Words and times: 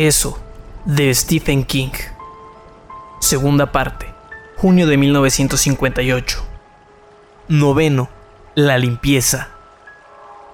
Eso, 0.00 0.42
de 0.86 1.14
Stephen 1.14 1.62
King. 1.62 1.92
Segunda 3.20 3.70
parte, 3.70 4.06
junio 4.56 4.86
de 4.86 4.96
1958. 4.96 6.42
Noveno, 7.48 8.08
la 8.54 8.78
limpieza. 8.78 9.50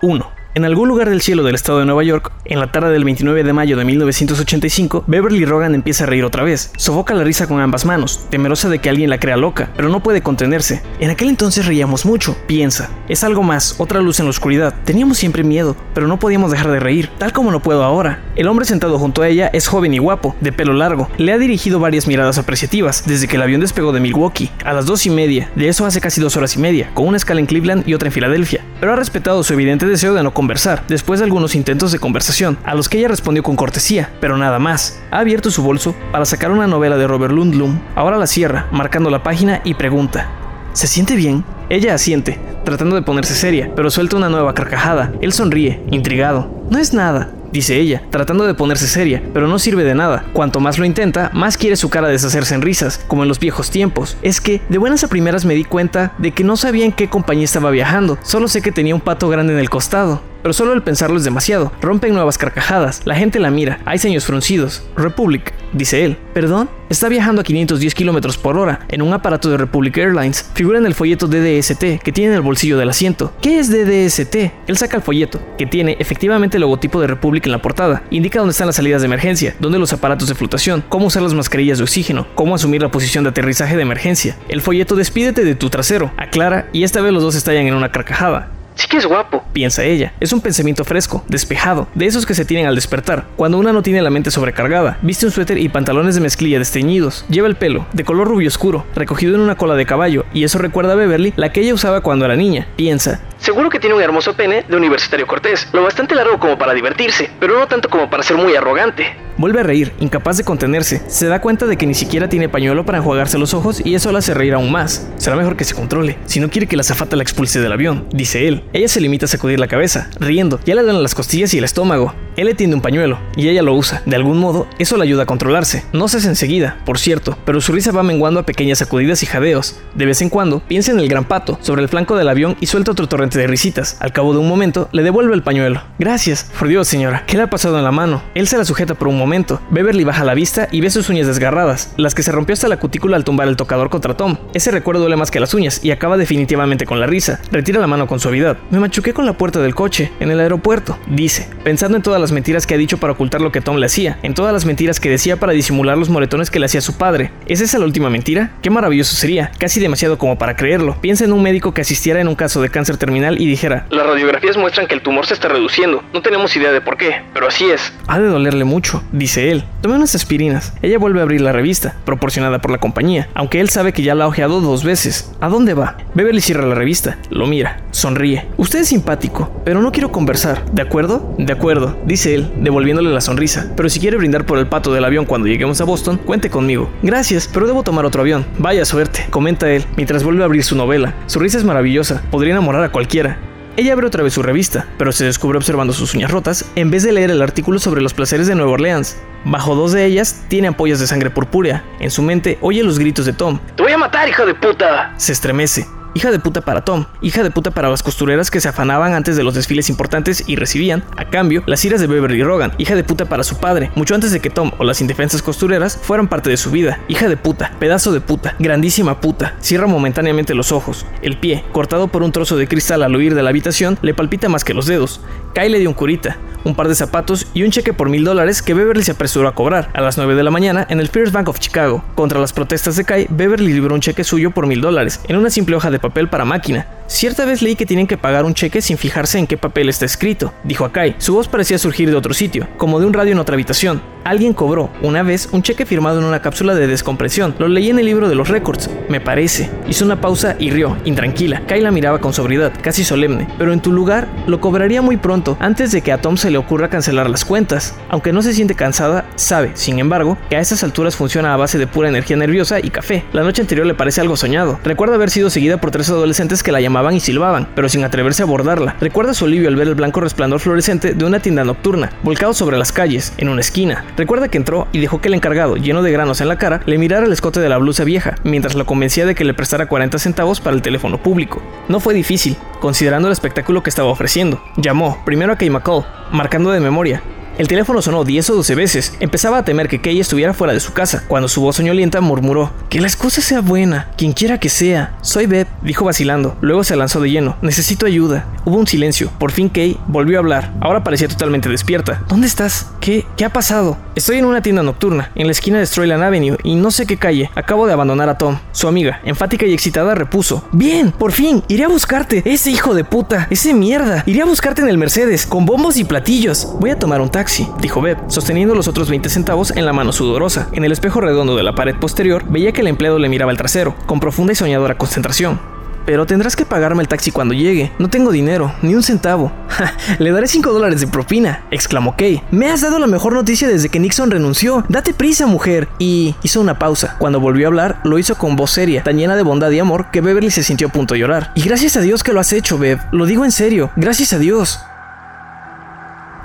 1. 0.02 0.35
En 0.56 0.64
algún 0.64 0.88
lugar 0.88 1.10
del 1.10 1.20
cielo 1.20 1.42
del 1.42 1.54
estado 1.54 1.80
de 1.80 1.84
Nueva 1.84 2.02
York, 2.02 2.32
en 2.46 2.60
la 2.60 2.72
tarde 2.72 2.90
del 2.90 3.04
29 3.04 3.44
de 3.44 3.52
mayo 3.52 3.76
de 3.76 3.84
1985, 3.84 5.04
Beverly 5.06 5.44
Rogan 5.44 5.74
empieza 5.74 6.04
a 6.04 6.06
reír 6.06 6.24
otra 6.24 6.44
vez. 6.44 6.72
Sofoca 6.78 7.12
la 7.12 7.24
risa 7.24 7.46
con 7.46 7.60
ambas 7.60 7.84
manos, 7.84 8.24
temerosa 8.30 8.70
de 8.70 8.78
que 8.78 8.88
alguien 8.88 9.10
la 9.10 9.20
crea 9.20 9.36
loca, 9.36 9.70
pero 9.76 9.90
no 9.90 10.02
puede 10.02 10.22
contenerse. 10.22 10.80
En 10.98 11.10
aquel 11.10 11.28
entonces 11.28 11.66
reíamos 11.66 12.06
mucho, 12.06 12.34
piensa. 12.46 12.88
Es 13.06 13.22
algo 13.22 13.42
más, 13.42 13.74
otra 13.76 14.00
luz 14.00 14.18
en 14.18 14.24
la 14.24 14.30
oscuridad. 14.30 14.74
Teníamos 14.86 15.18
siempre 15.18 15.44
miedo, 15.44 15.76
pero 15.92 16.08
no 16.08 16.18
podíamos 16.18 16.50
dejar 16.50 16.70
de 16.70 16.80
reír, 16.80 17.10
tal 17.18 17.34
como 17.34 17.50
no 17.50 17.60
puedo 17.60 17.84
ahora. 17.84 18.22
El 18.34 18.48
hombre 18.48 18.64
sentado 18.64 18.98
junto 18.98 19.20
a 19.20 19.28
ella 19.28 19.50
es 19.52 19.68
joven 19.68 19.92
y 19.92 19.98
guapo, 19.98 20.34
de 20.40 20.52
pelo 20.52 20.72
largo. 20.72 21.10
Le 21.18 21.34
ha 21.34 21.38
dirigido 21.38 21.80
varias 21.80 22.06
miradas 22.06 22.38
apreciativas 22.38 23.04
desde 23.04 23.28
que 23.28 23.36
el 23.36 23.42
avión 23.42 23.60
despegó 23.60 23.92
de 23.92 24.00
Milwaukee, 24.00 24.50
a 24.64 24.72
las 24.72 24.86
dos 24.86 25.04
y 25.04 25.10
media. 25.10 25.50
De 25.54 25.68
eso 25.68 25.84
hace 25.84 26.00
casi 26.00 26.22
dos 26.22 26.34
horas 26.38 26.56
y 26.56 26.60
media, 26.60 26.92
con 26.94 27.06
una 27.06 27.18
escala 27.18 27.40
en 27.40 27.46
Cleveland 27.46 27.86
y 27.86 27.92
otra 27.92 28.08
en 28.08 28.12
Filadelfia. 28.12 28.64
Pero 28.80 28.94
ha 28.94 28.96
respetado 28.96 29.42
su 29.42 29.52
evidente 29.52 29.84
deseo 29.84 30.14
de 30.14 30.22
no 30.22 30.32
conversar, 30.46 30.84
después 30.86 31.18
de 31.18 31.24
algunos 31.24 31.56
intentos 31.56 31.90
de 31.90 31.98
conversación, 31.98 32.56
a 32.62 32.76
los 32.76 32.88
que 32.88 32.98
ella 32.98 33.08
respondió 33.08 33.42
con 33.42 33.56
cortesía, 33.56 34.12
pero 34.20 34.36
nada 34.36 34.60
más. 34.60 35.02
Ha 35.10 35.18
abierto 35.18 35.50
su 35.50 35.60
bolso 35.60 35.96
para 36.12 36.24
sacar 36.24 36.52
una 36.52 36.68
novela 36.68 36.96
de 36.96 37.08
Robert 37.08 37.34
Lundlum, 37.34 37.80
ahora 37.96 38.16
la 38.16 38.28
cierra, 38.28 38.68
marcando 38.70 39.10
la 39.10 39.24
página 39.24 39.60
y 39.64 39.74
pregunta, 39.74 40.30
¿Se 40.72 40.86
siente 40.86 41.16
bien? 41.16 41.42
Ella 41.68 41.94
asiente, 41.94 42.38
tratando 42.64 42.94
de 42.94 43.02
ponerse 43.02 43.34
seria, 43.34 43.72
pero 43.74 43.90
suelta 43.90 44.16
una 44.16 44.28
nueva 44.28 44.54
carcajada. 44.54 45.12
Él 45.20 45.32
sonríe, 45.32 45.82
intrigado. 45.90 46.48
No 46.70 46.78
es 46.78 46.92
nada, 46.94 47.32
dice 47.52 47.76
ella, 47.76 48.02
tratando 48.10 48.46
de 48.46 48.54
ponerse 48.54 48.86
seria, 48.86 49.22
pero 49.34 49.48
no 49.48 49.58
sirve 49.58 49.82
de 49.82 49.94
nada. 49.94 50.24
Cuanto 50.32 50.60
más 50.60 50.78
lo 50.78 50.84
intenta, 50.84 51.30
más 51.34 51.56
quiere 51.56 51.74
su 51.74 51.88
cara 51.90 52.06
deshacerse 52.06 52.54
en 52.54 52.62
risas, 52.62 53.00
como 53.08 53.24
en 53.24 53.28
los 53.28 53.40
viejos 53.40 53.70
tiempos. 53.70 54.16
Es 54.22 54.40
que, 54.40 54.60
de 54.68 54.78
buenas 54.78 55.02
a 55.02 55.08
primeras 55.08 55.44
me 55.44 55.54
di 55.54 55.64
cuenta 55.64 56.12
de 56.18 56.30
que 56.30 56.44
no 56.44 56.56
sabía 56.56 56.84
en 56.84 56.92
qué 56.92 57.08
compañía 57.08 57.44
estaba 57.44 57.70
viajando, 57.70 58.18
solo 58.22 58.46
sé 58.46 58.62
que 58.62 58.72
tenía 58.72 58.94
un 58.94 59.00
pato 59.00 59.28
grande 59.28 59.52
en 59.52 59.58
el 59.58 59.70
costado. 59.70 60.22
Pero 60.46 60.52
solo 60.52 60.74
el 60.74 60.82
pensarlo 60.82 61.16
es 61.16 61.24
demasiado. 61.24 61.72
Rompen 61.80 62.14
nuevas 62.14 62.38
carcajadas. 62.38 63.02
La 63.04 63.16
gente 63.16 63.40
la 63.40 63.50
mira. 63.50 63.80
Hay 63.84 63.98
ceños 63.98 64.26
fruncidos. 64.26 64.84
Republic, 64.96 65.52
dice 65.72 66.04
él. 66.04 66.18
¿Perdón? 66.34 66.70
Está 66.88 67.08
viajando 67.08 67.40
a 67.40 67.44
510 67.44 67.92
km 67.96 68.38
por 68.38 68.56
hora 68.56 68.78
en 68.88 69.02
un 69.02 69.12
aparato 69.12 69.50
de 69.50 69.56
Republic 69.56 69.98
Airlines. 69.98 70.48
Figura 70.54 70.78
en 70.78 70.86
el 70.86 70.94
folleto 70.94 71.26
DDST 71.56 72.02
que 72.02 72.12
tiene 72.12 72.32
en 72.32 72.36
el 72.36 72.42
bolsillo 72.42 72.78
del 72.78 72.88
asiento. 72.88 73.32
¿Qué 73.40 73.58
es 73.58 73.70
DDST? 73.70 74.36
Él 74.66 74.76
saca 74.76 74.96
el 74.96 75.02
folleto, 75.02 75.40
que 75.58 75.66
tiene 75.66 75.96
efectivamente 75.98 76.56
el 76.56 76.62
logotipo 76.62 77.00
de 77.00 77.06
Republic 77.06 77.46
en 77.46 77.52
la 77.52 77.62
portada. 77.62 78.02
Indica 78.10 78.38
dónde 78.38 78.52
están 78.52 78.66
las 78.66 78.76
salidas 78.76 79.02
de 79.02 79.06
emergencia, 79.06 79.54
dónde 79.60 79.78
los 79.78 79.92
aparatos 79.92 80.28
de 80.28 80.34
flotación, 80.34 80.84
cómo 80.88 81.06
usar 81.06 81.22
las 81.22 81.34
mascarillas 81.34 81.78
de 81.78 81.84
oxígeno, 81.84 82.26
cómo 82.34 82.54
asumir 82.54 82.82
la 82.82 82.90
posición 82.90 83.24
de 83.24 83.30
aterrizaje 83.30 83.76
de 83.76 83.82
emergencia. 83.82 84.36
El 84.48 84.62
folleto 84.62 84.96
despídete 84.96 85.44
de 85.44 85.54
tu 85.54 85.70
trasero, 85.70 86.12
aclara 86.16 86.68
y 86.72 86.84
esta 86.84 87.00
vez 87.00 87.12
los 87.12 87.22
dos 87.22 87.34
estallan 87.34 87.66
en 87.66 87.74
una 87.74 87.92
carcajada. 87.92 88.55
Sí 88.76 88.88
que 88.88 88.98
es 88.98 89.06
guapo, 89.06 89.42
piensa 89.54 89.84
ella. 89.84 90.12
Es 90.20 90.34
un 90.34 90.42
pensamiento 90.42 90.84
fresco, 90.84 91.24
despejado, 91.28 91.88
de 91.94 92.04
esos 92.04 92.26
que 92.26 92.34
se 92.34 92.44
tienen 92.44 92.66
al 92.66 92.74
despertar, 92.74 93.24
cuando 93.34 93.56
una 93.56 93.72
no 93.72 93.82
tiene 93.82 94.02
la 94.02 94.10
mente 94.10 94.30
sobrecargada. 94.30 94.98
Viste 95.00 95.24
un 95.24 95.32
suéter 95.32 95.56
y 95.56 95.70
pantalones 95.70 96.14
de 96.14 96.20
mezclilla 96.20 96.58
desteñidos. 96.58 97.24
Lleva 97.30 97.48
el 97.48 97.56
pelo, 97.56 97.86
de 97.94 98.04
color 98.04 98.28
rubio 98.28 98.48
oscuro, 98.48 98.84
recogido 98.94 99.34
en 99.34 99.40
una 99.40 99.56
cola 99.56 99.76
de 99.76 99.86
caballo, 99.86 100.26
y 100.34 100.44
eso 100.44 100.58
recuerda 100.58 100.92
a 100.92 100.96
Beverly 100.96 101.32
la 101.36 101.52
que 101.52 101.62
ella 101.62 101.72
usaba 101.72 102.02
cuando 102.02 102.26
era 102.26 102.36
niña. 102.36 102.68
Piensa, 102.76 103.20
Seguro 103.38 103.70
que 103.70 103.78
tiene 103.78 103.94
un 103.94 104.02
hermoso 104.02 104.34
pene 104.34 104.64
de 104.68 104.76
universitario 104.76 105.26
cortés, 105.26 105.68
lo 105.72 105.82
bastante 105.82 106.14
largo 106.14 106.38
como 106.38 106.58
para 106.58 106.74
divertirse, 106.74 107.30
pero 107.40 107.58
no 107.58 107.66
tanto 107.66 107.88
como 107.88 108.10
para 108.10 108.22
ser 108.22 108.36
muy 108.36 108.54
arrogante. 108.56 109.25
Vuelve 109.38 109.60
a 109.60 109.64
reír, 109.64 109.92
incapaz 110.00 110.38
de 110.38 110.44
contenerse. 110.44 111.02
Se 111.08 111.26
da 111.26 111.42
cuenta 111.42 111.66
de 111.66 111.76
que 111.76 111.86
ni 111.86 111.94
siquiera 111.94 112.28
tiene 112.28 112.48
pañuelo 112.48 112.86
para 112.86 112.98
enjuagarse 112.98 113.38
los 113.38 113.52
ojos 113.52 113.82
y 113.84 113.94
eso 113.94 114.10
la 114.12 114.20
hace 114.20 114.32
reír 114.32 114.54
aún 114.54 114.72
más. 114.72 115.08
Será 115.16 115.36
mejor 115.36 115.56
que 115.56 115.64
se 115.64 115.74
controle, 115.74 116.16
si 116.24 116.40
no 116.40 116.48
quiere 116.48 116.66
que 116.66 116.76
la 116.76 116.82
zafata 116.82 117.16
la 117.16 117.22
expulse 117.22 117.60
del 117.60 117.72
avión, 117.72 118.06
dice 118.10 118.48
él. 118.48 118.64
Ella 118.72 118.88
se 118.88 119.00
limita 119.00 119.26
a 119.26 119.28
sacudir 119.28 119.60
la 119.60 119.68
cabeza, 119.68 120.08
riendo. 120.18 120.58
Ya 120.64 120.74
le 120.74 120.82
dan 120.82 121.02
las 121.02 121.14
costillas 121.14 121.52
y 121.52 121.58
el 121.58 121.64
estómago. 121.64 122.14
Él 122.36 122.46
le 122.46 122.54
tiende 122.54 122.76
un 122.76 122.82
pañuelo 122.82 123.18
y 123.34 123.48
ella 123.48 123.62
lo 123.62 123.74
usa. 123.74 124.02
De 124.04 124.16
algún 124.16 124.38
modo, 124.38 124.68
eso 124.78 124.96
le 124.96 125.04
ayuda 125.04 125.22
a 125.22 125.26
controlarse. 125.26 125.84
No 125.92 126.06
se 126.08 126.18
hace 126.18 126.28
enseguida, 126.28 126.78
por 126.84 126.98
cierto, 126.98 127.38
pero 127.46 127.60
su 127.60 127.72
risa 127.72 127.92
va 127.92 128.02
menguando 128.02 128.40
a 128.40 128.46
pequeñas 128.46 128.78
sacudidas 128.78 129.22
y 129.22 129.26
jadeos. 129.26 129.76
De 129.94 130.04
vez 130.04 130.20
en 130.20 130.28
cuando, 130.28 130.60
piensa 130.60 130.92
en 130.92 131.00
el 131.00 131.08
gran 131.08 131.24
pato, 131.24 131.58
sobre 131.62 131.82
el 131.82 131.88
flanco 131.88 132.14
del 132.16 132.28
avión 132.28 132.56
y 132.60 132.66
suelta 132.66 132.92
otro 132.92 133.08
torrente 133.08 133.38
de 133.38 133.46
risitas. 133.46 133.96
Al 134.00 134.12
cabo 134.12 134.32
de 134.34 134.40
un 134.40 134.48
momento, 134.48 134.88
le 134.92 135.02
devuelve 135.02 135.34
el 135.34 135.42
pañuelo. 135.42 135.82
Gracias. 135.98 136.50
Por 136.58 136.68
Dios, 136.68 136.88
señora. 136.88 137.24
¿Qué 137.26 137.36
le 137.36 137.44
ha 137.44 137.50
pasado 137.50 137.78
en 137.78 137.84
la 137.84 137.92
mano? 137.92 138.22
Él 138.34 138.48
se 138.48 138.58
la 138.58 138.64
sujeta 138.64 138.94
por 138.94 139.08
un 139.08 139.16
momento. 139.16 139.25
Beverly 139.70 140.04
baja 140.04 140.24
la 140.24 140.34
vista 140.34 140.68
y 140.70 140.80
ve 140.80 140.90
sus 140.90 141.08
uñas 141.08 141.26
desgarradas, 141.26 141.92
las 141.96 142.14
que 142.14 142.22
se 142.22 142.32
rompió 142.32 142.54
hasta 142.54 142.68
la 142.68 142.78
cutícula 142.78 143.16
al 143.16 143.24
tumbar 143.24 143.48
el 143.48 143.56
tocador 143.56 143.90
contra 143.90 144.16
Tom. 144.16 144.36
Ese 144.54 144.70
recuerdo 144.70 145.00
duele 145.00 145.16
más 145.16 145.30
que 145.30 145.40
las 145.40 145.52
uñas 145.54 145.84
y 145.84 145.90
acaba 145.90 146.16
definitivamente 146.16 146.86
con 146.86 147.00
la 147.00 147.06
risa. 147.06 147.40
Retira 147.50 147.80
la 147.80 147.86
mano 147.86 148.06
con 148.06 148.20
suavidad. 148.20 148.56
Me 148.70 148.78
machuqué 148.78 149.12
con 149.12 149.26
la 149.26 149.32
puerta 149.32 149.60
del 149.60 149.74
coche, 149.74 150.12
en 150.20 150.30
el 150.30 150.40
aeropuerto, 150.40 150.98
dice, 151.08 151.48
pensando 151.64 151.96
en 151.96 152.02
todas 152.02 152.20
las 152.20 152.32
mentiras 152.32 152.66
que 152.66 152.74
ha 152.74 152.78
dicho 152.78 152.98
para 152.98 153.12
ocultar 153.14 153.40
lo 153.40 153.52
que 153.52 153.60
Tom 153.60 153.76
le 153.76 153.86
hacía, 153.86 154.18
en 154.22 154.34
todas 154.34 154.52
las 154.52 154.64
mentiras 154.64 155.00
que 155.00 155.10
decía 155.10 155.38
para 155.38 155.52
disimular 155.52 155.98
los 155.98 156.08
moretones 156.08 156.50
que 156.50 156.58
le 156.58 156.66
hacía 156.66 156.80
su 156.80 156.96
padre. 156.96 157.32
¿Es 157.46 157.60
esa 157.60 157.78
la 157.78 157.84
última 157.84 158.10
mentira? 158.10 158.52
Qué 158.62 158.70
maravilloso 158.70 159.16
sería, 159.16 159.50
casi 159.58 159.80
demasiado 159.80 160.18
como 160.18 160.38
para 160.38 160.56
creerlo. 160.56 160.96
Piensa 161.00 161.24
en 161.24 161.32
un 161.32 161.42
médico 161.42 161.74
que 161.74 161.80
asistiera 161.80 162.20
en 162.20 162.28
un 162.28 162.36
caso 162.36 162.62
de 162.62 162.68
cáncer 162.68 162.96
terminal 162.96 163.40
y 163.40 163.46
dijera, 163.46 163.86
las 163.90 164.06
radiografías 164.06 164.56
muestran 164.56 164.86
que 164.86 164.94
el 164.94 165.02
tumor 165.02 165.26
se 165.26 165.34
está 165.34 165.48
reduciendo, 165.48 166.02
no 166.12 166.22
tenemos 166.22 166.54
idea 166.56 166.72
de 166.72 166.80
por 166.80 166.96
qué, 166.96 167.22
pero 167.32 167.48
así 167.48 167.64
es. 167.70 167.92
Ha 168.06 168.18
de 168.18 168.28
dolerle 168.28 168.64
mucho, 168.64 169.02
dice 169.16 169.50
él. 169.50 169.64
Tome 169.80 169.96
unas 169.96 170.14
aspirinas. 170.14 170.72
Ella 170.82 170.98
vuelve 170.98 171.20
a 171.20 171.22
abrir 171.22 171.40
la 171.40 171.52
revista, 171.52 171.96
proporcionada 172.04 172.60
por 172.60 172.70
la 172.70 172.78
compañía, 172.78 173.28
aunque 173.34 173.60
él 173.60 173.68
sabe 173.68 173.92
que 173.92 174.02
ya 174.02 174.14
la 174.14 174.24
ha 174.24 174.28
ojeado 174.28 174.60
dos 174.60 174.84
veces. 174.84 175.32
¿A 175.40 175.48
dónde 175.48 175.74
va? 175.74 175.96
Beverly 176.14 176.40
cierra 176.40 176.66
la 176.66 176.74
revista, 176.74 177.18
lo 177.30 177.46
mira, 177.46 177.80
sonríe. 177.90 178.46
Usted 178.56 178.80
es 178.80 178.88
simpático, 178.88 179.50
pero 179.64 179.80
no 179.80 179.92
quiero 179.92 180.12
conversar, 180.12 180.64
¿de 180.72 180.82
acuerdo? 180.82 181.34
De 181.38 181.52
acuerdo, 181.52 181.96
dice 182.06 182.34
él, 182.34 182.50
devolviéndole 182.60 183.10
la 183.10 183.20
sonrisa. 183.20 183.72
Pero 183.76 183.88
si 183.88 184.00
quiere 184.00 184.16
brindar 184.16 184.46
por 184.46 184.58
el 184.58 184.66
pato 184.66 184.92
del 184.92 185.04
avión 185.04 185.24
cuando 185.24 185.48
lleguemos 185.48 185.80
a 185.80 185.84
Boston, 185.84 186.18
cuente 186.18 186.50
conmigo. 186.50 186.90
Gracias, 187.02 187.48
pero 187.52 187.66
debo 187.66 187.82
tomar 187.82 188.04
otro 188.04 188.22
avión. 188.22 188.46
Vaya 188.58 188.84
suerte, 188.84 189.26
comenta 189.30 189.70
él, 189.70 189.84
mientras 189.96 190.24
vuelve 190.24 190.42
a 190.42 190.46
abrir 190.46 190.64
su 190.64 190.76
novela. 190.76 191.14
Su 191.26 191.38
risa 191.38 191.58
es 191.58 191.64
maravillosa, 191.64 192.22
podría 192.30 192.52
enamorar 192.52 192.84
a 192.84 192.92
cualquiera. 192.92 193.38
Ella 193.78 193.92
abre 193.92 194.06
otra 194.06 194.22
vez 194.22 194.32
su 194.32 194.42
revista, 194.42 194.86
pero 194.96 195.12
se 195.12 195.26
descubre 195.26 195.58
observando 195.58 195.92
sus 195.92 196.14
uñas 196.14 196.30
rotas 196.30 196.64
en 196.76 196.90
vez 196.90 197.02
de 197.02 197.12
leer 197.12 197.30
el 197.30 197.42
artículo 197.42 197.78
sobre 197.78 198.00
los 198.00 198.14
placeres 198.14 198.46
de 198.46 198.54
Nueva 198.54 198.72
Orleans. 198.72 199.18
Bajo 199.44 199.74
dos 199.74 199.92
de 199.92 200.06
ellas 200.06 200.44
tiene 200.48 200.68
ampollas 200.68 200.98
de 200.98 201.06
sangre 201.06 201.28
purpúrea. 201.28 201.84
En 202.00 202.10
su 202.10 202.22
mente 202.22 202.56
oye 202.62 202.82
los 202.82 202.98
gritos 202.98 203.26
de 203.26 203.34
Tom. 203.34 203.60
¡Te 203.76 203.82
voy 203.82 203.92
a 203.92 203.98
matar, 203.98 204.26
hija 204.30 204.46
de 204.46 204.54
puta! 204.54 205.12
Se 205.18 205.32
estremece. 205.32 205.86
Hija 206.16 206.30
de 206.30 206.38
puta 206.38 206.62
para 206.62 206.82
Tom, 206.82 207.04
hija 207.20 207.42
de 207.42 207.50
puta 207.50 207.70
para 207.72 207.90
las 207.90 208.02
costureras 208.02 208.50
que 208.50 208.62
se 208.62 208.70
afanaban 208.70 209.12
antes 209.12 209.36
de 209.36 209.44
los 209.44 209.52
desfiles 209.52 209.90
importantes 209.90 210.44
y 210.46 210.56
recibían, 210.56 211.04
a 211.14 211.26
cambio, 211.26 211.62
las 211.66 211.84
iras 211.84 212.00
de 212.00 212.06
Beverly 212.06 212.42
Rogan, 212.42 212.72
hija 212.78 212.94
de 212.94 213.04
puta 213.04 213.26
para 213.26 213.44
su 213.44 213.58
padre, 213.58 213.90
mucho 213.96 214.14
antes 214.14 214.32
de 214.32 214.40
que 214.40 214.48
Tom 214.48 214.70
o 214.78 214.84
las 214.84 215.02
indefensas 215.02 215.42
costureras 215.42 215.98
fueran 216.00 216.26
parte 216.26 216.48
de 216.48 216.56
su 216.56 216.70
vida, 216.70 217.00
hija 217.08 217.28
de 217.28 217.36
puta, 217.36 217.72
pedazo 217.78 218.12
de 218.12 218.22
puta, 218.22 218.56
grandísima 218.58 219.20
puta, 219.20 219.56
cierra 219.60 219.88
momentáneamente 219.88 220.54
los 220.54 220.72
ojos, 220.72 221.04
el 221.20 221.36
pie, 221.36 221.64
cortado 221.70 222.08
por 222.08 222.22
un 222.22 222.32
trozo 222.32 222.56
de 222.56 222.66
cristal 222.66 223.02
al 223.02 223.14
huir 223.14 223.34
de 223.34 223.42
la 223.42 223.50
habitación, 223.50 223.98
le 224.00 224.14
palpita 224.14 224.48
más 224.48 224.64
que 224.64 224.72
los 224.72 224.86
dedos, 224.86 225.20
Kyle 225.52 225.78
de 225.78 225.86
un 225.86 225.92
curita, 225.92 226.38
un 226.66 226.74
par 226.74 226.88
de 226.88 226.94
zapatos 226.94 227.46
y 227.54 227.62
un 227.62 227.70
cheque 227.70 227.92
por 227.92 228.10
mil 228.10 228.24
dólares 228.24 228.60
que 228.60 228.74
Beverly 228.74 229.02
se 229.02 229.12
apresuró 229.12 229.48
a 229.48 229.54
cobrar 229.54 229.88
a 229.94 230.00
las 230.00 230.16
9 230.16 230.34
de 230.34 230.42
la 230.42 230.50
mañana 230.50 230.86
en 230.90 230.98
el 230.98 231.08
First 231.08 231.32
Bank 231.32 231.48
of 231.48 231.60
Chicago. 231.60 232.04
Contra 232.14 232.40
las 232.40 232.52
protestas 232.52 232.96
de 232.96 233.04
Kai, 233.04 233.26
Beverly 233.30 233.72
libró 233.72 233.94
un 233.94 234.00
cheque 234.00 234.24
suyo 234.24 234.50
por 234.50 234.66
mil 234.66 234.80
dólares 234.80 235.20
en 235.28 235.36
una 235.36 235.48
simple 235.48 235.76
hoja 235.76 235.90
de 235.90 236.00
papel 236.08 236.28
para 236.28 236.44
máquina. 236.44 236.86
Cierta 237.08 237.44
vez 237.44 237.62
leí 237.62 237.76
que 237.76 237.86
tienen 237.86 238.08
que 238.08 238.18
pagar 238.18 238.44
un 238.44 238.54
cheque 238.54 238.82
sin 238.82 238.98
fijarse 238.98 239.38
en 239.38 239.46
qué 239.46 239.56
papel 239.56 239.88
está 239.88 240.04
escrito, 240.04 240.52
dijo 240.64 240.84
a 240.84 240.92
Kai. 240.92 241.14
Su 241.18 241.34
voz 241.34 241.46
parecía 241.46 241.78
surgir 241.78 242.10
de 242.10 242.16
otro 242.16 242.34
sitio, 242.34 242.66
como 242.76 242.98
de 242.98 243.06
un 243.06 243.12
radio 243.12 243.32
en 243.32 243.38
otra 243.38 243.54
habitación. 243.54 244.02
Alguien 244.24 244.54
cobró, 244.54 244.90
una 245.02 245.22
vez, 245.22 245.48
un 245.52 245.62
cheque 245.62 245.86
firmado 245.86 246.18
en 246.18 246.24
una 246.24 246.42
cápsula 246.42 246.74
de 246.74 246.88
descompresión. 246.88 247.54
Lo 247.60 247.68
leí 247.68 247.90
en 247.90 248.00
el 248.00 248.06
libro 248.06 248.28
de 248.28 248.34
los 248.34 248.48
récords, 248.48 248.90
me 249.08 249.20
parece. 249.20 249.70
Hizo 249.88 250.04
una 250.04 250.20
pausa 250.20 250.56
y 250.58 250.70
rió, 250.70 250.96
intranquila. 251.04 251.62
Kai 251.64 251.80
la 251.80 251.92
miraba 251.92 252.18
con 252.18 252.32
sobriedad, 252.32 252.72
casi 252.82 253.04
solemne. 253.04 253.46
Pero 253.56 253.72
en 253.72 253.78
tu 253.78 253.92
lugar, 253.92 254.26
lo 254.48 254.60
cobraría 254.60 255.00
muy 255.00 255.16
pronto, 255.16 255.56
antes 255.60 255.92
de 255.92 256.02
que 256.02 256.10
a 256.10 256.20
Tom 256.20 256.36
se 256.36 256.50
le 256.50 256.58
ocurra 256.58 256.90
cancelar 256.90 257.30
las 257.30 257.44
cuentas. 257.44 257.94
Aunque 258.08 258.32
no 258.32 258.42
se 258.42 258.52
siente 258.52 258.74
cansada, 258.74 259.26
sabe, 259.36 259.70
sin 259.74 260.00
embargo, 260.00 260.36
que 260.50 260.56
a 260.56 260.60
estas 260.60 260.82
alturas 260.82 261.14
funciona 261.14 261.54
a 261.54 261.56
base 261.56 261.78
de 261.78 261.86
pura 261.86 262.08
energía 262.08 262.36
nerviosa 262.36 262.80
y 262.80 262.90
café. 262.90 263.24
La 263.32 263.44
noche 263.44 263.62
anterior 263.62 263.86
le 263.86 263.94
parece 263.94 264.20
algo 264.20 264.36
soñado. 264.36 264.80
Recuerda 264.82 265.14
haber 265.14 265.30
sido 265.30 265.50
seguida 265.50 265.80
por 265.80 265.92
tres 265.96 266.10
adolescentes 266.10 266.62
que 266.62 266.72
la 266.72 266.80
llamaban 266.82 267.16
y 267.16 267.20
silbaban, 267.20 267.68
pero 267.74 267.88
sin 267.88 268.04
atreverse 268.04 268.42
a 268.42 268.44
abordarla. 268.44 268.96
Recuerda 269.00 269.32
su 269.32 269.46
alivio 269.46 269.68
al 269.68 269.76
ver 269.76 269.88
el 269.88 269.94
blanco 269.94 270.20
resplandor 270.20 270.60
fluorescente 270.60 271.14
de 271.14 271.24
una 271.24 271.40
tienda 271.40 271.64
nocturna, 271.64 272.10
volcado 272.22 272.52
sobre 272.52 272.76
las 272.76 272.92
calles, 272.92 273.32
en 273.38 273.48
una 273.48 273.62
esquina. 273.62 274.04
Recuerda 274.14 274.48
que 274.48 274.58
entró 274.58 274.88
y 274.92 274.98
dejó 274.98 275.22
que 275.22 275.28
el 275.28 275.34
encargado, 275.34 275.76
lleno 275.76 276.02
de 276.02 276.12
granos 276.12 276.42
en 276.42 276.48
la 276.48 276.58
cara, 276.58 276.82
le 276.84 276.98
mirara 276.98 277.24
el 277.24 277.32
escote 277.32 277.60
de 277.60 277.70
la 277.70 277.78
blusa 277.78 278.04
vieja, 278.04 278.34
mientras 278.44 278.74
lo 278.74 278.84
convencía 278.84 279.24
de 279.24 279.34
que 279.34 279.46
le 279.46 279.54
prestara 279.54 279.88
40 279.88 280.18
centavos 280.18 280.60
para 280.60 280.76
el 280.76 280.82
teléfono 280.82 281.16
público. 281.16 281.62
No 281.88 281.98
fue 281.98 282.12
difícil, 282.12 282.58
considerando 282.78 283.28
el 283.28 283.32
espectáculo 283.32 283.82
que 283.82 283.88
estaba 283.88 284.10
ofreciendo. 284.10 284.62
Llamó, 284.76 285.22
primero 285.24 285.54
a 285.54 285.56
Kay 285.56 285.70
McCall, 285.70 286.04
marcando 286.30 286.72
de 286.72 286.80
memoria. 286.80 287.22
El 287.58 287.68
teléfono 287.68 288.02
sonó 288.02 288.24
10 288.24 288.50
o 288.50 288.54
12 288.56 288.74
veces. 288.74 289.14
Empezaba 289.20 289.58
a 289.58 289.64
temer 289.64 289.88
que 289.88 290.00
Kay 290.00 290.20
estuviera 290.20 290.52
fuera 290.52 290.74
de 290.74 290.80
su 290.80 290.92
casa, 290.92 291.24
cuando 291.26 291.48
su 291.48 291.62
voz 291.62 291.76
soñolienta 291.76 292.20
murmuró: 292.20 292.70
Que 292.90 293.00
la 293.00 293.06
excusa 293.06 293.40
sea 293.40 293.60
buena, 293.60 294.10
quien 294.16 294.32
quiera 294.32 294.60
que 294.60 294.68
sea. 294.68 295.16
Soy 295.22 295.46
Beb, 295.46 295.66
dijo 295.82 296.04
vacilando. 296.04 296.56
Luego 296.60 296.84
se 296.84 296.96
lanzó 296.96 297.20
de 297.20 297.30
lleno. 297.30 297.56
Necesito 297.62 298.04
ayuda. 298.04 298.44
Hubo 298.66 298.76
un 298.76 298.86
silencio. 298.86 299.30
Por 299.38 299.52
fin 299.52 299.70
Kay 299.70 299.98
volvió 300.06 300.36
a 300.36 300.40
hablar. 300.40 300.72
Ahora 300.80 301.02
parecía 301.02 301.28
totalmente 301.28 301.68
despierta. 301.68 302.22
¿Dónde 302.28 302.46
estás? 302.46 302.88
¿Qué? 303.00 303.24
¿Qué 303.36 303.44
ha 303.44 303.50
pasado? 303.50 303.96
Estoy 304.14 304.38
en 304.38 304.44
una 304.44 304.62
tienda 304.62 304.82
nocturna, 304.82 305.30
en 305.34 305.46
la 305.46 305.52
esquina 305.52 305.78
de 305.78 305.86
Stroyland 305.86 306.22
Avenue, 306.22 306.56
y 306.62 306.74
no 306.74 306.90
sé 306.90 307.06
qué 307.06 307.16
calle. 307.16 307.50
Acabo 307.54 307.86
de 307.86 307.92
abandonar 307.92 308.28
a 308.28 308.38
Tom. 308.38 308.58
Su 308.72 308.88
amiga, 308.88 309.20
enfática 309.24 309.64
y 309.64 309.72
excitada, 309.72 310.14
repuso: 310.14 310.64
Bien, 310.72 311.10
por 311.10 311.32
fin, 311.32 311.62
iré 311.68 311.84
a 311.84 311.88
buscarte. 311.88 312.42
Ese 312.44 312.70
hijo 312.70 312.94
de 312.94 313.04
puta, 313.04 313.46
ese 313.50 313.72
mierda. 313.72 314.24
Iré 314.26 314.42
a 314.42 314.46
buscarte 314.46 314.82
en 314.82 314.88
el 314.88 314.98
Mercedes, 314.98 315.46
con 315.46 315.64
bombos 315.64 315.96
y 315.96 316.04
platillos. 316.04 316.68
Voy 316.80 316.90
a 316.90 316.98
tomar 316.98 317.20
un 317.20 317.30
taxi, 317.30 317.45
dijo 317.80 318.00
Beb, 318.00 318.18
sosteniendo 318.28 318.74
los 318.74 318.88
otros 318.88 319.08
20 319.08 319.28
centavos 319.28 319.70
en 319.70 319.86
la 319.86 319.92
mano 319.92 320.12
sudorosa. 320.12 320.68
En 320.72 320.84
el 320.84 320.92
espejo 320.92 321.20
redondo 321.20 321.56
de 321.56 321.62
la 321.62 321.74
pared 321.74 321.94
posterior, 321.96 322.44
veía 322.48 322.72
que 322.72 322.80
el 322.80 322.88
empleado 322.88 323.18
le 323.18 323.28
miraba 323.28 323.52
el 323.52 323.58
trasero, 323.58 323.94
con 324.06 324.20
profunda 324.20 324.52
y 324.52 324.56
soñadora 324.56 324.98
concentración. 324.98 325.58
Pero 326.06 326.24
tendrás 326.24 326.54
que 326.54 326.64
pagarme 326.64 327.02
el 327.02 327.08
taxi 327.08 327.32
cuando 327.32 327.52
llegue. 327.52 327.90
No 327.98 328.08
tengo 328.08 328.30
dinero, 328.30 328.72
ni 328.80 328.94
un 328.94 329.02
centavo. 329.02 329.52
le 330.20 330.30
daré 330.30 330.46
5 330.46 330.72
dólares 330.72 331.00
de 331.00 331.08
propina, 331.08 331.64
exclamó 331.72 332.14
Kay. 332.16 332.42
Me 332.52 332.70
has 332.70 332.80
dado 332.80 333.00
la 333.00 333.08
mejor 333.08 333.32
noticia 333.32 333.66
desde 333.66 333.88
que 333.88 333.98
Nixon 333.98 334.30
renunció. 334.30 334.84
Date 334.88 335.12
prisa, 335.12 335.46
mujer. 335.46 335.88
Y 335.98 336.36
hizo 336.44 336.60
una 336.60 336.78
pausa. 336.78 337.16
Cuando 337.18 337.40
volvió 337.40 337.66
a 337.66 337.68
hablar, 337.68 338.00
lo 338.04 338.20
hizo 338.20 338.36
con 338.36 338.54
voz 338.54 338.70
seria, 338.70 339.02
tan 339.02 339.18
llena 339.18 339.34
de 339.34 339.42
bondad 339.42 339.70
y 339.72 339.80
amor 339.80 340.10
que 340.12 340.20
Beverly 340.20 340.52
se 340.52 340.62
sintió 340.62 340.86
a 340.86 340.92
punto 340.92 341.14
de 341.14 341.20
llorar. 341.20 341.50
Y 341.56 341.62
gracias 341.62 341.96
a 341.96 342.00
Dios 342.00 342.22
que 342.22 342.32
lo 342.32 342.38
has 342.38 342.52
hecho, 342.52 342.78
Bev. 342.78 343.00
Lo 343.10 343.26
digo 343.26 343.44
en 343.44 343.50
serio. 343.50 343.90
Gracias 343.96 344.32
a 344.32 344.38
Dios. 344.38 344.78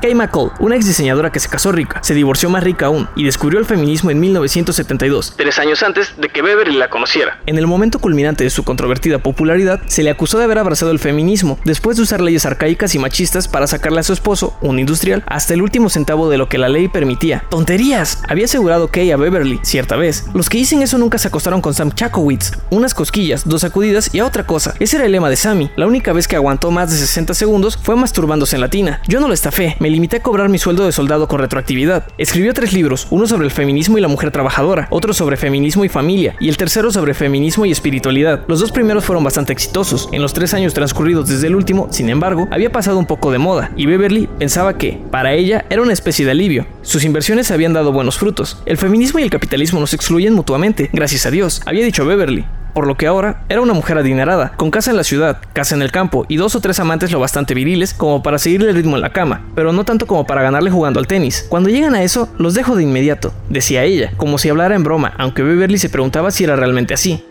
Kay 0.02 0.16
McCall, 0.16 0.52
una 0.60 0.76
ex 0.76 0.88
diseñadora 0.88 1.32
que 1.32 1.40
se 1.40 1.48
casó 1.48 1.72
rica, 1.72 2.00
se 2.02 2.16
divorció 2.16 2.50
más 2.50 2.64
rica 2.64 2.88
aún 2.88 3.08
y 3.16 3.24
descubrió 3.24 3.60
el 3.60 3.68
feminismo 3.68 4.10
en 4.10 4.20
1972, 4.20 5.36
tres 5.38 5.60
años 5.60 5.84
antes 5.84 6.16
de 6.18 6.30
que 6.30 6.42
Beverly 6.42 6.76
la 6.76 6.90
conociera. 6.90 7.40
En 7.46 7.60
el 7.60 7.68
momento 7.68 8.00
culminante 8.00 8.44
de 8.44 8.50
su 8.50 8.64
controvertida 8.64 9.20
popularidad, 9.20 9.80
se 9.86 10.02
le 10.02 10.10
acusó 10.10 10.40
de 10.40 10.46
haber 10.46 10.58
abrazado 10.58 10.92
el 10.92 10.98
feminismo 10.98 11.60
después 11.66 11.98
de 11.98 12.04
usar 12.04 12.20
leyes 12.20 12.48
arcaicas 12.48 12.96
y 12.96 13.00
machistas 13.00 13.48
para 13.48 13.68
sacarle 13.68 14.00
a 14.00 14.04
su 14.04 14.14
esposo, 14.14 14.58
un 14.62 14.80
industrial, 14.80 15.24
hasta 15.28 15.54
el 15.54 15.62
último 15.62 15.88
centavo 15.90 16.32
de 16.32 16.40
lo 16.40 16.50
que 16.50 16.58
la 16.58 16.68
ley 16.68 16.88
permitía. 16.88 17.44
¡Tonterías! 17.52 18.24
Había 18.28 18.46
asegurado 18.46 18.88
Kay 18.88 19.12
a 19.12 19.18
Beverly, 19.18 19.60
cierta 19.62 19.98
vez. 19.98 20.26
Los 20.34 20.50
que 20.50 20.58
dicen 20.58 20.82
eso 20.82 20.98
nunca 20.98 21.20
se 21.20 21.28
acostaron 21.28 21.62
con 21.62 21.76
Sam 21.76 21.92
Chakowitz. 21.92 22.54
Unas 22.72 22.96
cosquillas, 22.96 23.48
dos 23.48 23.62
sacudidas 23.62 24.10
y 24.16 24.20
a 24.20 24.26
otra 24.26 24.48
cosa. 24.48 24.74
Ese 24.80 24.96
era 24.96 25.06
el 25.06 25.12
lema 25.12 25.30
de 25.30 25.36
Sammy. 25.36 25.70
La 25.76 25.86
única 25.86 26.12
vez 26.12 26.28
que 26.28 26.36
aguantó 26.36 26.72
más 26.72 26.90
de 26.90 26.98
60 26.98 27.36
segundos 27.36 27.78
fue 27.78 27.96
masturbándose 27.96 28.56
en 28.56 28.62
la 28.62 28.70
tina. 28.70 29.00
Yo 29.08 29.20
no 29.20 29.28
lo 29.28 29.36
estafé, 29.36 29.78
me 29.80 29.91
limité 29.92 30.18
a 30.18 30.24
cobrar 30.24 30.50
mi 30.50 30.58
sueldo 30.58 30.86
de 30.86 30.92
soldado 30.92 31.28
con 31.28 31.40
retroactividad. 31.40 32.08
Escribió 32.18 32.54
tres 32.54 32.74
libros, 32.74 33.08
uno 33.12 33.28
sobre 33.28 33.46
el 33.46 33.52
feminismo 33.52 33.98
y 33.98 34.02
la 34.02 34.08
mujer 34.08 34.32
trabajadora, 34.32 34.88
otro 34.90 35.14
sobre 35.14 35.38
feminismo 35.38 35.86
y 35.86 35.90
familia, 35.90 36.36
y 36.40 36.50
el 36.50 36.58
tercero 36.58 36.92
sobre 36.92 37.14
feminismo 37.14 37.66
y 37.66 37.72
espiritualidad. 37.72 38.44
Los 38.48 38.60
dos 38.60 38.72
primeros 38.72 39.06
fueron 39.06 39.24
bastante 39.24 39.54
exitosos. 39.54 40.10
En 40.12 40.22
los 40.22 40.34
tres 40.34 40.54
años 40.54 40.74
transcurridos 40.74 41.30
desde 41.30 41.48
el 41.48 41.56
último, 41.56 41.88
sin 41.92 42.10
embargo, 42.10 42.48
había 42.52 42.72
pasado 42.72 42.98
un 42.98 43.06
poco 43.06 43.32
de 43.32 43.38
moda, 43.38 43.72
y 43.76 43.86
Beverly 43.86 44.28
pensaba 44.40 44.78
que, 44.78 45.00
para 45.12 45.34
ella, 45.34 45.66
era 45.70 45.82
una 45.82 45.94
especie 45.94 46.26
de 46.26 46.32
alivio. 46.32 46.66
Sus 46.82 47.04
inversiones 47.04 47.52
habían 47.52 47.74
dado 47.74 47.92
buenos 47.92 48.18
frutos. 48.18 48.62
El 48.66 48.78
feminismo 48.78 49.20
y 49.20 49.24
el 49.24 49.30
capitalismo 49.30 49.80
nos 49.80 49.94
excluyen 49.94 50.34
mutuamente, 50.34 50.90
gracias 50.94 51.26
a 51.26 51.32
Dios, 51.32 51.62
había 51.66 51.84
dicho 51.84 52.06
Beverly 52.06 52.46
por 52.74 52.88
lo 52.88 52.96
que 52.96 53.08
ahora 53.08 53.44
era 53.50 53.62
una 53.62 53.74
mujer 53.74 53.98
adinerada, 53.98 54.54
con 54.58 54.72
casa 54.72 54.92
en 54.92 54.98
la 54.98 55.04
ciudad, 55.04 55.38
casa 55.54 55.76
en 55.76 55.82
el 55.82 55.92
campo 55.92 56.26
y 56.28 56.38
dos 56.38 56.56
o 56.56 56.62
tres 56.62 56.80
amantes 56.80 57.12
lo 57.12 57.20
bastante 57.20 57.54
viriles 57.54 57.94
como 57.94 58.24
para 58.24 58.40
seguirle 58.40 58.70
el 58.70 58.76
ritmo 58.76 58.96
en 58.96 59.02
la 59.02 59.14
cama, 59.14 59.46
pero 59.56 59.74
no 59.74 59.84
tanto 59.84 60.08
como 60.08 60.26
para 60.26 60.42
ganarle 60.42 60.72
jugando 60.72 61.00
al 61.00 61.08
tenis. 61.08 61.46
Cuando 61.50 61.70
llegan 61.70 61.96
a 61.96 62.04
eso, 62.04 62.30
los 62.38 62.54
dejo 62.54 62.76
de 62.76 62.84
inmediato, 62.84 63.34
decía 63.50 63.84
ella, 63.84 64.12
como 64.18 64.38
si 64.38 64.50
hablara 64.50 64.76
en 64.76 64.84
broma, 64.84 65.14
aunque 65.18 65.44
Beverly 65.44 65.78
se 65.78 65.90
preguntaba 65.90 66.32
si 66.32 66.44
era 66.44 66.56
realmente 66.56 66.94
así. 66.94 67.24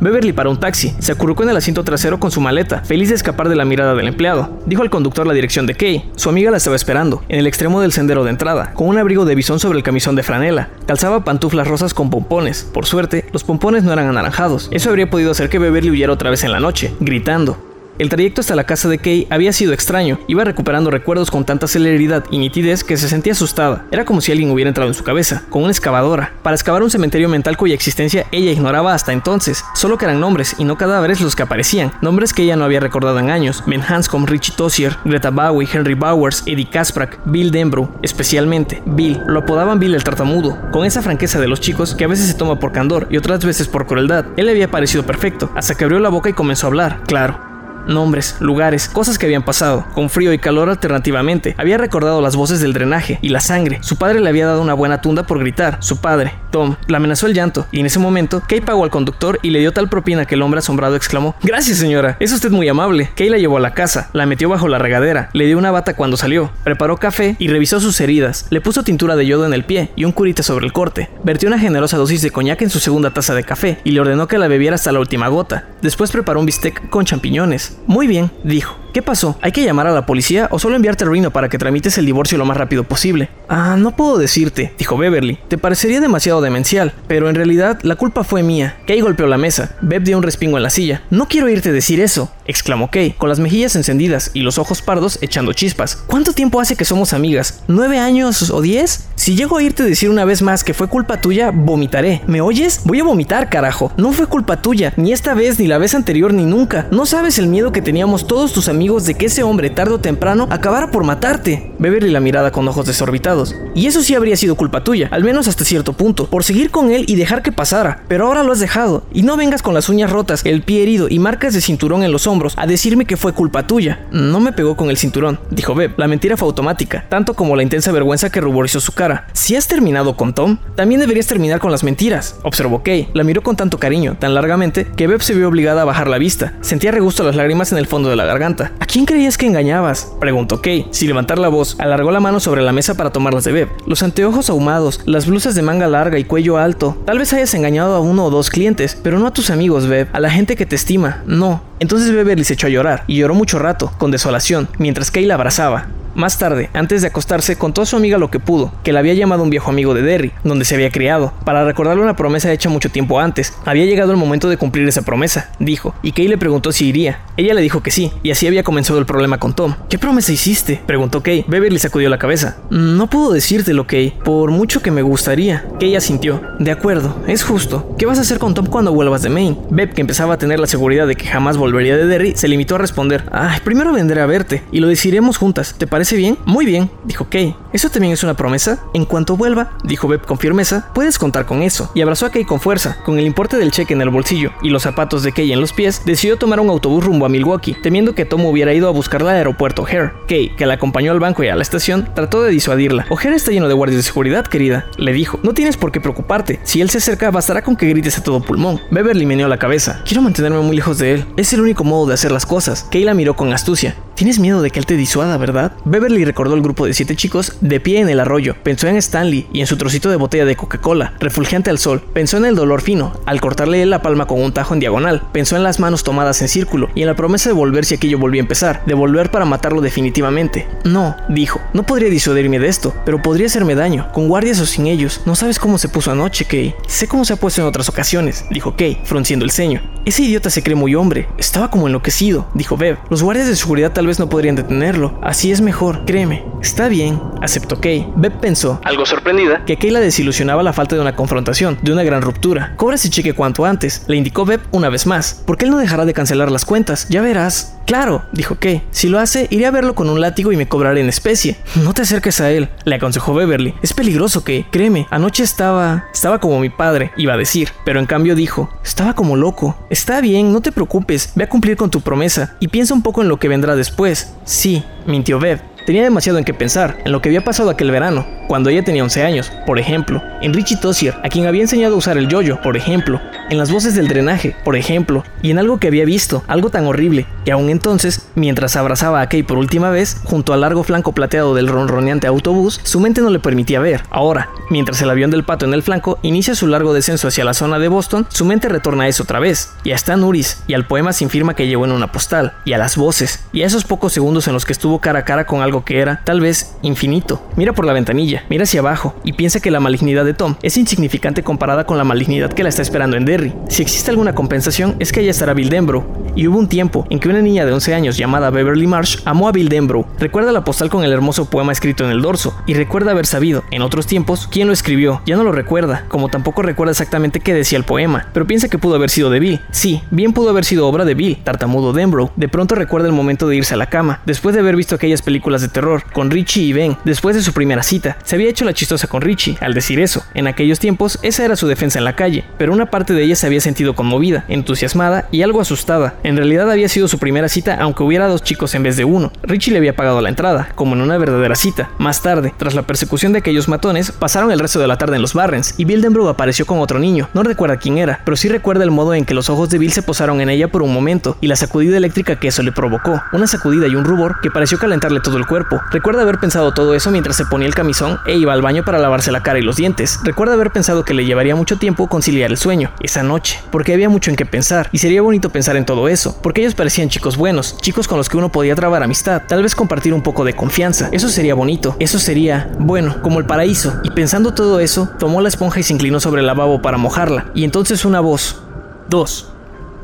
Beverly 0.00 0.32
paró 0.32 0.50
un 0.50 0.60
taxi, 0.60 0.94
se 1.00 1.10
acurrucó 1.10 1.42
en 1.42 1.50
el 1.50 1.56
asiento 1.56 1.82
trasero 1.82 2.20
con 2.20 2.30
su 2.30 2.40
maleta, 2.40 2.82
feliz 2.82 3.08
de 3.08 3.16
escapar 3.16 3.48
de 3.48 3.56
la 3.56 3.64
mirada 3.64 3.94
del 3.94 4.06
empleado. 4.06 4.48
Dijo 4.64 4.82
al 4.82 4.90
conductor 4.90 5.26
la 5.26 5.32
dirección 5.34 5.66
de 5.66 5.74
Kay. 5.74 6.10
Su 6.14 6.28
amiga 6.28 6.52
la 6.52 6.58
estaba 6.58 6.76
esperando, 6.76 7.24
en 7.28 7.40
el 7.40 7.48
extremo 7.48 7.80
del 7.80 7.92
sendero 7.92 8.22
de 8.22 8.30
entrada, 8.30 8.72
con 8.74 8.86
un 8.86 8.98
abrigo 8.98 9.24
de 9.24 9.34
bisón 9.34 9.58
sobre 9.58 9.78
el 9.78 9.84
camisón 9.84 10.14
de 10.14 10.22
franela. 10.22 10.68
Calzaba 10.86 11.24
pantuflas 11.24 11.66
rosas 11.66 11.94
con 11.94 12.10
pompones. 12.10 12.62
Por 12.72 12.86
suerte, 12.86 13.26
los 13.32 13.42
pompones 13.42 13.82
no 13.82 13.92
eran 13.92 14.06
anaranjados. 14.06 14.68
Eso 14.70 14.90
habría 14.90 15.10
podido 15.10 15.32
hacer 15.32 15.48
que 15.48 15.58
Beverly 15.58 15.90
huyera 15.90 16.12
otra 16.12 16.30
vez 16.30 16.44
en 16.44 16.52
la 16.52 16.60
noche, 16.60 16.94
gritando. 17.00 17.58
El 17.98 18.10
trayecto 18.10 18.40
hasta 18.40 18.54
la 18.54 18.62
casa 18.62 18.88
de 18.88 18.98
Kay 18.98 19.26
había 19.28 19.52
sido 19.52 19.72
extraño. 19.72 20.20
Iba 20.28 20.44
recuperando 20.44 20.88
recuerdos 20.88 21.32
con 21.32 21.44
tanta 21.44 21.66
celeridad 21.66 22.24
y 22.30 22.38
nitidez 22.38 22.84
que 22.84 22.96
se 22.96 23.08
sentía 23.08 23.32
asustada. 23.32 23.86
Era 23.90 24.04
como 24.04 24.20
si 24.20 24.30
alguien 24.30 24.52
hubiera 24.52 24.68
entrado 24.68 24.88
en 24.88 24.94
su 24.94 25.02
cabeza, 25.02 25.42
con 25.50 25.62
una 25.62 25.72
excavadora, 25.72 26.32
para 26.44 26.54
excavar 26.54 26.84
un 26.84 26.90
cementerio 26.90 27.28
mental 27.28 27.56
cuya 27.56 27.74
existencia 27.74 28.26
ella 28.30 28.52
ignoraba 28.52 28.94
hasta 28.94 29.12
entonces. 29.12 29.64
Solo 29.74 29.98
que 29.98 30.04
eran 30.04 30.20
nombres 30.20 30.54
y 30.58 30.64
no 30.64 30.78
cadáveres 30.78 31.20
los 31.20 31.34
que 31.34 31.42
aparecían. 31.42 31.90
Nombres 32.00 32.32
que 32.32 32.44
ella 32.44 32.54
no 32.54 32.64
había 32.64 32.78
recordado 32.78 33.18
en 33.18 33.30
años. 33.30 33.64
Ben 33.66 33.82
Hanscom, 33.82 34.26
Richie 34.26 34.54
Tossier, 34.54 34.96
Greta 35.04 35.30
Bowie, 35.30 35.68
Henry 35.72 35.94
Bowers, 35.94 36.44
Eddie 36.46 36.70
Kasprak, 36.70 37.18
Bill 37.24 37.50
Denbrough, 37.50 37.90
especialmente 38.02 38.80
Bill. 38.86 39.20
Lo 39.26 39.40
apodaban 39.40 39.80
Bill 39.80 39.96
el 39.96 40.04
tartamudo, 40.04 40.56
con 40.70 40.86
esa 40.86 41.02
franqueza 41.02 41.40
de 41.40 41.48
los 41.48 41.60
chicos 41.60 41.96
que 41.96 42.04
a 42.04 42.08
veces 42.08 42.28
se 42.28 42.34
toma 42.34 42.60
por 42.60 42.70
candor 42.70 43.08
y 43.10 43.16
otras 43.16 43.44
veces 43.44 43.66
por 43.66 43.86
crueldad. 43.86 44.26
Él 44.36 44.46
le 44.46 44.52
había 44.52 44.70
parecido 44.70 45.04
perfecto, 45.04 45.50
hasta 45.56 45.74
que 45.74 45.82
abrió 45.82 45.98
la 45.98 46.10
boca 46.10 46.28
y 46.28 46.34
comenzó 46.34 46.66
a 46.66 46.68
hablar. 46.68 47.00
Claro, 47.06 47.57
nombres, 47.86 48.36
lugares, 48.40 48.88
cosas 48.88 49.18
que 49.18 49.26
habían 49.26 49.44
pasado, 49.44 49.86
con 49.94 50.10
frío 50.10 50.32
y 50.32 50.38
calor 50.38 50.68
alternativamente. 50.68 51.54
Había 51.58 51.78
recordado 51.78 52.20
las 52.20 52.36
voces 52.36 52.60
del 52.60 52.72
drenaje 52.72 53.18
y 53.22 53.28
la 53.30 53.40
sangre. 53.40 53.78
Su 53.82 53.96
padre 53.96 54.20
le 54.20 54.28
había 54.28 54.46
dado 54.46 54.62
una 54.62 54.74
buena 54.74 55.00
tunda 55.00 55.24
por 55.24 55.38
gritar. 55.38 55.78
Su 55.80 56.00
padre, 56.00 56.34
Tom, 56.50 56.76
le 56.86 56.96
amenazó 56.96 57.26
el 57.26 57.34
llanto 57.34 57.66
y 57.72 57.80
en 57.80 57.86
ese 57.86 57.98
momento 57.98 58.42
Kay 58.46 58.60
pagó 58.60 58.84
al 58.84 58.90
conductor 58.90 59.38
y 59.42 59.50
le 59.50 59.60
dio 59.60 59.72
tal 59.72 59.88
propina 59.88 60.24
que 60.24 60.34
el 60.34 60.42
hombre 60.42 60.58
asombrado 60.58 60.96
exclamó: 60.96 61.34
Gracias, 61.42 61.78
señora, 61.78 62.16
es 62.20 62.32
usted 62.32 62.50
muy 62.50 62.68
amable. 62.68 63.10
Kay 63.14 63.30
la 63.30 63.38
llevó 63.38 63.56
a 63.56 63.60
la 63.60 63.74
casa, 63.74 64.10
la 64.12 64.26
metió 64.26 64.48
bajo 64.48 64.68
la 64.68 64.78
regadera, 64.78 65.30
le 65.32 65.46
dio 65.46 65.58
una 65.58 65.70
bata 65.70 65.94
cuando 65.94 66.16
salió, 66.16 66.50
preparó 66.64 66.96
café 66.96 67.36
y 67.38 67.48
revisó 67.48 67.80
sus 67.80 68.00
heridas. 68.00 68.46
Le 68.50 68.60
puso 68.60 68.82
tintura 68.82 69.16
de 69.16 69.26
yodo 69.26 69.46
en 69.46 69.52
el 69.52 69.64
pie 69.64 69.90
y 69.96 70.04
un 70.04 70.12
curita 70.12 70.42
sobre 70.42 70.66
el 70.66 70.72
corte. 70.72 71.08
Vertió 71.24 71.48
una 71.48 71.58
generosa 71.58 71.96
dosis 71.96 72.22
de 72.22 72.30
coñac 72.30 72.62
en 72.62 72.70
su 72.70 72.80
segunda 72.80 73.10
taza 73.10 73.34
de 73.34 73.44
café 73.44 73.78
y 73.84 73.92
le 73.92 74.00
ordenó 74.00 74.28
que 74.28 74.38
la 74.38 74.48
bebiera 74.48 74.76
hasta 74.76 74.92
la 74.92 75.00
última 75.00 75.28
gota. 75.28 75.66
Después 75.82 76.10
preparó 76.10 76.40
un 76.40 76.46
bistec 76.46 76.88
con 76.88 77.04
champiñones. 77.04 77.67
Muy 77.86 78.06
bien, 78.06 78.30
dijo. 78.44 78.76
¿Qué 78.98 79.02
pasó? 79.02 79.38
¿Hay 79.42 79.52
que 79.52 79.62
llamar 79.62 79.86
a 79.86 79.92
la 79.92 80.06
policía 80.06 80.48
o 80.50 80.58
solo 80.58 80.74
enviarte 80.74 81.04
a 81.04 81.06
Reno 81.06 81.30
para 81.30 81.48
que 81.48 81.56
tramites 81.56 81.96
el 81.98 82.06
divorcio 82.06 82.36
lo 82.36 82.44
más 82.44 82.56
rápido 82.56 82.82
posible? 82.82 83.28
Ah, 83.48 83.76
no 83.78 83.94
puedo 83.94 84.18
decirte, 84.18 84.74
dijo 84.76 84.96
Beverly. 84.96 85.38
Te 85.46 85.56
parecería 85.56 86.00
demasiado 86.00 86.40
demencial, 86.40 86.92
pero 87.06 87.28
en 87.28 87.36
realidad 87.36 87.78
la 87.82 87.94
culpa 87.94 88.24
fue 88.24 88.42
mía. 88.42 88.76
Kay 88.88 89.00
golpeó 89.00 89.28
la 89.28 89.38
mesa. 89.38 89.76
Beb 89.82 90.02
dio 90.02 90.16
un 90.16 90.24
respingo 90.24 90.56
en 90.56 90.64
la 90.64 90.70
silla. 90.70 91.02
No 91.10 91.28
quiero 91.28 91.46
oírte 91.46 91.70
decir 91.70 92.00
eso, 92.00 92.32
exclamó 92.44 92.90
Kay, 92.90 93.12
con 93.12 93.28
las 93.28 93.38
mejillas 93.38 93.76
encendidas 93.76 94.32
y 94.34 94.40
los 94.40 94.58
ojos 94.58 94.82
pardos 94.82 95.20
echando 95.22 95.52
chispas. 95.52 95.94
¿Cuánto 95.94 96.32
tiempo 96.32 96.60
hace 96.60 96.74
que 96.74 96.84
somos 96.84 97.12
amigas? 97.12 97.62
¿Nueve 97.68 98.00
años 98.00 98.50
o 98.50 98.60
diez? 98.60 99.04
Si 99.14 99.36
llego 99.36 99.54
a 99.54 99.58
oírte 99.58 99.84
decir 99.84 100.10
una 100.10 100.24
vez 100.24 100.42
más 100.42 100.64
que 100.64 100.74
fue 100.74 100.88
culpa 100.88 101.20
tuya, 101.20 101.52
vomitaré. 101.52 102.22
¿Me 102.26 102.40
oyes? 102.40 102.80
Voy 102.84 102.98
a 102.98 103.04
vomitar, 103.04 103.48
carajo. 103.48 103.92
No 103.96 104.12
fue 104.12 104.26
culpa 104.26 104.60
tuya, 104.60 104.92
ni 104.96 105.12
esta 105.12 105.34
vez, 105.34 105.60
ni 105.60 105.68
la 105.68 105.78
vez 105.78 105.94
anterior, 105.94 106.34
ni 106.34 106.44
nunca. 106.44 106.88
No 106.90 107.06
sabes 107.06 107.38
el 107.38 107.46
miedo 107.46 107.70
que 107.70 107.82
teníamos 107.82 108.26
todos 108.26 108.52
tus 108.52 108.68
amigos 108.68 108.87
de 108.88 109.14
que 109.14 109.26
ese 109.26 109.42
hombre 109.42 109.68
tarde 109.68 109.92
o 109.92 110.00
temprano 110.00 110.48
acabara 110.50 110.90
por 110.90 111.04
matarte. 111.04 111.72
Beverly 111.78 112.10
la 112.10 112.20
mirada 112.20 112.50
con 112.50 112.66
ojos 112.66 112.86
desorbitados. 112.86 113.54
Y 113.74 113.86
eso 113.86 114.02
sí 114.02 114.14
habría 114.14 114.34
sido 114.34 114.54
culpa 114.54 114.82
tuya, 114.82 115.08
al 115.12 115.22
menos 115.22 115.46
hasta 115.46 115.64
cierto 115.64 115.92
punto, 115.92 116.30
por 116.30 116.42
seguir 116.42 116.70
con 116.70 116.90
él 116.90 117.04
y 117.06 117.16
dejar 117.16 117.42
que 117.42 117.52
pasara. 117.52 118.02
Pero 118.08 118.26
ahora 118.26 118.42
lo 118.42 118.52
has 118.52 118.60
dejado. 118.60 119.04
Y 119.12 119.22
no 119.22 119.36
vengas 119.36 119.60
con 119.60 119.74
las 119.74 119.90
uñas 119.90 120.10
rotas, 120.10 120.40
el 120.46 120.62
pie 120.62 120.82
herido 120.82 121.08
y 121.10 121.18
marcas 121.18 121.52
de 121.52 121.60
cinturón 121.60 122.02
en 122.02 122.12
los 122.12 122.26
hombros 122.26 122.54
a 122.56 122.66
decirme 122.66 123.04
que 123.04 123.18
fue 123.18 123.34
culpa 123.34 123.66
tuya. 123.66 124.06
No 124.10 124.40
me 124.40 124.52
pegó 124.52 124.74
con 124.74 124.88
el 124.88 124.96
cinturón, 124.96 125.38
dijo 125.50 125.74
Beb. 125.74 125.92
La 125.98 126.08
mentira 126.08 126.38
fue 126.38 126.48
automática, 126.48 127.04
tanto 127.10 127.34
como 127.34 127.56
la 127.56 127.62
intensa 127.62 127.92
vergüenza 127.92 128.30
que 128.30 128.40
ruborizó 128.40 128.80
su 128.80 128.92
cara. 128.92 129.26
Si 129.34 129.54
has 129.54 129.68
terminado 129.68 130.16
con 130.16 130.32
Tom, 130.32 130.56
también 130.76 131.02
deberías 131.02 131.26
terminar 131.26 131.60
con 131.60 131.70
las 131.70 131.84
mentiras, 131.84 132.36
observó 132.42 132.82
Kay. 132.82 133.08
La 133.12 133.22
miró 133.22 133.42
con 133.42 133.54
tanto 133.54 133.78
cariño, 133.78 134.16
tan 134.18 134.32
largamente, 134.32 134.86
que 134.96 135.06
Beb 135.06 135.20
se 135.20 135.34
vio 135.34 135.48
obligada 135.48 135.82
a 135.82 135.84
bajar 135.84 136.08
la 136.08 136.16
vista. 136.16 136.54
Sentía 136.62 136.90
regusto 136.90 137.22
las 137.22 137.36
lágrimas 137.36 137.70
en 137.72 137.78
el 137.78 137.86
fondo 137.86 138.08
de 138.08 138.16
la 138.16 138.24
garganta. 138.24 138.67
¿A 138.80 138.86
quién 138.86 139.04
creías 139.04 139.36
que 139.36 139.46
engañabas? 139.46 140.12
Preguntó 140.20 140.60
Kay, 140.62 140.86
sin 140.90 141.08
levantar 141.08 141.38
la 141.38 141.48
voz. 141.48 141.76
Alargó 141.78 142.10
la 142.10 142.20
mano 142.20 142.40
sobre 142.40 142.62
la 142.62 142.72
mesa 142.72 142.94
para 142.94 143.10
tomarlas 143.10 143.44
de 143.44 143.52
Beb. 143.52 143.68
Los 143.86 144.02
anteojos 144.02 144.50
ahumados, 144.50 145.00
las 145.04 145.26
blusas 145.26 145.54
de 145.54 145.62
manga 145.62 145.86
larga 145.86 146.18
y 146.18 146.24
cuello 146.24 146.58
alto. 146.58 146.96
Tal 147.04 147.18
vez 147.18 147.32
hayas 147.32 147.54
engañado 147.54 147.94
a 147.94 148.00
uno 148.00 148.24
o 148.24 148.30
dos 148.30 148.50
clientes, 148.50 148.98
pero 149.02 149.18
no 149.18 149.26
a 149.26 149.32
tus 149.32 149.50
amigos, 149.50 149.86
Beb. 149.86 150.08
A 150.12 150.20
la 150.20 150.30
gente 150.30 150.56
que 150.56 150.66
te 150.66 150.76
estima. 150.76 151.22
No. 151.26 151.62
Entonces 151.80 152.12
Beverly 152.12 152.44
se 152.44 152.54
echó 152.54 152.66
a 152.66 152.70
llorar, 152.70 153.04
y 153.06 153.16
lloró 153.16 153.34
mucho 153.34 153.58
rato, 153.58 153.92
con 153.98 154.10
desolación, 154.10 154.68
mientras 154.78 155.10
Kay 155.10 155.26
la 155.26 155.34
abrazaba. 155.34 155.86
Más 156.18 156.36
tarde, 156.36 156.68
antes 156.74 157.02
de 157.02 157.06
acostarse, 157.06 157.54
contó 157.54 157.80
a 157.80 157.86
su 157.86 157.94
amiga 157.94 158.18
lo 158.18 158.28
que 158.28 158.40
pudo, 158.40 158.72
que 158.82 158.92
la 158.92 158.98
había 158.98 159.14
llamado 159.14 159.44
un 159.44 159.50
viejo 159.50 159.70
amigo 159.70 159.94
de 159.94 160.02
Derry, 160.02 160.32
donde 160.42 160.64
se 160.64 160.74
había 160.74 160.90
criado, 160.90 161.32
para 161.44 161.64
recordarle 161.64 162.02
una 162.02 162.16
promesa 162.16 162.52
hecha 162.52 162.68
mucho 162.68 162.90
tiempo 162.90 163.20
antes. 163.20 163.54
Había 163.64 163.84
llegado 163.84 164.10
el 164.10 164.16
momento 164.16 164.48
de 164.48 164.56
cumplir 164.56 164.88
esa 164.88 165.02
promesa, 165.02 165.52
dijo, 165.60 165.94
y 166.02 166.10
Kay 166.10 166.26
le 166.26 166.36
preguntó 166.36 166.72
si 166.72 166.86
iría. 166.86 167.20
Ella 167.36 167.54
le 167.54 167.60
dijo 167.60 167.84
que 167.84 167.92
sí, 167.92 168.10
y 168.24 168.32
así 168.32 168.48
había 168.48 168.64
comenzado 168.64 168.98
el 168.98 169.06
problema 169.06 169.38
con 169.38 169.54
Tom. 169.54 169.76
¿Qué 169.88 169.96
promesa 169.96 170.32
hiciste? 170.32 170.80
preguntó 170.86 171.22
Kay. 171.22 171.44
Beverly 171.46 171.78
sacudió 171.78 172.08
la 172.08 172.18
cabeza. 172.18 172.56
No 172.68 173.08
puedo 173.08 173.30
decírtelo, 173.30 173.86
Kay, 173.86 174.18
por 174.24 174.50
mucho 174.50 174.82
que 174.82 174.90
me 174.90 175.02
gustaría. 175.02 175.66
Kay 175.78 175.94
asintió. 175.94 176.42
De 176.58 176.72
acuerdo, 176.72 177.14
es 177.28 177.44
justo. 177.44 177.94
¿Qué 177.96 178.06
vas 178.06 178.18
a 178.18 178.22
hacer 178.22 178.40
con 178.40 178.54
Tom 178.54 178.66
cuando 178.66 178.92
vuelvas 178.92 179.22
de 179.22 179.28
Maine? 179.28 179.56
Beb, 179.70 179.94
que 179.94 180.00
empezaba 180.00 180.34
a 180.34 180.38
tener 180.38 180.58
la 180.58 180.66
seguridad 180.66 181.06
de 181.06 181.14
que 181.14 181.26
jamás 181.26 181.56
volvería 181.56 181.96
de 181.96 182.06
Derry, 182.06 182.34
se 182.34 182.48
limitó 182.48 182.74
a 182.74 182.78
responder. 182.78 183.22
Ay, 183.30 183.60
primero 183.62 183.92
vendré 183.92 184.20
a 184.20 184.26
verte, 184.26 184.64
y 184.72 184.80
lo 184.80 184.88
decidiremos 184.88 185.36
juntas. 185.36 185.76
¿Te 185.78 185.86
parece 185.86 186.07
bien? 186.16 186.38
Muy 186.44 186.64
bien, 186.64 186.90
dijo 187.04 187.26
Kay. 187.28 187.54
¿Eso 187.72 187.90
también 187.90 188.14
es 188.14 188.22
una 188.22 188.34
promesa? 188.34 188.82
En 188.94 189.04
cuanto 189.04 189.36
vuelva, 189.36 189.72
dijo 189.84 190.08
Beb 190.08 190.24
con 190.24 190.38
firmeza, 190.38 190.90
puedes 190.94 191.18
contar 191.18 191.44
con 191.44 191.62
eso. 191.62 191.90
Y 191.94 192.00
abrazó 192.00 192.26
a 192.26 192.30
Kay 192.30 192.44
con 192.44 192.60
fuerza. 192.60 192.96
Con 193.04 193.18
el 193.18 193.26
importe 193.26 193.56
del 193.56 193.70
cheque 193.70 193.94
en 193.94 194.00
el 194.00 194.08
bolsillo 194.08 194.52
y 194.62 194.70
los 194.70 194.82
zapatos 194.82 195.22
de 195.22 195.32
Kay 195.32 195.52
en 195.52 195.60
los 195.60 195.72
pies, 195.72 196.02
decidió 196.04 196.38
tomar 196.38 196.60
un 196.60 196.70
autobús 196.70 197.04
rumbo 197.04 197.26
a 197.26 197.28
Milwaukee, 197.28 197.76
temiendo 197.82 198.14
que 198.14 198.24
Tom 198.24 198.44
hubiera 198.46 198.72
ido 198.72 198.88
a 198.88 198.92
buscarla 198.92 199.32
al 199.32 199.36
aeropuerto 199.36 199.82
O'Hare. 199.82 200.12
Kay, 200.26 200.56
que 200.56 200.66
la 200.66 200.74
acompañó 200.74 201.12
al 201.12 201.20
banco 201.20 201.42
y 201.42 201.48
a 201.48 201.56
la 201.56 201.62
estación, 201.62 202.08
trató 202.14 202.42
de 202.42 202.50
disuadirla. 202.50 203.06
O'Hare 203.10 203.36
está 203.36 203.50
lleno 203.50 203.68
de 203.68 203.74
guardias 203.74 203.98
de 203.98 204.02
seguridad, 204.02 204.46
querida, 204.46 204.86
le 204.96 205.12
dijo. 205.12 205.38
No 205.42 205.52
tienes 205.52 205.76
por 205.76 205.92
qué 205.92 206.00
preocuparte. 206.00 206.60
Si 206.62 206.80
él 206.80 206.90
se 206.90 206.98
acerca, 206.98 207.30
bastará 207.30 207.62
con 207.62 207.76
que 207.76 207.88
grites 207.88 208.18
a 208.18 208.22
todo 208.22 208.40
pulmón. 208.40 208.80
Beverly 208.90 209.26
meneó 209.26 209.48
la 209.48 209.58
cabeza. 209.58 210.02
Quiero 210.06 210.22
mantenerme 210.22 210.60
muy 210.60 210.76
lejos 210.76 210.98
de 210.98 211.14
él. 211.14 211.26
Es 211.36 211.52
el 211.52 211.60
único 211.60 211.84
modo 211.84 212.06
de 212.06 212.14
hacer 212.14 212.32
las 212.32 212.46
cosas. 212.46 212.86
Kay 212.90 213.04
la 213.04 213.14
miró 213.14 213.36
con 213.36 213.52
astucia. 213.52 213.94
Tienes 214.14 214.40
miedo 214.40 214.62
de 214.62 214.70
que 214.70 214.80
él 214.80 214.86
te 214.86 214.96
disuada, 214.96 215.36
¿verdad? 215.36 215.72
Recordó 215.98 216.54
el 216.54 216.62
grupo 216.62 216.86
de 216.86 216.94
siete 216.94 217.16
chicos 217.16 217.56
de 217.60 217.80
pie 217.80 218.00
en 218.00 218.08
el 218.08 218.20
arroyo. 218.20 218.54
Pensó 218.62 218.86
en 218.88 218.96
Stanley 218.96 219.46
y 219.52 219.60
en 219.60 219.66
su 219.66 219.76
trocito 219.76 220.10
de 220.10 220.16
botella 220.16 220.44
de 220.44 220.56
Coca-Cola, 220.56 221.14
refulgente 221.20 221.70
al 221.70 221.78
sol. 221.78 222.02
Pensó 222.12 222.36
en 222.36 222.44
el 222.44 222.54
dolor 222.54 222.82
fino, 222.82 223.12
al 223.26 223.40
cortarle 223.40 223.84
la 223.86 224.02
palma 224.02 224.26
con 224.26 224.40
un 224.40 224.52
tajo 224.52 224.74
en 224.74 224.80
diagonal. 224.80 225.22
Pensó 225.32 225.56
en 225.56 225.62
las 225.62 225.80
manos 225.80 226.04
tomadas 226.04 226.40
en 226.42 226.48
círculo 226.48 226.88
y 226.94 227.02
en 227.02 227.08
la 227.08 227.16
promesa 227.16 227.48
de 227.48 227.54
volver 227.54 227.84
si 227.84 227.94
aquello 227.94 228.18
volvía 228.18 228.40
a 228.40 228.44
empezar, 228.44 228.82
de 228.86 228.94
volver 228.94 229.30
para 229.30 229.44
matarlo 229.44 229.80
definitivamente. 229.80 230.66
No, 230.84 231.16
dijo, 231.28 231.60
no 231.72 231.84
podría 231.84 232.10
disuadirme 232.10 232.58
de 232.58 232.68
esto, 232.68 232.94
pero 233.04 233.22
podría 233.22 233.46
hacerme 233.46 233.74
daño, 233.74 234.10
con 234.12 234.28
guardias 234.28 234.60
o 234.60 234.66
sin 234.66 234.86
ellos. 234.86 235.22
No 235.26 235.34
sabes 235.34 235.58
cómo 235.58 235.78
se 235.78 235.88
puso 235.88 236.10
anoche, 236.12 236.44
Kay. 236.44 236.74
Sé 236.86 237.08
cómo 237.08 237.24
se 237.24 237.32
ha 237.32 237.36
puesto 237.36 237.60
en 237.60 237.66
otras 237.66 237.88
ocasiones, 237.88 238.44
dijo 238.50 238.76
Kay, 238.76 239.00
frunciendo 239.04 239.44
el 239.44 239.50
ceño. 239.50 239.82
Ese 240.04 240.22
idiota 240.22 240.48
se 240.48 240.62
cree 240.62 240.74
muy 240.74 240.94
hombre. 240.94 241.28
Estaba 241.36 241.70
como 241.70 241.86
enloquecido, 241.86 242.48
dijo 242.54 242.76
Bev. 242.76 242.98
Los 243.10 243.22
guardias 243.22 243.46
de 243.46 243.56
seguridad 243.56 243.92
tal 243.92 244.06
vez 244.06 244.18
no 244.18 244.28
podrían 244.28 244.56
detenerlo. 244.56 245.18
Así 245.22 245.52
es 245.52 245.60
mejor, 245.60 245.77
créeme. 246.04 246.44
Está 246.60 246.88
bien, 246.88 247.20
aceptó 247.40 247.80
Kay. 247.80 248.12
Bev 248.16 248.40
pensó, 248.40 248.80
algo 248.84 249.06
sorprendida, 249.06 249.64
que 249.64 249.76
Kay 249.76 249.90
la 249.90 250.00
desilusionaba 250.00 250.62
la 250.62 250.72
falta 250.72 250.96
de 250.96 251.00
una 251.00 251.14
confrontación, 251.14 251.78
de 251.82 251.92
una 251.92 252.02
gran 252.02 252.20
ruptura. 252.20 252.74
Cobra 252.76 252.96
ese 252.96 253.10
cheque 253.10 253.32
cuanto 253.32 253.64
antes, 253.64 254.04
le 254.08 254.16
indicó 254.16 254.44
Bev 254.44 254.60
una 254.72 254.88
vez 254.88 255.06
más. 255.06 255.42
Porque 255.46 255.64
él 255.64 255.70
no 255.70 255.78
dejará 255.78 256.04
de 256.04 256.14
cancelar 256.14 256.50
las 256.50 256.64
cuentas, 256.64 257.08
ya 257.08 257.22
verás. 257.22 257.76
Claro, 257.86 258.24
dijo 258.32 258.56
Kay. 258.56 258.82
Si 258.90 259.08
lo 259.08 259.18
hace, 259.18 259.46
iré 259.50 259.66
a 259.66 259.70
verlo 259.70 259.94
con 259.94 260.10
un 260.10 260.20
látigo 260.20 260.52
y 260.52 260.56
me 260.56 260.68
cobraré 260.68 261.00
en 261.00 261.08
especie. 261.08 261.56
No 261.76 261.94
te 261.94 262.02
acerques 262.02 262.40
a 262.40 262.50
él, 262.50 262.68
le 262.84 262.96
aconsejó 262.96 263.32
Beverly. 263.32 263.74
Es 263.80 263.94
peligroso, 263.94 264.42
Kay. 264.42 264.66
Créeme, 264.70 265.06
anoche 265.10 265.44
estaba... 265.44 266.06
Estaba 266.12 266.40
como 266.40 266.58
mi 266.58 266.70
padre, 266.70 267.12
iba 267.16 267.34
a 267.34 267.38
decir. 267.38 267.70
Pero 267.84 268.00
en 268.00 268.06
cambio 268.06 268.34
dijo, 268.34 268.68
estaba 268.82 269.14
como 269.14 269.36
loco. 269.36 269.76
Está 269.90 270.20
bien, 270.20 270.52
no 270.52 270.60
te 270.60 270.72
preocupes, 270.72 271.32
ve 271.36 271.44
a 271.44 271.48
cumplir 271.48 271.76
con 271.76 271.90
tu 271.90 272.00
promesa 272.00 272.56
y 272.58 272.68
piensa 272.68 272.94
un 272.94 273.02
poco 273.02 273.22
en 273.22 273.28
lo 273.28 273.38
que 273.38 273.48
vendrá 273.48 273.76
después. 273.76 274.34
Sí, 274.44 274.82
mintió 275.06 275.38
Bev. 275.38 275.67
Tenía 275.88 276.02
demasiado 276.02 276.38
en 276.38 276.44
qué 276.44 276.52
pensar, 276.52 276.98
en 277.06 277.12
lo 277.12 277.22
que 277.22 277.30
había 277.30 277.42
pasado 277.42 277.70
aquel 277.70 277.90
verano, 277.90 278.26
cuando 278.46 278.68
ella 278.68 278.84
tenía 278.84 279.02
11 279.04 279.22
años, 279.22 279.50
por 279.64 279.78
ejemplo, 279.78 280.22
en 280.42 280.52
Richie 280.52 280.76
Tossier, 280.76 281.14
a 281.24 281.30
quien 281.30 281.46
había 281.46 281.62
enseñado 281.62 281.94
a 281.94 281.96
usar 281.96 282.18
el 282.18 282.28
yoyo, 282.28 282.60
por 282.60 282.76
ejemplo, 282.76 283.18
en 283.50 283.58
las 283.58 283.70
voces 283.70 283.94
del 283.94 284.08
drenaje, 284.08 284.56
por 284.64 284.76
ejemplo, 284.76 285.24
y 285.42 285.50
en 285.50 285.58
algo 285.58 285.78
que 285.78 285.88
había 285.88 286.04
visto, 286.04 286.42
algo 286.46 286.70
tan 286.70 286.86
horrible, 286.86 287.26
que 287.44 287.52
aún 287.52 287.70
entonces, 287.70 288.28
mientras 288.34 288.76
abrazaba 288.76 289.20
a 289.20 289.28
Kay 289.28 289.42
por 289.42 289.58
última 289.58 289.90
vez, 289.90 290.16
junto 290.24 290.52
al 290.52 290.60
largo 290.60 290.82
flanco 290.82 291.12
plateado 291.12 291.54
del 291.54 291.68
ronroneante 291.68 292.26
autobús, 292.26 292.80
su 292.82 293.00
mente 293.00 293.20
no 293.20 293.30
le 293.30 293.38
permitía 293.38 293.80
ver. 293.80 294.02
Ahora, 294.10 294.50
mientras 294.70 295.00
el 295.02 295.10
avión 295.10 295.30
del 295.30 295.44
pato 295.44 295.64
en 295.64 295.74
el 295.74 295.82
flanco 295.82 296.18
inicia 296.22 296.54
su 296.54 296.66
largo 296.66 296.92
descenso 296.92 297.28
hacia 297.28 297.44
la 297.44 297.54
zona 297.54 297.78
de 297.78 297.88
Boston, 297.88 298.26
su 298.28 298.44
mente 298.44 298.68
retorna 298.68 299.04
a 299.04 299.08
eso 299.08 299.22
otra 299.22 299.38
vez, 299.38 299.70
y 299.84 299.92
a 299.92 299.96
Stan 299.96 300.22
Uris, 300.22 300.62
y 300.66 300.74
al 300.74 300.86
poema 300.86 301.12
sin 301.12 301.30
firma 301.30 301.54
que 301.54 301.66
llevó 301.66 301.84
en 301.84 301.92
una 301.92 302.12
postal, 302.12 302.52
y 302.64 302.72
a 302.72 302.78
las 302.78 302.96
voces, 302.96 303.44
y 303.52 303.62
a 303.62 303.66
esos 303.66 303.84
pocos 303.84 304.12
segundos 304.12 304.46
en 304.46 304.54
los 304.54 304.64
que 304.64 304.72
estuvo 304.72 305.00
cara 305.00 305.20
a 305.20 305.24
cara 305.24 305.46
con 305.46 305.62
algo 305.62 305.84
que 305.84 306.00
era, 306.00 306.22
tal 306.24 306.40
vez, 306.40 306.76
infinito. 306.82 307.42
Mira 307.56 307.72
por 307.72 307.84
la 307.84 307.92
ventanilla, 307.92 308.44
mira 308.48 308.64
hacia 308.64 308.80
abajo, 308.80 309.14
y 309.24 309.32
piensa 309.32 309.60
que 309.60 309.70
la 309.70 309.80
malignidad 309.80 310.24
de 310.24 310.34
Tom 310.34 310.56
es 310.62 310.76
insignificante 310.76 311.42
comparada 311.42 311.84
con 311.84 311.98
la 311.98 312.04
malignidad 312.04 312.52
que 312.52 312.62
la 312.62 312.68
está 312.68 312.82
esperando 312.82 313.16
en 313.16 313.24
Si 313.68 313.82
existe 313.82 314.10
alguna 314.10 314.34
compensación, 314.34 314.96
es 314.98 315.12
que 315.12 315.20
allá 315.20 315.30
estará 315.30 315.54
Bill 315.54 315.68
Denbrough, 315.68 316.04
y 316.34 316.46
hubo 316.46 316.58
un 316.58 316.68
tiempo 316.68 317.06
en 317.10 317.18
que 317.18 317.28
una 317.28 317.40
niña 317.40 317.64
de 317.64 317.72
11 317.72 317.94
años 317.94 318.16
llamada 318.16 318.50
Beverly 318.50 318.86
Marsh 318.86 319.18
amó 319.24 319.48
a 319.48 319.52
Bill 319.52 319.68
Denbrough. 319.68 320.06
Recuerda 320.18 320.52
la 320.52 320.64
postal 320.64 320.90
con 320.90 321.04
el 321.04 321.12
hermoso 321.12 321.48
poema 321.50 321.72
escrito 321.72 322.04
en 322.04 322.10
el 322.10 322.22
dorso, 322.22 322.56
y 322.66 322.74
recuerda 322.74 323.12
haber 323.12 323.26
sabido, 323.26 323.64
en 323.70 323.82
otros 323.82 324.06
tiempos, 324.06 324.48
quién 324.50 324.66
lo 324.66 324.72
escribió. 324.72 325.20
Ya 325.26 325.36
no 325.36 325.44
lo 325.44 325.52
recuerda, 325.52 326.04
como 326.08 326.28
tampoco 326.28 326.62
recuerda 326.62 326.92
exactamente 326.92 327.40
qué 327.40 327.54
decía 327.54 327.78
el 327.78 327.84
poema, 327.84 328.28
pero 328.32 328.46
piensa 328.46 328.68
que 328.68 328.78
pudo 328.78 328.96
haber 328.96 329.10
sido 329.10 329.30
de 329.30 329.40
Bill. 329.40 329.60
Sí, 329.70 330.02
bien 330.10 330.32
pudo 330.32 330.50
haber 330.50 330.64
sido 330.64 330.88
obra 330.88 331.04
de 331.04 331.14
Bill, 331.14 331.38
tartamudo 331.44 331.92
Denbrough. 331.92 332.30
De 332.36 332.48
pronto 332.48 332.74
recuerda 332.74 333.08
el 333.08 333.14
momento 333.14 333.48
de 333.48 333.56
irse 333.56 333.74
a 333.74 333.78
la 333.78 333.86
cama, 333.86 334.20
después 334.26 334.54
de 334.54 334.60
haber 334.60 334.76
visto 334.76 334.94
aquellas 334.94 335.22
películas 335.22 335.62
de 335.62 335.68
terror, 335.68 336.02
con 336.12 336.30
Richie 336.30 336.64
y 336.64 336.72
Ben, 336.72 336.96
después 337.04 337.36
de 337.36 337.42
su 337.42 337.52
primera 337.52 337.82
cita. 337.82 338.16
Se 338.24 338.36
había 338.36 338.48
hecho 338.48 338.64
la 338.64 338.74
chistosa 338.74 339.06
con 339.06 339.22
Richie, 339.22 339.56
al 339.60 339.74
decir 339.74 340.00
eso. 340.00 340.24
En 340.34 340.46
aquellos 340.46 340.78
tiempos, 340.78 341.18
esa 341.22 341.44
era 341.44 341.56
su 341.56 341.66
defensa 341.66 341.98
en 341.98 342.04
la 342.04 342.16
calle, 342.16 342.44
pero 342.58 342.72
una 342.72 342.90
parte 342.90 343.12
de 343.12 343.24
ella 343.28 343.36
se 343.36 343.46
había 343.46 343.60
sentido 343.60 343.94
conmovida, 343.94 344.46
entusiasmada 344.48 345.28
y 345.30 345.42
algo 345.42 345.60
asustada. 345.60 346.14
En 346.22 346.36
realidad 346.36 346.70
había 346.70 346.88
sido 346.88 347.08
su 347.08 347.18
primera 347.18 347.48
cita, 347.50 347.76
aunque 347.78 348.02
hubiera 348.02 348.26
dos 348.26 348.42
chicos 348.42 348.74
en 348.74 348.82
vez 348.82 348.96
de 348.96 349.04
uno. 349.04 349.30
Richie 349.42 349.70
le 349.70 349.78
había 349.78 349.94
pagado 349.94 350.22
la 350.22 350.30
entrada, 350.30 350.70
como 350.74 350.94
en 350.94 351.02
una 351.02 351.18
verdadera 351.18 351.54
cita. 351.54 351.90
Más 351.98 352.22
tarde, 352.22 352.54
tras 352.56 352.74
la 352.74 352.82
persecución 352.82 353.32
de 353.32 353.40
aquellos 353.40 353.68
matones, 353.68 354.12
pasaron 354.12 354.50
el 354.50 354.58
resto 354.58 354.80
de 354.80 354.86
la 354.86 354.96
tarde 354.96 355.16
en 355.16 355.22
los 355.22 355.34
Barrens, 355.34 355.74
y 355.76 355.84
Bildenbrough 355.84 356.28
apareció 356.28 356.64
con 356.64 356.80
otro 356.80 356.98
niño. 356.98 357.28
No 357.34 357.42
recuerda 357.42 357.76
quién 357.76 357.98
era, 357.98 358.22
pero 358.24 358.36
sí 358.36 358.48
recuerda 358.48 358.84
el 358.84 358.90
modo 358.90 359.12
en 359.12 359.26
que 359.26 359.34
los 359.34 359.50
ojos 359.50 359.68
de 359.68 359.76
Bill 359.76 359.92
se 359.92 360.02
posaron 360.02 360.40
en 360.40 360.48
ella 360.48 360.68
por 360.68 360.82
un 360.82 360.94
momento, 360.94 361.36
y 361.42 361.48
la 361.48 361.56
sacudida 361.56 361.98
eléctrica 361.98 362.36
que 362.36 362.48
eso 362.48 362.62
le 362.62 362.72
provocó. 362.72 363.20
Una 363.32 363.46
sacudida 363.46 363.88
y 363.88 363.94
un 363.94 364.04
rubor 364.04 364.40
que 364.40 364.50
pareció 364.50 364.78
calentarle 364.78 365.20
todo 365.20 365.36
el 365.36 365.46
cuerpo. 365.46 365.82
Recuerda 365.90 366.22
haber 366.22 366.38
pensado 366.38 366.72
todo 366.72 366.94
eso 366.94 367.10
mientras 367.10 367.36
se 367.36 367.44
ponía 367.44 367.68
el 367.68 367.74
camisón 367.74 368.18
e 368.26 368.36
iba 368.36 368.54
al 368.54 368.62
baño 368.62 368.84
para 368.84 368.98
lavarse 368.98 369.32
la 369.32 369.42
cara 369.42 369.58
y 369.58 369.62
los 369.62 369.76
dientes. 369.76 370.18
Recuerda 370.24 370.54
haber 370.54 370.70
pensado 370.70 371.04
que 371.04 371.12
le 371.12 371.26
llevaría 371.26 371.54
mucho 371.54 371.76
tiempo 371.76 372.08
conciliar 372.08 372.50
el 372.50 372.56
sueño, 372.56 372.90
esa 373.02 373.17
noche, 373.22 373.60
porque 373.70 373.92
había 373.92 374.08
mucho 374.08 374.30
en 374.30 374.36
qué 374.36 374.46
pensar, 374.46 374.88
y 374.92 374.98
sería 374.98 375.22
bonito 375.22 375.50
pensar 375.50 375.76
en 375.76 375.84
todo 375.84 376.08
eso, 376.08 376.38
porque 376.42 376.60
ellos 376.60 376.74
parecían 376.74 377.08
chicos 377.08 377.36
buenos, 377.36 377.76
chicos 377.80 378.08
con 378.08 378.18
los 378.18 378.28
que 378.28 378.36
uno 378.36 378.50
podía 378.50 378.74
trabar 378.74 379.02
amistad, 379.02 379.42
tal 379.46 379.62
vez 379.62 379.74
compartir 379.74 380.14
un 380.14 380.22
poco 380.22 380.44
de 380.44 380.54
confianza. 380.54 381.08
Eso 381.12 381.28
sería 381.28 381.54
bonito, 381.54 381.96
eso 381.98 382.18
sería, 382.18 382.70
bueno, 382.78 383.22
como 383.22 383.38
el 383.38 383.46
paraíso. 383.46 384.00
Y 384.04 384.10
pensando 384.10 384.54
todo 384.54 384.80
eso, 384.80 385.08
tomó 385.18 385.40
la 385.40 385.48
esponja 385.48 385.80
y 385.80 385.82
se 385.82 385.92
inclinó 385.92 386.20
sobre 386.20 386.40
el 386.40 386.46
lavabo 386.46 386.82
para 386.82 386.98
mojarla, 386.98 387.50
y 387.54 387.64
entonces 387.64 388.04
una 388.04 388.20
voz. 388.20 388.62
Dos. 389.08 389.52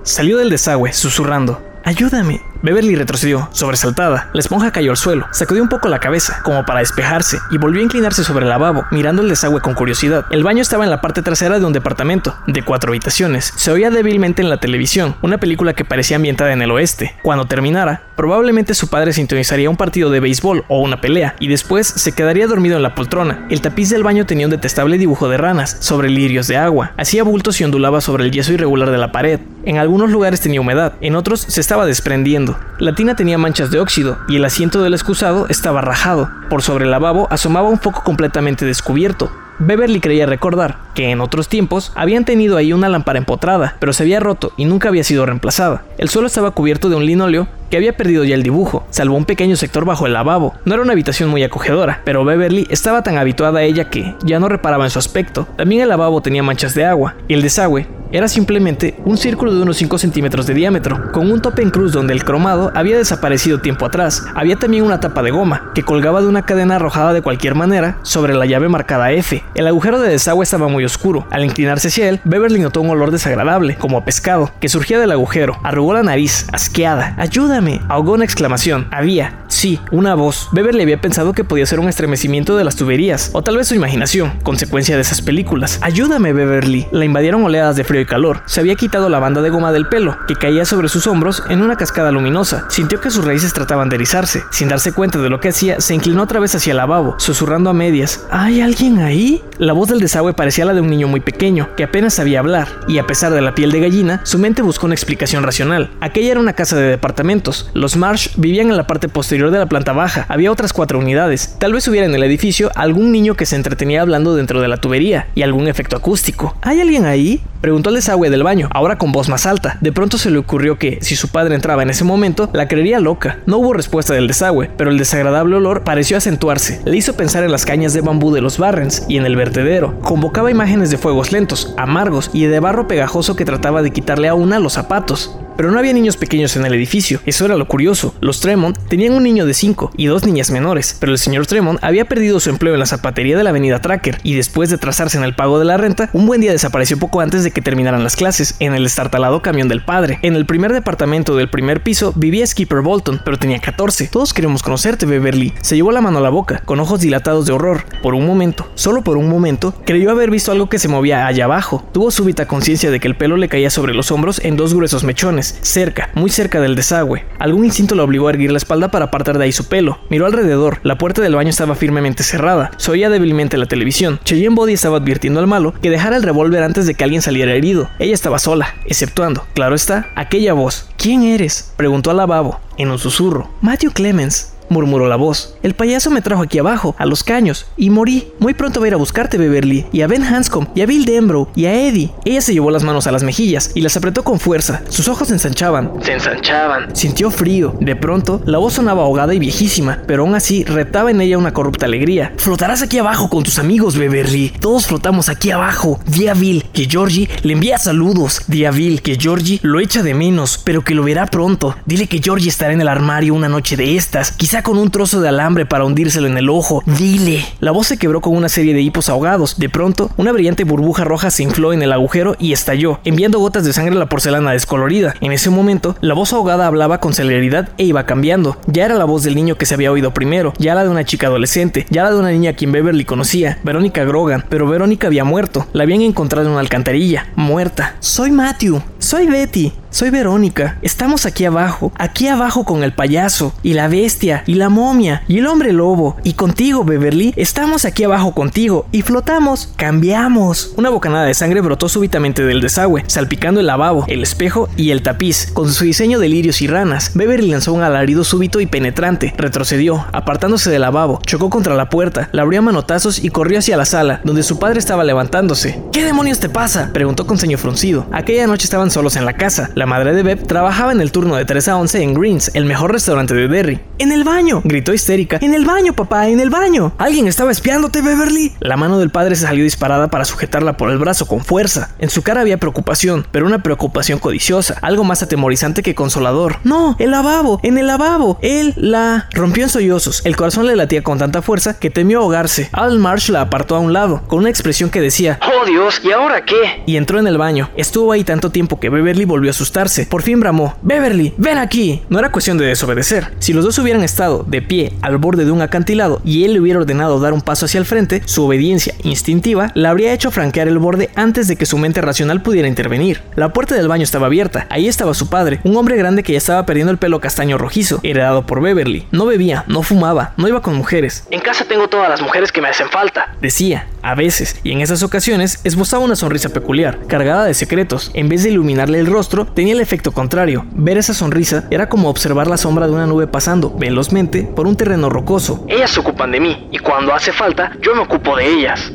Salió 0.02 0.38
del 0.38 0.50
desagüe, 0.50 0.92
susurrando. 0.92 1.62
Ayúdame. 1.84 2.53
Beverly 2.64 2.96
retrocedió, 2.96 3.50
sobresaltada. 3.52 4.30
La 4.32 4.40
esponja 4.40 4.70
cayó 4.70 4.90
al 4.90 4.96
suelo, 4.96 5.26
sacudió 5.32 5.62
un 5.62 5.68
poco 5.68 5.90
la 5.90 5.98
cabeza, 5.98 6.40
como 6.42 6.64
para 6.64 6.80
despejarse, 6.80 7.36
y 7.50 7.58
volvió 7.58 7.80
a 7.80 7.84
inclinarse 7.84 8.24
sobre 8.24 8.44
el 8.46 8.48
lavabo, 8.48 8.86
mirando 8.90 9.20
el 9.20 9.28
desagüe 9.28 9.60
con 9.60 9.74
curiosidad. 9.74 10.24
El 10.30 10.42
baño 10.42 10.62
estaba 10.62 10.82
en 10.84 10.88
la 10.88 11.02
parte 11.02 11.20
trasera 11.20 11.58
de 11.58 11.66
un 11.66 11.74
departamento, 11.74 12.34
de 12.46 12.62
cuatro 12.62 12.92
habitaciones. 12.92 13.52
Se 13.54 13.70
oía 13.70 13.90
débilmente 13.90 14.40
en 14.40 14.48
la 14.48 14.60
televisión, 14.60 15.14
una 15.20 15.36
película 15.36 15.74
que 15.74 15.84
parecía 15.84 16.16
ambientada 16.16 16.54
en 16.54 16.62
el 16.62 16.70
oeste. 16.70 17.14
Cuando 17.22 17.44
terminara, 17.44 18.04
probablemente 18.16 18.72
su 18.72 18.88
padre 18.88 19.12
sintonizaría 19.12 19.68
un 19.68 19.76
partido 19.76 20.08
de 20.08 20.20
béisbol 20.20 20.64
o 20.68 20.80
una 20.80 21.02
pelea, 21.02 21.36
y 21.40 21.48
después 21.48 21.86
se 21.86 22.12
quedaría 22.12 22.46
dormido 22.46 22.78
en 22.78 22.82
la 22.82 22.94
poltrona. 22.94 23.46
El 23.50 23.60
tapiz 23.60 23.90
del 23.90 24.04
baño 24.04 24.24
tenía 24.24 24.46
un 24.46 24.52
detestable 24.52 24.96
dibujo 24.96 25.28
de 25.28 25.36
ranas, 25.36 25.76
sobre 25.80 26.08
lirios 26.08 26.48
de 26.48 26.56
agua. 26.56 26.92
Hacía 26.96 27.24
bultos 27.24 27.60
y 27.60 27.64
ondulaba 27.64 28.00
sobre 28.00 28.24
el 28.24 28.30
yeso 28.30 28.54
irregular 28.54 28.90
de 28.90 28.96
la 28.96 29.12
pared. 29.12 29.40
En 29.66 29.76
algunos 29.76 30.08
lugares 30.08 30.40
tenía 30.40 30.62
humedad, 30.62 30.94
en 31.02 31.14
otros 31.14 31.42
se 31.42 31.60
estaba 31.60 31.84
desprendiendo. 31.84 32.53
La 32.78 32.94
tina 32.94 33.16
tenía 33.16 33.38
manchas 33.38 33.70
de 33.70 33.80
óxido 33.80 34.18
y 34.28 34.36
el 34.36 34.44
asiento 34.44 34.82
del 34.82 34.94
excusado 34.94 35.46
estaba 35.48 35.80
rajado. 35.80 36.30
Por 36.50 36.62
sobre 36.62 36.84
el 36.84 36.90
lavabo 36.90 37.28
asomaba 37.30 37.68
un 37.68 37.78
foco 37.78 38.02
completamente 38.02 38.64
descubierto. 38.64 39.30
Beverly 39.60 40.00
creía 40.00 40.26
recordar 40.26 40.78
que 40.94 41.10
en 41.10 41.20
otros 41.20 41.48
tiempos 41.48 41.92
habían 41.94 42.24
tenido 42.24 42.56
ahí 42.56 42.72
una 42.72 42.88
lámpara 42.88 43.18
empotrada, 43.18 43.76
pero 43.78 43.92
se 43.92 44.02
había 44.02 44.18
roto 44.18 44.52
y 44.56 44.64
nunca 44.64 44.88
había 44.88 45.04
sido 45.04 45.24
reemplazada. 45.26 45.84
El 45.96 46.08
suelo 46.08 46.26
estaba 46.26 46.50
cubierto 46.50 46.88
de 46.88 46.96
un 46.96 47.06
linóleo 47.06 47.46
que 47.74 47.78
había 47.78 47.96
perdido 47.96 48.22
ya 48.22 48.36
el 48.36 48.44
dibujo, 48.44 48.86
salvo 48.90 49.16
un 49.16 49.24
pequeño 49.24 49.56
sector 49.56 49.84
bajo 49.84 50.06
el 50.06 50.12
lavabo. 50.12 50.54
No 50.64 50.74
era 50.74 50.84
una 50.84 50.92
habitación 50.92 51.28
muy 51.28 51.42
acogedora, 51.42 52.02
pero 52.04 52.24
Beverly 52.24 52.68
estaba 52.70 53.02
tan 53.02 53.18
habituada 53.18 53.58
a 53.58 53.62
ella 53.64 53.90
que 53.90 54.14
ya 54.22 54.38
no 54.38 54.48
reparaba 54.48 54.84
en 54.84 54.90
su 54.90 55.00
aspecto. 55.00 55.48
También 55.56 55.82
el 55.82 55.88
lavabo 55.88 56.20
tenía 56.20 56.44
manchas 56.44 56.76
de 56.76 56.84
agua, 56.84 57.16
y 57.26 57.34
el 57.34 57.42
desagüe 57.42 57.88
Era 58.12 58.28
simplemente 58.28 58.94
un 59.04 59.16
círculo 59.16 59.52
de 59.52 59.62
unos 59.62 59.76
5 59.76 59.98
centímetros 59.98 60.46
de 60.46 60.54
diámetro, 60.54 61.10
con 61.10 61.32
un 61.32 61.42
tope 61.42 61.62
en 61.62 61.70
cruz 61.70 61.90
donde 61.90 62.12
el 62.12 62.22
cromado 62.22 62.70
había 62.76 62.96
desaparecido 62.96 63.58
tiempo 63.58 63.86
atrás. 63.86 64.22
Había 64.36 64.54
también 64.54 64.84
una 64.84 65.00
tapa 65.00 65.20
de 65.24 65.32
goma, 65.32 65.72
que 65.74 65.82
colgaba 65.82 66.22
de 66.22 66.28
una 66.28 66.42
cadena 66.42 66.76
arrojada 66.76 67.12
de 67.12 67.22
cualquier 67.22 67.56
manera 67.56 67.98
sobre 68.02 68.34
la 68.34 68.46
llave 68.46 68.68
marcada 68.68 69.10
F. 69.10 69.42
El 69.56 69.66
agujero 69.66 69.98
de 69.98 70.10
desagüe 70.10 70.44
estaba 70.44 70.68
muy 70.68 70.84
oscuro. 70.84 71.26
Al 71.32 71.44
inclinarse 71.44 71.88
hacia 71.88 72.08
él, 72.08 72.20
Beverly 72.22 72.60
notó 72.60 72.82
un 72.82 72.90
olor 72.90 73.10
desagradable, 73.10 73.74
como 73.74 73.98
a 73.98 74.04
pescado, 74.04 74.52
que 74.60 74.68
surgía 74.68 75.00
del 75.00 75.10
agujero. 75.10 75.58
Arrugó 75.64 75.94
la 75.94 76.04
nariz, 76.04 76.46
asqueada. 76.52 77.16
¡Ayúdame! 77.18 77.63
Ahogó 77.88 78.12
una 78.12 78.24
exclamación. 78.24 78.86
Había, 78.90 79.44
sí, 79.48 79.80
una 79.90 80.14
voz. 80.14 80.48
Beverly 80.52 80.82
había 80.82 81.00
pensado 81.00 81.32
que 81.32 81.44
podía 81.44 81.66
ser 81.66 81.80
un 81.80 81.88
estremecimiento 81.88 82.56
de 82.56 82.64
las 82.64 82.76
tuberías, 82.76 83.30
o 83.32 83.42
tal 83.42 83.56
vez 83.56 83.68
su 83.68 83.74
imaginación, 83.74 84.32
consecuencia 84.42 84.96
de 84.96 85.02
esas 85.02 85.22
películas. 85.22 85.78
Ayúdame, 85.82 86.32
Beverly. 86.32 86.86
La 86.92 87.04
invadieron 87.04 87.44
oleadas 87.44 87.76
de 87.76 87.84
frío 87.84 88.00
y 88.00 88.06
calor. 88.06 88.42
Se 88.46 88.60
había 88.60 88.74
quitado 88.74 89.08
la 89.08 89.18
banda 89.18 89.42
de 89.42 89.50
goma 89.50 89.72
del 89.72 89.88
pelo, 89.88 90.16
que 90.28 90.36
caía 90.36 90.64
sobre 90.64 90.88
sus 90.88 91.06
hombros 91.06 91.42
en 91.48 91.62
una 91.62 91.76
cascada 91.76 92.10
luminosa. 92.10 92.66
Sintió 92.68 93.00
que 93.00 93.10
sus 93.10 93.24
raíces 93.24 93.52
trataban 93.52 93.88
de 93.88 93.96
erizarse. 93.96 94.42
Sin 94.50 94.68
darse 94.68 94.92
cuenta 94.92 95.18
de 95.18 95.30
lo 95.30 95.40
que 95.40 95.48
hacía, 95.48 95.80
se 95.80 95.94
inclinó 95.94 96.22
otra 96.22 96.40
vez 96.40 96.54
hacia 96.54 96.72
el 96.72 96.76
lavabo, 96.76 97.14
susurrando 97.18 97.70
a 97.70 97.74
medias. 97.74 98.26
¿Hay 98.30 98.60
alguien 98.60 98.98
ahí? 98.98 99.42
La 99.58 99.72
voz 99.72 99.88
del 99.88 100.00
desagüe 100.00 100.34
parecía 100.34 100.64
la 100.64 100.74
de 100.74 100.80
un 100.80 100.90
niño 100.90 101.08
muy 101.08 101.20
pequeño, 101.20 101.68
que 101.76 101.84
apenas 101.84 102.14
sabía 102.14 102.40
hablar, 102.40 102.68
y 102.88 102.98
a 102.98 103.06
pesar 103.06 103.32
de 103.32 103.40
la 103.40 103.54
piel 103.54 103.70
de 103.70 103.80
gallina, 103.80 104.20
su 104.24 104.38
mente 104.38 104.62
buscó 104.62 104.86
una 104.86 104.94
explicación 104.94 105.42
racional. 105.42 105.90
Aquella 106.00 106.32
era 106.32 106.40
una 106.40 106.54
casa 106.54 106.76
de 106.76 106.88
departamentos. 106.88 107.53
Los 107.74 107.96
Marsh 107.96 108.30
vivían 108.36 108.70
en 108.70 108.76
la 108.76 108.86
parte 108.86 109.08
posterior 109.08 109.50
de 109.50 109.58
la 109.58 109.66
planta 109.66 109.92
baja. 109.92 110.26
Había 110.28 110.52
otras 110.52 110.72
cuatro 110.72 110.98
unidades. 110.98 111.56
Tal 111.58 111.72
vez 111.72 111.86
hubiera 111.88 112.06
en 112.06 112.14
el 112.14 112.22
edificio 112.22 112.70
algún 112.74 113.12
niño 113.12 113.34
que 113.34 113.46
se 113.46 113.56
entretenía 113.56 114.02
hablando 114.02 114.34
dentro 114.34 114.60
de 114.60 114.68
la 114.68 114.78
tubería 114.78 115.28
y 115.34 115.42
algún 115.42 115.68
efecto 115.68 115.96
acústico. 115.96 116.56
¿Hay 116.62 116.80
alguien 116.80 117.04
ahí? 117.04 117.40
Preguntó 117.60 117.88
el 117.88 117.96
desagüe 117.96 118.28
del 118.28 118.42
baño, 118.42 118.68
ahora 118.72 118.98
con 118.98 119.10
voz 119.10 119.30
más 119.30 119.46
alta. 119.46 119.78
De 119.80 119.90
pronto 119.90 120.18
se 120.18 120.30
le 120.30 120.36
ocurrió 120.36 120.78
que, 120.78 120.98
si 121.00 121.16
su 121.16 121.28
padre 121.28 121.54
entraba 121.54 121.82
en 121.82 121.88
ese 121.88 122.04
momento, 122.04 122.50
la 122.52 122.68
creería 122.68 123.00
loca. 123.00 123.38
No 123.46 123.56
hubo 123.56 123.72
respuesta 123.72 124.12
del 124.12 124.26
desagüe, 124.26 124.70
pero 124.76 124.90
el 124.90 124.98
desagradable 124.98 125.56
olor 125.56 125.82
pareció 125.82 126.18
acentuarse. 126.18 126.82
Le 126.84 126.96
hizo 126.96 127.16
pensar 127.16 127.42
en 127.42 127.52
las 127.52 127.64
cañas 127.64 127.94
de 127.94 128.02
bambú 128.02 128.32
de 128.34 128.42
los 128.42 128.58
Barrens 128.58 129.06
y 129.08 129.16
en 129.16 129.24
el 129.24 129.36
vertedero. 129.36 129.98
Convocaba 130.00 130.50
imágenes 130.50 130.90
de 130.90 130.98
fuegos 130.98 131.32
lentos, 131.32 131.74
amargos 131.78 132.28
y 132.34 132.44
de 132.44 132.60
barro 132.60 132.86
pegajoso 132.86 133.34
que 133.34 133.46
trataba 133.46 133.80
de 133.80 133.92
quitarle 133.92 134.28
a 134.28 134.34
una 134.34 134.58
los 134.58 134.74
zapatos. 134.74 135.34
Pero 135.56 135.70
no 135.70 135.78
había 135.78 135.92
niños 135.92 136.16
pequeños 136.16 136.56
en 136.56 136.66
el 136.66 136.74
edificio, 136.74 137.20
eso 137.26 137.44
era 137.44 137.56
lo 137.56 137.68
curioso. 137.68 138.14
Los 138.20 138.40
Tremont 138.40 138.76
tenían 138.88 139.14
un 139.14 139.22
niño 139.22 139.46
de 139.46 139.54
5 139.54 139.92
y 139.96 140.06
dos 140.06 140.24
niñas 140.24 140.50
menores, 140.50 140.96
pero 140.98 141.12
el 141.12 141.18
señor 141.18 141.46
Tremont 141.46 141.78
había 141.82 142.06
perdido 142.06 142.40
su 142.40 142.50
empleo 142.50 142.74
en 142.74 142.80
la 142.80 142.86
zapatería 142.86 143.36
de 143.36 143.44
la 143.44 143.50
avenida 143.50 143.80
Tracker 143.80 144.18
y 144.24 144.34
después 144.34 144.68
de 144.70 144.78
trazarse 144.78 145.16
en 145.16 145.22
el 145.22 145.36
pago 145.36 145.60
de 145.60 145.64
la 145.64 145.76
renta, 145.76 146.10
un 146.12 146.26
buen 146.26 146.40
día 146.40 146.50
desapareció 146.50 146.98
poco 146.98 147.20
antes 147.20 147.44
de 147.44 147.52
que 147.52 147.62
terminaran 147.62 148.02
las 148.02 148.16
clases 148.16 148.56
en 148.58 148.74
el 148.74 148.84
estartalado 148.84 149.42
camión 149.42 149.68
del 149.68 149.84
padre. 149.84 150.18
En 150.22 150.34
el 150.34 150.44
primer 150.46 150.72
departamento 150.72 151.36
del 151.36 151.50
primer 151.50 151.82
piso 151.82 152.12
vivía 152.16 152.46
Skipper 152.46 152.80
Bolton, 152.80 153.20
pero 153.24 153.38
tenía 153.38 153.60
14. 153.60 154.08
Todos 154.08 154.34
queremos 154.34 154.62
conocerte, 154.62 155.06
Beverly. 155.06 155.52
Se 155.60 155.76
llevó 155.76 155.92
la 155.92 156.00
mano 156.00 156.18
a 156.18 156.22
la 156.22 156.30
boca, 156.30 156.62
con 156.64 156.80
ojos 156.80 157.00
dilatados 157.00 157.46
de 157.46 157.52
horror. 157.52 157.84
Por 158.02 158.14
un 158.14 158.26
momento, 158.26 158.68
solo 158.74 159.04
por 159.04 159.16
un 159.16 159.28
momento, 159.28 159.74
creyó 159.84 160.10
haber 160.10 160.30
visto 160.30 160.50
algo 160.50 160.68
que 160.68 160.80
se 160.80 160.88
movía 160.88 161.26
allá 161.26 161.44
abajo. 161.44 161.84
Tuvo 161.92 162.10
súbita 162.10 162.46
conciencia 162.46 162.90
de 162.90 162.98
que 162.98 163.06
el 163.06 163.16
pelo 163.16 163.36
le 163.36 163.48
caía 163.48 163.70
sobre 163.70 163.94
los 163.94 164.10
hombros 164.10 164.40
en 164.42 164.56
dos 164.56 164.74
gruesos 164.74 165.04
mechones 165.04 165.43
cerca, 165.46 166.10
muy 166.14 166.30
cerca 166.30 166.60
del 166.60 166.74
desagüe. 166.74 167.24
Algún 167.38 167.64
instinto 167.64 167.94
lo 167.94 168.04
obligó 168.04 168.28
a 168.28 168.30
erguir 168.30 168.50
la 168.50 168.58
espalda 168.58 168.90
para 168.90 169.06
apartar 169.06 169.38
de 169.38 169.44
ahí 169.44 169.52
su 169.52 169.68
pelo. 169.68 169.98
Miró 170.10 170.26
alrededor, 170.26 170.80
la 170.82 170.98
puerta 170.98 171.22
del 171.22 171.34
baño 171.34 171.50
estaba 171.50 171.74
firmemente 171.74 172.22
cerrada. 172.22 172.70
Se 172.76 172.90
oía 172.90 173.10
débilmente 173.10 173.58
la 173.58 173.66
televisión. 173.66 174.20
Cheyenne 174.24 174.54
Body 174.54 174.72
estaba 174.72 174.98
advirtiendo 174.98 175.40
al 175.40 175.46
malo 175.46 175.74
que 175.82 175.90
dejara 175.90 176.16
el 176.16 176.22
revólver 176.22 176.62
antes 176.62 176.86
de 176.86 176.94
que 176.94 177.04
alguien 177.04 177.22
saliera 177.22 177.52
herido. 177.52 177.88
Ella 177.98 178.14
estaba 178.14 178.38
sola, 178.38 178.74
exceptuando, 178.86 179.46
claro 179.54 179.74
está, 179.74 180.08
aquella 180.14 180.52
voz. 180.52 180.88
¿Quién 180.96 181.22
eres? 181.22 181.72
preguntó 181.76 182.10
al 182.10 182.16
lavabo, 182.16 182.60
en 182.78 182.90
un 182.90 182.98
susurro. 182.98 183.50
Matthew 183.60 183.92
Clemens 183.92 184.53
murmuró 184.68 185.08
la 185.08 185.16
voz. 185.16 185.56
El 185.62 185.74
payaso 185.74 186.10
me 186.10 186.22
trajo 186.22 186.42
aquí 186.42 186.58
abajo, 186.58 186.94
a 186.98 187.06
los 187.06 187.24
caños, 187.24 187.66
y 187.76 187.90
morí. 187.90 188.28
Muy 188.38 188.54
pronto 188.54 188.80
voy 188.80 188.86
a 188.86 188.88
ir 188.88 188.94
a 188.94 188.98
buscarte, 188.98 189.38
Beverly, 189.38 189.86
y 189.92 190.02
a 190.02 190.06
Ben 190.06 190.22
Hanscom, 190.22 190.66
y 190.74 190.80
a 190.80 190.86
Bill 190.86 191.04
Denbrough, 191.04 191.48
y 191.54 191.66
a 191.66 191.74
Eddie. 191.74 192.10
Ella 192.24 192.40
se 192.40 192.52
llevó 192.52 192.70
las 192.70 192.84
manos 192.84 193.06
a 193.06 193.12
las 193.12 193.22
mejillas 193.22 193.70
y 193.74 193.80
las 193.80 193.96
apretó 193.96 194.22
con 194.24 194.40
fuerza. 194.40 194.82
Sus 194.88 195.08
ojos 195.08 195.28
se 195.28 195.34
ensanchaban. 195.34 195.92
Se 196.02 196.12
ensanchaban. 196.12 196.94
Sintió 196.94 197.30
frío. 197.30 197.74
De 197.80 197.96
pronto, 197.96 198.40
la 198.44 198.58
voz 198.58 198.74
sonaba 198.74 199.02
ahogada 199.02 199.34
y 199.34 199.38
viejísima, 199.38 200.00
pero 200.06 200.22
aún 200.22 200.34
así 200.34 200.64
retaba 200.64 201.10
en 201.10 201.20
ella 201.20 201.38
una 201.38 201.52
corrupta 201.52 201.86
alegría. 201.86 202.32
Flotarás 202.36 202.82
aquí 202.82 202.98
abajo 202.98 203.28
con 203.28 203.42
tus 203.42 203.58
amigos, 203.58 203.96
Beverly. 203.96 204.52
Todos 204.60 204.86
flotamos 204.86 205.28
aquí 205.28 205.50
abajo. 205.50 206.00
Di 206.06 206.28
a 206.28 206.34
Bill 206.34 206.64
que 206.72 206.86
Georgie 206.86 207.28
le 207.42 207.52
envía 207.52 207.78
saludos. 207.78 208.42
Di 208.46 208.64
a 208.64 208.70
Bill 208.70 209.02
que 209.02 209.16
Georgie 209.16 209.60
lo 209.62 209.80
echa 209.80 210.02
de 210.02 210.14
menos, 210.14 210.60
pero 210.62 210.82
que 210.82 210.94
lo 210.94 211.02
verá 211.02 211.26
pronto. 211.26 211.76
Dile 211.86 212.06
que 212.06 212.20
Georgie 212.22 212.48
estará 212.48 212.72
en 212.72 212.80
el 212.80 212.88
armario 212.88 213.34
una 213.34 213.48
noche 213.48 213.76
de 213.76 213.96
estas. 213.96 214.32
Quizá 214.32 214.53
con 214.62 214.78
un 214.78 214.90
trozo 214.90 215.20
de 215.20 215.28
alambre 215.28 215.66
para 215.66 215.84
hundírselo 215.84 216.26
en 216.26 216.38
el 216.38 216.48
ojo. 216.48 216.82
Dile. 216.86 217.44
La 217.60 217.70
voz 217.70 217.88
se 217.88 217.98
quebró 217.98 218.20
con 218.20 218.36
una 218.36 218.48
serie 218.48 218.74
de 218.74 218.82
hipos 218.82 219.08
ahogados. 219.08 219.58
De 219.58 219.68
pronto, 219.68 220.10
una 220.16 220.32
brillante 220.32 220.64
burbuja 220.64 221.04
roja 221.04 221.30
se 221.30 221.42
infló 221.42 221.72
en 221.72 221.82
el 221.82 221.92
agujero 221.92 222.36
y 222.38 222.52
estalló, 222.52 223.00
enviando 223.04 223.38
gotas 223.38 223.64
de 223.64 223.72
sangre 223.72 223.96
a 223.96 223.98
la 223.98 224.08
porcelana 224.08 224.52
descolorida. 224.52 225.14
En 225.20 225.32
ese 225.32 225.50
momento, 225.50 225.96
la 226.00 226.14
voz 226.14 226.32
ahogada 226.32 226.66
hablaba 226.66 226.98
con 226.98 227.14
celeridad 227.14 227.70
e 227.78 227.84
iba 227.84 228.06
cambiando. 228.06 228.56
Ya 228.66 228.84
era 228.84 228.94
la 228.94 229.04
voz 229.04 229.22
del 229.24 229.34
niño 229.34 229.56
que 229.56 229.66
se 229.66 229.74
había 229.74 229.92
oído 229.92 230.14
primero, 230.14 230.52
ya 230.58 230.74
la 230.74 230.84
de 230.84 230.90
una 230.90 231.04
chica 231.04 231.26
adolescente, 231.26 231.86
ya 231.90 232.04
la 232.04 232.10
de 232.10 232.18
una 232.18 232.30
niña 232.30 232.50
a 232.50 232.54
quien 232.54 232.72
Beverly 232.72 233.04
conocía, 233.04 233.58
Verónica 233.64 234.04
Grogan, 234.04 234.44
pero 234.48 234.68
Verónica 234.68 235.06
había 235.06 235.24
muerto. 235.24 235.66
La 235.72 235.82
habían 235.84 236.02
encontrado 236.02 236.46
en 236.46 236.52
una 236.52 236.60
alcantarilla, 236.60 237.26
muerta. 237.36 237.96
Soy 238.00 238.30
Matthew, 238.30 238.82
soy 239.04 239.26
Betty, 239.26 239.70
soy 239.90 240.08
Verónica. 240.08 240.78
Estamos 240.80 241.26
aquí 241.26 241.44
abajo, 241.44 241.92
aquí 241.96 242.26
abajo 242.26 242.64
con 242.64 242.82
el 242.82 242.94
payaso, 242.94 243.54
y 243.62 243.74
la 243.74 243.86
bestia, 243.86 244.42
y 244.46 244.54
la 244.54 244.70
momia, 244.70 245.22
y 245.28 245.38
el 245.38 245.46
hombre 245.46 245.72
lobo. 245.72 246.16
Y 246.24 246.32
contigo, 246.32 246.84
Beverly, 246.84 247.34
estamos 247.36 247.84
aquí 247.84 248.02
abajo 248.04 248.32
contigo, 248.32 248.86
y 248.92 249.02
flotamos, 249.02 249.72
cambiamos. 249.76 250.72
Una 250.78 250.88
bocanada 250.88 251.26
de 251.26 251.34
sangre 251.34 251.60
brotó 251.60 251.90
súbitamente 251.90 252.42
del 252.42 252.62
desagüe, 252.62 253.04
salpicando 253.06 253.60
el 253.60 253.66
lavabo, 253.66 254.06
el 254.08 254.22
espejo 254.22 254.70
y 254.76 254.90
el 254.90 255.02
tapiz, 255.02 255.50
con 255.52 255.70
su 255.70 255.84
diseño 255.84 256.18
de 256.18 256.30
lirios 256.30 256.62
y 256.62 256.66
ranas. 256.66 257.12
Beverly 257.14 257.50
lanzó 257.50 257.74
un 257.74 257.82
alarido 257.82 258.24
súbito 258.24 258.60
y 258.60 258.66
penetrante, 258.66 259.34
retrocedió, 259.36 260.06
apartándose 260.12 260.70
del 260.70 260.80
lavabo, 260.80 261.20
chocó 261.26 261.50
contra 261.50 261.74
la 261.74 261.90
puerta, 261.90 262.30
la 262.32 262.42
abrió 262.42 262.60
a 262.60 262.62
manotazos 262.62 263.22
y 263.22 263.28
corrió 263.28 263.58
hacia 263.58 263.76
la 263.76 263.84
sala, 263.84 264.22
donde 264.24 264.42
su 264.42 264.58
padre 264.58 264.78
estaba 264.78 265.04
levantándose. 265.04 265.82
¿Qué 265.92 266.04
demonios 266.04 266.40
te 266.40 266.48
pasa? 266.48 266.90
preguntó 266.94 267.26
con 267.26 267.36
ceño 267.36 267.58
fruncido. 267.58 268.06
Aquella 268.10 268.46
noche 268.46 268.64
estaban 268.64 268.93
solos 268.94 269.16
en 269.16 269.24
la 269.24 269.32
casa. 269.32 269.70
La 269.74 269.86
madre 269.86 270.14
de 270.14 270.22
Beb 270.22 270.46
trabajaba 270.46 270.92
en 270.92 271.00
el 271.00 271.10
turno 271.10 271.34
de 271.34 271.44
3 271.44 271.68
a 271.68 271.76
11 271.76 272.02
en 272.02 272.14
Greens, 272.14 272.50
el 272.54 272.64
mejor 272.64 272.92
restaurante 272.92 273.34
de 273.34 273.48
Derry. 273.48 273.80
¡En 273.98 274.12
el 274.12 274.22
baño! 274.22 274.62
gritó 274.64 274.94
histérica. 274.94 275.38
¡En 275.42 275.52
el 275.52 275.64
baño, 275.64 275.94
papá! 275.94 276.28
¡En 276.28 276.38
el 276.38 276.48
baño! 276.48 276.94
¿Alguien 276.98 277.26
estaba 277.26 277.50
espiándote, 277.50 278.02
Beverly? 278.02 278.52
La 278.60 278.76
mano 278.76 278.98
del 278.98 279.10
padre 279.10 279.34
se 279.34 279.46
salió 279.46 279.64
disparada 279.64 280.08
para 280.08 280.24
sujetarla 280.24 280.76
por 280.76 280.90
el 280.90 280.98
brazo 280.98 281.26
con 281.26 281.44
fuerza. 281.44 281.90
En 281.98 282.08
su 282.08 282.22
cara 282.22 282.40
había 282.40 282.58
preocupación, 282.58 283.26
pero 283.32 283.46
una 283.46 283.64
preocupación 283.64 284.20
codiciosa, 284.20 284.78
algo 284.80 285.02
más 285.02 285.24
atemorizante 285.24 285.82
que 285.82 285.96
consolador. 285.96 286.58
¡No! 286.62 286.94
¡El 287.00 287.10
lavabo! 287.10 287.58
¡En 287.64 287.76
el 287.78 287.88
lavabo! 287.88 288.38
Él 288.42 288.74
la 288.76 289.28
rompió 289.32 289.64
en 289.64 289.70
sollozos. 289.70 290.24
El 290.24 290.36
corazón 290.36 290.66
le 290.66 290.76
latía 290.76 291.02
con 291.02 291.18
tanta 291.18 291.42
fuerza 291.42 291.78
que 291.78 291.90
temió 291.90 292.20
ahogarse. 292.20 292.68
Al 292.72 293.00
Marsh 293.00 293.30
la 293.30 293.40
apartó 293.40 293.74
a 293.74 293.80
un 293.80 293.92
lado, 293.92 294.22
con 294.28 294.38
una 294.38 294.50
expresión 294.50 294.90
que 294.90 295.00
decía: 295.00 295.40
¡Oh 295.42 295.66
Dios! 295.66 296.00
¿Y 296.04 296.12
ahora 296.12 296.44
qué? 296.44 296.84
Y 296.86 296.96
entró 296.96 297.18
en 297.18 297.26
el 297.26 297.38
baño. 297.38 297.70
Estuvo 297.76 298.12
ahí 298.12 298.22
tanto 298.22 298.50
tiempo 298.50 298.78
que 298.78 298.83
Beverly 298.88 299.24
volvió 299.24 299.50
a 299.50 299.52
asustarse. 299.52 300.06
Por 300.06 300.22
fin 300.22 300.40
bramó, 300.40 300.76
Beverly, 300.82 301.34
ven 301.36 301.58
aquí. 301.58 302.02
No 302.08 302.18
era 302.18 302.32
cuestión 302.32 302.58
de 302.58 302.66
desobedecer. 302.66 303.32
Si 303.38 303.52
los 303.52 303.64
dos 303.64 303.78
hubieran 303.78 304.02
estado 304.02 304.44
de 304.46 304.62
pie 304.62 304.92
al 305.02 305.18
borde 305.18 305.44
de 305.44 305.50
un 305.50 305.62
acantilado 305.62 306.20
y 306.24 306.44
él 306.44 306.54
le 306.54 306.60
hubiera 306.60 306.80
ordenado 306.80 307.20
dar 307.20 307.32
un 307.32 307.42
paso 307.42 307.66
hacia 307.66 307.78
el 307.78 307.86
frente, 307.86 308.22
su 308.24 308.44
obediencia 308.44 308.94
instintiva 309.02 309.70
la 309.74 309.90
habría 309.90 310.12
hecho 310.12 310.30
franquear 310.30 310.68
el 310.68 310.78
borde 310.78 311.10
antes 311.14 311.48
de 311.48 311.56
que 311.56 311.66
su 311.66 311.78
mente 311.78 312.00
racional 312.00 312.42
pudiera 312.42 312.68
intervenir. 312.68 313.22
La 313.36 313.52
puerta 313.52 313.74
del 313.74 313.88
baño 313.88 314.04
estaba 314.04 314.26
abierta. 314.26 314.66
Ahí 314.70 314.88
estaba 314.88 315.14
su 315.14 315.28
padre, 315.28 315.60
un 315.64 315.76
hombre 315.76 315.96
grande 315.96 316.22
que 316.22 316.32
ya 316.32 316.38
estaba 316.38 316.66
perdiendo 316.66 316.90
el 316.92 316.98
pelo 316.98 317.20
castaño 317.20 317.58
rojizo, 317.58 318.00
heredado 318.02 318.46
por 318.46 318.60
Beverly. 318.60 319.06
No 319.10 319.26
bebía, 319.26 319.64
no 319.66 319.82
fumaba, 319.82 320.32
no 320.36 320.48
iba 320.48 320.62
con 320.62 320.74
mujeres. 320.74 321.26
En 321.30 321.40
casa 321.40 321.64
tengo 321.66 321.88
todas 321.88 322.08
las 322.08 322.22
mujeres 322.22 322.52
que 322.52 322.60
me 322.60 322.68
hacen 322.68 322.88
falta, 322.88 323.34
decía, 323.40 323.86
a 324.04 324.14
veces, 324.14 324.60
y 324.62 324.72
en 324.72 324.82
esas 324.82 325.02
ocasiones 325.02 325.60
esbozaba 325.64 326.04
una 326.04 326.14
sonrisa 326.14 326.50
peculiar, 326.50 327.06
cargada 327.06 327.44
de 327.44 327.54
secretos. 327.54 328.10
En 328.14 328.28
vez 328.28 328.42
de 328.42 328.50
iluminarle 328.50 329.00
el 329.00 329.06
rostro, 329.06 329.46
tenía 329.46 329.72
el 329.72 329.80
efecto 329.80 330.12
contrario. 330.12 330.66
Ver 330.72 330.98
esa 330.98 331.14
sonrisa 331.14 331.66
era 331.70 331.88
como 331.88 332.10
observar 332.10 332.46
la 332.46 332.58
sombra 332.58 332.86
de 332.86 332.92
una 332.92 333.06
nube 333.06 333.26
pasando, 333.26 333.74
velozmente, 333.76 334.42
por 334.42 334.66
un 334.66 334.76
terreno 334.76 335.08
rocoso. 335.08 335.64
Ellas 335.68 335.90
se 335.90 336.00
ocupan 336.00 336.30
de 336.30 336.40
mí, 336.40 336.68
y 336.70 336.78
cuando 336.78 337.14
hace 337.14 337.32
falta, 337.32 337.72
yo 337.80 337.94
me 337.94 338.02
ocupo 338.02 338.36
de 338.36 338.46
ellas. 338.46 338.92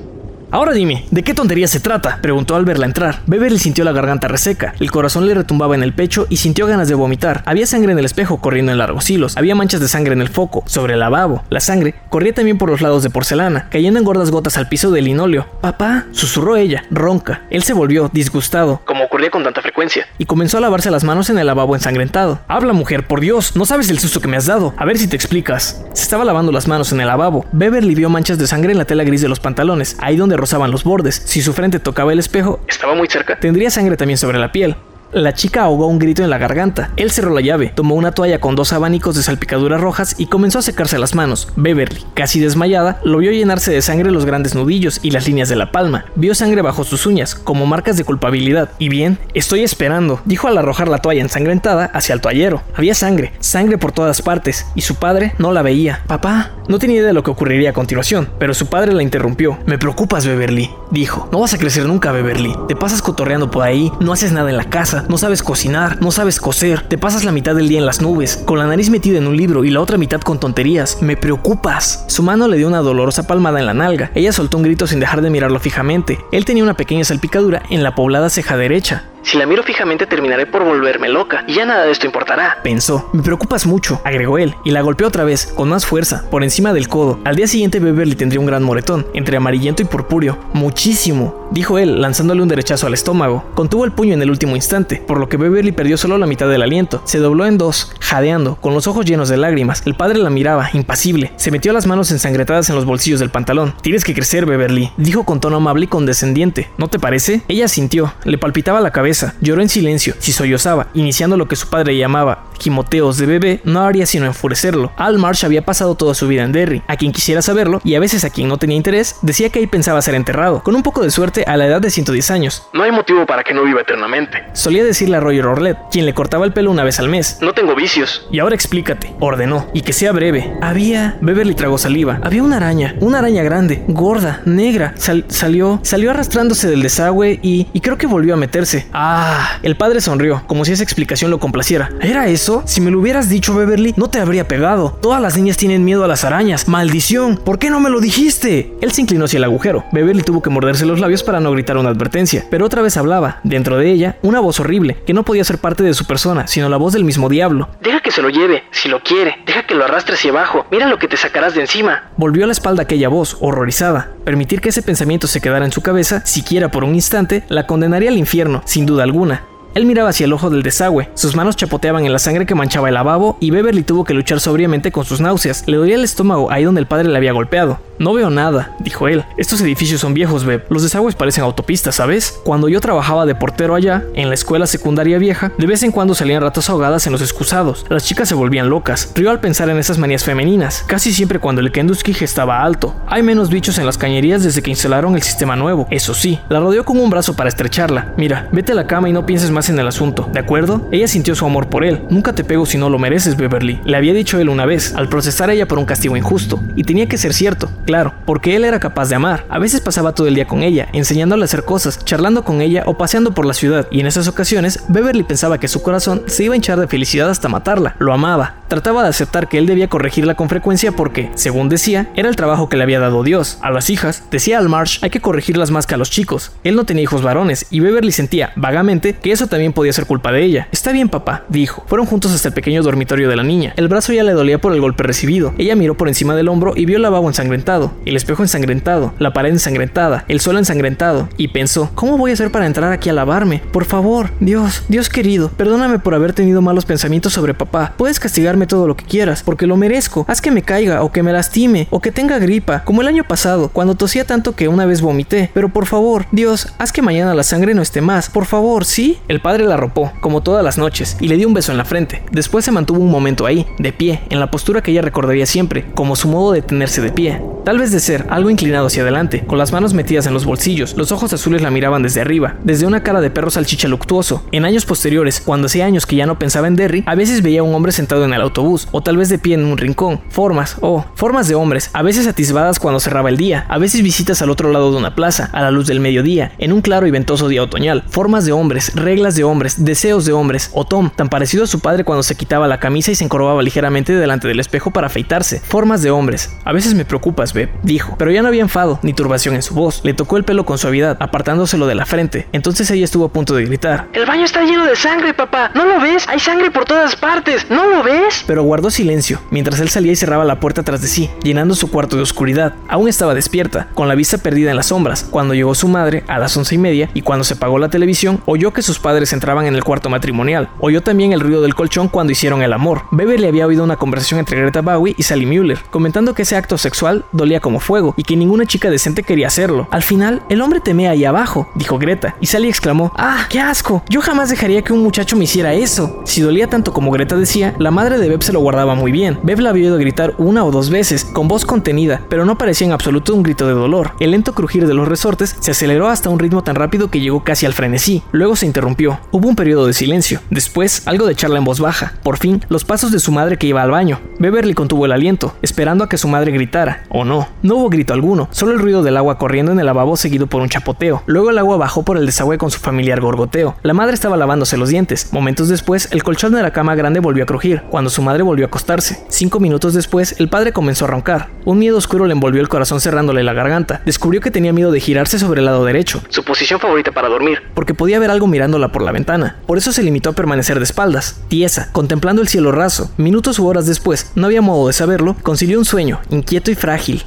Ahora 0.52 0.74
dime, 0.74 1.06
¿de 1.12 1.22
qué 1.22 1.36
tontería 1.36 1.68
se 1.68 1.80
trata? 1.80 2.18
Preguntó 2.24 2.56
al 2.56 2.66
verla 2.66 2.88
entrar. 2.88 3.20
Beverly 3.28 3.60
sintió 3.60 3.84
la 3.84 3.92
garganta 3.92 4.28
reseca, 4.28 4.74
el 4.80 4.90
corazón 4.90 5.28
le 5.28 5.36
retumbaba 5.36 5.76
en 5.76 5.84
el 5.84 5.94
pecho 5.94 6.26
y 6.28 6.38
sintió 6.38 6.66
ganas 6.66 6.88
de 6.88 6.96
vomitar. 6.96 7.44
Había 7.46 7.68
sangre 7.68 7.92
en 7.92 8.00
el 8.00 8.06
espejo 8.06 8.42
corriendo 8.42 8.72
en 8.72 8.80
largos 8.80 9.08
hilos, 9.12 9.38
había 9.38 9.54
manchas 9.54 9.80
de 9.80 9.88
sangre 9.88 10.14
en 10.14 10.22
el 10.22 10.30
foco, 10.30 10.64
sobre 10.66 10.94
el 10.94 11.02
lavabo. 11.02 11.44
La 11.50 11.60
sangre 11.60 11.94
corría 12.10 12.34
también 12.34 12.58
por 12.58 12.70
los 12.70 12.82
lados 12.82 13.04
de 13.04 13.12
porcelana, 13.12 13.68
cayendo 13.70 14.00
en 14.00 14.06
gordas 14.06 14.32
gotas 14.32 14.58
al 14.58 14.70
piso 14.70 14.90
del 14.90 15.06
linóleo. 15.06 15.46
Papá, 15.62 16.06
susurró 16.14 16.56
ella, 16.56 16.84
ronca. 16.90 17.44
Él 17.52 17.62
se 17.62 17.74
volvió, 17.74 18.10
disgustado, 18.12 18.82
como 18.86 19.04
ocurría 19.04 19.30
con 19.30 19.44
tanta 19.44 19.62
frecuencia. 19.62 20.08
Y 20.18 20.26
comenzó 20.26 20.58
a 20.58 20.62
lavarse 20.62 20.90
las 20.90 21.04
manos 21.04 21.30
en 21.30 21.38
el 21.38 21.46
lavabo 21.46 21.76
ensangrentado. 21.76 22.40
Habla, 22.48 22.74
mujer, 22.74 23.06
por 23.06 23.22
Dios, 23.22 23.56
no 23.56 23.66
sabes 23.66 23.92
el 23.92 24.00
susto 24.00 24.20
que 24.20 24.28
me 24.28 24.38
has 24.38 24.48
dado. 24.48 24.74
A 24.78 24.86
ver 24.86 24.98
si 24.98 25.08
te 25.08 25.16
explicas. 25.16 25.86
Se 25.94 26.02
estaba 26.02 26.26
lavando 26.26 26.52
las 26.52 26.68
manos 26.68 26.92
en 26.92 27.02
el 27.02 27.08
lavabo. 27.08 27.46
Beverly 27.52 27.94
vio 27.94 28.10
manchas 28.10 28.40
de 28.40 28.48
sangre 28.48 28.72
en 28.72 28.80
la 28.80 28.86
tela 28.86 29.04
gris 29.04 29.22
de 29.22 29.30
los 29.30 29.40
pantalones, 29.40 29.96
ahí 30.00 30.18
donde 30.18 30.39
rozaban 30.40 30.72
los 30.72 30.84
bordes. 30.84 31.22
Si 31.26 31.42
su 31.42 31.54
frente 31.54 31.80
tocaba 31.80 32.14
el 32.14 32.20
espejo, 32.20 32.60
estaba 32.68 32.96
muy 32.96 33.08
cerca, 33.08 33.40
tendría 33.40 33.70
sangre 33.70 33.98
también 33.98 34.18
sobre 34.18 34.40
la 34.40 34.52
piel. 34.52 34.76
La 35.12 35.34
chica 35.34 35.64
ahogó 35.64 35.88
un 35.88 35.98
grito 35.98 36.24
en 36.24 36.30
la 36.30 36.38
garganta. 36.38 36.92
Él 36.96 37.10
cerró 37.10 37.34
la 37.34 37.42
llave, 37.42 37.72
tomó 37.74 37.96
una 37.96 38.12
toalla 38.12 38.40
con 38.40 38.56
dos 38.56 38.74
abanicos 38.74 39.16
de 39.16 39.24
salpicaduras 39.24 39.82
rojas 39.82 40.14
y 40.20 40.28
comenzó 40.28 40.60
a 40.60 40.62
secarse 40.62 41.00
las 41.00 41.16
manos. 41.16 41.48
Beverly, 41.56 42.06
casi 42.14 42.40
desmayada, 42.40 43.02
lo 43.04 43.18
vio 43.18 43.32
llenarse 43.32 43.72
de 43.72 43.82
sangre 43.82 44.12
los 44.12 44.26
grandes 44.26 44.54
nudillos 44.54 45.00
y 45.02 45.10
las 45.10 45.26
líneas 45.26 45.50
de 45.50 45.56
la 45.56 45.72
palma. 45.72 46.06
Vio 46.14 46.36
sangre 46.36 46.62
bajo 46.62 46.84
sus 46.84 47.08
uñas, 47.08 47.34
como 47.34 47.66
marcas 47.66 47.98
de 47.98 48.04
culpabilidad. 48.04 48.70
Y 48.78 48.90
bien, 48.90 49.18
estoy 49.34 49.64
esperando, 49.64 50.22
dijo 50.26 50.48
al 50.48 50.60
arrojar 50.60 50.90
la 50.90 51.00
toalla 51.00 51.22
ensangrentada 51.22 51.86
hacia 51.86 52.14
el 52.14 52.22
toallero. 52.22 52.62
Había 52.76 52.94
sangre, 52.94 53.34
sangre 53.40 53.80
por 53.80 53.92
todas 53.92 54.22
partes, 54.22 54.68
y 54.76 54.82
su 54.82 54.94
padre 54.94 55.34
no 55.40 55.52
la 55.52 55.64
veía. 55.64 56.04
Papá, 56.06 56.52
no 56.68 56.78
tenía 56.78 56.98
idea 56.98 57.08
de 57.08 57.14
lo 57.14 57.24
que 57.24 57.32
ocurriría 57.32 57.72
a 57.72 57.74
continuación, 57.74 58.30
pero 58.38 58.54
su 58.54 58.68
padre 58.68 58.94
la 58.94 59.02
interrumpió. 59.02 59.58
Me 59.66 59.80
preocupas, 59.80 60.28
Beverly, 60.28 60.70
dijo. 60.92 61.28
No 61.32 61.40
vas 61.40 61.56
a 61.56 61.58
crecer 61.58 61.88
nunca, 61.88 62.12
Beverly. 62.12 62.54
Te 62.68 62.76
pasas 62.76 63.02
cotorreando 63.02 63.50
por 63.50 63.64
ahí, 63.64 63.92
no 64.00 64.14
haces 64.14 64.32
nada 64.32 64.52
en 64.52 64.58
la 64.58 64.66
casa 64.66 64.99
no 65.08 65.18
sabes 65.18 65.44
cocinar, 65.44 66.02
no 66.02 66.12
sabes 66.12 66.40
coser, 66.40 66.82
te 66.82 66.98
pasas 66.98 67.24
la 67.24 67.32
mitad 67.32 67.56
del 67.56 67.70
día 67.70 67.80
en 67.80 67.86
las 67.86 68.02
nubes, 68.02 68.38
con 68.38 68.60
la 68.60 68.66
nariz 68.66 68.90
metida 68.90 69.18
en 69.18 69.28
un 69.28 69.38
libro 69.38 69.64
y 69.64 69.70
la 69.70 69.82
otra 69.82 69.98
mitad 69.98 70.22
con 70.22 70.40
tonterías. 70.40 71.02
Me 71.02 71.18
preocupas. 71.18 72.06
Su 72.08 72.24
mano 72.24 72.48
le 72.48 72.58
dio 72.58 72.68
una 72.68 72.80
dolorosa 72.80 73.28
palmada 73.28 73.60
en 73.60 73.66
la 73.66 73.74
nalga. 73.74 74.12
Ella 74.16 74.34
soltó 74.34 74.58
un 74.58 74.64
grito 74.64 74.88
sin 74.88 75.00
dejar 75.00 75.22
de 75.22 75.30
mirarlo 75.30 75.60
fijamente. 75.60 76.20
Él 76.32 76.46
tenía 76.46 76.64
una 76.64 76.76
pequeña 76.76 77.04
salpicadura 77.04 77.64
en 77.70 77.84
la 77.84 77.96
poblada 77.96 78.30
ceja 78.30 78.58
derecha. 78.58 79.04
Si 79.22 79.38
la 79.38 79.46
miro 79.46 79.64
fijamente 79.64 80.08
terminaré 80.08 80.46
por 80.46 80.64
volverme 80.64 81.10
loca 81.10 81.44
y 81.48 81.56
ya 81.56 81.66
nada 81.66 81.86
de 81.86 81.92
esto 81.92 82.06
importará. 82.06 82.60
Pensó. 82.64 83.10
Me 83.14 83.22
preocupas 83.22 83.66
mucho, 83.66 84.02
agregó 84.04 84.38
él, 84.38 84.56
y 84.64 84.72
la 84.72 84.82
golpeó 84.82 85.08
otra 85.08 85.24
vez, 85.24 85.46
con 85.46 85.70
más 85.70 85.86
fuerza, 85.86 86.24
por 86.32 86.44
encima 86.44 86.74
del 86.74 86.88
codo. 86.88 87.20
Al 87.26 87.36
día 87.36 87.48
siguiente 87.48 87.80
Beverly 87.80 88.16
tendría 88.16 88.40
un 88.40 88.46
gran 88.46 88.64
moretón, 88.64 89.06
entre 89.14 89.38
amarillento 89.38 89.82
y 89.82 89.86
purpúreo. 89.86 90.38
Muchísimo, 90.54 91.48
dijo 91.52 91.78
él, 91.78 92.02
lanzándole 92.02 92.42
un 92.42 92.48
derechazo 92.48 92.88
al 92.88 92.94
estómago. 92.94 93.44
Contuvo 93.56 93.86
el 93.86 93.92
puño 93.92 94.14
en 94.14 94.22
el 94.22 94.30
último 94.30 94.56
instante, 94.56 95.04
por 95.06 95.20
lo 95.20 95.28
que 95.30 95.38
Beverly 95.38 95.72
perdió 95.72 95.98
solo 95.98 96.18
la 96.18 96.26
mitad 96.26 96.48
del 96.48 96.62
aliento. 96.62 97.02
Se 97.06 97.20
dobló 97.20 97.46
en 97.46 97.58
dos, 97.58 97.94
jadeando, 98.00 98.56
con 98.56 98.74
los 98.74 98.88
ojos 98.88 99.06
llenos 99.06 99.30
de 99.30 99.38
lágrimas. 99.38 99.84
El 99.86 99.96
padre 99.96 100.20
la 100.20 100.30
miraba, 100.30 100.70
impasible. 100.74 101.34
Se 101.36 101.52
metió 101.52 101.74
las 101.74 101.88
manos 101.88 102.12
ensangretadas 102.12 102.70
en 102.70 102.76
los 102.76 102.86
bolsillos 102.86 103.20
del 103.20 103.30
pantalón. 103.30 103.74
Tienes 103.82 104.04
que 104.04 104.14
crecer, 104.14 104.46
Beverly, 104.46 104.92
dijo 104.98 105.24
con 105.24 105.40
tono 105.40 105.58
amable 105.58 105.86
y 105.86 105.88
condescendiente. 105.88 106.70
¿No 106.78 106.88
te 106.88 107.00
parece? 107.00 107.42
Ella 107.48 107.68
sintió, 107.68 108.14
le 108.24 108.38
palpitaba 108.38 108.80
la 108.80 108.92
cabeza 108.92 109.09
lloró 109.42 109.62
en 109.62 109.70
silencio, 109.70 110.16
si 110.20 110.32
sollozaba, 110.32 110.88
iniciando 110.94 111.38
lo 111.38 111.48
que 111.48 111.56
su 111.56 111.68
padre 111.70 111.98
llamaba 111.98 112.50
gimoteos 112.60 113.18
de 113.18 113.26
bebé, 113.26 113.62
no 113.64 113.82
haría 113.82 114.06
sino 114.06 114.26
enfurecerlo. 114.26 114.92
Al 114.98 115.18
Marsh 115.18 115.46
había 115.46 115.66
pasado 115.66 115.96
toda 115.96 116.14
su 116.14 116.28
vida 116.28 116.44
en 116.44 116.52
Derry, 116.52 116.84
a 116.88 116.98
quien 116.98 117.12
quisiera 117.12 117.42
saberlo, 117.42 117.82
y 117.84 117.96
a 117.96 118.00
veces 118.00 118.24
a 118.24 118.30
quien 118.30 118.48
no 118.48 118.58
tenía 118.58 118.78
interés, 118.78 119.16
decía 119.22 119.50
que 119.50 119.60
ahí 119.60 119.68
pensaba 119.68 120.02
ser 120.02 120.16
enterrado, 120.16 120.62
con 120.64 120.76
un 120.76 120.84
poco 120.84 121.02
de 121.02 121.10
suerte 121.10 121.44
a 121.48 121.58
la 121.58 121.66
edad 121.66 121.82
de 121.82 121.90
110 121.90 122.32
años. 122.32 122.68
No 122.74 122.84
hay 122.84 122.92
motivo 122.92 123.26
para 123.26 123.44
que 123.44 123.54
no 123.54 123.64
viva 123.64 123.82
eternamente. 123.82 124.44
Solía 124.54 124.84
decirle 124.84 125.18
a 125.18 125.20
Roger 125.20 125.48
Orlet, 125.48 125.78
quien 125.92 126.06
le 126.06 126.14
cortaba 126.14 126.46
el 126.46 126.54
pelo 126.54 126.72
una 126.72 126.84
vez 126.84 127.00
al 127.00 127.10
mes. 127.10 127.38
No 127.42 127.54
tengo 127.54 127.76
vicios. 127.76 128.28
Y 128.32 128.40
ahora 128.40 128.56
explícate, 128.56 129.16
ordenó, 129.20 129.68
y 129.74 129.82
que 129.82 129.94
sea 129.94 130.12
breve. 130.12 130.54
Había... 130.62 131.18
Beverly 131.22 131.56
tragó 131.56 131.78
saliva. 131.78 132.20
Había 132.24 132.44
una 132.44 132.58
araña, 132.58 132.96
una 133.00 133.20
araña 133.20 133.44
grande, 133.44 133.84
gorda, 133.88 134.42
negra. 134.46 134.94
salió, 134.98 135.80
salió 135.84 136.12
arrastrándose 136.12 136.70
del 136.70 136.82
desagüe 136.82 137.40
y, 137.42 137.68
y 137.74 137.82
creo 137.82 137.98
que 137.98 138.08
volvió 138.08 138.34
a 138.34 138.38
meterse. 138.38 138.88
Ah, 139.02 139.60
el 139.64 139.78
padre 139.78 140.02
sonrió, 140.02 140.44
como 140.46 140.66
si 140.66 140.74
esa 140.74 140.84
explicación 140.84 141.32
lo 141.32 141.40
complaciera. 141.40 141.90
¿Era 142.02 142.28
eso? 142.28 142.64
Si 142.66 142.82
me 142.82 142.92
lo 142.92 143.00
hubieras 143.00 143.30
dicho, 143.30 143.56
Beverly, 143.56 143.94
no 143.96 144.10
te 144.10 144.20
habría 144.20 144.46
pegado. 144.46 145.00
Todas 145.02 145.22
las 145.22 145.38
niñas 145.38 145.56
tienen 145.56 145.86
miedo 145.86 146.04
a 146.04 146.08
las 146.10 146.26
arañas. 146.26 146.68
¡Maldición! 146.68 147.38
¿Por 147.38 147.60
qué 147.60 147.70
no 147.70 147.80
me 147.80 147.90
lo 147.90 148.02
dijiste? 148.02 148.74
Él 148.82 148.92
se 148.92 149.00
inclinó 149.00 149.24
hacia 149.24 149.38
el 149.38 149.46
agujero. 149.46 149.86
Beverly 149.94 150.22
tuvo 150.22 150.42
que 150.42 150.50
morderse 150.50 150.86
los 150.86 151.00
labios 151.00 151.24
para 151.24 151.40
no 151.40 151.50
gritar 151.54 151.78
una 151.78 151.92
advertencia, 151.92 152.44
pero 152.52 152.66
otra 152.66 152.82
vez 152.82 152.98
hablaba, 152.98 153.40
dentro 153.46 153.78
de 153.78 153.90
ella, 153.90 154.18
una 154.22 154.42
voz 154.42 154.60
horrible, 154.60 154.98
que 155.06 155.14
no 155.14 155.24
podía 155.24 155.46
ser 155.46 155.60
parte 155.60 155.82
de 155.82 155.94
su 155.94 156.04
persona, 156.04 156.48
sino 156.48 156.68
la 156.68 156.76
voz 156.76 156.92
del 156.92 157.06
mismo 157.06 157.30
diablo. 157.30 157.70
Deja 157.82 158.02
que 158.02 158.12
se 158.12 158.22
lo 158.22 158.28
lleve, 158.28 158.64
si 158.72 158.90
lo 158.90 159.02
quiere. 159.02 159.38
Deja 159.46 159.66
que 159.66 159.76
lo 159.76 159.86
arrastre 159.86 160.16
hacia 160.16 160.32
abajo. 160.32 160.66
Mira 160.72 160.88
lo 160.88 161.00
que 161.00 161.08
te 161.08 161.16
sacarás 161.16 161.56
de 161.56 161.62
encima. 161.62 162.10
Volvió 162.18 162.44
a 162.44 162.48
la 162.48 162.52
espalda 162.52 162.84
aquella 162.84 163.08
voz, 163.08 163.38
horrorizada. 163.40 164.10
Permitir 164.26 164.60
que 164.60 164.70
ese 164.70 164.82
pensamiento 164.82 165.26
se 165.28 165.40
quedara 165.40 165.64
en 165.64 165.72
su 165.72 165.82
cabeza, 165.82 166.22
siquiera 166.26 166.70
por 166.70 166.84
un 166.84 166.96
instante, 166.96 167.46
la 167.48 167.66
condenaría 167.66 168.10
al 168.10 168.18
infierno, 168.18 168.62
sin 168.66 168.89
duda 168.90 169.04
alguna. 169.04 169.44
Él 169.76 169.86
miraba 169.86 170.10
hacia 170.10 170.26
el 170.26 170.34
ojo 170.34 170.50
del 170.50 170.64
desagüe, 170.64 171.10
sus 171.14 171.36
manos 171.36 171.56
chapoteaban 171.56 172.06
en 172.06 172.14
la 172.14 172.20
sangre 172.20 172.46
que 172.46 172.56
manchaba 172.56 172.90
el 172.90 172.96
lavabo 172.96 173.38
y 173.40 173.52
Beverly 173.52 173.84
tuvo 173.84 174.04
que 174.04 174.14
luchar 174.14 174.40
sobriamente 174.40 174.92
con 174.92 175.06
sus 175.06 175.22
náuseas. 175.22 175.64
Le 175.68 175.78
dolía 175.78 175.96
el 175.96 176.04
estómago 176.04 176.52
ahí 176.52 176.64
donde 176.64 176.82
el 176.82 176.88
padre 176.88 177.10
le 177.10 177.18
había 177.18 177.32
golpeado. 177.32 177.80
No 178.00 178.14
veo 178.14 178.30
nada, 178.30 178.76
dijo 178.80 179.10
él. 179.10 179.26
Estos 179.38 179.60
edificios 179.60 180.00
son 180.00 180.14
viejos, 180.14 180.46
Beb. 180.46 180.66
Los 180.70 180.84
desagües 180.84 181.16
parecen 181.16 181.44
autopistas, 181.44 181.96
¿sabes? 181.96 182.40
Cuando 182.46 182.70
yo 182.70 182.80
trabajaba 182.80 183.26
de 183.26 183.36
portero 183.36 183.76
allá, 183.76 184.06
en 184.14 184.30
la 184.30 184.36
escuela 184.36 184.68
secundaria 184.68 185.18
vieja, 185.18 185.52
de 185.58 185.68
vez 185.68 185.84
en 185.84 185.92
cuando 185.92 186.16
salían 186.16 186.42
ratas 186.42 186.70
ahogadas 186.70 187.06
en 187.08 187.12
los 187.12 187.22
excusados. 187.22 187.86
Las 187.90 188.06
chicas 188.06 188.30
se 188.30 188.36
volvían 188.36 188.70
locas. 188.70 189.12
Rió 189.16 189.30
al 189.32 189.42
pensar 189.42 189.70
en 189.70 189.78
esas 189.78 189.98
manías 189.98 190.24
femeninas, 190.24 190.86
casi 190.88 191.12
siempre 191.12 191.40
cuando 191.40 191.60
el 191.60 191.74
Kenduski 191.74 192.16
estaba 192.24 192.64
alto. 192.64 192.96
Hay 193.06 193.22
menos 193.22 193.50
bichos 193.50 193.78
en 193.78 193.86
las 193.86 193.98
cañerías 193.98 194.44
desde 194.44 194.62
que 194.62 194.70
instalaron 194.70 195.16
el 195.16 195.22
sistema 195.22 195.58
nuevo. 195.58 195.86
Eso 195.92 196.14
sí, 196.14 196.40
la 196.48 196.62
rodeó 196.62 196.86
con 196.86 197.00
un 197.00 197.10
brazo 197.10 197.36
para 197.36 197.50
estrecharla. 197.50 198.14
Mira, 198.16 198.48
vete 198.54 198.72
a 198.72 198.76
la 198.76 198.88
cama 198.88 199.10
y 199.10 199.14
no 199.14 199.26
pienses 199.26 199.52
más 199.52 199.59
en 199.68 199.80
el 199.80 199.88
asunto, 199.88 200.30
¿de 200.32 200.40
acuerdo? 200.40 200.88
Ella 200.94 201.10
sintió 201.10 201.36
su 201.36 201.46
amor 201.46 201.68
por 201.68 201.84
él. 201.84 202.04
Nunca 202.10 202.34
te 202.34 202.46
pego 202.46 202.66
si 202.66 202.78
no 202.78 202.90
lo 202.90 203.00
mereces, 203.00 203.36
Beverly. 203.36 203.82
Le 203.84 203.98
había 203.98 204.14
dicho 204.14 204.40
él 204.40 204.48
una 204.48 204.66
vez, 204.66 204.96
al 204.96 205.10
procesar 205.10 205.50
a 205.50 205.54
ella 205.54 205.68
por 205.68 205.80
un 205.80 205.86
castigo 205.86 206.16
injusto. 206.16 206.62
Y 206.78 206.84
tenía 206.84 207.10
que 207.10 207.18
ser 207.18 207.34
cierto, 207.34 207.70
claro 207.86 208.14
porque 208.30 208.56
él 208.56 208.64
era 208.64 208.80
capaz 208.80 209.10
de 209.10 209.16
amar. 209.16 209.46
A 209.50 209.58
veces 209.58 209.82
pasaba 209.82 210.14
todo 210.14 210.28
el 210.28 210.36
día 210.36 210.46
con 210.46 210.62
ella, 210.62 210.88
enseñándole 210.94 211.44
a 211.44 211.46
hacer 211.46 211.64
cosas, 211.64 212.06
charlando 212.06 212.44
con 212.44 212.62
ella 212.62 212.84
o 212.86 212.96
paseando 212.96 213.34
por 213.34 213.46
la 213.46 213.54
ciudad, 213.54 213.88
y 213.90 214.00
en 214.00 214.06
esas 214.06 214.28
ocasiones 214.28 214.84
Beverly 214.88 215.24
pensaba 215.24 215.58
que 215.58 215.68
su 215.68 215.82
corazón 215.82 216.22
se 216.28 216.44
iba 216.44 216.54
a 216.54 216.56
hinchar 216.56 216.80
de 216.80 216.88
felicidad 216.88 217.28
hasta 217.28 217.50
matarla. 217.50 217.96
Lo 217.98 218.14
amaba. 218.14 218.56
Trataba 218.68 219.02
de 219.02 219.10
aceptar 219.10 219.50
que 219.50 219.58
él 219.58 219.66
debía 219.66 219.88
corregirla 219.90 220.36
con 220.36 220.48
frecuencia 220.48 220.92
porque, 220.92 221.32
según 221.34 221.70
decía, 221.70 222.12
era 222.16 222.30
el 222.30 222.36
trabajo 222.36 222.70
que 222.70 222.78
le 222.78 222.84
había 222.84 223.00
dado 223.00 223.24
Dios. 223.24 223.58
A 223.62 223.72
las 223.72 223.90
hijas, 223.90 224.24
decía 224.30 224.60
al 224.60 224.70
Marsh, 224.70 225.00
hay 225.02 225.10
que 225.10 225.22
corregirlas 225.22 225.72
más 225.72 225.88
que 225.88 225.96
a 225.96 225.98
los 225.98 226.12
chicos. 226.12 226.52
Él 226.64 226.76
no 226.76 226.86
tenía 226.86 227.04
hijos 227.04 227.24
varones, 227.24 227.66
y 227.72 227.80
Beverly 227.80 228.12
sentía, 228.12 228.52
vagamente, 228.56 229.16
que 229.16 229.32
eso 229.32 229.48
también 229.50 229.74
podía 229.74 229.94
ser 229.94 230.06
culpa 230.06 230.32
de 230.32 230.44
ella. 230.44 230.68
Está 230.72 230.92
bien, 230.92 231.10
papá, 231.10 231.46
dijo. 231.50 231.84
Fueron 231.88 232.06
juntos 232.06 232.34
hasta 232.34 232.50
el 232.50 232.54
pequeño 232.54 232.84
dormitorio 232.84 233.28
de 233.28 233.36
la 233.36 233.44
niña. 233.44 233.74
El 233.76 233.88
brazo 233.88 234.14
ya 234.14 234.24
le 234.24 234.34
dolía 234.34 234.60
por 234.60 234.74
el 234.74 234.82
golpe 234.82 235.04
recibido. 235.04 235.54
Ella 235.58 235.76
miró 235.76 235.98
por 235.98 236.08
encima 236.08 236.36
del 236.36 236.48
hombro 236.48 236.74
y 236.76 236.86
vio 236.86 236.98
el 236.98 237.02
lavabo 237.02 237.28
ensangrentado 237.28 237.92
espejo 238.20 238.44
ensangrentado, 238.44 239.14
la 239.18 239.34
pared 239.34 239.50
ensangrentada, 239.50 240.26
el 240.28 240.40
suelo 240.40 240.60
ensangrentado, 240.60 241.30
y 241.38 241.48
pensó, 241.48 241.90
¿cómo 241.96 242.18
voy 242.18 242.32
a 242.32 242.34
hacer 242.36 242.52
para 242.52 242.68
entrar 242.68 242.92
aquí 242.92 243.10
a 243.10 243.14
lavarme? 243.14 243.64
Por 243.72 243.86
favor, 243.86 244.30
Dios, 244.40 244.84
Dios 244.88 245.10
querido, 245.10 245.50
perdóname 245.50 245.98
por 245.98 246.14
haber 246.14 246.34
tenido 246.34 246.62
malos 246.62 246.86
pensamientos 246.86 247.34
sobre 247.34 247.54
papá. 247.54 247.94
Puedes 247.98 248.20
castigarme 248.20 248.68
todo 248.68 248.88
lo 248.88 248.96
que 248.96 249.06
quieras, 249.06 249.42
porque 249.42 249.66
lo 249.66 249.78
merezco. 249.78 250.26
Haz 250.28 250.42
que 250.42 250.52
me 250.52 250.62
caiga, 250.62 251.02
o 251.02 251.12
que 251.12 251.24
me 251.24 251.32
lastime, 251.32 251.88
o 251.90 252.02
que 252.02 252.12
tenga 252.12 252.38
gripa, 252.40 252.84
como 252.84 253.02
el 253.02 253.08
año 253.08 253.24
pasado, 253.24 253.70
cuando 253.70 253.96
tosía 253.96 254.26
tanto 254.26 254.56
que 254.56 254.68
una 254.68 254.86
vez 254.86 255.02
vomité. 255.02 255.50
Pero 255.54 255.70
por 255.70 255.86
favor, 255.86 256.26
Dios, 256.32 256.68
haz 256.78 256.92
que 256.92 257.02
mañana 257.02 257.34
la 257.34 257.44
sangre 257.44 257.74
no 257.74 257.82
esté 257.82 258.02
más. 258.02 258.30
Por 258.30 258.46
favor, 258.46 258.86
¿sí? 258.86 259.18
El 259.28 259.39
padre 259.42 259.66
la 259.66 259.76
arropó, 259.76 260.12
como 260.20 260.42
todas 260.42 260.64
las 260.64 260.78
noches, 260.78 261.18
y 261.20 261.28
le 261.28 261.38
dio 261.38 261.48
un 261.48 261.54
beso 261.54 261.72
en 261.72 261.78
la 261.78 261.86
frente. 261.86 262.24
Después 262.32 262.66
se 262.66 262.72
mantuvo 262.72 263.00
un 263.00 263.12
momento 263.12 263.46
ahí, 263.46 263.66
de 263.78 263.94
pie, 263.94 264.22
en 264.30 264.40
la 264.40 264.52
postura 264.52 264.82
que 264.82 264.92
ella 264.92 265.02
recordaría 265.02 265.46
siempre, 265.46 265.86
como 265.94 266.16
su 266.16 266.28
modo 266.28 266.52
de 266.52 266.62
tenerse 266.62 267.02
de 267.02 267.12
pie. 267.12 267.42
Tal 267.66 267.78
vez 267.78 267.92
de 267.92 268.00
ser 268.00 268.26
algo 268.30 268.50
inclinado 268.50 268.88
hacia 268.88 269.04
adelante, 269.04 269.44
con 269.46 269.58
las 269.58 269.72
manos 269.72 269.94
metidas 269.94 270.26
en 270.26 270.34
los 270.34 270.46
bolsillos. 270.46 270.96
Los 270.96 271.12
ojos 271.12 271.34
azules 271.34 271.62
la 271.62 271.70
miraban 271.70 272.02
desde 272.02 272.22
arriba, 272.22 272.56
desde 272.64 272.86
una 272.86 273.04
cara 273.04 273.22
de 273.22 273.30
perro 273.30 273.52
salchicha 273.52 273.88
luctuoso. 273.88 274.44
En 274.52 274.66
años 274.66 274.86
posteriores, 274.86 275.42
cuando 275.42 275.68
hacía 275.68 275.86
años 275.86 276.06
que 276.06 276.16
ya 276.16 276.26
no 276.26 276.40
pensaba 276.40 276.68
en 276.68 276.76
Derry, 276.76 277.04
a 277.06 277.16
veces 277.16 277.42
veía 277.42 277.60
a 277.60 277.64
un 277.64 277.76
hombre 277.76 277.92
sentado 277.92 278.26
en 278.26 278.34
el 278.34 278.42
autobús, 278.42 278.88
o 278.92 279.02
tal 279.02 279.18
vez 279.18 279.30
de 279.30 279.38
pie 279.38 279.56
en 279.56 279.66
un 279.66 279.78
rincón. 279.78 280.22
Formas, 280.30 280.78
oh, 280.82 281.06
formas 281.16 281.48
de 281.48 281.56
hombres, 281.56 281.90
a 281.94 282.02
veces 282.02 282.28
atisbadas 282.28 282.80
cuando 282.80 283.00
cerraba 283.00 283.30
el 283.30 283.38
día, 283.38 283.66
a 283.70 283.78
veces 283.78 284.02
visitas 284.02 284.42
al 284.42 284.50
otro 284.50 284.72
lado 284.72 284.92
de 284.92 284.98
una 284.98 285.16
plaza, 285.16 285.50
a 285.54 285.62
la 285.62 285.72
luz 285.72 285.88
del 285.88 286.00
mediodía, 286.00 286.54
en 286.58 286.74
un 286.74 286.82
claro 286.82 287.08
y 287.08 287.12
ventoso 287.12 287.48
día 287.48 287.64
otoñal. 287.64 288.04
Formas 288.10 288.46
de 288.46 288.52
hombres, 288.52 288.94
reglas 288.96 289.29
de 289.36 289.44
hombres, 289.44 289.84
deseos 289.84 290.26
de 290.26 290.34
hombres, 290.34 290.70
o 290.74 290.86
Tom, 290.86 291.10
tan 291.16 291.30
parecido 291.30 291.64
a 291.64 291.68
su 291.68 291.80
padre 291.80 292.04
cuando 292.04 292.24
se 292.24 292.36
quitaba 292.36 292.68
la 292.68 292.80
camisa 292.80 293.12
y 293.12 293.16
se 293.16 293.24
encorvaba 293.24 293.62
ligeramente 293.62 294.14
delante 294.14 294.48
del 294.48 294.60
espejo 294.60 294.92
para 294.92 295.08
afeitarse. 295.08 295.60
Formas 295.60 296.02
de 296.02 296.12
hombres. 296.12 296.54
A 296.64 296.74
veces 296.74 296.94
me 296.94 297.06
preocupas, 297.06 297.54
Beb, 297.54 297.70
dijo, 297.84 298.16
pero 298.18 298.32
ya 298.32 298.42
no 298.42 298.48
había 298.48 298.62
enfado 298.62 299.00
ni 299.04 299.14
turbación 299.14 299.56
en 299.56 299.62
su 299.62 299.74
voz. 299.74 300.02
Le 300.04 300.14
tocó 300.14 300.38
el 300.38 300.44
pelo 300.44 300.66
con 300.66 300.78
suavidad, 300.78 301.18
apartándoselo 301.20 301.88
de 301.88 301.96
la 301.96 302.06
frente. 302.06 302.48
Entonces 302.52 302.90
ella 302.92 303.06
estuvo 303.06 303.26
a 303.26 303.34
punto 303.34 303.56
de 303.56 303.66
gritar. 303.66 304.08
El 304.14 304.26
baño 304.26 304.46
está 304.46 304.64
lleno 304.64 304.86
de 304.86 304.96
sangre, 304.96 305.34
papá. 305.34 305.72
¿No 305.76 305.86
lo 305.86 306.00
ves? 306.00 306.28
Hay 306.28 306.40
sangre 306.40 306.72
por 306.72 306.86
todas 306.86 307.16
partes. 307.16 307.68
¿No 307.70 307.86
lo 307.86 308.04
ves? 308.04 308.44
Pero 308.48 308.64
guardó 308.64 308.90
silencio, 308.90 309.42
mientras 309.52 309.80
él 309.80 309.90
salía 309.90 310.12
y 310.12 310.16
cerraba 310.16 310.46
la 310.46 310.60
puerta 310.60 310.84
tras 310.84 311.02
de 311.02 311.08
sí, 311.08 311.30
llenando 311.44 311.76
su 311.76 311.90
cuarto 311.90 312.16
de 312.16 312.24
oscuridad. 312.24 312.74
Aún 312.88 313.08
estaba 313.08 313.34
despierta, 313.34 313.88
con 313.94 314.08
la 314.08 314.16
vista 314.16 314.38
perdida 314.38 314.70
en 314.70 314.78
las 314.78 314.88
sombras, 314.88 315.26
cuando 315.30 315.54
llegó 315.54 315.76
su 315.76 315.88
madre 315.88 316.24
a 316.28 316.40
las 316.40 316.56
once 316.56 316.76
y 316.76 316.78
media 316.78 317.10
y 317.14 317.22
cuando 317.22 317.44
se 317.44 317.56
apagó 317.56 317.80
la 317.80 317.90
televisión, 317.90 318.42
oyó 318.46 318.72
que 318.74 318.82
sus 318.82 319.00
padres 319.00 319.19
entraban 319.34 319.66
en 319.66 319.76
el 319.76 319.84
cuarto 319.84 320.10
matrimonial. 320.10 320.70
Oyó 320.80 321.02
también 321.02 321.34
el 321.34 321.40
ruido 321.40 321.62
del 321.62 321.76
colchón 321.76 322.08
cuando 322.08 322.32
hicieron 322.32 322.62
el 322.62 322.74
amor. 322.74 323.04
Beverly 323.12 323.48
había 323.48 323.68
oído 323.68 323.84
una 323.84 323.98
conversación 323.98 324.40
entre 324.40 324.60
Greta 324.60 324.82
Bowie 324.82 325.16
y 325.18 325.24
Sally 325.24 325.46
Mueller, 325.46 325.80
comentando 325.90 326.34
que 326.34 326.44
ese 326.44 326.56
acto 326.56 326.78
sexual 326.78 327.26
dolía 327.32 327.60
como 327.60 327.80
fuego 327.80 328.14
y 328.18 328.24
que 328.24 328.36
ninguna 328.36 328.66
chica 328.66 328.90
decente 328.90 329.24
quería 329.24 329.48
hacerlo. 329.48 329.88
Al 329.92 330.04
final, 330.04 330.44
el 330.50 330.62
hombre 330.62 330.80
temía 330.80 331.12
ahí 331.12 331.26
abajo, 331.26 331.70
dijo 331.76 331.98
Greta, 331.98 332.36
y 332.40 332.48
Sally 332.48 332.70
exclamó, 332.70 333.12
¡Ah, 333.16 333.48
qué 333.50 333.60
asco! 333.60 334.04
Yo 334.10 334.22
jamás 334.22 334.50
dejaría 334.50 334.82
que 334.82 334.94
un 334.94 335.04
muchacho 335.04 335.36
me 335.36 335.44
hiciera 335.44 335.74
eso. 335.74 336.22
Si 336.26 336.42
dolía 336.42 336.68
tanto 336.68 336.94
como 336.94 337.12
Greta 337.12 337.36
decía, 337.36 337.76
la 337.80 337.92
madre 337.92 338.18
de 338.18 338.30
Beb 338.30 338.44
se 338.44 338.54
lo 338.54 338.60
guardaba 338.60 338.96
muy 338.96 339.12
bien. 339.12 339.40
Beb 339.44 339.60
la 339.60 339.70
había 339.70 339.86
oído 339.86 339.98
gritar 339.98 340.34
una 340.38 340.64
o 340.64 340.72
dos 340.72 340.90
veces, 340.90 341.26
con 341.26 341.48
voz 341.48 341.66
contenida, 341.66 342.22
pero 342.30 342.46
no 342.46 342.58
parecía 342.58 342.88
en 342.88 342.94
absoluto 342.94 343.34
un 343.34 343.44
grito 343.44 343.68
de 343.68 343.74
dolor. 343.74 344.12
El 344.20 344.32
lento 344.32 344.54
crujir 344.54 344.88
de 344.88 344.94
los 344.94 345.08
resortes 345.08 345.56
se 345.60 345.72
aceleró 345.72 346.08
hasta 346.10 346.30
un 346.30 346.40
ritmo 346.40 346.64
tan 346.64 346.76
rápido 346.76 347.10
que 347.10 347.20
llegó 347.20 347.44
casi 347.44 347.66
al 347.66 347.74
frenesí. 347.74 348.24
Luego 348.32 348.56
se 348.56 348.66
interrumpió. 348.66 349.09
Hubo 349.32 349.48
un 349.48 349.56
periodo 349.56 349.88
de 349.88 349.94
silencio. 349.94 350.42
Después, 350.50 351.04
algo 351.08 351.26
de 351.26 351.36
charla 351.36 351.58
en 351.58 351.64
voz 351.64 351.80
baja. 351.80 352.14
Por 352.24 352.38
fin, 352.38 352.64
los 352.70 352.84
pasos 352.86 353.12
de 353.12 353.20
su 353.20 353.32
madre 353.32 353.58
que 353.58 353.68
iba 353.68 353.82
al 353.82 353.92
baño. 353.92 354.20
Beverly 354.40 354.74
contuvo 354.74 355.06
el 355.06 355.12
aliento, 355.12 355.54
esperando 355.62 356.04
a 356.04 356.10
que 356.10 356.18
su 356.18 356.28
madre 356.28 356.52
gritara, 356.52 357.04
o 357.10 357.26
no. 357.26 357.48
No 357.62 357.76
hubo 357.76 357.90
grito 357.90 358.14
alguno, 358.14 358.48
solo 358.52 358.72
el 358.74 358.80
ruido 358.80 359.04
del 359.04 359.18
agua 359.18 359.38
corriendo 359.38 359.72
en 359.72 359.80
el 359.80 359.86
lavabo 359.86 360.18
seguido 360.18 360.48
por 360.48 360.62
un 360.62 360.70
chapoteo. 360.70 361.24
Luego 361.26 361.50
el 361.50 361.58
agua 361.58 361.78
bajó 361.78 362.04
por 362.04 362.18
el 362.18 362.26
desagüe 362.26 362.58
con 362.58 362.72
su 362.72 362.80
familiar 362.80 363.20
gorgoteo. 363.22 363.76
La 363.84 363.94
madre 363.94 364.14
estaba 364.14 364.38
lavándose 364.38 364.78
los 364.78 364.90
dientes. 364.90 365.32
Momentos 365.32 365.70
después, 365.70 366.10
el 366.12 366.24
colchón 366.24 366.54
de 366.54 366.62
la 366.62 366.72
cama 366.74 366.96
grande 366.96 367.20
volvió 367.20 367.44
a 367.44 367.48
crujir, 367.48 367.84
cuando 367.90 368.10
su 368.10 368.22
madre 368.22 368.44
volvió 368.44 368.66
a 368.66 368.68
acostarse. 368.68 369.24
Cinco 369.30 369.60
minutos 369.60 369.94
después, 369.94 370.36
el 370.40 370.50
padre 370.50 370.72
comenzó 370.74 371.06
a 371.06 371.10
roncar. 371.10 371.50
Un 371.66 371.80
miedo 371.80 371.98
oscuro 371.98 372.26
le 372.26 372.34
envolvió 372.34 372.62
el 372.62 372.70
corazón 372.70 373.00
cerrándole 373.02 373.44
la 373.44 373.54
garganta. 373.54 374.02
Descubrió 374.06 374.42
que 374.42 374.52
tenía 374.52 374.74
miedo 374.74 374.92
de 374.92 375.00
girarse 375.00 375.40
sobre 375.40 375.60
el 375.60 375.66
lado 375.66 375.86
derecho, 375.86 376.22
Su 376.30 376.44
posición 376.44 376.80
favorita 376.80 377.12
para 377.12 377.28
dormir. 377.30 377.60
porque 377.74 377.94
podía 377.94 378.20
ver 378.20 378.32
algo 378.32 378.48
mirándola 378.48 378.92
por 378.92 378.99
la 379.02 379.12
ventana. 379.12 379.58
Por 379.66 379.78
eso 379.78 379.92
se 379.92 380.04
limitó 380.04 380.30
a 380.30 380.34
permanecer 380.34 380.78
de 380.78 380.84
espaldas, 380.84 381.42
tiesa, 381.48 381.92
contemplando 381.92 382.42
el 382.42 382.48
cielo 382.48 382.72
raso. 382.72 383.12
Minutos 383.18 383.60
u 383.60 383.68
horas 383.68 383.86
después, 383.86 384.32
no 384.36 384.48
había 384.48 384.62
modo 384.62 384.88
de 384.88 384.94
saberlo, 384.94 385.36
concilió 385.42 385.80
un 385.80 385.86
sueño, 385.86 386.20
inquieto 386.30 386.72
y 386.72 386.76
frágil. 386.76 387.24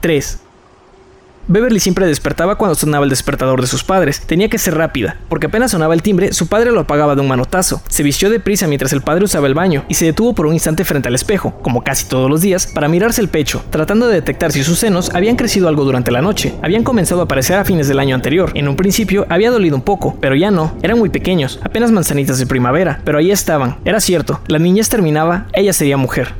3. 0.00 0.40
Beverly 1.48 1.80
siempre 1.80 2.06
despertaba 2.06 2.56
cuando 2.56 2.74
sonaba 2.74 3.04
el 3.04 3.10
despertador 3.10 3.60
de 3.60 3.66
sus 3.66 3.82
padres. 3.82 4.20
Tenía 4.20 4.48
que 4.48 4.58
ser 4.58 4.76
rápida, 4.76 5.16
porque 5.28 5.46
apenas 5.46 5.72
sonaba 5.72 5.94
el 5.94 6.02
timbre, 6.02 6.32
su 6.32 6.46
padre 6.46 6.70
lo 6.70 6.80
apagaba 6.80 7.14
de 7.14 7.20
un 7.20 7.28
manotazo. 7.28 7.82
Se 7.88 8.02
vistió 8.02 8.30
deprisa 8.30 8.66
mientras 8.66 8.92
el 8.92 9.02
padre 9.02 9.24
usaba 9.24 9.46
el 9.46 9.54
baño 9.54 9.84
y 9.88 9.94
se 9.94 10.06
detuvo 10.06 10.34
por 10.34 10.46
un 10.46 10.54
instante 10.54 10.84
frente 10.84 11.08
al 11.08 11.14
espejo, 11.14 11.58
como 11.62 11.82
casi 11.82 12.06
todos 12.06 12.30
los 12.30 12.40
días, 12.40 12.66
para 12.66 12.88
mirarse 12.88 13.20
el 13.20 13.28
pecho, 13.28 13.64
tratando 13.70 14.06
de 14.06 14.14
detectar 14.14 14.52
si 14.52 14.62
sus 14.62 14.78
senos 14.78 15.10
habían 15.14 15.36
crecido 15.36 15.68
algo 15.68 15.84
durante 15.84 16.10
la 16.10 16.22
noche. 16.22 16.54
Habían 16.62 16.84
comenzado 16.84 17.20
a 17.20 17.24
aparecer 17.24 17.56
a 17.56 17.64
fines 17.64 17.88
del 17.88 17.98
año 17.98 18.14
anterior. 18.14 18.52
En 18.54 18.68
un 18.68 18.76
principio 18.76 19.26
había 19.28 19.50
dolido 19.50 19.76
un 19.76 19.82
poco, 19.82 20.16
pero 20.20 20.36
ya 20.36 20.50
no. 20.50 20.72
Eran 20.82 20.98
muy 20.98 21.08
pequeños, 21.08 21.58
apenas 21.62 21.90
manzanitas 21.90 22.38
de 22.38 22.46
primavera, 22.46 23.00
pero 23.04 23.18
ahí 23.18 23.30
estaban. 23.30 23.76
Era 23.84 24.00
cierto, 24.00 24.40
la 24.46 24.58
niñez 24.58 24.88
terminaba, 24.88 25.46
ella 25.52 25.72
sería 25.72 25.96
mujer. 25.96 26.34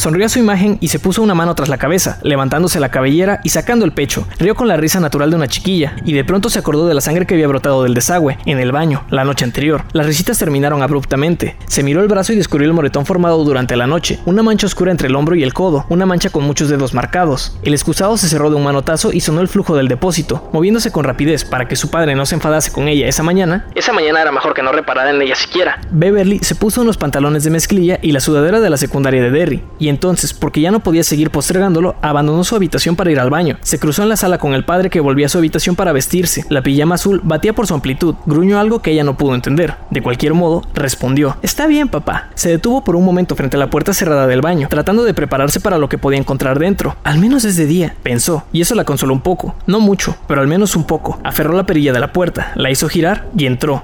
Sonrió 0.00 0.24
a 0.24 0.30
su 0.30 0.38
imagen 0.38 0.78
y 0.80 0.88
se 0.88 0.98
puso 0.98 1.20
una 1.20 1.34
mano 1.34 1.54
tras 1.54 1.68
la 1.68 1.76
cabeza, 1.76 2.20
levantándose 2.22 2.80
la 2.80 2.90
cabellera 2.90 3.42
y 3.44 3.50
sacando 3.50 3.84
el 3.84 3.92
pecho. 3.92 4.26
Rió 4.38 4.54
con 4.54 4.66
la 4.66 4.78
risa 4.78 4.98
natural 4.98 5.28
de 5.28 5.36
una 5.36 5.46
chiquilla, 5.46 5.94
y 6.06 6.14
de 6.14 6.24
pronto 6.24 6.48
se 6.48 6.58
acordó 6.58 6.86
de 6.86 6.94
la 6.94 7.02
sangre 7.02 7.26
que 7.26 7.34
había 7.34 7.48
brotado 7.48 7.82
del 7.82 7.92
desagüe, 7.92 8.38
en 8.46 8.58
el 8.60 8.72
baño, 8.72 9.04
la 9.10 9.24
noche 9.24 9.44
anterior. 9.44 9.84
Las 9.92 10.06
risitas 10.06 10.38
terminaron 10.38 10.82
abruptamente. 10.82 11.54
Se 11.66 11.82
miró 11.82 12.00
el 12.00 12.08
brazo 12.08 12.32
y 12.32 12.36
descubrió 12.36 12.66
el 12.66 12.72
moretón 12.72 13.04
formado 13.04 13.44
durante 13.44 13.76
la 13.76 13.86
noche, 13.86 14.20
una 14.24 14.42
mancha 14.42 14.66
oscura 14.66 14.90
entre 14.90 15.08
el 15.08 15.16
hombro 15.16 15.36
y 15.36 15.42
el 15.42 15.52
codo, 15.52 15.84
una 15.90 16.06
mancha 16.06 16.30
con 16.30 16.44
muchos 16.44 16.70
dedos 16.70 16.94
marcados. 16.94 17.58
El 17.62 17.74
excusado 17.74 18.16
se 18.16 18.30
cerró 18.30 18.48
de 18.48 18.56
un 18.56 18.64
manotazo 18.64 19.12
y 19.12 19.20
sonó 19.20 19.42
el 19.42 19.48
flujo 19.48 19.76
del 19.76 19.88
depósito, 19.88 20.48
moviéndose 20.54 20.90
con 20.90 21.04
rapidez 21.04 21.44
para 21.44 21.68
que 21.68 21.76
su 21.76 21.90
padre 21.90 22.14
no 22.14 22.24
se 22.24 22.36
enfadase 22.36 22.72
con 22.72 22.88
ella 22.88 23.06
esa 23.06 23.22
mañana. 23.22 23.66
Esa 23.74 23.92
mañana 23.92 24.22
era 24.22 24.32
mejor 24.32 24.54
que 24.54 24.62
no 24.62 24.72
reparara 24.72 25.10
en 25.10 25.20
ella 25.20 25.36
siquiera. 25.36 25.78
Beverly 25.90 26.38
se 26.38 26.54
puso 26.54 26.80
unos 26.80 26.96
pantalones 26.96 27.44
de 27.44 27.50
mezclilla 27.50 27.98
y 28.00 28.12
la 28.12 28.20
sudadera 28.20 28.60
de 28.60 28.70
la 28.70 28.78
secundaria 28.78 29.22
de 29.22 29.30
Derry, 29.30 29.62
y 29.78 29.89
entonces, 29.90 30.32
porque 30.32 30.60
ya 30.60 30.70
no 30.70 30.80
podía 30.80 31.04
seguir 31.04 31.30
postergándolo, 31.30 31.96
abandonó 32.00 32.44
su 32.44 32.56
habitación 32.56 32.96
para 32.96 33.10
ir 33.10 33.20
al 33.20 33.30
baño. 33.30 33.58
Se 33.62 33.78
cruzó 33.78 34.02
en 34.02 34.08
la 34.08 34.16
sala 34.16 34.38
con 34.38 34.54
el 34.54 34.64
padre 34.64 34.90
que 34.90 35.00
volvía 35.00 35.26
a 35.26 35.28
su 35.28 35.38
habitación 35.38 35.76
para 35.76 35.92
vestirse. 35.92 36.44
La 36.48 36.62
pijama 36.62 36.94
azul 36.94 37.20
batía 37.22 37.52
por 37.52 37.66
su 37.66 37.74
amplitud, 37.74 38.14
gruñó 38.26 38.58
algo 38.58 38.80
que 38.80 38.92
ella 38.92 39.04
no 39.04 39.16
pudo 39.16 39.34
entender. 39.34 39.74
De 39.90 40.02
cualquier 40.02 40.34
modo, 40.34 40.62
respondió: 40.74 41.36
Está 41.42 41.66
bien, 41.66 41.88
papá. 41.88 42.30
Se 42.34 42.48
detuvo 42.48 42.82
por 42.84 42.96
un 42.96 43.04
momento 43.04 43.36
frente 43.36 43.56
a 43.56 43.60
la 43.60 43.70
puerta 43.70 43.92
cerrada 43.92 44.26
del 44.26 44.40
baño, 44.40 44.68
tratando 44.70 45.04
de 45.04 45.14
prepararse 45.14 45.60
para 45.60 45.78
lo 45.78 45.88
que 45.88 45.98
podía 45.98 46.18
encontrar 46.18 46.58
dentro. 46.58 46.96
Al 47.04 47.18
menos 47.18 47.44
es 47.44 47.56
de 47.56 47.66
día, 47.66 47.94
pensó, 48.02 48.44
y 48.52 48.60
eso 48.60 48.74
la 48.74 48.84
consoló 48.84 49.12
un 49.12 49.20
poco. 49.20 49.54
No 49.66 49.80
mucho, 49.80 50.16
pero 50.26 50.40
al 50.40 50.48
menos 50.48 50.76
un 50.76 50.84
poco. 50.84 51.18
Aferró 51.24 51.52
la 51.54 51.66
perilla 51.66 51.92
de 51.92 52.00
la 52.00 52.12
puerta, 52.12 52.52
la 52.54 52.70
hizo 52.70 52.88
girar 52.88 53.26
y 53.36 53.46
entró. 53.46 53.82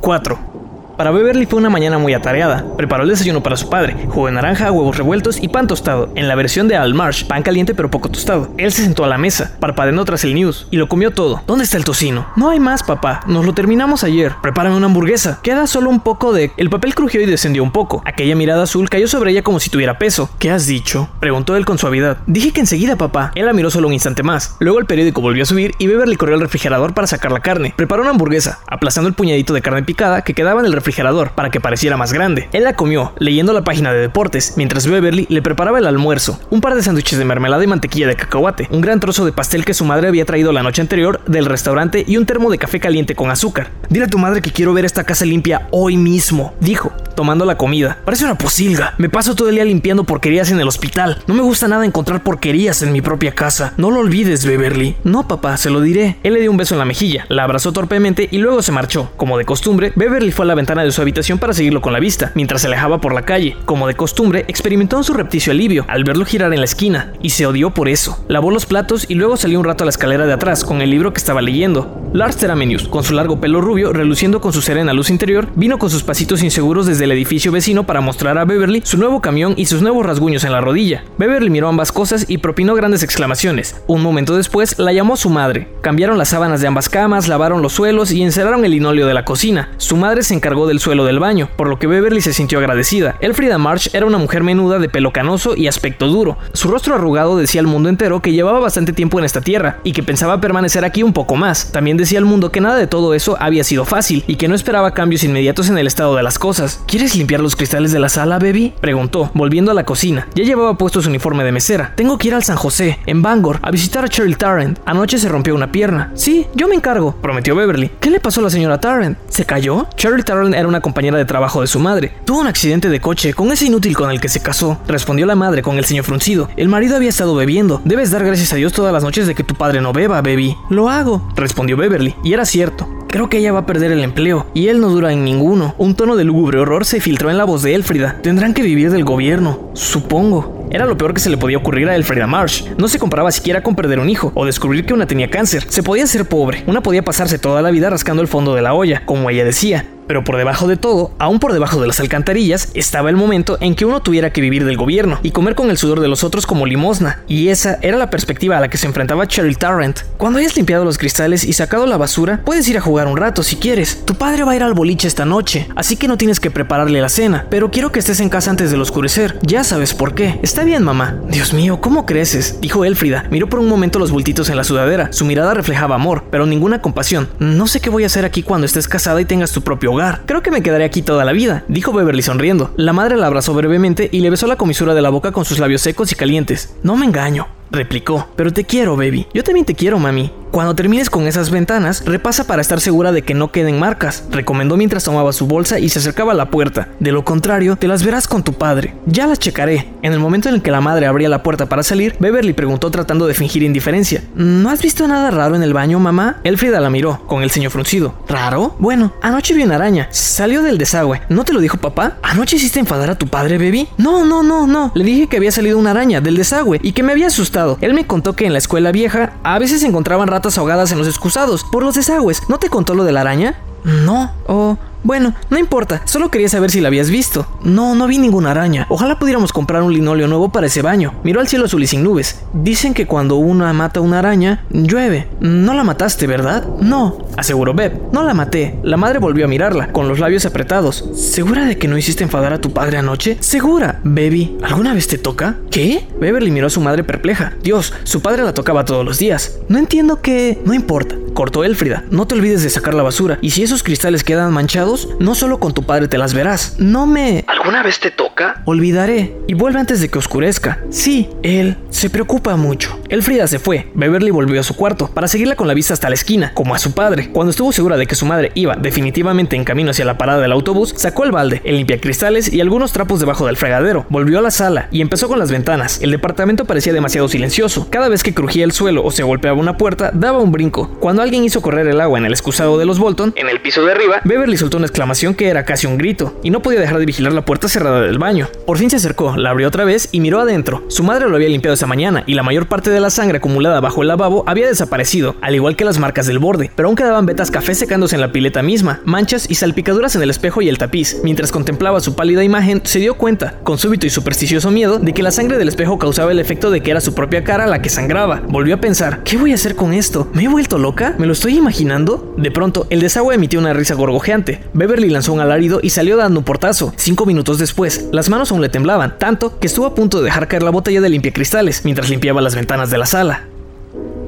4. 0.00 0.63
Para 0.96 1.10
Beverly 1.10 1.46
fue 1.46 1.58
una 1.58 1.70
mañana 1.70 1.98
muy 1.98 2.14
atareada. 2.14 2.64
Preparó 2.76 3.02
el 3.02 3.08
desayuno 3.08 3.42
para 3.42 3.56
su 3.56 3.68
padre, 3.68 3.96
jugo 4.08 4.26
de 4.26 4.32
naranja, 4.32 4.70
huevos 4.70 4.96
revueltos 4.96 5.42
y 5.42 5.48
pan 5.48 5.66
tostado, 5.66 6.10
en 6.14 6.28
la 6.28 6.36
versión 6.36 6.68
de 6.68 6.76
Al 6.76 6.94
Marsh, 6.94 7.26
pan 7.26 7.42
caliente 7.42 7.74
pero 7.74 7.90
poco 7.90 8.08
tostado. 8.08 8.50
Él 8.58 8.72
se 8.72 8.82
sentó 8.82 9.04
a 9.04 9.08
la 9.08 9.18
mesa, 9.18 9.56
parpadeando 9.58 10.04
tras 10.04 10.22
el 10.22 10.34
news, 10.34 10.68
y 10.70 10.76
lo 10.76 10.88
comió 10.88 11.10
todo. 11.10 11.42
¿Dónde 11.46 11.64
está 11.64 11.76
el 11.76 11.84
tocino? 11.84 12.28
No 12.36 12.50
hay 12.50 12.60
más, 12.60 12.84
papá. 12.84 13.20
Nos 13.26 13.44
lo 13.44 13.54
terminamos 13.54 14.04
ayer. 14.04 14.34
Prepárame 14.40 14.76
una 14.76 14.86
hamburguesa. 14.86 15.40
Queda 15.42 15.66
solo 15.66 15.90
un 15.90 16.00
poco 16.00 16.32
de... 16.32 16.52
El 16.56 16.70
papel 16.70 16.94
crujió 16.94 17.20
y 17.20 17.26
descendió 17.26 17.62
un 17.64 17.72
poco. 17.72 18.02
Aquella 18.04 18.36
mirada 18.36 18.62
azul 18.62 18.88
cayó 18.88 19.08
sobre 19.08 19.32
ella 19.32 19.42
como 19.42 19.58
si 19.58 19.70
tuviera 19.70 19.98
peso. 19.98 20.30
¿Qué 20.38 20.50
has 20.50 20.66
dicho? 20.66 21.08
Preguntó 21.18 21.56
él 21.56 21.64
con 21.64 21.78
suavidad. 21.78 22.18
Dije 22.26 22.52
que 22.52 22.60
enseguida, 22.60 22.96
papá. 22.96 23.32
Él 23.34 23.46
la 23.46 23.52
miró 23.52 23.70
solo 23.70 23.88
un 23.88 23.94
instante 23.94 24.22
más. 24.22 24.56
Luego 24.60 24.78
el 24.78 24.86
periódico 24.86 25.20
volvió 25.20 25.42
a 25.42 25.46
subir 25.46 25.72
y 25.78 25.88
Beverly 25.88 26.16
corrió 26.16 26.36
al 26.36 26.40
refrigerador 26.40 26.94
para 26.94 27.06
sacar 27.06 27.32
la 27.32 27.40
carne. 27.40 27.74
Preparó 27.76 28.02
una 28.02 28.10
hamburguesa, 28.10 28.60
aplastando 28.68 29.08
el 29.08 29.14
puñadito 29.14 29.54
de 29.54 29.62
carne 29.62 29.82
picada 29.82 30.22
que 30.22 30.34
quedaba 30.34 30.60
en 30.60 30.66
el 30.66 30.72
refrigerador 30.84 31.30
para 31.30 31.48
que 31.48 31.60
pareciera 31.60 31.96
más 31.96 32.12
grande. 32.12 32.50
Él 32.52 32.64
la 32.64 32.76
comió, 32.76 33.14
leyendo 33.18 33.54
la 33.54 33.64
página 33.64 33.90
de 33.90 34.00
deportes, 34.00 34.54
mientras 34.58 34.86
Beverly 34.86 35.26
le 35.30 35.40
preparaba 35.40 35.78
el 35.78 35.86
almuerzo, 35.86 36.38
un 36.50 36.60
par 36.60 36.74
de 36.74 36.82
sándwiches 36.82 37.18
de 37.18 37.24
mermelada 37.24 37.64
y 37.64 37.66
mantequilla 37.66 38.06
de 38.06 38.16
cacahuate, 38.16 38.68
un 38.70 38.82
gran 38.82 39.00
trozo 39.00 39.24
de 39.24 39.32
pastel 39.32 39.64
que 39.64 39.72
su 39.72 39.86
madre 39.86 40.08
había 40.08 40.26
traído 40.26 40.52
la 40.52 40.62
noche 40.62 40.82
anterior 40.82 41.22
del 41.24 41.46
restaurante 41.46 42.04
y 42.06 42.18
un 42.18 42.26
termo 42.26 42.50
de 42.50 42.58
café 42.58 42.80
caliente 42.80 43.14
con 43.14 43.30
azúcar. 43.30 43.70
Dile 43.88 44.04
a 44.04 44.08
tu 44.08 44.18
madre 44.18 44.42
que 44.42 44.52
quiero 44.52 44.74
ver 44.74 44.84
esta 44.84 45.04
casa 45.04 45.24
limpia 45.24 45.68
hoy 45.70 45.96
mismo, 45.96 46.52
dijo, 46.60 46.92
tomando 47.14 47.46
la 47.46 47.56
comida. 47.56 47.98
Parece 48.04 48.24
una 48.24 48.36
posilga. 48.36 48.94
Me 48.98 49.08
paso 49.08 49.34
todo 49.34 49.48
el 49.48 49.54
día 49.54 49.64
limpiando 49.64 50.04
porquerías 50.04 50.50
en 50.50 50.60
el 50.60 50.68
hospital. 50.68 51.22
No 51.26 51.34
me 51.34 51.42
gusta 51.42 51.68
nada 51.68 51.86
encontrar 51.86 52.22
porquerías 52.22 52.82
en 52.82 52.92
mi 52.92 53.00
propia 53.00 53.32
casa. 53.32 53.72
No 53.76 53.90
lo 53.90 54.00
olvides, 54.00 54.44
Beverly. 54.44 54.96
No, 55.04 55.26
papá, 55.28 55.56
se 55.56 55.70
lo 55.70 55.80
diré. 55.80 56.18
Él 56.22 56.34
le 56.34 56.40
dio 56.40 56.50
un 56.50 56.56
beso 56.56 56.74
en 56.74 56.80
la 56.80 56.84
mejilla, 56.84 57.24
la 57.28 57.44
abrazó 57.44 57.72
torpemente 57.72 58.28
y 58.30 58.38
luego 58.38 58.62
se 58.62 58.72
marchó. 58.72 59.12
Como 59.16 59.38
de 59.38 59.44
costumbre, 59.44 59.92
Beverly 59.96 60.32
fue 60.32 60.44
a 60.44 60.48
la 60.48 60.54
ventana 60.54 60.73
de 60.82 60.90
su 60.90 61.02
habitación 61.02 61.38
para 61.38 61.52
seguirlo 61.52 61.80
con 61.80 61.92
la 61.92 62.00
vista, 62.00 62.32
mientras 62.34 62.62
se 62.62 62.66
alejaba 62.66 63.00
por 63.00 63.14
la 63.14 63.22
calle. 63.22 63.56
Como 63.64 63.86
de 63.86 63.94
costumbre, 63.94 64.44
experimentó 64.48 64.96
un 64.96 65.04
surrepticio 65.04 65.52
alivio 65.52 65.84
al 65.88 66.04
verlo 66.04 66.24
girar 66.24 66.52
en 66.52 66.60
la 66.60 66.64
esquina, 66.64 67.12
y 67.22 67.30
se 67.30 67.46
odió 67.46 67.70
por 67.70 67.88
eso. 67.88 68.24
Lavó 68.28 68.50
los 68.50 68.66
platos 68.66 69.06
y 69.08 69.14
luego 69.14 69.36
salió 69.36 69.58
un 69.58 69.64
rato 69.64 69.84
a 69.84 69.86
la 69.86 69.90
escalera 69.90 70.26
de 70.26 70.32
atrás 70.32 70.64
con 70.64 70.80
el 70.82 70.90
libro 70.90 71.12
que 71.12 71.18
estaba 71.18 71.42
leyendo. 71.42 72.00
Lars 72.12 72.36
Teramenius, 72.36 72.88
con 72.88 73.04
su 73.04 73.12
largo 73.14 73.40
pelo 73.40 73.60
rubio, 73.60 73.92
reluciendo 73.92 74.40
con 74.40 74.52
su 74.52 74.62
serena 74.62 74.92
luz 74.92 75.10
interior, 75.10 75.48
vino 75.54 75.78
con 75.78 75.90
sus 75.90 76.02
pasitos 76.02 76.42
inseguros 76.42 76.86
desde 76.86 77.04
el 77.04 77.12
edificio 77.12 77.52
vecino 77.52 77.84
para 77.84 78.00
mostrar 78.00 78.38
a 78.38 78.44
Beverly 78.44 78.82
su 78.84 78.98
nuevo 78.98 79.20
camión 79.20 79.54
y 79.56 79.66
sus 79.66 79.82
nuevos 79.82 80.06
rasguños 80.06 80.44
en 80.44 80.52
la 80.52 80.60
rodilla. 80.60 81.04
Beverly 81.18 81.50
miró 81.50 81.68
ambas 81.68 81.92
cosas 81.92 82.24
y 82.28 82.38
propinó 82.38 82.74
grandes 82.74 83.02
exclamaciones. 83.02 83.76
Un 83.86 84.02
momento 84.02 84.36
después, 84.36 84.78
la 84.78 84.92
llamó 84.92 85.16
su 85.16 85.28
madre. 85.28 85.68
Cambiaron 85.80 86.18
las 86.18 86.28
sábanas 86.28 86.60
de 86.60 86.68
ambas 86.68 86.88
camas, 86.88 87.28
lavaron 87.28 87.62
los 87.62 87.72
suelos 87.72 88.12
y 88.12 88.22
encerraron 88.22 88.64
el 88.64 88.72
linóleo 88.72 89.06
de 89.06 89.14
la 89.14 89.24
cocina. 89.24 89.70
Su 89.76 89.96
madre 89.96 90.22
se 90.22 90.34
encargó 90.34 90.63
del 90.66 90.80
suelo 90.80 91.04
del 91.04 91.18
baño, 91.18 91.48
por 91.56 91.68
lo 91.68 91.78
que 91.78 91.86
Beverly 91.86 92.20
se 92.20 92.32
sintió 92.32 92.58
agradecida. 92.58 93.16
Elfrida 93.20 93.58
March 93.58 93.90
era 93.92 94.06
una 94.06 94.18
mujer 94.18 94.42
menuda 94.42 94.78
de 94.78 94.88
pelo 94.88 95.12
canoso 95.12 95.56
y 95.56 95.66
aspecto 95.66 96.08
duro. 96.08 96.36
Su 96.52 96.68
rostro 96.68 96.94
arrugado 96.94 97.36
decía 97.36 97.60
al 97.60 97.66
mundo 97.66 97.88
entero 97.88 98.20
que 98.20 98.32
llevaba 98.32 98.60
bastante 98.60 98.92
tiempo 98.92 99.18
en 99.18 99.24
esta 99.24 99.40
tierra 99.40 99.78
y 99.84 99.92
que 99.92 100.02
pensaba 100.02 100.40
permanecer 100.40 100.84
aquí 100.84 101.02
un 101.02 101.12
poco 101.12 101.36
más. 101.36 101.72
También 101.72 101.96
decía 101.96 102.18
al 102.18 102.24
mundo 102.24 102.50
que 102.50 102.60
nada 102.60 102.76
de 102.76 102.86
todo 102.86 103.14
eso 103.14 103.36
había 103.40 103.64
sido 103.64 103.84
fácil 103.84 104.24
y 104.26 104.36
que 104.36 104.48
no 104.48 104.54
esperaba 104.54 104.92
cambios 104.92 105.24
inmediatos 105.24 105.68
en 105.68 105.78
el 105.78 105.86
estado 105.86 106.16
de 106.16 106.22
las 106.22 106.38
cosas. 106.38 106.82
¿Quieres 106.86 107.16
limpiar 107.16 107.40
los 107.40 107.56
cristales 107.56 107.92
de 107.92 107.98
la 107.98 108.08
sala, 108.08 108.38
baby? 108.38 108.74
Preguntó, 108.80 109.30
volviendo 109.34 109.70
a 109.70 109.74
la 109.74 109.84
cocina. 109.84 110.28
Ya 110.34 110.44
llevaba 110.44 110.78
puesto 110.78 111.02
su 111.02 111.08
uniforme 111.08 111.44
de 111.44 111.52
mesera. 111.52 111.92
Tengo 111.96 112.18
que 112.18 112.28
ir 112.28 112.34
al 112.34 112.44
San 112.44 112.56
José, 112.56 112.98
en 113.06 113.22
Bangor, 113.22 113.58
a 113.62 113.70
visitar 113.70 114.04
a 114.04 114.08
Cheryl 114.08 114.36
Tarrant. 114.36 114.78
Anoche 114.84 115.18
se 115.18 115.28
rompió 115.28 115.54
una 115.54 115.72
pierna. 115.72 116.10
Sí, 116.14 116.46
yo 116.54 116.68
me 116.68 116.74
encargo, 116.74 117.14
prometió 117.20 117.54
Beverly. 117.54 117.90
¿Qué 118.00 118.10
le 118.10 118.20
pasó 118.20 118.40
a 118.40 118.44
la 118.44 118.50
señora 118.50 118.80
Tarrant? 118.80 119.18
¿Se 119.28 119.44
cayó? 119.44 119.86
Cheryl 119.96 120.24
Tarrant 120.24 120.53
Era 120.54 120.68
una 120.68 120.80
compañera 120.80 121.18
de 121.18 121.24
trabajo 121.24 121.60
de 121.60 121.66
su 121.66 121.80
madre. 121.80 122.12
Tuvo 122.24 122.40
un 122.40 122.46
accidente 122.46 122.88
de 122.88 123.00
coche 123.00 123.34
con 123.34 123.50
ese 123.52 123.66
inútil 123.66 123.96
con 123.96 124.10
el 124.10 124.20
que 124.20 124.28
se 124.28 124.40
casó, 124.40 124.78
respondió 124.86 125.26
la 125.26 125.34
madre 125.34 125.62
con 125.62 125.76
el 125.76 125.84
ceño 125.84 126.02
fruncido. 126.02 126.48
El 126.56 126.68
marido 126.68 126.96
había 126.96 127.08
estado 127.08 127.34
bebiendo. 127.34 127.82
Debes 127.84 128.10
dar 128.10 128.24
gracias 128.24 128.52
a 128.52 128.56
Dios 128.56 128.72
todas 128.72 128.92
las 128.92 129.04
noches 129.04 129.26
de 129.26 129.34
que 129.34 129.44
tu 129.44 129.54
padre 129.54 129.80
no 129.80 129.92
beba, 129.92 130.22
baby. 130.22 130.56
Lo 130.70 130.88
hago, 130.88 131.28
respondió 131.36 131.76
Beverly, 131.76 132.14
y 132.22 132.32
era 132.32 132.44
cierto. 132.44 132.88
Creo 133.08 133.28
que 133.28 133.38
ella 133.38 133.52
va 133.52 133.60
a 133.60 133.66
perder 133.66 133.92
el 133.92 134.02
empleo, 134.02 134.46
y 134.54 134.66
él 134.66 134.80
no 134.80 134.88
dura 134.88 135.12
en 135.12 135.24
ninguno. 135.24 135.76
Un 135.78 135.94
tono 135.94 136.16
de 136.16 136.24
lúgubre 136.24 136.58
horror 136.58 136.84
se 136.84 137.00
filtró 137.00 137.30
en 137.30 137.38
la 137.38 137.44
voz 137.44 137.62
de 137.62 137.74
Elfrida. 137.74 138.18
Tendrán 138.22 138.54
que 138.54 138.62
vivir 138.62 138.90
del 138.90 139.04
gobierno, 139.04 139.70
supongo. 139.74 140.66
Era 140.70 140.86
lo 140.86 140.98
peor 140.98 141.14
que 141.14 141.20
se 141.20 141.30
le 141.30 141.36
podía 141.36 141.58
ocurrir 141.58 141.88
a 141.88 141.94
Elfrida 141.94 142.26
Marsh. 142.26 142.64
No 142.76 142.88
se 142.88 142.98
comparaba 142.98 143.30
siquiera 143.30 143.62
con 143.62 143.76
perder 143.76 144.00
un 144.00 144.10
hijo 144.10 144.32
o 144.34 144.44
descubrir 144.44 144.84
que 144.84 144.94
una 144.94 145.06
tenía 145.06 145.30
cáncer. 145.30 145.64
Se 145.68 145.84
podía 145.84 146.08
ser 146.08 146.28
pobre. 146.28 146.64
Una 146.66 146.82
podía 146.82 147.04
pasarse 147.04 147.38
toda 147.38 147.62
la 147.62 147.70
vida 147.70 147.88
rascando 147.88 148.20
el 148.20 148.26
fondo 148.26 148.56
de 148.56 148.62
la 148.62 148.74
olla, 148.74 149.02
como 149.06 149.30
ella 149.30 149.44
decía. 149.44 149.86
Pero 150.06 150.24
por 150.24 150.36
debajo 150.36 150.66
de 150.66 150.76
todo, 150.76 151.12
aún 151.18 151.38
por 151.38 151.52
debajo 151.52 151.80
de 151.80 151.86
las 151.86 152.00
alcantarillas, 152.00 152.68
estaba 152.74 153.10
el 153.10 153.16
momento 153.16 153.58
en 153.60 153.74
que 153.74 153.84
uno 153.84 154.00
tuviera 154.00 154.30
que 154.30 154.40
vivir 154.40 154.64
del 154.64 154.76
gobierno 154.76 155.18
y 155.22 155.30
comer 155.30 155.54
con 155.54 155.70
el 155.70 155.78
sudor 155.78 156.00
de 156.00 156.08
los 156.08 156.24
otros 156.24 156.46
como 156.46 156.66
limosna. 156.66 157.22
Y 157.28 157.48
esa 157.48 157.78
era 157.82 157.96
la 157.96 158.10
perspectiva 158.10 158.56
a 158.56 158.60
la 158.60 158.68
que 158.68 158.78
se 158.78 158.86
enfrentaba 158.86 159.26
Cheryl 159.26 159.58
Tarrant. 159.58 160.00
Cuando 160.16 160.38
hayas 160.38 160.56
limpiado 160.56 160.84
los 160.84 160.98
cristales 160.98 161.44
y 161.44 161.52
sacado 161.52 161.86
la 161.86 161.96
basura, 161.96 162.40
puedes 162.44 162.68
ir 162.68 162.78
a 162.78 162.80
jugar 162.80 163.06
un 163.06 163.16
rato 163.16 163.42
si 163.42 163.56
quieres. 163.56 164.04
Tu 164.04 164.14
padre 164.14 164.44
va 164.44 164.52
a 164.52 164.56
ir 164.56 164.62
al 164.62 164.74
boliche 164.74 165.08
esta 165.08 165.24
noche, 165.24 165.68
así 165.76 165.96
que 165.96 166.08
no 166.08 166.18
tienes 166.18 166.40
que 166.40 166.50
prepararle 166.50 167.00
la 167.00 167.08
cena. 167.08 167.46
Pero 167.50 167.70
quiero 167.70 167.92
que 167.92 167.98
estés 167.98 168.20
en 168.20 168.28
casa 168.28 168.50
antes 168.50 168.70
del 168.70 168.80
oscurecer. 168.80 169.38
Ya 169.42 169.64
sabes 169.64 169.94
por 169.94 170.14
qué. 170.14 170.38
Está 170.42 170.64
bien, 170.64 170.82
mamá. 170.82 171.18
Dios 171.28 171.52
mío, 171.54 171.80
¿cómo 171.80 172.06
creces? 172.06 172.60
Dijo 172.60 172.84
Elfrida. 172.84 173.24
Miró 173.30 173.48
por 173.48 173.60
un 173.60 173.68
momento 173.68 173.98
los 173.98 174.10
bultitos 174.10 174.48
en 174.48 174.56
la 174.56 174.64
sudadera. 174.64 175.12
Su 175.12 175.24
mirada 175.24 175.54
reflejaba 175.54 175.94
amor, 175.94 176.24
pero 176.30 176.46
ninguna 176.46 176.82
compasión. 176.82 177.28
No 177.38 177.66
sé 177.66 177.80
qué 177.80 177.90
voy 177.90 178.02
a 178.02 178.06
hacer 178.06 178.24
aquí 178.24 178.42
cuando 178.42 178.66
estés 178.66 178.88
casada 178.88 179.20
y 179.20 179.24
tengas 179.24 179.52
tu 179.52 179.62
propio 179.62 179.93
Creo 180.26 180.42
que 180.42 180.50
me 180.50 180.62
quedaré 180.62 180.84
aquí 180.84 181.02
toda 181.02 181.24
la 181.24 181.32
vida, 181.32 181.64
dijo 181.68 181.92
Beverly 181.92 182.22
sonriendo. 182.22 182.72
La 182.76 182.92
madre 182.92 183.16
la 183.16 183.26
abrazó 183.26 183.54
brevemente 183.54 184.08
y 184.10 184.20
le 184.20 184.30
besó 184.30 184.46
la 184.46 184.56
comisura 184.56 184.94
de 184.94 185.02
la 185.02 185.10
boca 185.10 185.32
con 185.32 185.44
sus 185.44 185.58
labios 185.58 185.82
secos 185.82 186.10
y 186.10 186.14
calientes. 186.16 186.74
No 186.82 186.96
me 186.96 187.06
engaño, 187.06 187.46
replicó. 187.74 188.28
Pero 188.36 188.52
te 188.52 188.64
quiero, 188.64 188.96
baby. 188.96 189.26
Yo 189.34 189.44
también 189.44 189.66
te 189.66 189.74
quiero, 189.74 189.98
mami. 189.98 190.32
Cuando 190.54 190.76
termines 190.76 191.10
con 191.10 191.26
esas 191.26 191.50
ventanas, 191.50 192.04
repasa 192.04 192.46
para 192.46 192.62
estar 192.62 192.80
segura 192.80 193.10
de 193.10 193.22
que 193.22 193.34
no 193.34 193.50
queden 193.50 193.80
marcas, 193.80 194.22
recomendó 194.30 194.76
mientras 194.76 195.02
tomaba 195.02 195.32
su 195.32 195.48
bolsa 195.48 195.80
y 195.80 195.88
se 195.88 195.98
acercaba 195.98 196.30
a 196.30 196.36
la 196.36 196.48
puerta. 196.48 196.90
De 197.00 197.10
lo 197.10 197.24
contrario, 197.24 197.74
te 197.74 197.88
las 197.88 198.04
verás 198.04 198.28
con 198.28 198.44
tu 198.44 198.52
padre. 198.52 198.94
Ya 199.04 199.26
las 199.26 199.40
checaré. 199.40 199.88
En 200.02 200.12
el 200.12 200.20
momento 200.20 200.48
en 200.48 200.54
el 200.54 200.62
que 200.62 200.70
la 200.70 200.80
madre 200.80 201.06
abría 201.06 201.28
la 201.28 201.42
puerta 201.42 201.66
para 201.66 201.82
salir, 201.82 202.14
Beverly 202.20 202.52
preguntó 202.52 202.92
tratando 202.92 203.26
de 203.26 203.34
fingir 203.34 203.64
indiferencia. 203.64 204.22
¿No 204.36 204.70
has 204.70 204.80
visto 204.80 205.08
nada 205.08 205.32
raro 205.32 205.56
en 205.56 205.64
el 205.64 205.74
baño, 205.74 205.98
mamá? 205.98 206.40
Elfrida 206.44 206.78
la 206.78 206.88
miró, 206.88 207.26
con 207.26 207.42
el 207.42 207.50
ceño 207.50 207.68
fruncido. 207.68 208.14
¿Raro? 208.28 208.76
Bueno, 208.78 209.12
anoche 209.22 209.54
vi 209.54 209.64
una 209.64 209.74
araña. 209.74 210.06
Salió 210.12 210.62
del 210.62 210.78
desagüe. 210.78 211.22
¿No 211.30 211.44
te 211.44 211.52
lo 211.52 211.58
dijo 211.58 211.78
papá? 211.78 212.18
¿Anoche 212.22 212.54
hiciste 212.54 212.78
enfadar 212.78 213.10
a 213.10 213.18
tu 213.18 213.26
padre, 213.26 213.58
baby? 213.58 213.88
No, 213.98 214.24
no, 214.24 214.44
no, 214.44 214.68
no. 214.68 214.92
Le 214.94 215.02
dije 215.02 215.26
que 215.26 215.38
había 215.38 215.50
salido 215.50 215.78
una 215.78 215.90
araña 215.90 216.20
del 216.20 216.36
desagüe 216.36 216.78
y 216.80 216.92
que 216.92 217.02
me 217.02 217.10
había 217.10 217.26
asustado. 217.26 217.63
Él 217.80 217.94
me 217.94 218.06
contó 218.06 218.34
que 218.34 218.46
en 218.46 218.52
la 218.52 218.58
escuela 218.58 218.92
vieja 218.92 219.34
a 219.42 219.58
veces 219.58 219.80
se 219.80 219.86
encontraban 219.86 220.28
ratas 220.28 220.58
ahogadas 220.58 220.92
en 220.92 220.98
los 220.98 221.08
excusados 221.08 221.64
por 221.64 221.82
los 221.82 221.94
desagües. 221.94 222.42
¿No 222.48 222.58
te 222.58 222.68
contó 222.68 222.94
lo 222.94 223.04
de 223.04 223.12
la 223.12 223.22
araña? 223.22 223.54
No. 223.84 224.32
Oh, 224.46 224.78
bueno, 225.04 225.34
no 225.50 225.58
importa, 225.58 226.00
solo 226.06 226.30
quería 226.30 226.48
saber 226.48 226.70
si 226.70 226.80
la 226.80 226.88
habías 226.88 227.10
visto. 227.10 227.46
No, 227.62 227.94
no 227.94 228.06
vi 228.06 228.16
ninguna 228.16 228.52
araña. 228.52 228.86
Ojalá 228.88 229.18
pudiéramos 229.18 229.52
comprar 229.52 229.82
un 229.82 229.92
linóleo 229.92 230.26
nuevo 230.28 230.50
para 230.50 230.66
ese 230.66 230.80
baño. 230.80 231.12
Miró 231.22 231.40
al 231.40 231.46
cielo 231.46 231.66
azul 231.66 231.82
y 231.82 231.86
sin 231.86 232.02
nubes. 232.02 232.40
Dicen 232.54 232.94
que 232.94 233.06
cuando 233.06 233.36
una 233.36 233.70
mata 233.74 234.00
una 234.00 234.20
araña, 234.20 234.64
llueve. 234.70 235.28
No 235.40 235.74
la 235.74 235.84
mataste, 235.84 236.26
¿verdad? 236.26 236.66
No, 236.80 237.18
aseguró 237.36 237.74
Beb. 237.74 238.12
No 238.12 238.22
la 238.22 238.32
maté. 238.32 238.80
La 238.82 238.96
madre 238.96 239.18
volvió 239.18 239.44
a 239.44 239.48
mirarla, 239.48 239.92
con 239.92 240.08
los 240.08 240.20
labios 240.20 240.46
apretados. 240.46 241.04
¿Segura 241.14 241.66
de 241.66 241.76
que 241.76 241.86
no 241.86 241.98
hiciste 241.98 242.24
enfadar 242.24 242.54
a 242.54 242.62
tu 242.62 242.72
padre 242.72 242.96
anoche? 242.96 243.36
Segura. 243.40 244.00
Baby, 244.04 244.56
¿alguna 244.62 244.94
vez 244.94 245.06
te 245.06 245.18
toca? 245.18 245.58
¿Qué? 245.70 246.08
Beverly 246.18 246.50
miró 246.50 246.68
a 246.68 246.70
su 246.70 246.80
madre 246.80 247.04
perpleja. 247.04 247.52
Dios, 247.62 247.92
su 248.04 248.22
padre 248.22 248.42
la 248.42 248.54
tocaba 248.54 248.86
todos 248.86 249.04
los 249.04 249.18
días. 249.18 249.58
No 249.68 249.78
entiendo 249.78 250.22
qué... 250.22 250.62
No 250.64 250.72
importa. 250.72 251.14
Cortó 251.34 251.64
Elfrida. 251.64 252.04
No 252.10 252.26
te 252.26 252.36
olvides 252.36 252.62
de 252.62 252.70
sacar 252.70 252.94
la 252.94 253.02
basura. 253.02 253.38
Y 253.42 253.50
si 253.50 253.62
esos 253.62 253.82
cristales 253.82 254.24
quedan 254.24 254.52
manchados, 254.52 255.08
no 255.18 255.34
solo 255.34 255.58
con 255.58 255.74
tu 255.74 255.82
padre 255.82 256.08
te 256.08 256.16
las 256.16 256.32
verás. 256.32 256.76
No 256.78 257.06
me... 257.06 257.44
¿Alguna 257.48 257.82
vez 257.82 257.98
te 257.98 258.12
toca? 258.12 258.62
Olvidaré. 258.64 259.36
Y 259.48 259.54
vuelve 259.54 259.80
antes 259.80 260.00
de 260.00 260.08
que 260.08 260.18
oscurezca. 260.18 260.78
Sí, 260.90 261.28
él 261.42 261.76
se 261.90 262.08
preocupa 262.08 262.56
mucho. 262.56 263.00
Elfrida 263.08 263.48
se 263.48 263.58
fue. 263.58 263.90
Beverly 263.94 264.30
volvió 264.30 264.60
a 264.60 264.64
su 264.64 264.76
cuarto 264.76 265.08
para 265.08 265.26
seguirla 265.26 265.56
con 265.56 265.66
la 265.66 265.74
vista 265.74 265.92
hasta 265.92 266.08
la 266.08 266.14
esquina, 266.14 266.52
como 266.54 266.74
a 266.74 266.78
su 266.78 266.92
padre. 266.92 267.30
Cuando 267.32 267.50
estuvo 267.50 267.72
segura 267.72 267.96
de 267.96 268.06
que 268.06 268.14
su 268.14 268.26
madre 268.26 268.52
iba 268.54 268.76
definitivamente 268.76 269.56
en 269.56 269.64
camino 269.64 269.90
hacia 269.90 270.04
la 270.04 270.16
parada 270.16 270.40
del 270.40 270.52
autobús, 270.52 270.94
sacó 270.96 271.24
el 271.24 271.32
balde, 271.32 271.60
el 271.64 271.76
limpiacristales 271.78 272.52
y 272.52 272.60
algunos 272.60 272.92
trapos 272.92 273.18
debajo 273.18 273.46
del 273.46 273.56
fregadero. 273.56 274.06
Volvió 274.08 274.38
a 274.38 274.42
la 274.42 274.52
sala 274.52 274.88
y 274.92 275.00
empezó 275.00 275.26
con 275.26 275.40
las 275.40 275.50
ventanas. 275.50 276.00
El 276.00 276.12
departamento 276.12 276.64
parecía 276.64 276.92
demasiado 276.92 277.28
silencioso. 277.28 277.88
Cada 277.90 278.08
vez 278.08 278.22
que 278.22 278.34
crujía 278.34 278.64
el 278.64 278.72
suelo 278.72 279.04
o 279.04 279.10
se 279.10 279.24
golpeaba 279.24 279.58
una 279.58 279.76
puerta, 279.76 280.12
daba 280.14 280.38
un 280.38 280.52
brinco. 280.52 280.90
Cuando 281.00 281.23
alguien 281.24 281.44
hizo 281.44 281.62
correr 281.62 281.86
el 281.88 282.00
agua 282.00 282.18
en 282.18 282.26
el 282.26 282.32
excusado 282.32 282.78
de 282.78 282.84
los 282.84 282.98
Bolton, 282.98 283.32
en 283.36 283.48
el 283.48 283.60
piso 283.60 283.84
de 283.84 283.92
arriba, 283.92 284.20
Beverly 284.24 284.56
soltó 284.56 284.76
una 284.76 284.86
exclamación 284.86 285.34
que 285.34 285.48
era 285.48 285.64
casi 285.64 285.86
un 285.86 285.98
grito, 285.98 286.38
y 286.42 286.50
no 286.50 286.60
podía 286.60 286.80
dejar 286.80 286.98
de 286.98 287.06
vigilar 287.06 287.32
la 287.32 287.44
puerta 287.44 287.66
cerrada 287.66 288.02
del 288.02 288.18
baño. 288.18 288.48
Por 288.66 288.78
fin 288.78 288.90
se 288.90 288.96
acercó, 288.96 289.36
la 289.36 289.50
abrió 289.50 289.68
otra 289.68 289.84
vez 289.84 290.08
y 290.12 290.20
miró 290.20 290.40
adentro. 290.40 290.84
Su 290.88 291.02
madre 291.02 291.28
lo 291.28 291.36
había 291.36 291.48
limpiado 291.48 291.74
esa 291.74 291.86
mañana, 291.86 292.24
y 292.26 292.34
la 292.34 292.42
mayor 292.42 292.66
parte 292.66 292.90
de 292.90 293.00
la 293.00 293.10
sangre 293.10 293.38
acumulada 293.38 293.80
bajo 293.80 294.02
el 294.02 294.08
lavabo 294.08 294.44
había 294.46 294.66
desaparecido, 294.66 295.36
al 295.40 295.54
igual 295.54 295.76
que 295.76 295.84
las 295.84 295.98
marcas 295.98 296.26
del 296.26 296.38
borde, 296.38 296.70
pero 296.76 296.88
aún 296.88 296.96
quedaban 296.96 297.26
vetas 297.26 297.50
café 297.50 297.74
secándose 297.74 298.14
en 298.16 298.20
la 298.20 298.30
pileta 298.30 298.62
misma, 298.62 299.00
manchas 299.04 299.50
y 299.50 299.54
salpicaduras 299.54 300.14
en 300.16 300.22
el 300.22 300.30
espejo 300.30 300.60
y 300.60 300.68
el 300.68 300.78
tapiz. 300.78 301.18
Mientras 301.24 301.52
contemplaba 301.52 302.00
su 302.00 302.14
pálida 302.14 302.44
imagen, 302.44 302.82
se 302.84 302.98
dio 302.98 303.14
cuenta, 303.14 303.58
con 303.62 303.78
súbito 303.78 304.06
y 304.06 304.10
supersticioso 304.10 304.70
miedo, 304.70 304.98
de 304.98 305.14
que 305.14 305.22
la 305.22 305.30
sangre 305.30 305.58
del 305.58 305.68
espejo 305.68 305.98
causaba 305.98 306.32
el 306.32 306.38
efecto 306.38 306.70
de 306.70 306.82
que 306.82 306.90
era 306.90 307.00
su 307.00 307.14
propia 307.14 307.44
cara 307.44 307.66
la 307.66 307.80
que 307.80 307.88
sangraba. 307.88 308.42
Volvió 308.46 308.74
a 308.74 308.80
pensar, 308.80 309.22
¿qué 309.24 309.36
voy 309.36 309.52
a 309.52 309.54
hacer 309.54 309.74
con 309.74 309.94
esto? 309.94 310.28
¿Me 310.34 310.44
he 310.44 310.48
vuelto 310.48 310.78
loca? 310.78 311.13
¿Me 311.18 311.26
lo 311.26 311.32
estoy 311.32 311.56
imaginando? 311.56 312.34
De 312.36 312.50
pronto, 312.50 312.86
el 312.90 313.00
desagüe 313.00 313.34
emitió 313.34 313.60
una 313.60 313.72
risa 313.72 313.94
gorgojeante. 313.94 314.62
Beverly 314.72 315.10
lanzó 315.10 315.32
un 315.32 315.40
alarido 315.40 315.78
y 315.82 315.90
salió 315.90 316.16
dando 316.16 316.40
un 316.40 316.44
portazo. 316.44 316.92
Cinco 316.96 317.24
minutos 317.24 317.58
después, 317.58 318.08
las 318.10 318.28
manos 318.28 318.50
aún 318.50 318.60
le 318.60 318.68
temblaban, 318.68 319.18
tanto 319.18 319.58
que 319.58 319.68
estuvo 319.68 319.86
a 319.86 319.94
punto 319.94 320.18
de 320.18 320.24
dejar 320.24 320.48
caer 320.48 320.64
la 320.64 320.70
botella 320.70 321.00
de 321.00 321.08
limpiacristales 321.08 321.84
mientras 321.84 322.10
limpiaba 322.10 322.40
las 322.40 322.54
ventanas 322.54 322.90
de 322.90 322.98
la 322.98 323.06
sala. 323.06 323.44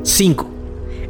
5. 0.05 0.56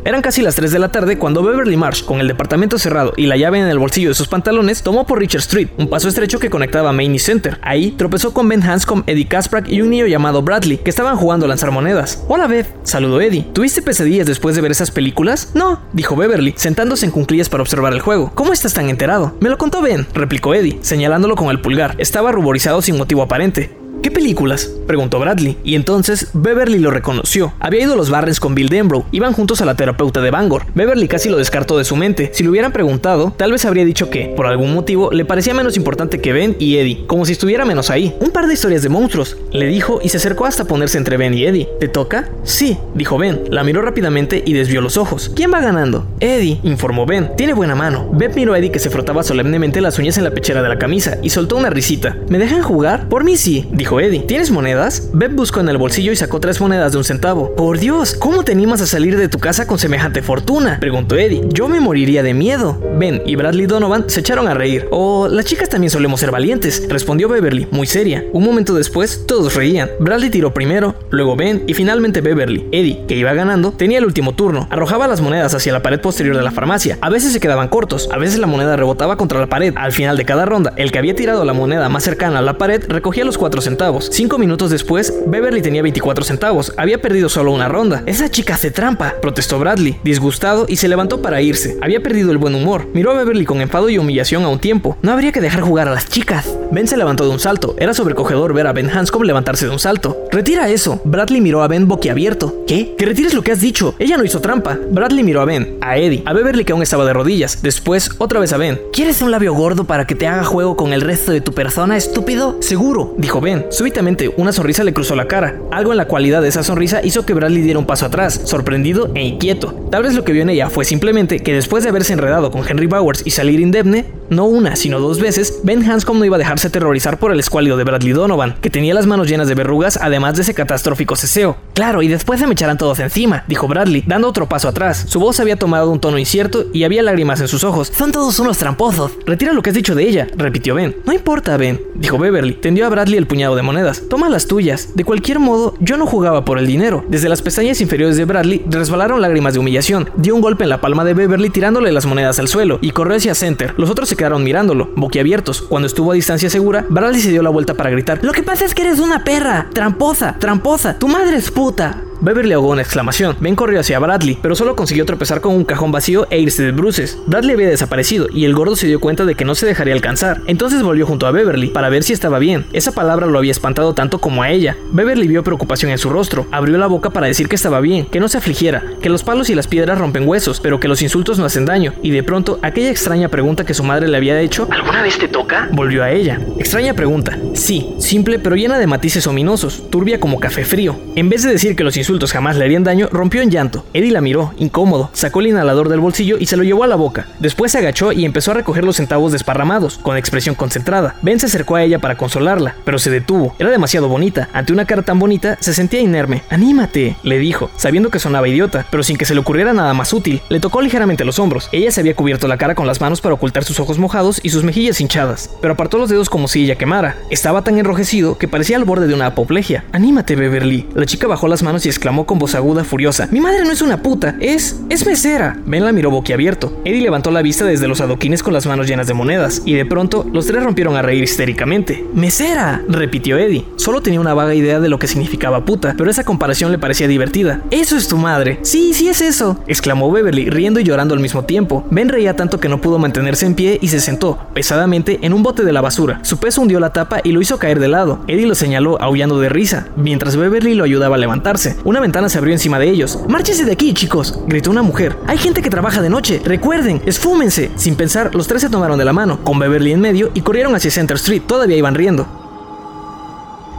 Eran 0.06 0.22
casi 0.22 0.40
las 0.40 0.54
3 0.54 0.70
de 0.70 0.78
la 0.78 0.92
tarde 0.92 1.18
cuando 1.18 1.42
Beverly 1.42 1.76
Marsh, 1.76 2.04
con 2.04 2.20
el 2.20 2.28
departamento 2.28 2.78
cerrado 2.78 3.12
y 3.16 3.26
la 3.26 3.36
llave 3.36 3.58
en 3.58 3.66
el 3.66 3.80
bolsillo 3.80 4.10
de 4.10 4.14
sus 4.14 4.28
pantalones, 4.28 4.84
tomó 4.84 5.04
por 5.04 5.18
Richard 5.18 5.40
Street, 5.40 5.70
un 5.78 5.88
paso 5.88 6.06
estrecho 6.06 6.38
que 6.38 6.48
conectaba 6.48 6.90
a 6.90 6.92
Main 6.92 7.18
Center. 7.18 7.58
Ahí 7.60 7.90
tropezó 7.90 8.32
con 8.32 8.48
Ben 8.48 8.62
Hanscom, 8.62 9.02
Eddie 9.08 9.26
Kasprak 9.26 9.68
y 9.68 9.82
un 9.82 9.90
niño 9.90 10.06
llamado 10.06 10.42
Bradley, 10.42 10.78
que 10.78 10.90
estaban 10.90 11.16
jugando 11.16 11.46
a 11.46 11.48
lanzar 11.48 11.72
monedas. 11.72 12.24
Hola, 12.28 12.46
Bev, 12.46 12.68
saludó 12.84 13.20
Eddie. 13.20 13.48
¿Tuviste 13.52 13.82
pesadillas 13.82 14.28
después 14.28 14.54
de 14.54 14.62
ver 14.62 14.70
esas 14.70 14.92
películas? 14.92 15.50
No, 15.54 15.82
dijo 15.92 16.14
Beverly, 16.14 16.54
sentándose 16.56 17.04
en 17.04 17.10
cunclillas 17.10 17.48
para 17.48 17.64
observar 17.64 17.92
el 17.92 17.98
juego. 17.98 18.30
¿Cómo 18.32 18.52
estás 18.52 18.74
tan 18.74 18.88
enterado? 18.88 19.36
Me 19.40 19.48
lo 19.48 19.58
contó 19.58 19.82
Ben, 19.82 20.06
replicó 20.14 20.54
Eddie, 20.54 20.78
señalándolo 20.82 21.34
con 21.34 21.48
el 21.48 21.60
pulgar. 21.60 21.96
Estaba 21.98 22.30
ruborizado 22.30 22.80
sin 22.80 22.96
motivo 22.96 23.22
aparente. 23.22 23.76
¿Qué 24.02 24.10
películas? 24.10 24.70
preguntó 24.86 25.18
Bradley, 25.18 25.58
y 25.64 25.74
entonces 25.74 26.28
Beverly 26.32 26.78
lo 26.78 26.90
reconoció. 26.90 27.52
Había 27.58 27.82
ido 27.82 27.94
a 27.94 27.96
los 27.96 28.10
Barrens 28.10 28.40
con 28.40 28.54
Bill 28.54 28.68
Denbrough, 28.68 29.04
iban 29.10 29.32
juntos 29.32 29.60
a 29.60 29.64
la 29.64 29.74
terapeuta 29.74 30.20
de 30.20 30.30
Bangor. 30.30 30.66
Beverly 30.74 31.08
casi 31.08 31.28
lo 31.28 31.36
descartó 31.36 31.76
de 31.76 31.84
su 31.84 31.96
mente. 31.96 32.30
Si 32.32 32.42
le 32.42 32.50
hubieran 32.50 32.72
preguntado, 32.72 33.32
tal 33.36 33.52
vez 33.52 33.64
habría 33.64 33.84
dicho 33.84 34.10
que, 34.10 34.32
por 34.36 34.46
algún 34.46 34.74
motivo, 34.74 35.10
le 35.10 35.24
parecía 35.24 35.54
menos 35.54 35.76
importante 35.76 36.20
que 36.20 36.32
Ben 36.32 36.56
y 36.58 36.76
Eddie, 36.76 37.06
como 37.06 37.24
si 37.24 37.32
estuviera 37.32 37.64
menos 37.64 37.90
ahí. 37.90 38.14
Un 38.20 38.30
par 38.30 38.46
de 38.46 38.54
historias 38.54 38.82
de 38.82 38.88
monstruos, 38.88 39.36
le 39.52 39.66
dijo 39.66 40.00
y 40.02 40.08
se 40.08 40.18
acercó 40.18 40.46
hasta 40.46 40.64
ponerse 40.64 40.98
entre 40.98 41.16
Ben 41.16 41.34
y 41.34 41.44
Eddie. 41.44 41.68
¿Te 41.80 41.88
toca? 41.88 42.30
Sí, 42.44 42.78
dijo 42.94 43.18
Ben. 43.18 43.44
La 43.50 43.64
miró 43.64 43.82
rápidamente 43.82 44.42
y 44.44 44.52
desvió 44.52 44.80
los 44.80 44.96
ojos. 44.96 45.30
¿Quién 45.34 45.52
va 45.52 45.60
ganando? 45.60 46.06
Eddie, 46.20 46.60
informó 46.62 47.06
Ben. 47.06 47.30
Tiene 47.36 47.54
buena 47.54 47.74
mano. 47.74 48.08
Ben 48.12 48.32
miró 48.34 48.54
a 48.54 48.58
Eddie 48.58 48.70
que 48.70 48.78
se 48.78 48.90
frotaba 48.90 49.22
solemnemente 49.22 49.80
las 49.80 49.98
uñas 49.98 50.18
en 50.18 50.24
la 50.24 50.30
pechera 50.30 50.62
de 50.62 50.68
la 50.68 50.78
camisa 50.78 51.18
y 51.22 51.30
soltó 51.30 51.56
una 51.56 51.70
risita. 51.70 52.16
¿Me 52.28 52.38
dejan 52.38 52.62
jugar? 52.62 53.08
Por 53.08 53.24
mí 53.24 53.36
sí, 53.36 53.66
dijo 53.72 53.85
Eddie. 53.86 54.24
¿Tienes 54.26 54.50
monedas? 54.50 55.10
Beb 55.12 55.32
buscó 55.32 55.60
en 55.60 55.68
el 55.68 55.78
bolsillo 55.78 56.10
y 56.10 56.16
sacó 56.16 56.40
tres 56.40 56.60
monedas 56.60 56.90
de 56.90 56.98
un 56.98 57.04
centavo. 57.04 57.54
Por 57.54 57.78
Dios, 57.78 58.14
¿cómo 58.18 58.42
te 58.42 58.50
animas 58.50 58.80
a 58.80 58.86
salir 58.86 59.16
de 59.16 59.28
tu 59.28 59.38
casa 59.38 59.66
con 59.66 59.78
semejante 59.78 60.22
fortuna? 60.22 60.78
Preguntó 60.80 61.16
Eddie. 61.16 61.42
Yo 61.52 61.68
me 61.68 61.78
moriría 61.78 62.24
de 62.24 62.34
miedo. 62.34 62.82
Ben 62.98 63.22
y 63.24 63.36
Bradley 63.36 63.66
Donovan 63.66 64.10
se 64.10 64.20
echaron 64.20 64.48
a 64.48 64.54
reír. 64.54 64.88
Oh, 64.90 65.28
las 65.28 65.44
chicas 65.44 65.68
también 65.68 65.90
solemos 65.90 66.18
ser 66.18 66.32
valientes, 66.32 66.84
respondió 66.88 67.28
Beverly, 67.28 67.68
muy 67.70 67.86
seria. 67.86 68.24
Un 68.32 68.42
momento 68.42 68.74
después, 68.74 69.24
todos 69.24 69.54
reían. 69.54 69.88
Bradley 70.00 70.30
tiró 70.30 70.52
primero, 70.52 70.96
luego 71.10 71.36
Ben 71.36 71.62
y 71.68 71.74
finalmente 71.74 72.20
Beverly. 72.20 72.66
Eddie, 72.72 73.04
que 73.06 73.14
iba 73.14 73.32
ganando, 73.34 73.70
tenía 73.70 73.98
el 73.98 74.04
último 74.04 74.34
turno. 74.34 74.66
Arrojaba 74.70 75.06
las 75.06 75.20
monedas 75.20 75.54
hacia 75.54 75.72
la 75.72 75.82
pared 75.82 76.00
posterior 76.00 76.36
de 76.36 76.42
la 76.42 76.50
farmacia. 76.50 76.98
A 77.00 77.08
veces 77.08 77.32
se 77.32 77.38
quedaban 77.38 77.68
cortos, 77.68 78.08
a 78.12 78.18
veces 78.18 78.40
la 78.40 78.48
moneda 78.48 78.74
rebotaba 78.74 79.16
contra 79.16 79.38
la 79.38 79.46
pared. 79.46 79.74
Al 79.76 79.92
final 79.92 80.16
de 80.16 80.24
cada 80.24 80.44
ronda, 80.44 80.72
el 80.76 80.90
que 80.90 80.98
había 80.98 81.14
tirado 81.14 81.44
la 81.44 81.52
moneda 81.52 81.88
más 81.88 82.02
cercana 82.02 82.40
a 82.40 82.42
la 82.42 82.58
pared 82.58 82.82
recogía 82.88 83.24
los 83.24 83.38
cuatro 83.38 83.60
centavos 83.60 83.75
Cinco 84.10 84.38
minutos 84.38 84.70
después, 84.70 85.12
Beverly 85.26 85.60
tenía 85.60 85.82
24 85.82 86.24
centavos. 86.24 86.72
Había 86.78 87.00
perdido 87.02 87.28
solo 87.28 87.52
una 87.52 87.68
ronda. 87.68 88.02
Esa 88.06 88.30
chica 88.30 88.54
hace 88.54 88.70
trampa, 88.70 89.14
protestó 89.20 89.58
Bradley, 89.58 90.00
disgustado, 90.02 90.64
y 90.66 90.76
se 90.76 90.88
levantó 90.88 91.20
para 91.20 91.42
irse. 91.42 91.76
Había 91.82 92.02
perdido 92.02 92.32
el 92.32 92.38
buen 92.38 92.54
humor. 92.54 92.86
Miró 92.94 93.10
a 93.10 93.14
Beverly 93.14 93.44
con 93.44 93.60
enfado 93.60 93.90
y 93.90 93.98
humillación 93.98 94.44
a 94.44 94.48
un 94.48 94.58
tiempo. 94.58 94.96
No 95.02 95.12
habría 95.12 95.30
que 95.30 95.42
dejar 95.42 95.60
jugar 95.60 95.88
a 95.88 95.94
las 95.94 96.08
chicas. 96.08 96.56
Ben 96.72 96.88
se 96.88 96.96
levantó 96.96 97.24
de 97.24 97.30
un 97.30 97.38
salto. 97.38 97.76
Era 97.78 97.92
sobrecogedor 97.92 98.54
ver 98.54 98.66
a 98.66 98.72
Ben 98.72 98.88
Hanscom 98.88 99.22
levantarse 99.22 99.66
de 99.66 99.72
un 99.72 99.78
salto. 99.78 100.16
Retira 100.32 100.70
eso. 100.70 101.00
Bradley 101.04 101.42
miró 101.42 101.62
a 101.62 101.68
Ben 101.68 101.86
boquiabierto. 101.86 102.64
¿Qué? 102.66 102.94
Que 102.96 103.04
retires 103.04 103.34
lo 103.34 103.42
que 103.42 103.52
has 103.52 103.60
dicho. 103.60 103.94
Ella 103.98 104.16
no 104.16 104.24
hizo 104.24 104.40
trampa. 104.40 104.78
Bradley 104.90 105.22
miró 105.22 105.42
a 105.42 105.44
Ben, 105.44 105.76
a 105.82 105.98
Eddie, 105.98 106.22
a 106.24 106.32
Beverly 106.32 106.64
que 106.64 106.72
aún 106.72 106.82
estaba 106.82 107.04
de 107.04 107.12
rodillas. 107.12 107.62
Después, 107.62 108.10
otra 108.18 108.40
vez 108.40 108.52
a 108.52 108.56
Ben. 108.56 108.80
¿Quieres 108.92 109.20
un 109.20 109.30
labio 109.30 109.52
gordo 109.52 109.84
para 109.84 110.06
que 110.06 110.14
te 110.14 110.26
haga 110.26 110.44
juego 110.44 110.76
con 110.76 110.92
el 110.92 111.02
resto 111.02 111.32
de 111.32 111.40
tu 111.40 111.52
persona, 111.52 111.96
estúpido? 111.96 112.56
Seguro, 112.60 113.14
dijo 113.18 113.40
Ben. 113.40 113.65
Súbitamente, 113.70 114.32
una 114.36 114.52
sonrisa 114.52 114.84
le 114.84 114.92
cruzó 114.92 115.16
la 115.16 115.26
cara. 115.26 115.60
Algo 115.70 115.92
en 115.92 115.98
la 115.98 116.06
cualidad 116.06 116.42
de 116.42 116.48
esa 116.48 116.62
sonrisa 116.62 117.00
hizo 117.02 117.26
que 117.26 117.34
Bradley 117.34 117.62
diera 117.62 117.78
un 117.78 117.86
paso 117.86 118.06
atrás, 118.06 118.40
sorprendido 118.44 119.10
e 119.14 119.22
inquieto. 119.22 119.74
Tal 119.90 120.02
vez 120.02 120.14
lo 120.14 120.24
que 120.24 120.32
vio 120.32 120.42
en 120.42 120.50
ella 120.50 120.70
fue 120.70 120.84
simplemente 120.84 121.40
que 121.40 121.52
después 121.52 121.82
de 121.82 121.90
haberse 121.90 122.12
enredado 122.12 122.50
con 122.50 122.66
Henry 122.66 122.86
Bowers 122.86 123.22
y 123.24 123.30
salir 123.30 123.60
indemne, 123.60 124.06
no 124.30 124.44
una, 124.44 124.76
sino 124.76 125.00
dos 125.00 125.20
veces, 125.20 125.60
Ben 125.62 125.88
Hanscom 125.88 126.18
no 126.18 126.24
iba 126.24 126.36
a 126.36 126.38
dejarse 126.38 126.68
aterrorizar 126.68 127.18
por 127.18 127.32
el 127.32 127.40
escuálido 127.40 127.76
de 127.76 127.84
Bradley 127.84 128.12
Donovan, 128.12 128.56
que 128.60 128.70
tenía 128.70 128.94
las 128.94 129.06
manos 129.06 129.28
llenas 129.28 129.48
de 129.48 129.54
verrugas 129.54 129.98
además 130.00 130.36
de 130.36 130.42
ese 130.42 130.54
catastrófico 130.54 131.16
ceseo. 131.16 131.56
Claro, 131.74 132.02
y 132.02 132.08
después 132.08 132.40
se 132.40 132.46
me 132.46 132.54
echarán 132.54 132.78
todos 132.78 132.98
encima, 133.00 133.44
dijo 133.48 133.68
Bradley, 133.68 134.04
dando 134.06 134.28
otro 134.28 134.48
paso 134.48 134.68
atrás. 134.68 135.04
Su 135.08 135.20
voz 135.20 135.40
había 135.40 135.56
tomado 135.56 135.90
un 135.90 136.00
tono 136.00 136.18
incierto 136.18 136.66
y 136.72 136.84
había 136.84 137.02
lágrimas 137.02 137.40
en 137.40 137.48
sus 137.48 137.64
ojos. 137.64 137.92
Son 137.96 138.12
todos 138.12 138.38
unos 138.38 138.58
tramposos. 138.58 139.12
Retira 139.26 139.52
lo 139.52 139.62
que 139.62 139.70
has 139.70 139.76
dicho 139.76 139.94
de 139.94 140.08
ella, 140.08 140.26
repitió 140.36 140.74
Ben. 140.74 140.96
No 141.04 141.12
importa, 141.12 141.56
Ben, 141.56 141.80
dijo 141.94 142.18
Beverly. 142.18 142.54
Tendió 142.54 142.86
a 142.86 142.88
Bradley 142.88 143.18
el 143.18 143.26
puñado 143.26 143.55
de 143.56 143.62
monedas. 143.62 144.04
Toma 144.08 144.28
las 144.28 144.46
tuyas. 144.46 144.90
De 144.94 145.04
cualquier 145.04 145.38
modo, 145.38 145.74
yo 145.80 145.96
no 145.96 146.06
jugaba 146.06 146.44
por 146.44 146.58
el 146.58 146.66
dinero. 146.66 147.04
Desde 147.08 147.28
las 147.28 147.42
pestañas 147.42 147.80
inferiores 147.80 148.16
de 148.16 148.24
Bradley 148.24 148.64
resbalaron 148.70 149.20
lágrimas 149.20 149.54
de 149.54 149.60
humillación. 149.60 150.10
Dio 150.16 150.34
un 150.34 150.40
golpe 150.40 150.64
en 150.64 150.70
la 150.70 150.80
palma 150.80 151.04
de 151.04 151.14
Beverly 151.14 151.50
tirándole 151.50 151.92
las 151.92 152.06
monedas 152.06 152.38
al 152.38 152.48
suelo 152.48 152.78
y 152.80 152.90
corrió 152.90 153.16
hacia 153.16 153.34
Center. 153.34 153.74
Los 153.76 153.90
otros 153.90 154.08
se 154.08 154.16
quedaron 154.16 154.44
mirándolo, 154.44 154.90
boquiabiertos. 154.94 155.62
Cuando 155.62 155.86
estuvo 155.86 156.12
a 156.12 156.14
distancia 156.14 156.50
segura, 156.50 156.86
Bradley 156.88 157.20
se 157.20 157.30
dio 157.30 157.42
la 157.42 157.50
vuelta 157.50 157.74
para 157.74 157.90
gritar: 157.90 158.20
Lo 158.22 158.32
que 158.32 158.42
pasa 158.42 158.64
es 158.64 158.74
que 158.74 158.82
eres 158.82 159.00
una 159.00 159.24
perra, 159.24 159.68
tramposa, 159.72 160.36
tramposa. 160.38 160.98
Tu 160.98 161.08
madre 161.08 161.36
es 161.36 161.50
puta. 161.50 162.02
Beverly 162.20 162.52
ahogó 162.52 162.70
una 162.70 162.82
exclamación. 162.82 163.36
Ben 163.40 163.56
corrió 163.56 163.80
hacia 163.80 163.98
Bradley, 163.98 164.38
pero 164.40 164.54
solo 164.54 164.74
consiguió 164.74 165.04
tropezar 165.04 165.40
con 165.40 165.54
un 165.54 165.64
cajón 165.64 165.92
vacío 165.92 166.26
e 166.30 166.40
irse 166.40 166.62
de 166.62 166.72
bruces. 166.72 167.18
Bradley 167.26 167.54
había 167.54 167.68
desaparecido 167.68 168.28
y 168.32 168.44
el 168.44 168.54
gordo 168.54 168.76
se 168.76 168.86
dio 168.86 169.00
cuenta 169.00 169.24
de 169.24 169.34
que 169.34 169.44
no 169.44 169.54
se 169.54 169.66
dejaría 169.66 169.94
alcanzar. 169.94 170.40
Entonces 170.46 170.82
volvió 170.82 171.06
junto 171.06 171.26
a 171.26 171.30
Beverly 171.30 171.68
para 171.68 171.88
ver 171.88 172.02
si 172.02 172.12
estaba 172.12 172.38
bien. 172.38 172.66
Esa 172.72 172.92
palabra 172.92 173.26
lo 173.26 173.35
había 173.38 173.50
espantado 173.50 173.94
tanto 173.94 174.18
como 174.18 174.42
a 174.42 174.50
ella. 174.50 174.76
Beverly 174.92 175.28
vio 175.28 175.44
preocupación 175.44 175.90
en 175.90 175.98
su 175.98 176.10
rostro, 176.10 176.46
abrió 176.50 176.78
la 176.78 176.86
boca 176.86 177.10
para 177.10 177.26
decir 177.26 177.48
que 177.48 177.56
estaba 177.56 177.80
bien, 177.80 178.06
que 178.06 178.20
no 178.20 178.28
se 178.28 178.38
afligiera, 178.38 178.82
que 179.00 179.08
los 179.08 179.22
palos 179.22 179.50
y 179.50 179.54
las 179.54 179.66
piedras 179.66 179.98
rompen 179.98 180.28
huesos, 180.28 180.60
pero 180.60 180.80
que 180.80 180.88
los 180.88 181.02
insultos 181.02 181.38
no 181.38 181.44
hacen 181.44 181.66
daño. 181.66 181.94
Y 182.02 182.10
de 182.10 182.22
pronto, 182.22 182.58
aquella 182.62 182.90
extraña 182.90 183.28
pregunta 183.28 183.64
que 183.64 183.74
su 183.74 183.84
madre 183.84 184.08
le 184.08 184.16
había 184.16 184.40
hecho, 184.40 184.68
¿alguna 184.70 185.02
vez 185.02 185.18
te 185.18 185.28
toca? 185.28 185.68
Volvió 185.72 186.02
a 186.02 186.10
ella. 186.10 186.40
Extraña 186.58 186.94
pregunta. 186.94 187.38
Sí, 187.54 187.94
simple 187.98 188.38
pero 188.38 188.56
llena 188.56 188.78
de 188.78 188.86
matices 188.86 189.26
ominosos, 189.26 189.90
turbia 189.90 190.20
como 190.20 190.40
café 190.40 190.64
frío. 190.64 190.98
En 191.14 191.28
vez 191.28 191.42
de 191.42 191.52
decir 191.52 191.76
que 191.76 191.84
los 191.84 191.96
insultos 191.96 192.32
jamás 192.32 192.56
le 192.56 192.64
harían 192.64 192.84
daño, 192.84 193.08
rompió 193.10 193.42
en 193.42 193.50
llanto. 193.50 193.84
Eddie 193.92 194.12
la 194.12 194.20
miró, 194.20 194.52
incómodo, 194.58 195.10
sacó 195.12 195.40
el 195.40 195.48
inhalador 195.48 195.88
del 195.88 196.00
bolsillo 196.00 196.36
y 196.38 196.46
se 196.46 196.56
lo 196.56 196.62
llevó 196.62 196.84
a 196.84 196.88
la 196.88 196.96
boca. 196.96 197.28
Después 197.40 197.72
se 197.72 197.78
agachó 197.78 198.12
y 198.12 198.24
empezó 198.24 198.50
a 198.50 198.54
recoger 198.54 198.84
los 198.84 198.96
centavos 198.96 199.32
desparramados, 199.32 199.98
con 199.98 200.16
expresión 200.16 200.54
concentrada. 200.54 201.16
Ben 201.22 201.40
se 201.40 201.46
acercó 201.46 201.76
a 201.76 201.82
ella 201.82 201.98
para 201.98 202.16
consolarla, 202.16 202.76
pero 202.84 202.98
se 202.98 203.10
detuvo. 203.10 203.25
Era 203.58 203.70
demasiado 203.70 204.08
bonita. 204.08 204.48
Ante 204.52 204.72
una 204.72 204.84
cara 204.84 205.02
tan 205.02 205.18
bonita, 205.18 205.56
se 205.60 205.74
sentía 205.74 206.00
inerme. 206.00 206.42
Anímate, 206.48 207.16
le 207.22 207.38
dijo, 207.38 207.70
sabiendo 207.76 208.10
que 208.10 208.18
sonaba 208.18 208.48
idiota, 208.48 208.86
pero 208.90 209.02
sin 209.02 209.16
que 209.16 209.24
se 209.24 209.34
le 209.34 209.40
ocurriera 209.40 209.72
nada 209.72 209.94
más 209.94 210.12
útil. 210.12 210.40
Le 210.48 210.60
tocó 210.60 210.80
ligeramente 210.80 211.24
los 211.24 211.38
hombros. 211.38 211.68
Ella 211.72 211.90
se 211.90 212.00
había 212.00 212.14
cubierto 212.14 212.46
la 212.46 212.56
cara 212.56 212.74
con 212.74 212.86
las 212.86 213.00
manos 213.00 213.20
para 213.20 213.34
ocultar 213.34 213.64
sus 213.64 213.80
ojos 213.80 213.98
mojados 213.98 214.40
y 214.42 214.50
sus 214.50 214.62
mejillas 214.62 215.00
hinchadas, 215.00 215.50
pero 215.60 215.74
apartó 215.74 215.98
los 215.98 216.08
dedos 216.08 216.30
como 216.30 216.46
si 216.46 216.64
ella 216.64 216.76
quemara. 216.76 217.16
Estaba 217.30 217.62
tan 217.62 217.78
enrojecido 217.78 218.38
que 218.38 218.48
parecía 218.48 218.76
al 218.76 218.84
borde 218.84 219.08
de 219.08 219.14
una 219.14 219.26
apoplejía. 219.26 219.84
Anímate, 219.92 220.36
Beverly. 220.36 220.86
La 220.94 221.06
chica 221.06 221.26
bajó 221.26 221.48
las 221.48 221.62
manos 221.62 221.84
y 221.84 221.88
exclamó 221.88 222.26
con 222.26 222.38
voz 222.38 222.54
aguda, 222.54 222.84
furiosa. 222.84 223.28
Mi 223.32 223.40
madre 223.40 223.64
no 223.64 223.72
es 223.72 223.82
una 223.82 224.02
puta, 224.02 224.36
es... 224.40 224.80
es 224.88 225.04
mesera. 225.04 225.58
Ben 225.66 225.84
la 225.84 225.92
miró 225.92 226.10
boquiabierto. 226.10 226.80
Eddie 226.84 227.02
levantó 227.02 227.30
la 227.30 227.42
vista 227.42 227.64
desde 227.64 227.88
los 227.88 228.00
adoquines 228.00 228.42
con 228.42 228.52
las 228.52 228.66
manos 228.66 228.86
llenas 228.86 229.08
de 229.08 229.14
monedas, 229.14 229.62
y 229.64 229.74
de 229.74 229.84
pronto 229.84 230.24
los 230.32 230.46
tres 230.46 230.62
rompieron 230.62 230.96
a 230.96 231.02
reír 231.02 231.24
histéricamente. 231.24 232.04
¡Mesera! 232.14 232.82
repitió 232.88 233.15
Eddie. 233.16 233.64
Solo 233.76 234.00
tenía 234.00 234.20
una 234.20 234.34
vaga 234.34 234.54
idea 234.54 234.80
de 234.80 234.88
lo 234.88 234.98
que 234.98 235.06
significaba 235.06 235.64
puta, 235.64 235.94
pero 235.96 236.10
esa 236.10 236.24
comparación 236.24 236.72
le 236.72 236.78
parecía 236.78 237.08
divertida. 237.08 237.62
¡Eso 237.70 237.96
es 237.96 238.08
tu 238.08 238.16
madre! 238.16 238.58
Sí, 238.62 238.94
sí 238.94 239.08
es 239.08 239.20
eso, 239.20 239.58
exclamó 239.66 240.10
Beverly, 240.10 240.50
riendo 240.50 240.80
y 240.80 240.84
llorando 240.84 241.14
al 241.14 241.20
mismo 241.20 241.44
tiempo. 241.44 241.84
Ben 241.90 242.08
reía 242.08 242.36
tanto 242.36 242.60
que 242.60 242.68
no 242.68 242.80
pudo 242.80 242.98
mantenerse 242.98 243.46
en 243.46 243.54
pie 243.54 243.78
y 243.80 243.88
se 243.88 244.00
sentó, 244.00 244.38
pesadamente, 244.54 245.18
en 245.22 245.32
un 245.32 245.42
bote 245.42 245.64
de 245.64 245.72
la 245.72 245.80
basura. 245.80 246.20
Su 246.22 246.38
peso 246.38 246.60
hundió 246.60 246.80
la 246.80 246.92
tapa 246.92 247.20
y 247.24 247.32
lo 247.32 247.40
hizo 247.40 247.58
caer 247.58 247.80
de 247.80 247.88
lado. 247.88 248.20
Eddie 248.28 248.46
lo 248.46 248.54
señaló, 248.54 249.00
aullando 249.00 249.40
de 249.40 249.48
risa, 249.48 249.88
mientras 249.96 250.36
Beverly 250.36 250.74
lo 250.74 250.84
ayudaba 250.84 251.16
a 251.16 251.18
levantarse. 251.18 251.76
Una 251.84 252.00
ventana 252.00 252.28
se 252.28 252.38
abrió 252.38 252.52
encima 252.52 252.78
de 252.78 252.90
ellos. 252.90 253.18
¡Márchese 253.28 253.64
de 253.64 253.72
aquí, 253.72 253.94
chicos! 253.94 254.38
gritó 254.46 254.70
una 254.70 254.82
mujer. 254.82 255.16
Hay 255.26 255.38
gente 255.38 255.62
que 255.62 255.70
trabaja 255.70 256.02
de 256.02 256.10
noche. 256.10 256.40
Recuerden, 256.44 257.02
esfúmense. 257.06 257.70
Sin 257.76 257.96
pensar, 257.96 258.34
los 258.34 258.46
tres 258.46 258.62
se 258.62 258.70
tomaron 258.70 258.98
de 258.98 259.04
la 259.04 259.12
mano, 259.12 259.38
con 259.42 259.58
Beverly 259.58 259.92
en 259.92 260.00
medio, 260.00 260.30
y 260.34 260.42
corrieron 260.42 260.74
hacia 260.74 260.90
Center 260.90 261.16
Street. 261.16 261.42
Todavía 261.46 261.76
iban 261.76 261.94
riendo. 261.94 262.45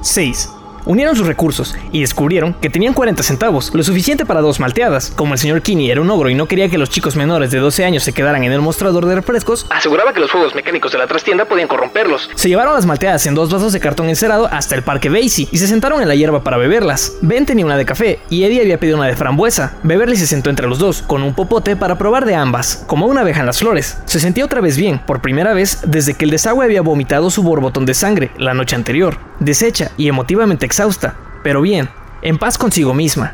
6. 0.02 0.57
Unieron 0.88 1.18
sus 1.18 1.28
recursos 1.28 1.76
y 1.92 2.00
descubrieron 2.00 2.54
que 2.54 2.70
tenían 2.70 2.94
40 2.94 3.22
centavos, 3.22 3.74
lo 3.74 3.84
suficiente 3.84 4.26
para 4.26 4.40
dos 4.40 4.62
malteadas. 4.62 5.12
Como 5.14 5.34
el 5.34 5.40
señor 5.40 5.62
Kinney 5.62 5.92
era 5.92 6.00
un 6.00 6.10
ogro 6.10 6.30
y 6.30 6.34
no 6.34 6.48
quería 6.48 6.70
que 6.70 6.78
los 6.78 6.90
chicos 6.90 7.18
menores 7.18 7.52
de 7.52 7.60
12 7.60 7.84
años 7.84 8.04
se 8.04 8.14
quedaran 8.14 8.46
en 8.46 8.54
el 8.54 8.62
mostrador 8.62 9.06
de 9.06 9.16
refrescos, 9.16 9.66
Aseguraba 9.70 10.14
que 10.14 10.22
los 10.22 10.32
juegos 10.32 10.56
mecánicos 10.56 10.94
de 10.94 10.98
la 10.98 11.06
trastienda 11.06 11.44
podían 11.44 11.68
corromperlos. 11.68 12.30
se 12.36 12.48
llevaron 12.48 12.74
las 12.74 12.86
malteadas 12.86 13.26
en 13.28 13.36
dos 13.36 13.52
vasos 13.52 13.74
de 13.74 13.82
cartón 13.82 14.08
encerado 14.08 14.48
hasta 14.50 14.76
el 14.76 14.82
parque 14.82 15.10
Daisy 15.10 15.50
y 15.52 15.58
se 15.58 15.68
sentaron 15.68 16.02
en 16.02 16.08
la 16.08 16.16
hierba 16.16 16.42
para 16.42 16.56
beberlas. 16.56 17.18
Ben 17.22 17.46
tenía 17.46 17.66
una 17.66 17.76
de 17.76 17.86
café 17.86 18.20
y 18.30 18.46
Eddie 18.46 18.62
había 18.62 18.80
pedido 18.80 18.96
una 18.96 19.08
de 19.08 19.16
frambuesa. 19.18 19.74
Beverly 19.84 20.16
se 20.16 20.26
sentó 20.26 20.50
entre 20.50 20.68
los 20.68 20.80
dos, 20.80 21.02
con 21.02 21.22
un 21.22 21.34
popote 21.34 21.76
para 21.76 21.98
probar 21.98 22.24
de 22.26 22.36
ambas, 22.36 22.86
como 22.88 23.08
una 23.08 23.22
abeja 23.22 23.42
en 23.42 23.46
las 23.46 23.60
flores. 23.60 23.98
Se 24.06 24.22
sentía 24.22 24.46
otra 24.46 24.62
vez 24.62 24.78
bien, 24.78 25.00
por 25.00 25.22
primera 25.22 25.54
vez 25.54 25.80
desde 25.86 26.14
que 26.14 26.24
el 26.24 26.32
desagüe 26.32 26.64
había 26.64 26.82
vomitado 26.82 27.30
su 27.30 27.44
borbotón 27.44 27.86
de 27.86 27.94
sangre 27.94 28.32
la 28.38 28.54
noche 28.54 28.76
anterior, 28.78 29.18
deshecha 29.40 29.92
y 29.98 30.08
emotivamente 30.08 30.66
exhausta, 30.78 31.16
pero 31.42 31.62
bien, 31.62 31.90
en 32.22 32.38
paz 32.38 32.56
consigo 32.56 32.94
misma. 32.94 33.34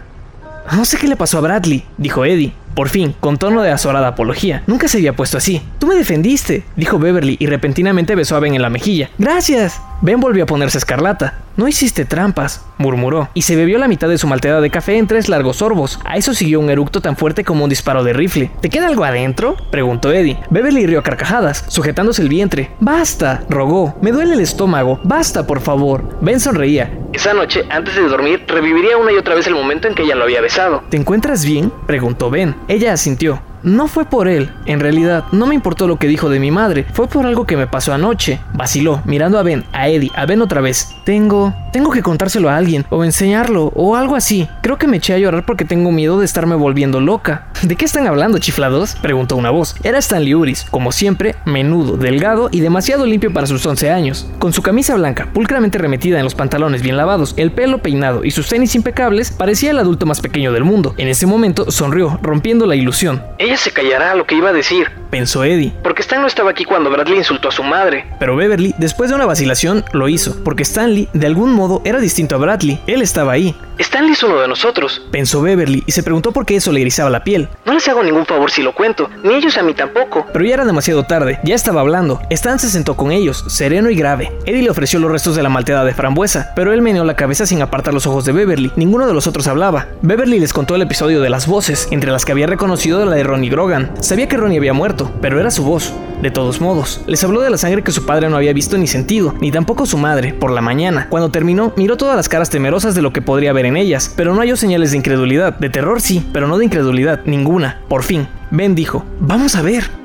No 0.71 0.85
sé 0.85 0.97
qué 0.97 1.09
le 1.09 1.17
pasó 1.17 1.39
a 1.39 1.41
Bradley, 1.41 1.85
dijo 1.97 2.23
Eddie, 2.23 2.53
por 2.73 2.89
fin, 2.89 3.15
con 3.19 3.37
tono 3.37 3.61
de 3.61 3.71
azorada 3.71 4.09
apología. 4.09 4.63
Nunca 4.67 4.87
se 4.87 4.97
había 4.97 5.13
puesto 5.13 5.37
así. 5.37 5.61
Tú 5.79 5.87
me 5.87 5.95
defendiste, 5.95 6.63
dijo 6.75 6.99
Beverly 6.99 7.37
y 7.39 7.47
repentinamente 7.47 8.15
besó 8.15 8.35
a 8.35 8.39
Ben 8.39 8.55
en 8.55 8.61
la 8.61 8.69
mejilla. 8.69 9.09
Gracias. 9.17 9.81
Ben 10.01 10.19
volvió 10.19 10.43
a 10.43 10.47
ponerse 10.47 10.77
escarlata. 10.77 11.35
No 11.55 11.67
hiciste 11.67 12.03
trampas, 12.03 12.65
murmuró, 12.79 13.29
y 13.35 13.43
se 13.43 13.55
bebió 13.55 13.77
la 13.77 13.87
mitad 13.87 14.09
de 14.09 14.17
su 14.17 14.27
malteada 14.27 14.59
de 14.59 14.71
café 14.71 14.97
en 14.97 15.05
tres 15.05 15.29
largos 15.29 15.57
sorbos. 15.57 15.99
A 16.03 16.17
eso 16.17 16.33
siguió 16.33 16.59
un 16.59 16.71
eructo 16.71 16.99
tan 16.99 17.15
fuerte 17.15 17.43
como 17.43 17.63
un 17.63 17.69
disparo 17.69 18.03
de 18.03 18.11
rifle. 18.11 18.49
¿Te 18.59 18.69
queda 18.69 18.87
algo 18.87 19.03
adentro? 19.03 19.55
preguntó 19.69 20.11
Eddie. 20.11 20.39
Beverly 20.49 20.87
rió 20.87 20.99
a 20.99 21.03
carcajadas, 21.03 21.63
sujetándose 21.67 22.23
el 22.23 22.29
vientre. 22.29 22.71
Basta, 22.79 23.43
rogó. 23.49 23.95
Me 24.01 24.11
duele 24.11 24.33
el 24.33 24.39
estómago. 24.39 24.99
Basta, 25.03 25.45
por 25.45 25.61
favor. 25.61 26.17
Ben 26.21 26.39
sonreía. 26.39 26.91
Esa 27.13 27.35
noche, 27.35 27.63
antes 27.69 27.95
de 27.95 28.01
dormir, 28.01 28.43
reviviría 28.47 28.97
una 28.97 29.11
y 29.11 29.17
otra 29.17 29.35
vez 29.35 29.45
el 29.45 29.53
momento 29.53 29.87
en 29.87 29.93
que 29.93 30.01
ella 30.01 30.15
lo 30.15 30.23
había 30.23 30.41
besado. 30.41 30.81
¿Te 30.89 30.97
encuentras 30.97 31.45
bien? 31.45 31.71
preguntó 31.85 32.31
Ben. 32.31 32.55
Ella 32.67 32.93
asintió. 32.93 33.41
No 33.63 33.87
fue 33.87 34.03
por 34.03 34.27
él, 34.27 34.51
en 34.65 34.81
realidad, 34.81 35.23
no 35.31 35.47
me 35.47 35.55
importó 35.55 35.87
lo 35.87 35.95
que 35.95 36.07
dijo 36.07 36.29
de 36.29 36.41
mi 36.41 36.51
madre, 36.51 36.85
fue 36.91 37.07
por 37.07 37.25
algo 37.25 37.45
que 37.45 37.55
me 37.55 37.65
pasó 37.65 37.93
anoche. 37.93 38.41
Vaciló, 38.53 39.01
mirando 39.05 39.39
a 39.39 39.43
Ben, 39.43 39.63
a 39.71 39.87
Eddie, 39.87 40.11
a 40.15 40.25
Ben 40.25 40.41
otra 40.41 40.59
vez. 40.59 40.89
Tengo... 41.05 41.53
tengo 41.71 41.89
que 41.89 42.01
contárselo 42.01 42.49
a 42.49 42.57
alguien, 42.57 42.85
o 42.89 43.05
enseñarlo, 43.05 43.71
o 43.73 43.95
algo 43.95 44.17
así. 44.17 44.49
Creo 44.61 44.77
que 44.77 44.87
me 44.87 44.97
eché 44.97 45.13
a 45.13 45.17
llorar 45.17 45.45
porque 45.45 45.63
tengo 45.63 45.93
miedo 45.93 46.19
de 46.19 46.25
estarme 46.25 46.55
volviendo 46.55 46.99
loca. 46.99 47.47
¿De 47.61 47.77
qué 47.77 47.85
están 47.85 48.05
hablando, 48.05 48.37
chiflados? 48.37 48.95
preguntó 48.95 49.37
una 49.37 49.49
voz. 49.49 49.77
Era 49.83 49.99
Stanley 49.99 50.35
Uris, 50.35 50.65
como 50.69 50.91
siempre, 50.91 51.35
menudo, 51.45 51.95
delgado 51.95 52.49
y 52.51 52.59
demasiado 52.59 53.05
limpio 53.05 53.31
para 53.31 53.47
sus 53.47 53.65
11 53.65 53.91
años. 53.91 54.27
Con 54.39 54.51
su 54.51 54.61
camisa 54.61 54.95
blanca, 54.95 55.29
pulcramente 55.33 55.77
remetida 55.77 56.17
en 56.17 56.25
los 56.25 56.35
pantalones 56.35 56.81
bien 56.81 56.97
lavados, 56.97 57.33
el 57.37 57.53
pelo 57.53 57.77
peinado 57.77 58.25
y 58.25 58.31
sus 58.31 58.49
tenis 58.49 58.75
impecables, 58.75 59.31
parecía 59.31 59.71
el 59.71 59.79
adulto 59.79 60.05
más 60.05 60.19
pequeño 60.19 60.51
del 60.51 60.65
mundo. 60.65 60.95
En 60.97 61.07
ese 61.07 61.25
momento 61.25 61.71
sonrió, 61.71 62.19
rompiendo 62.21 62.65
la 62.65 62.75
ilusión. 62.75 63.23
Ella 63.37 63.52
se 63.57 63.71
callará 63.71 64.15
lo 64.15 64.25
que 64.25 64.35
iba 64.35 64.49
a 64.49 64.53
decir. 64.53 64.89
pensó 65.09 65.43
Eddie. 65.43 65.73
Porque 65.83 66.01
Stan 66.01 66.21
no 66.21 66.27
estaba 66.27 66.49
aquí 66.51 66.65
cuando 66.65 66.89
Bradley 66.89 67.17
insultó 67.19 67.49
a 67.49 67.51
su 67.51 67.63
madre. 67.63 68.05
Pero 68.19 68.35
Beverly, 68.35 68.73
después 68.79 69.09
de 69.09 69.15
una 69.15 69.25
vacilación, 69.27 69.85
lo 69.93 70.09
hizo, 70.09 70.43
porque 70.43 70.63
Stanley, 70.63 71.07
de 71.13 71.27
algún 71.27 71.53
modo, 71.53 71.81
era 71.85 71.99
distinto 71.99 72.35
a 72.35 72.39
Bradley. 72.39 72.79
Él 72.87 73.01
estaba 73.01 73.33
ahí. 73.33 73.55
Stanley 73.77 74.13
es 74.13 74.23
uno 74.23 74.39
de 74.39 74.47
nosotros. 74.47 75.01
Pensó 75.11 75.41
Beverly 75.41 75.83
y 75.85 75.91
se 75.91 76.03
preguntó 76.03 76.31
por 76.31 76.45
qué 76.45 76.55
eso 76.55 76.71
le 76.71 76.81
erizaba 76.81 77.09
la 77.09 77.23
piel. 77.23 77.47
No 77.65 77.73
les 77.73 77.87
hago 77.87 78.03
ningún 78.03 78.25
favor 78.25 78.49
si 78.51 78.61
lo 78.61 78.73
cuento, 78.73 79.09
ni 79.23 79.33
ellos 79.35 79.57
a 79.57 79.63
mí 79.63 79.73
tampoco. 79.73 80.25
Pero 80.31 80.45
ya 80.45 80.53
era 80.55 80.65
demasiado 80.65 81.03
tarde, 81.03 81.39
ya 81.43 81.55
estaba 81.55 81.81
hablando. 81.81 82.21
Stan 82.29 82.59
se 82.59 82.69
sentó 82.69 82.95
con 82.95 83.11
ellos, 83.11 83.43
sereno 83.47 83.89
y 83.89 83.95
grave. 83.95 84.31
Eddie 84.45 84.63
le 84.63 84.69
ofreció 84.69 84.99
los 84.99 85.11
restos 85.11 85.35
de 85.35 85.43
la 85.43 85.49
malteada 85.49 85.83
de 85.85 85.93
frambuesa, 85.93 86.53
pero 86.55 86.71
él 86.71 86.81
meneó 86.81 87.03
la 87.03 87.15
cabeza 87.15 87.45
sin 87.45 87.61
apartar 87.61 87.93
los 87.93 88.05
ojos 88.07 88.25
de 88.25 88.31
Beverly. 88.31 88.71
Ninguno 88.75 89.07
de 89.07 89.13
los 89.13 89.27
otros 89.27 89.47
hablaba. 89.47 89.87
Beverly 90.01 90.39
les 90.39 90.53
contó 90.53 90.75
el 90.75 90.81
episodio 90.83 91.21
de 91.21 91.29
las 91.29 91.47
voces, 91.47 91.87
entre 91.91 92.11
las 92.11 92.25
que 92.25 92.31
había 92.31 92.47
reconocido 92.47 93.03
la 93.05 93.15
de 93.15 93.23
Ronnie 93.43 93.49
Grogan. 93.49 93.91
Sabía 93.99 94.27
que 94.29 94.37
Ronnie 94.37 94.57
había 94.57 94.73
muerto, 94.73 95.11
pero 95.21 95.37
era 95.39 95.51
su 95.51 95.63
voz. 95.63 95.93
De 96.21 96.31
todos 96.31 96.61
modos, 96.61 97.01
les 97.07 97.21
habló 97.25 97.41
de 97.41 97.49
la 97.49 97.57
sangre 97.57 97.83
que 97.83 97.91
su 97.91 98.05
padre 98.05 98.29
no 98.29 98.37
había 98.37 98.53
visto 98.53 98.77
ni 98.77 98.87
sentido, 98.87 99.35
ni 99.41 99.51
tampoco 99.51 99.85
su 99.85 99.97
madre, 99.97 100.33
por 100.33 100.51
la 100.51 100.61
mañana. 100.61 101.07
Cuando 101.09 101.29
terminó, 101.29 101.73
miró 101.75 101.97
todas 101.97 102.15
las 102.15 102.29
caras 102.29 102.49
temerosas 102.49 102.95
de 102.95 103.01
lo 103.01 103.11
que 103.11 103.21
podría 103.21 103.49
haber 103.49 103.65
en 103.65 103.75
ellas, 103.75 104.13
pero 104.15 104.33
no 104.33 104.39
halló 104.39 104.55
señales 104.55 104.91
de 104.91 104.97
incredulidad. 104.97 105.57
De 105.57 105.69
terror 105.69 105.99
sí, 105.99 106.25
pero 106.31 106.47
no 106.47 106.57
de 106.57 106.65
incredulidad, 106.65 107.19
ninguna. 107.25 107.81
Por 107.89 108.03
fin, 108.03 108.27
Ben 108.51 108.75
dijo, 108.75 109.03
vamos 109.19 109.55
a 109.55 109.61
ver. 109.61 110.02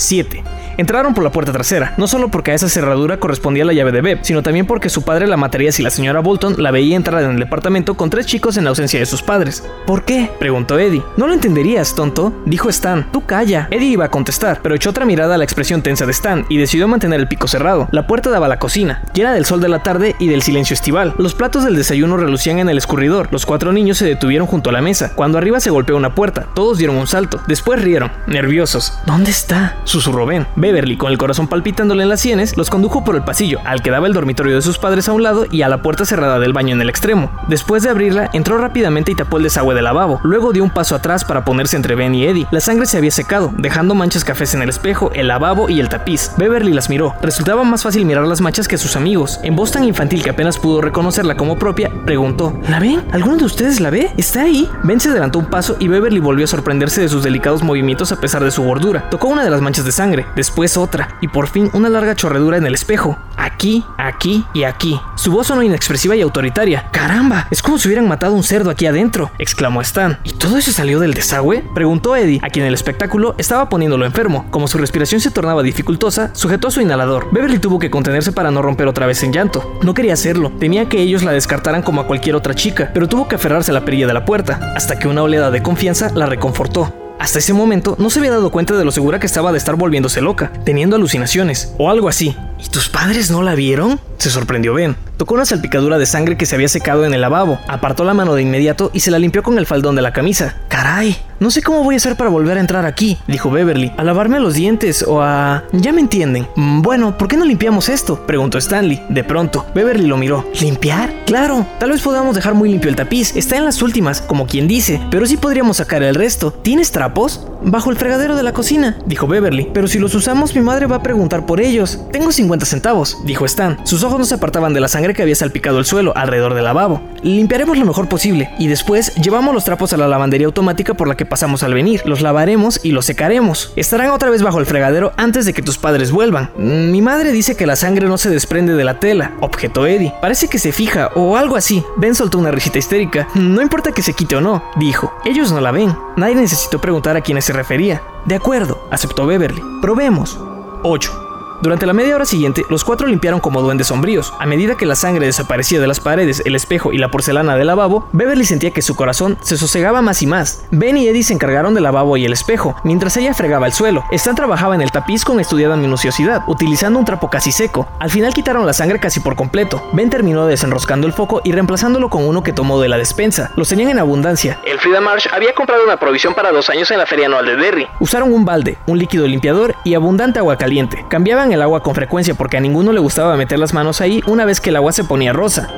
7. 0.00 0.42
Entraron 0.76 1.12
por 1.12 1.22
la 1.22 1.30
puerta 1.30 1.52
trasera, 1.52 1.92
no 1.98 2.06
solo 2.06 2.30
porque 2.30 2.52
a 2.52 2.54
esa 2.54 2.68
cerradura 2.70 3.18
correspondía 3.18 3.66
la 3.66 3.74
llave 3.74 3.92
de 3.92 4.00
Beb, 4.00 4.20
sino 4.22 4.42
también 4.42 4.66
porque 4.66 4.88
su 4.88 5.02
padre 5.02 5.26
la 5.26 5.36
mataría 5.36 5.72
si 5.72 5.82
la 5.82 5.90
señora 5.90 6.20
Bolton 6.20 6.54
la 6.56 6.70
veía 6.70 6.96
entrar 6.96 7.22
en 7.22 7.32
el 7.32 7.38
departamento 7.38 7.98
con 7.98 8.08
tres 8.08 8.24
chicos 8.24 8.56
en 8.56 8.66
ausencia 8.66 8.98
de 8.98 9.04
sus 9.04 9.20
padres. 9.20 9.62
¿Por 9.86 10.04
qué? 10.04 10.30
preguntó 10.38 10.78
Eddie. 10.78 11.02
No 11.18 11.26
lo 11.26 11.34
entenderías, 11.34 11.94
tonto, 11.94 12.32
dijo 12.46 12.70
Stan. 12.70 13.12
Tú 13.12 13.26
calla. 13.26 13.68
Eddie 13.70 13.88
iba 13.90 14.06
a 14.06 14.10
contestar, 14.10 14.60
pero 14.62 14.74
echó 14.74 14.88
otra 14.88 15.04
mirada 15.04 15.34
a 15.34 15.38
la 15.38 15.44
expresión 15.44 15.82
tensa 15.82 16.06
de 16.06 16.12
Stan 16.12 16.46
y 16.48 16.56
decidió 16.56 16.88
mantener 16.88 17.20
el 17.20 17.28
pico 17.28 17.46
cerrado. 17.46 17.88
La 17.92 18.06
puerta 18.06 18.30
daba 18.30 18.46
a 18.46 18.48
la 18.48 18.58
cocina, 18.58 19.02
llena 19.12 19.34
del 19.34 19.44
sol 19.44 19.60
de 19.60 19.68
la 19.68 19.82
tarde 19.82 20.16
y 20.18 20.28
del 20.28 20.40
silencio 20.40 20.72
estival. 20.72 21.14
Los 21.18 21.34
platos 21.34 21.62
del 21.62 21.76
desayuno 21.76 22.16
relucían 22.16 22.58
en 22.58 22.70
el 22.70 22.78
escurridor. 22.78 23.28
Los 23.30 23.44
cuatro 23.44 23.72
niños 23.72 23.98
se 23.98 24.06
detuvieron 24.06 24.46
junto 24.46 24.70
a 24.70 24.72
la 24.72 24.80
mesa. 24.80 25.12
Cuando 25.14 25.36
arriba 25.36 25.60
se 25.60 25.68
golpeó 25.68 25.94
una 25.96 26.14
puerta, 26.14 26.46
todos 26.54 26.78
dieron 26.78 26.96
un 26.96 27.06
salto. 27.06 27.42
Después 27.46 27.82
rieron, 27.82 28.10
nerviosos. 28.26 28.94
¿Dónde 29.04 29.30
está? 29.30 29.76
Susurró 29.90 30.26
Ben. 30.26 30.46
Beverly, 30.56 30.96
con 30.96 31.10
el 31.10 31.18
corazón 31.18 31.48
palpitándole 31.48 32.02
en 32.02 32.08
las 32.08 32.20
sienes, 32.20 32.56
los 32.56 32.70
condujo 32.70 33.04
por 33.04 33.16
el 33.16 33.22
pasillo, 33.22 33.58
al 33.64 33.82
que 33.82 33.90
daba 33.90 34.06
el 34.06 34.12
dormitorio 34.12 34.54
de 34.54 34.62
sus 34.62 34.78
padres 34.78 35.08
a 35.08 35.12
un 35.12 35.22
lado 35.22 35.46
y 35.50 35.62
a 35.62 35.68
la 35.68 35.82
puerta 35.82 36.04
cerrada 36.04 36.38
del 36.38 36.52
baño 36.52 36.74
en 36.74 36.80
el 36.80 36.88
extremo. 36.88 37.30
Después 37.48 37.82
de 37.82 37.90
abrirla, 37.90 38.30
entró 38.32 38.58
rápidamente 38.58 39.12
y 39.12 39.14
tapó 39.14 39.36
el 39.36 39.42
desagüe 39.42 39.74
del 39.74 39.84
lavabo. 39.84 40.20
Luego 40.22 40.52
dio 40.52 40.62
un 40.62 40.70
paso 40.70 40.94
atrás 40.94 41.24
para 41.24 41.44
ponerse 41.44 41.76
entre 41.76 41.94
Ben 41.94 42.14
y 42.14 42.24
Eddie. 42.24 42.46
La 42.50 42.60
sangre 42.60 42.86
se 42.86 42.98
había 42.98 43.10
secado, 43.10 43.52
dejando 43.56 43.94
manchas 43.94 44.24
cafés 44.24 44.54
en 44.54 44.62
el 44.62 44.68
espejo, 44.68 45.10
el 45.14 45.28
lavabo 45.28 45.68
y 45.68 45.80
el 45.80 45.88
tapiz. 45.88 46.30
Beverly 46.36 46.72
las 46.72 46.88
miró. 46.88 47.14
Resultaba 47.20 47.64
más 47.64 47.82
fácil 47.82 48.04
mirar 48.04 48.26
las 48.26 48.40
manchas 48.40 48.68
que 48.68 48.78
sus 48.78 48.96
amigos. 48.96 49.40
En 49.42 49.56
voz 49.56 49.72
tan 49.72 49.84
infantil 49.84 50.22
que 50.22 50.30
apenas 50.30 50.58
pudo 50.58 50.80
reconocerla 50.80 51.36
como 51.36 51.58
propia, 51.58 51.90
preguntó: 52.04 52.58
¿La 52.68 52.78
ven? 52.78 53.02
¿Alguno 53.12 53.36
de 53.36 53.44
ustedes 53.44 53.80
la 53.80 53.90
ve? 53.90 54.12
¿Está 54.16 54.42
ahí? 54.42 54.68
Ben 54.84 55.00
se 55.00 55.10
adelantó 55.10 55.38
un 55.38 55.46
paso 55.46 55.76
y 55.78 55.88
Beverly 55.88 56.20
volvió 56.20 56.44
a 56.44 56.48
sorprenderse 56.48 57.00
de 57.00 57.08
sus 57.08 57.22
delicados 57.22 57.62
movimientos 57.62 58.12
a 58.12 58.20
pesar 58.20 58.44
de 58.44 58.50
su 58.50 58.62
gordura. 58.62 59.08
Tocó 59.10 59.28
una 59.28 59.44
de 59.44 59.50
las 59.50 59.60
manchas 59.60 59.79
de 59.84 59.92
sangre, 59.92 60.26
después 60.36 60.76
otra, 60.76 61.16
y 61.20 61.28
por 61.28 61.48
fin 61.48 61.70
una 61.72 61.88
larga 61.88 62.14
chorredura 62.14 62.56
en 62.56 62.66
el 62.66 62.74
espejo. 62.74 63.18
Aquí, 63.36 63.84
aquí 63.96 64.44
y 64.52 64.64
aquí. 64.64 65.00
Su 65.16 65.32
voz 65.32 65.46
sonó 65.46 65.62
inexpresiva 65.62 66.14
y 66.14 66.20
autoritaria. 66.20 66.86
¡Caramba! 66.90 67.46
Es 67.50 67.62
como 67.62 67.78
si 67.78 67.88
hubieran 67.88 68.08
matado 68.08 68.34
un 68.34 68.42
cerdo 68.42 68.70
aquí 68.70 68.86
adentro, 68.86 69.30
exclamó 69.38 69.80
Stan. 69.80 70.18
¿Y 70.24 70.32
todo 70.32 70.58
eso 70.58 70.72
salió 70.72 71.00
del 71.00 71.14
desagüe? 71.14 71.64
Preguntó 71.74 72.16
Eddie, 72.16 72.40
a 72.42 72.50
quien 72.50 72.66
el 72.66 72.74
espectáculo 72.74 73.34
estaba 73.38 73.68
poniéndolo 73.68 74.04
enfermo. 74.04 74.46
Como 74.50 74.68
su 74.68 74.78
respiración 74.78 75.20
se 75.20 75.30
tornaba 75.30 75.62
dificultosa, 75.62 76.34
sujetó 76.34 76.70
su 76.70 76.80
inhalador. 76.80 77.28
Beverly 77.32 77.58
tuvo 77.58 77.78
que 77.78 77.90
contenerse 77.90 78.32
para 78.32 78.50
no 78.50 78.62
romper 78.62 78.88
otra 78.88 79.06
vez 79.06 79.22
en 79.22 79.32
llanto. 79.32 79.78
No 79.82 79.94
quería 79.94 80.14
hacerlo, 80.14 80.52
temía 80.58 80.88
que 80.88 81.00
ellos 81.00 81.22
la 81.22 81.32
descartaran 81.32 81.82
como 81.82 82.02
a 82.02 82.06
cualquier 82.06 82.36
otra 82.36 82.54
chica, 82.54 82.90
pero 82.92 83.08
tuvo 83.08 83.28
que 83.28 83.36
aferrarse 83.36 83.70
a 83.70 83.74
la 83.74 83.84
perilla 83.84 84.06
de 84.06 84.14
la 84.14 84.24
puerta, 84.24 84.72
hasta 84.76 84.98
que 84.98 85.08
una 85.08 85.22
oleada 85.22 85.50
de 85.50 85.62
confianza 85.62 86.10
la 86.14 86.26
reconfortó. 86.26 86.99
Hasta 87.20 87.38
ese 87.38 87.52
momento 87.52 87.96
no 87.98 88.08
se 88.08 88.18
había 88.18 88.30
dado 88.30 88.50
cuenta 88.50 88.74
de 88.78 88.82
lo 88.82 88.90
segura 88.90 89.20
que 89.20 89.26
estaba 89.26 89.52
de 89.52 89.58
estar 89.58 89.76
volviéndose 89.76 90.22
loca, 90.22 90.52
teniendo 90.64 90.96
alucinaciones, 90.96 91.74
o 91.76 91.90
algo 91.90 92.08
así. 92.08 92.34
¿Y 92.58 92.70
tus 92.70 92.88
padres 92.88 93.30
no 93.30 93.42
la 93.42 93.54
vieron? 93.54 94.00
Se 94.16 94.30
sorprendió 94.30 94.72
Ben. 94.72 94.96
Tocó 95.20 95.34
una 95.34 95.44
salpicadura 95.44 95.98
de 95.98 96.06
sangre 96.06 96.38
que 96.38 96.46
se 96.46 96.54
había 96.54 96.68
secado 96.68 97.04
en 97.04 97.12
el 97.12 97.20
lavabo, 97.20 97.58
apartó 97.68 98.04
la 98.04 98.14
mano 98.14 98.34
de 98.34 98.40
inmediato 98.40 98.90
y 98.94 99.00
se 99.00 99.10
la 99.10 99.18
limpió 99.18 99.42
con 99.42 99.58
el 99.58 99.66
faldón 99.66 99.94
de 99.94 100.00
la 100.00 100.14
camisa. 100.14 100.56
¡Caray! 100.68 101.14
No 101.40 101.50
sé 101.50 101.62
cómo 101.62 101.82
voy 101.84 101.94
a 101.94 101.96
hacer 101.96 102.16
para 102.16 102.28
volver 102.28 102.58
a 102.58 102.60
entrar 102.60 102.84
aquí, 102.84 103.16
dijo 103.26 103.50
Beverly. 103.50 103.92
A 103.96 104.04
lavarme 104.04 104.40
los 104.40 104.52
dientes 104.54 105.02
o 105.06 105.22
a... 105.22 105.64
Ya 105.72 105.90
me 105.92 106.00
entienden. 106.02 106.46
"Mm, 106.54 106.82
Bueno, 106.82 107.16
¿por 107.16 107.28
qué 107.28 107.38
no 107.38 107.46
limpiamos 107.46 107.88
esto? 107.88 108.26
Preguntó 108.26 108.58
Stanley. 108.58 109.02
De 109.08 109.24
pronto, 109.24 109.64
Beverly 109.74 110.06
lo 110.06 110.18
miró. 110.18 110.46
¿Limpiar? 110.60 111.10
Claro, 111.24 111.66
tal 111.78 111.90
vez 111.92 112.02
podamos 112.02 112.34
dejar 112.34 112.52
muy 112.54 112.68
limpio 112.70 112.90
el 112.90 112.96
tapiz. 112.96 113.34
Está 113.36 113.56
en 113.56 113.64
las 113.64 113.80
últimas, 113.80 114.20
como 114.20 114.46
quien 114.46 114.68
dice. 114.68 115.00
Pero 115.10 115.24
sí 115.26 115.38
podríamos 115.38 115.78
sacar 115.78 116.02
el 116.02 116.14
resto. 116.14 116.50
¿Tienes 116.52 116.92
trapos? 116.92 117.46
Bajo 117.62 117.90
el 117.90 117.96
fregadero 117.96 118.36
de 118.36 118.42
la 118.42 118.52
cocina, 118.52 118.98
dijo 119.06 119.26
Beverly. 119.26 119.70
Pero 119.72 119.86
si 119.88 119.98
los 119.98 120.14
usamos, 120.14 120.54
mi 120.54 120.60
madre 120.60 120.86
va 120.86 120.96
a 120.96 121.02
preguntar 121.02 121.46
por 121.46 121.60
ellos. 121.62 122.00
Tengo 122.12 122.32
50 122.32 122.66
centavos, 122.66 123.16
dijo 123.24 123.46
Stan. 123.46 123.78
Sus 123.86 124.02
ojos 124.02 124.18
no 124.18 124.24
se 124.26 124.34
apartaban 124.34 124.74
de 124.74 124.80
la 124.80 124.88
sangre 124.88 125.09
que 125.14 125.22
había 125.22 125.34
salpicado 125.34 125.78
el 125.78 125.84
suelo 125.84 126.12
alrededor 126.16 126.54
del 126.54 126.64
lavabo. 126.64 127.02
Limpiaremos 127.22 127.78
lo 127.78 127.84
mejor 127.84 128.08
posible 128.08 128.50
y 128.58 128.68
después 128.68 129.14
llevamos 129.16 129.54
los 129.54 129.64
trapos 129.64 129.92
a 129.92 129.96
la 129.96 130.08
lavandería 130.08 130.46
automática 130.46 130.94
por 130.94 131.08
la 131.08 131.16
que 131.16 131.26
pasamos 131.26 131.62
al 131.62 131.74
venir. 131.74 132.02
Los 132.04 132.20
lavaremos 132.20 132.80
y 132.82 132.92
los 132.92 133.06
secaremos. 133.06 133.72
Estarán 133.76 134.10
otra 134.10 134.30
vez 134.30 134.42
bajo 134.42 134.58
el 134.58 134.66
fregadero 134.66 135.12
antes 135.16 135.44
de 135.46 135.52
que 135.52 135.62
tus 135.62 135.78
padres 135.78 136.10
vuelvan. 136.10 136.50
Mi 136.56 137.02
madre 137.02 137.32
dice 137.32 137.56
que 137.56 137.66
la 137.66 137.76
sangre 137.76 138.06
no 138.06 138.18
se 138.18 138.30
desprende 138.30 138.74
de 138.74 138.84
la 138.84 138.98
tela, 138.98 139.32
objetó 139.40 139.86
Eddie. 139.86 140.14
Parece 140.20 140.48
que 140.48 140.58
se 140.58 140.72
fija 140.72 141.10
o 141.14 141.36
algo 141.36 141.56
así. 141.56 141.84
Ben 141.96 142.14
soltó 142.14 142.38
una 142.38 142.50
risita 142.50 142.78
histérica. 142.78 143.28
No 143.34 143.62
importa 143.62 143.92
que 143.92 144.02
se 144.02 144.14
quite 144.14 144.36
o 144.36 144.40
no, 144.40 144.62
dijo. 144.76 145.12
Ellos 145.24 145.52
no 145.52 145.60
la 145.60 145.70
ven. 145.70 145.96
Nadie 146.16 146.34
necesitó 146.34 146.80
preguntar 146.80 147.16
a 147.16 147.20
quiénes 147.20 147.44
se 147.44 147.52
refería. 147.52 148.02
De 148.26 148.34
acuerdo, 148.34 148.86
aceptó 148.90 149.26
Beverly. 149.26 149.62
Probemos. 149.80 150.38
8. 150.82 151.29
Durante 151.62 151.84
la 151.84 151.92
media 151.92 152.16
hora 152.16 152.24
siguiente, 152.24 152.64
los 152.70 152.84
cuatro 152.84 153.06
limpiaron 153.06 153.38
como 153.38 153.60
duendes 153.60 153.88
sombríos. 153.88 154.32
A 154.38 154.46
medida 154.46 154.76
que 154.76 154.86
la 154.86 154.94
sangre 154.94 155.26
desaparecía 155.26 155.78
de 155.78 155.86
las 155.86 156.00
paredes, 156.00 156.42
el 156.46 156.54
espejo 156.54 156.90
y 156.90 156.96
la 156.96 157.10
porcelana 157.10 157.54
del 157.56 157.66
lavabo, 157.66 158.08
Beverly 158.12 158.46
sentía 158.46 158.70
que 158.70 158.80
su 158.80 158.96
corazón 158.96 159.36
se 159.42 159.58
sosegaba 159.58 160.00
más 160.00 160.22
y 160.22 160.26
más. 160.26 160.64
Ben 160.70 160.96
y 160.96 161.06
Eddie 161.06 161.22
se 161.22 161.34
encargaron 161.34 161.74
del 161.74 161.82
lavabo 161.82 162.16
y 162.16 162.24
el 162.24 162.32
espejo, 162.32 162.76
mientras 162.82 163.14
ella 163.18 163.34
fregaba 163.34 163.66
el 163.66 163.74
suelo. 163.74 164.04
Stan 164.10 164.34
trabajaba 164.34 164.74
en 164.74 164.80
el 164.80 164.90
tapiz 164.90 165.22
con 165.22 165.38
estudiada 165.38 165.76
minuciosidad, 165.76 166.44
utilizando 166.46 166.98
un 166.98 167.04
trapo 167.04 167.28
casi 167.28 167.52
seco. 167.52 167.86
Al 167.98 168.10
final 168.10 168.32
quitaron 168.32 168.64
la 168.64 168.72
sangre 168.72 168.98
casi 168.98 169.20
por 169.20 169.36
completo. 169.36 169.82
Ben 169.92 170.08
terminó 170.08 170.46
desenroscando 170.46 171.06
el 171.06 171.12
foco 171.12 171.42
y 171.44 171.52
reemplazándolo 171.52 172.08
con 172.08 172.24
uno 172.24 172.42
que 172.42 172.54
tomó 172.54 172.80
de 172.80 172.88
la 172.88 172.96
despensa. 172.96 173.52
Los 173.56 173.68
tenían 173.68 173.90
en 173.90 173.98
abundancia. 173.98 174.58
Elfrida 174.64 175.02
Marsh 175.02 175.26
había 175.30 175.54
comprado 175.54 175.84
una 175.84 175.98
provisión 175.98 176.32
para 176.32 176.52
dos 176.52 176.70
años 176.70 176.90
en 176.90 176.96
la 176.96 177.04
feria 177.04 177.26
anual 177.26 177.44
de 177.44 177.56
Derry. 177.56 177.86
Usaron 178.00 178.32
un 178.32 178.46
balde, 178.46 178.78
un 178.86 178.98
líquido 178.98 179.26
limpiador 179.26 179.74
y 179.84 179.92
abundante 179.92 180.38
agua 180.38 180.56
caliente. 180.56 181.04
Cambiaban 181.10 181.49
el 181.52 181.62
agua 181.62 181.82
con 181.82 181.94
frecuencia 181.94 182.34
porque 182.34 182.56
a 182.56 182.60
ninguno 182.60 182.92
le 182.92 183.00
gustaba 183.00 183.36
meter 183.36 183.58
las 183.58 183.74
manos 183.74 184.00
ahí 184.00 184.22
una 184.26 184.44
vez 184.44 184.60
que 184.60 184.70
el 184.70 184.76
agua 184.76 184.92
se 184.92 185.04
ponía 185.04 185.32
rosa. 185.32 185.68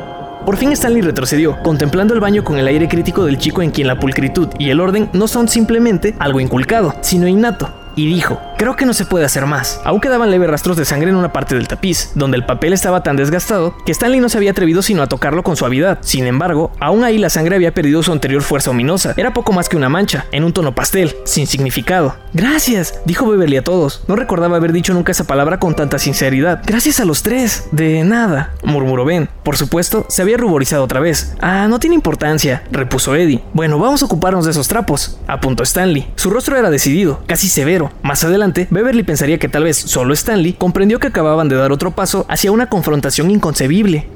Por 0.44 0.56
fin 0.56 0.72
Stanley 0.72 1.02
retrocedió, 1.02 1.62
contemplando 1.62 2.14
el 2.14 2.20
baño 2.20 2.42
con 2.42 2.58
el 2.58 2.66
aire 2.66 2.88
crítico 2.88 3.24
del 3.24 3.38
chico 3.38 3.62
en 3.62 3.70
quien 3.70 3.86
la 3.86 4.00
pulcritud 4.00 4.48
y 4.58 4.70
el 4.70 4.80
orden 4.80 5.08
no 5.12 5.28
son 5.28 5.48
simplemente 5.48 6.16
algo 6.18 6.40
inculcado, 6.40 6.94
sino 7.00 7.28
innato, 7.28 7.70
y 7.94 8.06
dijo, 8.06 8.40
creo 8.62 8.76
que 8.76 8.86
no 8.86 8.94
se 8.94 9.06
puede 9.06 9.24
hacer 9.24 9.44
más. 9.44 9.80
Aún 9.82 10.00
quedaban 10.00 10.30
leves 10.30 10.48
rastros 10.48 10.76
de 10.76 10.84
sangre 10.84 11.10
en 11.10 11.16
una 11.16 11.32
parte 11.32 11.56
del 11.56 11.66
tapiz, 11.66 12.12
donde 12.14 12.36
el 12.36 12.46
papel 12.46 12.72
estaba 12.72 13.02
tan 13.02 13.16
desgastado 13.16 13.74
que 13.84 13.90
Stanley 13.90 14.20
no 14.20 14.28
se 14.28 14.36
había 14.36 14.52
atrevido 14.52 14.82
sino 14.82 15.02
a 15.02 15.08
tocarlo 15.08 15.42
con 15.42 15.56
suavidad. 15.56 15.98
Sin 16.00 16.28
embargo, 16.28 16.70
aún 16.78 17.02
ahí 17.02 17.18
la 17.18 17.28
sangre 17.28 17.56
había 17.56 17.74
perdido 17.74 18.04
su 18.04 18.12
anterior 18.12 18.40
fuerza 18.40 18.70
ominosa. 18.70 19.14
Era 19.16 19.32
poco 19.32 19.52
más 19.52 19.68
que 19.68 19.76
una 19.76 19.88
mancha, 19.88 20.26
en 20.30 20.44
un 20.44 20.52
tono 20.52 20.76
pastel, 20.76 21.16
sin 21.24 21.48
significado. 21.48 22.14
Gracias, 22.34 23.00
dijo 23.04 23.28
Beverly 23.28 23.56
a 23.56 23.64
todos. 23.64 24.04
No 24.06 24.14
recordaba 24.14 24.58
haber 24.58 24.72
dicho 24.72 24.94
nunca 24.94 25.10
esa 25.10 25.24
palabra 25.24 25.58
con 25.58 25.74
tanta 25.74 25.98
sinceridad. 25.98 26.62
Gracias 26.64 27.00
a 27.00 27.04
los 27.04 27.24
tres. 27.24 27.64
De 27.72 28.04
nada, 28.04 28.54
murmuró 28.62 29.04
Ben. 29.04 29.28
Por 29.42 29.56
supuesto, 29.56 30.06
se 30.08 30.22
había 30.22 30.36
ruborizado 30.36 30.84
otra 30.84 31.00
vez. 31.00 31.34
Ah, 31.40 31.66
no 31.68 31.80
tiene 31.80 31.96
importancia, 31.96 32.62
repuso 32.70 33.16
Eddie. 33.16 33.42
Bueno, 33.54 33.80
vamos 33.80 34.02
a 34.02 34.06
ocuparnos 34.06 34.44
de 34.44 34.52
esos 34.52 34.68
trapos, 34.68 35.18
apuntó 35.26 35.64
Stanley. 35.64 36.12
Su 36.14 36.30
rostro 36.30 36.56
era 36.56 36.70
decidido, 36.70 37.24
casi 37.26 37.48
severo. 37.48 37.90
Más 38.02 38.22
adelante, 38.22 38.51
Beverly 38.70 39.02
pensaría 39.02 39.38
que 39.38 39.48
tal 39.48 39.64
vez 39.64 39.76
solo 39.76 40.14
Stanley 40.14 40.54
comprendió 40.54 40.98
que 40.98 41.08
acababan 41.08 41.48
de 41.48 41.56
dar 41.56 41.72
otro 41.72 41.92
paso 41.92 42.26
hacia 42.28 42.52
una 42.52 42.68
confrontación 42.68 43.30
inconcebible. 43.30 44.06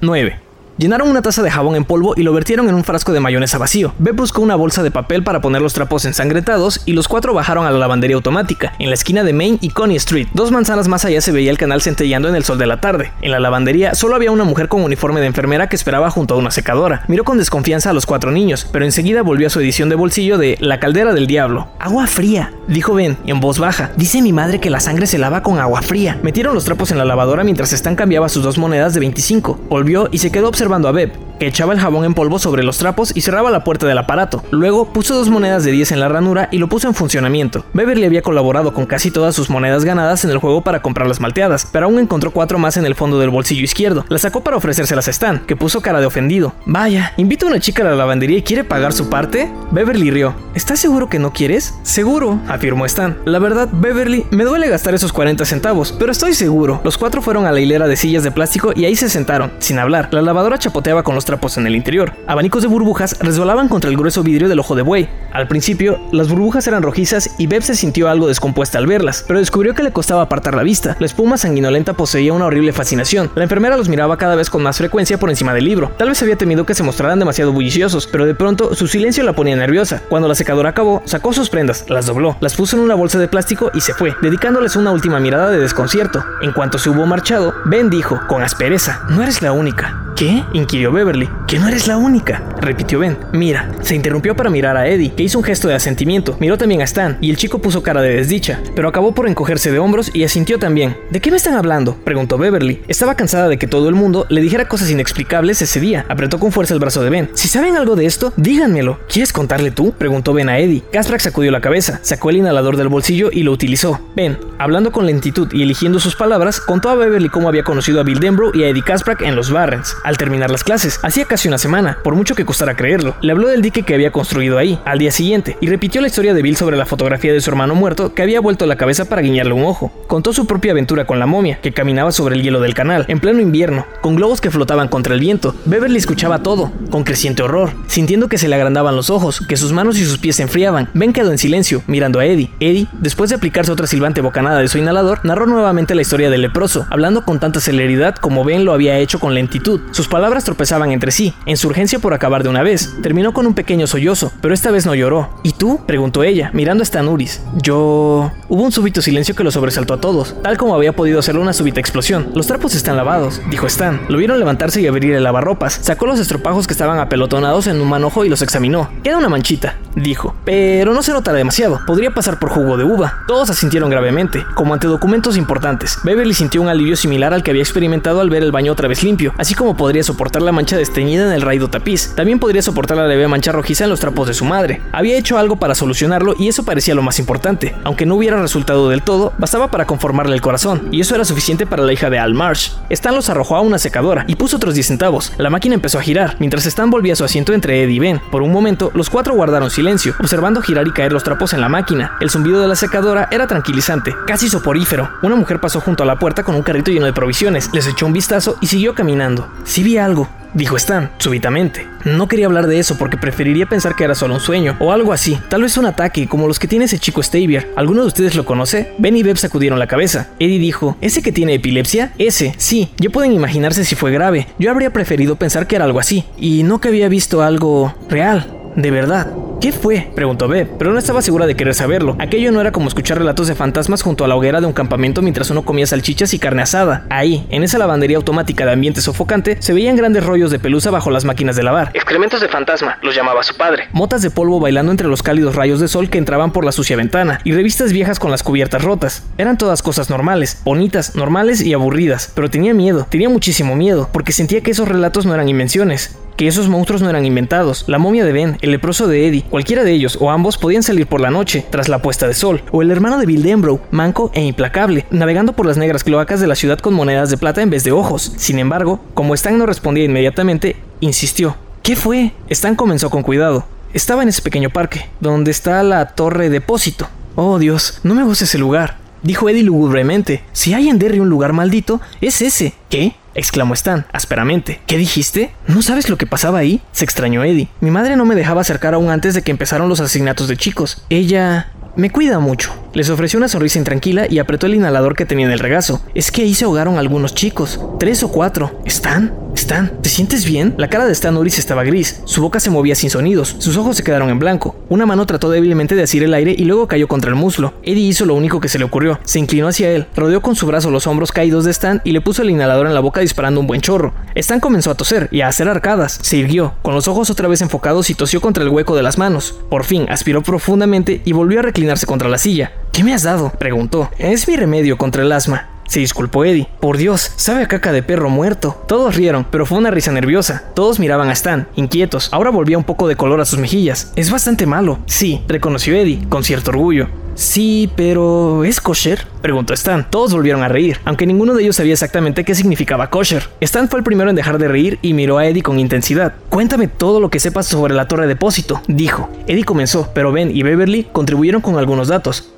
9. 0.00 0.41
Llenaron 0.78 1.10
una 1.10 1.20
taza 1.20 1.42
de 1.42 1.50
jabón 1.50 1.76
en 1.76 1.84
polvo 1.84 2.14
y 2.16 2.22
lo 2.22 2.32
vertieron 2.32 2.66
en 2.66 2.74
un 2.74 2.82
frasco 2.82 3.12
de 3.12 3.20
mayonesa 3.20 3.58
vacío. 3.58 3.92
Beb 3.98 4.16
buscó 4.16 4.40
una 4.40 4.56
bolsa 4.56 4.82
de 4.82 4.90
papel 4.90 5.22
para 5.22 5.42
poner 5.42 5.60
los 5.60 5.74
trapos 5.74 6.06
ensangrentados 6.06 6.80
y 6.86 6.94
los 6.94 7.08
cuatro 7.08 7.34
bajaron 7.34 7.66
a 7.66 7.70
la 7.70 7.78
lavandería 7.78 8.16
automática, 8.16 8.72
en 8.78 8.88
la 8.88 8.94
esquina 8.94 9.22
de 9.22 9.34
Main 9.34 9.58
y 9.60 9.68
Coney 9.68 9.96
Street. 9.96 10.28
Dos 10.32 10.50
manzanas 10.50 10.88
más 10.88 11.04
allá 11.04 11.20
se 11.20 11.30
veía 11.30 11.50
el 11.50 11.58
canal 11.58 11.82
centellando 11.82 12.30
en 12.30 12.36
el 12.36 12.44
sol 12.44 12.56
de 12.56 12.66
la 12.66 12.80
tarde. 12.80 13.12
En 13.20 13.32
la 13.32 13.38
lavandería 13.38 13.94
solo 13.94 14.16
había 14.16 14.30
una 14.30 14.44
mujer 14.44 14.68
con 14.68 14.82
uniforme 14.82 15.20
de 15.20 15.26
enfermera 15.26 15.68
que 15.68 15.76
esperaba 15.76 16.10
junto 16.10 16.34
a 16.34 16.38
una 16.38 16.50
secadora. 16.50 17.04
Miró 17.06 17.24
con 17.24 17.36
desconfianza 17.36 17.90
a 17.90 17.92
los 17.92 18.06
cuatro 18.06 18.30
niños, 18.30 18.66
pero 18.72 18.86
enseguida 18.86 19.20
volvió 19.20 19.48
a 19.48 19.50
su 19.50 19.60
edición 19.60 19.90
de 19.90 19.96
bolsillo 19.96 20.38
de 20.38 20.56
La 20.58 20.80
caldera 20.80 21.12
del 21.12 21.26
diablo. 21.26 21.68
Agua 21.80 22.06
fría, 22.06 22.54
dijo 22.66 22.94
Ben, 22.94 23.18
en 23.26 23.40
voz 23.40 23.58
baja. 23.58 23.90
Dice 23.98 24.22
mi 24.22 24.32
madre 24.32 24.58
que 24.58 24.70
la 24.70 24.80
sangre 24.80 25.06
se 25.06 25.18
lava 25.18 25.42
con 25.42 25.58
agua 25.58 25.82
fría. 25.82 26.18
Metieron 26.22 26.54
los 26.54 26.64
trapos 26.64 26.90
en 26.90 26.98
la 26.98 27.04
lavadora 27.04 27.44
mientras 27.44 27.74
Stan 27.74 27.94
cambiaba 27.94 28.30
sus 28.30 28.42
dos 28.42 28.56
monedas 28.56 28.94
de 28.94 29.00
25. 29.00 29.60
Volvió 29.68 30.08
y 30.10 30.16
se 30.16 30.32
quedó 30.32 30.48
observando 30.48 30.61
a 30.88 30.92
Beb, 30.92 31.12
echaba 31.46 31.72
el 31.72 31.80
jabón 31.80 32.04
en 32.04 32.14
polvo 32.14 32.38
sobre 32.38 32.62
los 32.62 32.78
trapos 32.78 33.12
y 33.14 33.20
cerraba 33.20 33.50
la 33.50 33.64
puerta 33.64 33.86
del 33.86 33.98
aparato. 33.98 34.42
Luego 34.50 34.92
puso 34.92 35.14
dos 35.14 35.28
monedas 35.28 35.64
de 35.64 35.72
10 35.72 35.92
en 35.92 36.00
la 36.00 36.08
ranura 36.08 36.48
y 36.50 36.58
lo 36.58 36.68
puso 36.68 36.88
en 36.88 36.94
funcionamiento. 36.94 37.64
Beverly 37.72 38.04
había 38.04 38.22
colaborado 38.22 38.72
con 38.72 38.86
casi 38.86 39.10
todas 39.10 39.34
sus 39.34 39.50
monedas 39.50 39.84
ganadas 39.84 40.24
en 40.24 40.30
el 40.30 40.38
juego 40.38 40.62
para 40.62 40.82
comprar 40.82 41.08
las 41.08 41.20
malteadas, 41.20 41.68
pero 41.70 41.86
aún 41.86 41.98
encontró 41.98 42.30
cuatro 42.30 42.58
más 42.58 42.76
en 42.76 42.86
el 42.86 42.94
fondo 42.94 43.18
del 43.18 43.30
bolsillo 43.30 43.64
izquierdo. 43.64 44.04
Las 44.08 44.22
sacó 44.22 44.42
para 44.42 44.56
ofrecérselas 44.56 45.08
a 45.08 45.10
Stan, 45.10 45.40
que 45.46 45.56
puso 45.56 45.80
cara 45.80 46.00
de 46.00 46.06
ofendido. 46.06 46.54
Vaya, 46.66 47.12
invita 47.16 47.46
a 47.46 47.48
una 47.48 47.60
chica 47.60 47.82
a 47.82 47.86
la 47.86 47.96
lavandería 47.96 48.38
y 48.38 48.42
quiere 48.42 48.64
pagar 48.64 48.92
su 48.92 49.08
parte. 49.08 49.52
Beverly 49.70 50.10
rió. 50.10 50.34
¿Estás 50.54 50.80
seguro 50.80 51.08
que 51.08 51.18
no 51.18 51.32
quieres? 51.32 51.74
Seguro, 51.82 52.40
afirmó 52.48 52.86
Stan. 52.86 53.18
La 53.24 53.38
verdad, 53.38 53.68
Beverly, 53.72 54.26
me 54.30 54.44
duele 54.44 54.68
gastar 54.68 54.94
esos 54.94 55.12
40 55.12 55.44
centavos, 55.44 55.92
pero 55.98 56.12
estoy 56.12 56.34
seguro. 56.34 56.80
Los 56.84 56.98
cuatro 56.98 57.22
fueron 57.22 57.46
a 57.46 57.52
la 57.52 57.60
hilera 57.60 57.88
de 57.88 57.96
sillas 57.96 58.22
de 58.22 58.30
plástico 58.30 58.72
y 58.74 58.84
ahí 58.84 58.96
se 58.96 59.08
sentaron, 59.08 59.52
sin 59.58 59.78
hablar. 59.78 60.08
La 60.12 60.22
lavadora 60.22 60.58
chapoteaba 60.58 61.02
con 61.02 61.14
los 61.14 61.24
trapos 61.32 61.56
en 61.56 61.66
el 61.66 61.74
interior. 61.74 62.12
Abanicos 62.26 62.60
de 62.60 62.68
burbujas 62.68 63.16
resbalaban 63.20 63.68
contra 63.68 63.88
el 63.88 63.96
grueso 63.96 64.22
vidrio 64.22 64.50
del 64.50 64.58
ojo 64.58 64.74
de 64.74 64.82
buey. 64.82 65.08
Al 65.32 65.48
principio, 65.48 65.98
las 66.12 66.28
burbujas 66.28 66.66
eran 66.66 66.82
rojizas 66.82 67.30
y 67.38 67.46
Beb 67.46 67.62
se 67.62 67.74
sintió 67.74 68.10
algo 68.10 68.28
descompuesta 68.28 68.76
al 68.76 68.86
verlas, 68.86 69.24
pero 69.26 69.38
descubrió 69.38 69.74
que 69.74 69.82
le 69.82 69.92
costaba 69.92 70.20
apartar 70.20 70.54
la 70.54 70.62
vista. 70.62 70.94
La 71.00 71.06
espuma 71.06 71.38
sanguinolenta 71.38 71.94
poseía 71.94 72.34
una 72.34 72.44
horrible 72.44 72.74
fascinación. 72.74 73.30
La 73.34 73.44
enfermera 73.44 73.78
los 73.78 73.88
miraba 73.88 74.18
cada 74.18 74.34
vez 74.34 74.50
con 74.50 74.62
más 74.62 74.76
frecuencia 74.76 75.16
por 75.16 75.30
encima 75.30 75.54
del 75.54 75.64
libro. 75.64 75.90
Tal 75.96 76.10
vez 76.10 76.20
había 76.20 76.36
temido 76.36 76.66
que 76.66 76.74
se 76.74 76.82
mostraran 76.82 77.18
demasiado 77.18 77.50
bulliciosos, 77.50 78.06
pero 78.06 78.26
de 78.26 78.34
pronto 78.34 78.74
su 78.74 78.86
silencio 78.88 79.24
la 79.24 79.32
ponía 79.32 79.56
nerviosa. 79.56 80.02
Cuando 80.10 80.28
la 80.28 80.34
secadora 80.34 80.68
acabó, 80.68 81.00
sacó 81.06 81.32
sus 81.32 81.48
prendas, 81.48 81.86
las 81.88 82.04
dobló, 82.04 82.36
las 82.40 82.54
puso 82.54 82.76
en 82.76 82.82
una 82.82 82.94
bolsa 82.94 83.18
de 83.18 83.28
plástico 83.28 83.70
y 83.72 83.80
se 83.80 83.94
fue, 83.94 84.14
dedicándoles 84.20 84.76
una 84.76 84.92
última 84.92 85.18
mirada 85.18 85.48
de 85.48 85.60
desconcierto. 85.60 86.22
En 86.42 86.52
cuanto 86.52 86.76
se 86.76 86.90
hubo 86.90 87.06
marchado, 87.06 87.54
Ben 87.64 87.88
dijo, 87.88 88.20
con 88.28 88.42
aspereza, 88.42 89.00
no 89.08 89.22
eres 89.22 89.40
la 89.40 89.52
única. 89.52 90.02
¿Qué? 90.16 90.44
inquirió 90.52 90.92
Beverly. 90.92 91.21
Que 91.46 91.58
no 91.58 91.68
eres 91.68 91.86
la 91.86 91.96
única, 91.96 92.42
repitió 92.60 92.98
Ben. 92.98 93.18
Mira, 93.32 93.70
se 93.82 93.94
interrumpió 93.94 94.34
para 94.34 94.50
mirar 94.50 94.76
a 94.76 94.86
Eddie, 94.86 95.12
que 95.14 95.22
hizo 95.22 95.38
un 95.38 95.44
gesto 95.44 95.68
de 95.68 95.74
asentimiento. 95.74 96.36
Miró 96.40 96.56
también 96.58 96.80
a 96.80 96.84
Stan, 96.84 97.18
y 97.20 97.30
el 97.30 97.36
chico 97.36 97.60
puso 97.60 97.82
cara 97.82 98.00
de 98.00 98.16
desdicha, 98.16 98.60
pero 98.74 98.88
acabó 98.88 99.14
por 99.14 99.28
encogerse 99.28 99.70
de 99.70 99.78
hombros 99.78 100.10
y 100.14 100.24
asintió 100.24 100.58
también. 100.58 100.96
¿De 101.10 101.20
qué 101.20 101.30
me 101.30 101.36
están 101.36 101.54
hablando? 101.54 101.96
preguntó 102.04 102.38
Beverly. 102.38 102.82
Estaba 102.88 103.14
cansada 103.14 103.48
de 103.48 103.58
que 103.58 103.66
todo 103.66 103.88
el 103.88 103.94
mundo 103.94 104.26
le 104.28 104.40
dijera 104.40 104.68
cosas 104.68 104.90
inexplicables 104.90 105.62
ese 105.62 105.80
día. 105.80 106.06
Apretó 106.08 106.38
con 106.38 106.52
fuerza 106.52 106.74
el 106.74 106.80
brazo 106.80 107.02
de 107.02 107.10
Ben. 107.10 107.30
Si 107.34 107.48
saben 107.48 107.76
algo 107.76 107.96
de 107.96 108.06
esto, 108.06 108.32
díganmelo. 108.36 109.00
¿Quieres 109.08 109.32
contarle 109.32 109.70
tú? 109.70 109.92
preguntó 109.92 110.32
Ben 110.32 110.48
a 110.48 110.58
Eddie. 110.58 110.82
Kasprak 110.92 111.20
sacudió 111.20 111.50
la 111.50 111.60
cabeza, 111.60 112.00
sacó 112.02 112.30
el 112.30 112.36
inhalador 112.36 112.76
del 112.76 112.88
bolsillo 112.88 113.30
y 113.32 113.42
lo 113.42 113.52
utilizó. 113.52 114.00
Ben, 114.16 114.38
hablando 114.58 114.92
con 114.92 115.06
lentitud 115.06 115.48
y 115.52 115.62
eligiendo 115.62 116.00
sus 116.00 116.16
palabras, 116.16 116.60
contó 116.60 116.88
a 116.88 116.94
Beverly 116.94 117.28
cómo 117.28 117.48
había 117.48 117.64
conocido 117.64 118.00
a 118.00 118.04
Bill 118.04 118.20
Denbrough 118.20 118.54
y 118.54 118.64
a 118.64 118.68
Eddie 118.68 118.82
Kasprak 118.82 119.22
en 119.22 119.36
los 119.36 119.50
Barrens. 119.50 119.96
Al 120.04 120.16
terminar 120.16 120.50
las 120.50 120.64
clases, 120.64 120.98
hacía 121.02 121.24
casi 121.24 121.48
una 121.48 121.58
semana, 121.58 121.98
por 122.02 122.14
mucho 122.14 122.34
que 122.34 122.44
costara 122.44 122.76
creerlo. 122.76 123.16
Le 123.20 123.32
habló 123.32 123.48
del 123.48 123.62
dique 123.62 123.82
que 123.82 123.94
había 123.94 124.12
construido 124.12 124.58
ahí, 124.58 124.78
al 124.84 124.98
día 124.98 125.10
siguiente, 125.10 125.56
y 125.60 125.66
repitió 125.66 126.00
la 126.00 126.06
historia 126.06 126.34
de 126.34 126.42
Bill 126.42 126.56
sobre 126.56 126.76
la 126.76 126.86
fotografía 126.86 127.32
de 127.32 127.40
su 127.40 127.50
hermano 127.50 127.74
muerto 127.74 128.14
que 128.14 128.22
había 128.22 128.40
vuelto 128.40 128.66
la 128.66 128.76
cabeza 128.76 129.04
para 129.04 129.22
guiñarle 129.22 129.52
un 129.52 129.64
ojo. 129.64 129.92
Contó 130.06 130.32
su 130.32 130.46
propia 130.46 130.72
aventura 130.72 131.04
con 131.04 131.18
la 131.18 131.26
momia, 131.26 131.60
que 131.60 131.72
caminaba 131.72 132.12
sobre 132.12 132.36
el 132.36 132.42
hielo 132.42 132.60
del 132.60 132.74
canal, 132.74 133.04
en 133.08 133.20
pleno 133.20 133.40
invierno, 133.40 133.86
con 134.00 134.16
globos 134.16 134.40
que 134.40 134.50
flotaban 134.50 134.88
contra 134.88 135.14
el 135.14 135.20
viento. 135.20 135.54
Beverly 135.64 135.98
escuchaba 135.98 136.42
todo, 136.42 136.72
con 136.90 137.04
creciente 137.04 137.42
horror, 137.42 137.72
sintiendo 137.86 138.28
que 138.28 138.38
se 138.38 138.48
le 138.48 138.54
agrandaban 138.54 138.96
los 138.96 139.10
ojos, 139.10 139.42
que 139.46 139.56
sus 139.56 139.72
manos 139.72 139.98
y 139.98 140.04
sus 140.04 140.18
pies 140.18 140.36
se 140.36 140.42
enfriaban. 140.42 140.88
Ben 140.94 141.12
quedó 141.12 141.32
en 141.32 141.38
silencio, 141.38 141.82
mirando 141.86 142.20
a 142.20 142.26
Eddie. 142.26 142.50
Eddie, 142.60 142.86
después 142.92 143.30
de 143.30 143.36
aplicarse 143.36 143.72
otra 143.72 143.86
silbante 143.86 144.20
bocanada 144.20 144.60
de 144.60 144.68
su 144.68 144.78
inhalador, 144.78 145.20
narró 145.24 145.46
nuevamente 145.46 145.94
la 145.94 146.02
historia 146.02 146.30
del 146.30 146.42
leproso, 146.42 146.86
hablando 146.90 147.24
con 147.24 147.40
tanta 147.40 147.60
celeridad 147.60 148.14
como 148.14 148.44
Ben 148.44 148.64
lo 148.64 148.72
había 148.72 148.98
hecho 148.98 149.18
con 149.18 149.34
lentitud. 149.34 149.80
Sus 149.90 150.08
palabras 150.08 150.44
tropezaban 150.44 150.91
entre 150.92 151.10
sí, 151.10 151.34
en 151.46 151.56
su 151.56 151.68
urgencia 151.68 151.98
por 151.98 152.14
acabar 152.14 152.42
de 152.42 152.48
una 152.48 152.62
vez. 152.62 152.94
Terminó 153.02 153.32
con 153.32 153.46
un 153.46 153.54
pequeño 153.54 153.86
sollozo, 153.86 154.32
pero 154.40 154.54
esta 154.54 154.70
vez 154.70 154.86
no 154.86 154.94
lloró. 154.94 155.30
¿Y 155.42 155.52
tú? 155.52 155.80
preguntó 155.86 156.22
ella, 156.22 156.50
mirando 156.52 156.82
a 156.82 156.84
Stan 156.84 157.08
Uris. 157.08 157.42
Yo... 157.62 158.30
Hubo 158.48 158.62
un 158.62 158.72
súbito 158.72 159.00
silencio 159.00 159.34
que 159.34 159.44
lo 159.44 159.50
sobresaltó 159.50 159.94
a 159.94 160.00
todos, 160.00 160.36
tal 160.42 160.56
como 160.56 160.74
había 160.74 160.92
podido 160.92 161.18
hacerlo 161.18 161.40
una 161.40 161.52
súbita 161.52 161.80
explosión. 161.80 162.28
Los 162.34 162.46
trapos 162.46 162.74
están 162.74 162.96
lavados, 162.96 163.40
dijo 163.50 163.66
Stan. 163.66 164.00
Lo 164.08 164.18
vieron 164.18 164.38
levantarse 164.38 164.80
y 164.80 164.86
abrir 164.86 165.14
el 165.14 165.22
lavarropas. 165.22 165.78
Sacó 165.82 166.06
los 166.06 166.20
estropajos 166.20 166.66
que 166.66 166.74
estaban 166.74 166.98
apelotonados 166.98 167.66
en 167.66 167.80
un 167.80 167.88
manojo 167.88 168.24
y 168.24 168.28
los 168.28 168.42
examinó. 168.42 168.90
Queda 169.02 169.18
una 169.18 169.28
manchita, 169.28 169.76
dijo. 169.94 170.34
Pero 170.44 170.92
no 170.92 171.02
se 171.02 171.12
nota 171.12 171.32
demasiado. 171.32 171.80
Podría 171.86 172.12
pasar 172.12 172.38
por 172.38 172.50
jugo 172.50 172.76
de 172.76 172.84
uva. 172.84 173.24
Todos 173.26 173.50
asintieron 173.50 173.90
gravemente, 173.90 174.44
como 174.54 174.74
ante 174.74 174.86
documentos 174.86 175.36
importantes. 175.36 175.98
Beverly 176.04 176.34
sintió 176.34 176.60
un 176.60 176.68
alivio 176.68 176.96
similar 176.96 177.32
al 177.32 177.42
que 177.42 177.50
había 177.50 177.62
experimentado 177.62 178.20
al 178.20 178.30
ver 178.30 178.42
el 178.42 178.52
baño 178.52 178.72
otra 178.72 178.88
vez 178.88 179.02
limpio, 179.02 179.32
así 179.38 179.54
como 179.54 179.76
podría 179.76 180.02
soportar 180.02 180.42
la 180.42 180.52
mancha 180.52 180.76
desteñida 180.82 181.26
en 181.26 181.32
el 181.32 181.42
raído 181.42 181.70
tapiz. 181.70 182.12
También 182.14 182.38
podría 182.38 182.60
soportar 182.60 182.96
la 182.96 183.06
leve 183.06 183.28
mancha 183.28 183.52
rojiza 183.52 183.84
en 183.84 183.90
los 183.90 184.00
trapos 184.00 184.26
de 184.28 184.34
su 184.34 184.44
madre. 184.44 184.82
Había 184.92 185.16
hecho 185.16 185.38
algo 185.38 185.56
para 185.56 185.74
solucionarlo 185.74 186.34
y 186.38 186.48
eso 186.48 186.64
parecía 186.64 186.94
lo 186.94 187.02
más 187.02 187.18
importante. 187.18 187.74
Aunque 187.84 188.06
no 188.06 188.16
hubiera 188.16 188.40
resultado 188.40 188.88
del 188.88 189.02
todo, 189.02 189.32
bastaba 189.38 189.70
para 189.70 189.86
conformarle 189.86 190.34
el 190.34 190.40
corazón, 190.40 190.88
y 190.90 191.00
eso 191.00 191.14
era 191.14 191.24
suficiente 191.24 191.66
para 191.66 191.82
la 191.82 191.92
hija 191.92 192.10
de 192.10 192.18
Al 192.18 192.34
Marsh. 192.34 192.72
Stan 192.90 193.14
los 193.14 193.28
arrojó 193.28 193.56
a 193.56 193.60
una 193.60 193.78
secadora 193.78 194.24
y 194.26 194.34
puso 194.34 194.56
otros 194.56 194.74
10 194.74 194.86
centavos. 194.86 195.32
La 195.38 195.50
máquina 195.50 195.74
empezó 195.74 195.98
a 195.98 196.02
girar, 196.02 196.36
mientras 196.38 196.66
Stan 196.66 196.90
volvía 196.90 197.12
a 197.12 197.16
su 197.16 197.24
asiento 197.24 197.52
entre 197.52 197.82
Eddie 197.82 197.96
y 197.96 197.98
Ben. 197.98 198.20
Por 198.30 198.42
un 198.42 198.52
momento, 198.52 198.90
los 198.94 199.10
cuatro 199.10 199.34
guardaron 199.34 199.70
silencio, 199.70 200.14
observando 200.18 200.62
girar 200.62 200.86
y 200.86 200.92
caer 200.92 201.12
los 201.12 201.22
trapos 201.22 201.52
en 201.52 201.60
la 201.60 201.68
máquina. 201.68 202.16
El 202.20 202.30
zumbido 202.30 202.60
de 202.60 202.68
la 202.68 202.76
secadora 202.76 203.28
era 203.30 203.46
tranquilizante, 203.46 204.14
casi 204.26 204.48
soporífero. 204.48 205.10
Una 205.22 205.36
mujer 205.36 205.60
pasó 205.60 205.80
junto 205.80 206.02
a 206.02 206.06
la 206.06 206.18
puerta 206.18 206.42
con 206.42 206.54
un 206.54 206.62
carrito 206.62 206.90
lleno 206.90 207.06
de 207.06 207.12
provisiones, 207.12 207.70
les 207.72 207.86
echó 207.86 208.06
un 208.06 208.12
vistazo 208.12 208.56
y 208.60 208.66
siguió 208.66 208.94
caminando. 208.94 209.48
Sí 209.64 209.82
vi 209.82 209.98
algo, 209.98 210.28
dijo 210.54 210.76
Stan, 210.76 211.10
súbitamente. 211.18 211.86
No 212.04 212.28
quería 212.28 212.46
hablar 212.46 212.66
de 212.66 212.78
eso 212.78 212.98
porque 212.98 213.16
preferiría 213.16 213.66
pensar 213.66 213.94
que 213.94 214.04
era 214.04 214.14
solo 214.14 214.34
un 214.34 214.40
sueño, 214.40 214.76
o 214.80 214.92
algo 214.92 215.12
así, 215.12 215.38
tal 215.48 215.62
vez 215.62 215.76
un 215.76 215.86
ataque, 215.86 216.26
como 216.26 216.48
los 216.48 216.58
que 216.58 216.68
tiene 216.68 216.86
ese 216.86 216.98
chico 216.98 217.22
Stavier. 217.22 217.70
¿Alguno 217.76 218.02
de 218.02 218.08
ustedes 218.08 218.34
lo 218.34 218.44
conoce? 218.44 218.92
Ben 218.98 219.16
y 219.16 219.22
Beb 219.22 219.36
sacudieron 219.36 219.78
la 219.78 219.86
cabeza. 219.86 220.28
Eddie 220.38 220.58
dijo, 220.58 220.96
¿ese 221.00 221.22
que 221.22 221.32
tiene 221.32 221.54
epilepsia? 221.54 222.12
Ese, 222.18 222.54
sí, 222.58 222.90
ya 222.98 223.10
pueden 223.10 223.32
imaginarse 223.32 223.84
si 223.84 223.94
fue 223.94 224.10
grave. 224.10 224.48
Yo 224.58 224.70
habría 224.70 224.92
preferido 224.92 225.36
pensar 225.36 225.66
que 225.66 225.76
era 225.76 225.84
algo 225.84 226.00
así, 226.00 226.24
y 226.36 226.62
no 226.62 226.80
que 226.80 226.88
había 226.88 227.08
visto 227.08 227.42
algo 227.42 227.94
real, 228.08 228.61
de 228.76 228.90
verdad. 228.90 229.28
¿Qué 229.60 229.70
fue? 229.70 230.10
preguntó 230.16 230.48
Beb, 230.48 230.68
pero 230.76 230.92
no 230.92 230.98
estaba 230.98 231.22
segura 231.22 231.46
de 231.46 231.54
querer 231.54 231.74
saberlo. 231.74 232.16
Aquello 232.18 232.50
no 232.50 232.60
era 232.60 232.72
como 232.72 232.88
escuchar 232.88 233.18
relatos 233.18 233.46
de 233.46 233.54
fantasmas 233.54 234.02
junto 234.02 234.24
a 234.24 234.28
la 234.28 234.34
hoguera 234.34 234.60
de 234.60 234.66
un 234.66 234.72
campamento 234.72 235.22
mientras 235.22 235.50
uno 235.50 235.62
comía 235.62 235.86
salchichas 235.86 236.34
y 236.34 236.40
carne 236.40 236.62
asada. 236.62 237.06
Ahí, 237.10 237.46
en 237.48 237.62
esa 237.62 237.78
lavandería 237.78 238.16
automática 238.16 238.66
de 238.66 238.72
ambiente 238.72 239.00
sofocante, 239.00 239.56
se 239.60 239.72
veían 239.72 239.94
grandes 239.94 240.26
rollos 240.26 240.50
de 240.50 240.58
pelusa 240.58 240.90
bajo 240.90 241.12
las 241.12 241.24
máquinas 241.24 241.54
de 241.54 241.62
lavar. 241.62 241.92
Excrementos 241.94 242.40
de 242.40 242.48
fantasma, 242.48 242.98
los 243.02 243.14
llamaba 243.14 243.44
su 243.44 243.56
padre. 243.56 243.84
Motas 243.92 244.22
de 244.22 244.30
polvo 244.30 244.58
bailando 244.58 244.90
entre 244.90 245.06
los 245.06 245.22
cálidos 245.22 245.54
rayos 245.54 245.78
de 245.78 245.86
sol 245.86 246.10
que 246.10 246.18
entraban 246.18 246.50
por 246.50 246.64
la 246.64 246.72
sucia 246.72 246.96
ventana, 246.96 247.38
y 247.44 247.52
revistas 247.52 247.92
viejas 247.92 248.18
con 248.18 248.32
las 248.32 248.42
cubiertas 248.42 248.82
rotas. 248.82 249.22
Eran 249.38 249.58
todas 249.58 249.80
cosas 249.80 250.10
normales, 250.10 250.60
bonitas, 250.64 251.14
normales 251.14 251.60
y 251.62 251.72
aburridas, 251.72 252.32
pero 252.34 252.50
tenía 252.50 252.74
miedo, 252.74 253.06
tenía 253.08 253.28
muchísimo 253.28 253.76
miedo, 253.76 254.08
porque 254.12 254.32
sentía 254.32 254.60
que 254.60 254.72
esos 254.72 254.88
relatos 254.88 255.24
no 255.24 255.34
eran 255.34 255.48
invenciones, 255.48 256.16
que 256.42 256.48
esos 256.48 256.68
monstruos 256.68 257.02
no 257.02 257.08
eran 257.08 257.24
inventados. 257.24 257.84
La 257.86 257.98
momia 257.98 258.24
de 258.24 258.32
Ben, 258.32 258.58
el 258.62 258.72
leproso 258.72 259.06
de 259.06 259.28
Eddie, 259.28 259.44
cualquiera 259.48 259.84
de 259.84 259.92
ellos 259.92 260.18
o 260.20 260.28
ambos 260.28 260.58
podían 260.58 260.82
salir 260.82 261.06
por 261.06 261.20
la 261.20 261.30
noche, 261.30 261.64
tras 261.70 261.88
la 261.88 262.02
puesta 262.02 262.26
de 262.26 262.34
sol, 262.34 262.64
o 262.72 262.82
el 262.82 262.90
hermano 262.90 263.16
de 263.18 263.26
Bill 263.26 263.44
Denbrough, 263.44 263.80
manco 263.92 264.32
e 264.34 264.40
implacable, 264.40 265.06
navegando 265.12 265.52
por 265.52 265.66
las 265.66 265.76
negras 265.76 266.02
cloacas 266.02 266.40
de 266.40 266.48
la 266.48 266.56
ciudad 266.56 266.80
con 266.80 266.94
monedas 266.94 267.30
de 267.30 267.36
plata 267.36 267.62
en 267.62 267.70
vez 267.70 267.84
de 267.84 267.92
ojos. 267.92 268.32
Sin 268.38 268.58
embargo, 268.58 268.98
como 269.14 269.34
Stan 269.34 269.56
no 269.56 269.66
respondía 269.66 270.02
inmediatamente, 270.02 270.74
insistió. 270.98 271.54
¿Qué 271.84 271.94
fue? 271.94 272.32
Stan 272.48 272.74
comenzó 272.74 273.08
con 273.08 273.22
cuidado. 273.22 273.64
Estaba 273.94 274.24
en 274.24 274.28
ese 274.28 274.42
pequeño 274.42 274.70
parque, 274.70 275.08
donde 275.20 275.52
está 275.52 275.80
la 275.84 276.06
torre 276.06 276.50
depósito. 276.50 277.06
Oh 277.36 277.60
Dios, 277.60 278.00
no 278.02 278.16
me 278.16 278.24
gusta 278.24 278.46
ese 278.46 278.58
lugar. 278.58 278.96
Dijo 279.22 279.48
Eddie 279.48 279.62
lúgubremente. 279.62 280.42
Si 280.52 280.74
hay 280.74 280.88
en 280.88 280.98
Derry 280.98 281.20
un 281.20 281.30
lugar 281.30 281.52
maldito, 281.52 282.00
es 282.20 282.42
ese. 282.42 282.74
¿Qué? 282.90 283.14
Exclamó 283.34 283.74
Stan, 283.74 284.06
ásperamente. 284.12 284.80
¿Qué 284.86 284.96
dijiste? 284.96 285.54
¿No 285.66 285.82
sabes 285.82 286.08
lo 286.08 286.16
que 286.18 286.26
pasaba 286.26 286.58
ahí? 286.58 286.82
se 286.92 287.04
extrañó 287.04 287.44
Eddie. 287.44 287.68
Mi 287.80 287.90
madre 287.90 288.16
no 288.16 288.24
me 288.24 288.34
dejaba 288.34 288.60
acercar 288.60 288.94
aún 288.94 289.10
antes 289.10 289.34
de 289.34 289.42
que 289.42 289.50
empezaron 289.50 289.88
los 289.88 290.00
asesinatos 290.00 290.48
de 290.48 290.56
chicos. 290.56 291.04
Ella 291.08 291.72
me 291.96 292.10
cuida 292.10 292.38
mucho. 292.38 292.72
Les 292.94 293.08
ofreció 293.08 293.38
una 293.38 293.48
sonrisa 293.48 293.78
intranquila 293.78 294.26
y 294.28 294.38
apretó 294.38 294.66
el 294.66 294.74
inhalador 294.74 295.16
que 295.16 295.24
tenía 295.24 295.46
en 295.46 295.52
el 295.52 295.58
regazo. 295.58 296.02
Es 296.14 296.30
que 296.30 296.42
ahí 296.42 296.54
se 296.54 296.66
ahogaron 296.66 296.98
algunos 296.98 297.34
chicos. 297.34 297.80
Tres 297.98 298.22
o 298.22 298.28
cuatro. 298.28 298.78
¿Están? 298.84 299.32
¿Están? 299.54 300.02
¿Te 300.02 300.08
sientes 300.08 300.44
bien? 300.44 300.74
La 300.76 300.88
cara 300.88 301.06
de 301.06 301.12
Stan 301.12 301.36
Uris 301.36 301.58
estaba 301.58 301.84
gris. 301.84 302.20
Su 302.24 302.42
boca 302.42 302.60
se 302.60 302.70
movía 302.70 302.94
sin 302.94 303.10
sonidos. 303.10 303.56
Sus 303.58 303.76
ojos 303.76 303.96
se 303.96 304.02
quedaron 304.02 304.28
en 304.28 304.38
blanco. 304.38 304.76
Una 304.88 305.06
mano 305.06 305.24
trató 305.24 305.50
débilmente 305.50 305.94
de 305.94 306.02
asir 306.02 306.22
el 306.22 306.34
aire 306.34 306.54
y 306.56 306.64
luego 306.64 306.88
cayó 306.88 307.08
contra 307.08 307.30
el 307.30 307.36
muslo. 307.36 307.72
Eddie 307.82 308.08
hizo 308.08 308.26
lo 308.26 308.34
único 308.34 308.60
que 308.60 308.68
se 308.68 308.78
le 308.78 308.84
ocurrió. 308.84 309.20
Se 309.24 309.38
inclinó 309.38 309.68
hacia 309.68 309.90
él, 309.90 310.06
rodeó 310.14 310.42
con 310.42 310.56
su 310.56 310.66
brazo 310.66 310.90
los 310.90 311.06
hombros 311.06 311.32
caídos 311.32 311.64
de 311.64 311.70
Stan 311.70 312.00
y 312.04 312.12
le 312.12 312.20
puso 312.20 312.42
el 312.42 312.50
inhalador 312.50 312.86
en 312.86 312.94
la 312.94 313.00
boca 313.00 313.20
disparando 313.20 313.60
un 313.60 313.66
buen 313.66 313.80
chorro. 313.80 314.14
Stan 314.34 314.60
comenzó 314.60 314.90
a 314.90 314.96
toser 314.96 315.28
y 315.30 315.42
a 315.42 315.48
hacer 315.48 315.68
arcadas. 315.68 316.18
Se 316.22 316.36
irguió, 316.36 316.74
con 316.82 316.94
los 316.94 317.08
ojos 317.08 317.30
otra 317.30 317.48
vez 317.48 317.62
enfocados 317.62 318.10
y 318.10 318.14
tosió 318.14 318.40
contra 318.40 318.64
el 318.64 318.70
hueco 318.70 318.96
de 318.96 319.02
las 319.02 319.18
manos. 319.18 319.54
Por 319.70 319.84
fin, 319.84 320.06
aspiró 320.08 320.42
profundamente 320.42 321.22
y 321.24 321.32
volvió 321.32 321.60
a 321.60 321.62
reclinarse 321.62 322.06
contra 322.06 322.28
la 322.28 322.38
silla. 322.38 322.72
¿Qué 322.92 323.02
me 323.02 323.14
has 323.14 323.22
dado? 323.22 323.50
preguntó. 323.58 324.10
Es 324.18 324.46
mi 324.46 324.54
remedio 324.54 324.98
contra 324.98 325.22
el 325.22 325.32
asma. 325.32 325.70
Se 325.88 326.00
disculpó 326.00 326.44
Eddie. 326.44 326.68
Por 326.78 326.98
Dios, 326.98 327.32
sabe 327.36 327.62
a 327.62 327.66
caca 327.68 327.90
de 327.90 328.02
perro 328.02 328.28
muerto. 328.28 328.84
Todos 328.86 329.16
rieron, 329.16 329.46
pero 329.50 329.64
fue 329.64 329.78
una 329.78 329.90
risa 329.90 330.12
nerviosa. 330.12 330.64
Todos 330.74 331.00
miraban 331.00 331.30
a 331.30 331.32
Stan, 331.32 331.66
inquietos. 331.74 332.28
Ahora 332.32 332.50
volvía 332.50 332.76
un 332.76 332.84
poco 332.84 333.08
de 333.08 333.16
color 333.16 333.40
a 333.40 333.46
sus 333.46 333.58
mejillas. 333.58 334.12
Es 334.14 334.30
bastante 334.30 334.66
malo. 334.66 334.98
Sí, 335.06 335.42
reconoció 335.48 335.94
Eddie, 335.94 336.26
con 336.28 336.44
cierto 336.44 336.70
orgullo. 336.70 337.08
Sí, 337.34 337.90
pero 337.96 338.62
¿es 338.62 338.78
kosher? 338.78 339.26
Preguntó 339.40 339.72
Stan. 339.72 340.06
Todos 340.10 340.34
volvieron 340.34 340.62
a 340.62 340.68
reír, 340.68 340.98
aunque 341.06 341.26
ninguno 341.26 341.54
de 341.54 341.62
ellos 341.62 341.76
sabía 341.76 341.94
exactamente 341.94 342.44
qué 342.44 342.54
significaba 342.54 343.08
kosher. 343.08 343.48
Stan 343.60 343.88
fue 343.88 344.00
el 344.00 344.04
primero 344.04 344.28
en 344.28 344.36
dejar 344.36 344.58
de 344.58 344.68
reír 344.68 344.98
y 345.00 345.14
miró 345.14 345.38
a 345.38 345.46
Eddie 345.46 345.62
con 345.62 345.78
intensidad. 345.78 346.34
Cuéntame 346.50 346.88
todo 346.88 347.20
lo 347.20 347.30
que 347.30 347.40
sepas 347.40 347.66
sobre 347.66 347.94
la 347.94 348.06
torre 348.06 348.24
de 348.24 348.34
depósito, 348.34 348.82
dijo. 348.86 349.30
Eddie 349.46 349.64
comenzó, 349.64 350.10
pero 350.14 350.30
Ben 350.30 350.54
y 350.54 350.62
Beverly 350.62 351.06
contribuyeron 351.10 351.62
con 351.62 351.78
algunos 351.78 352.08
datos. 352.08 352.52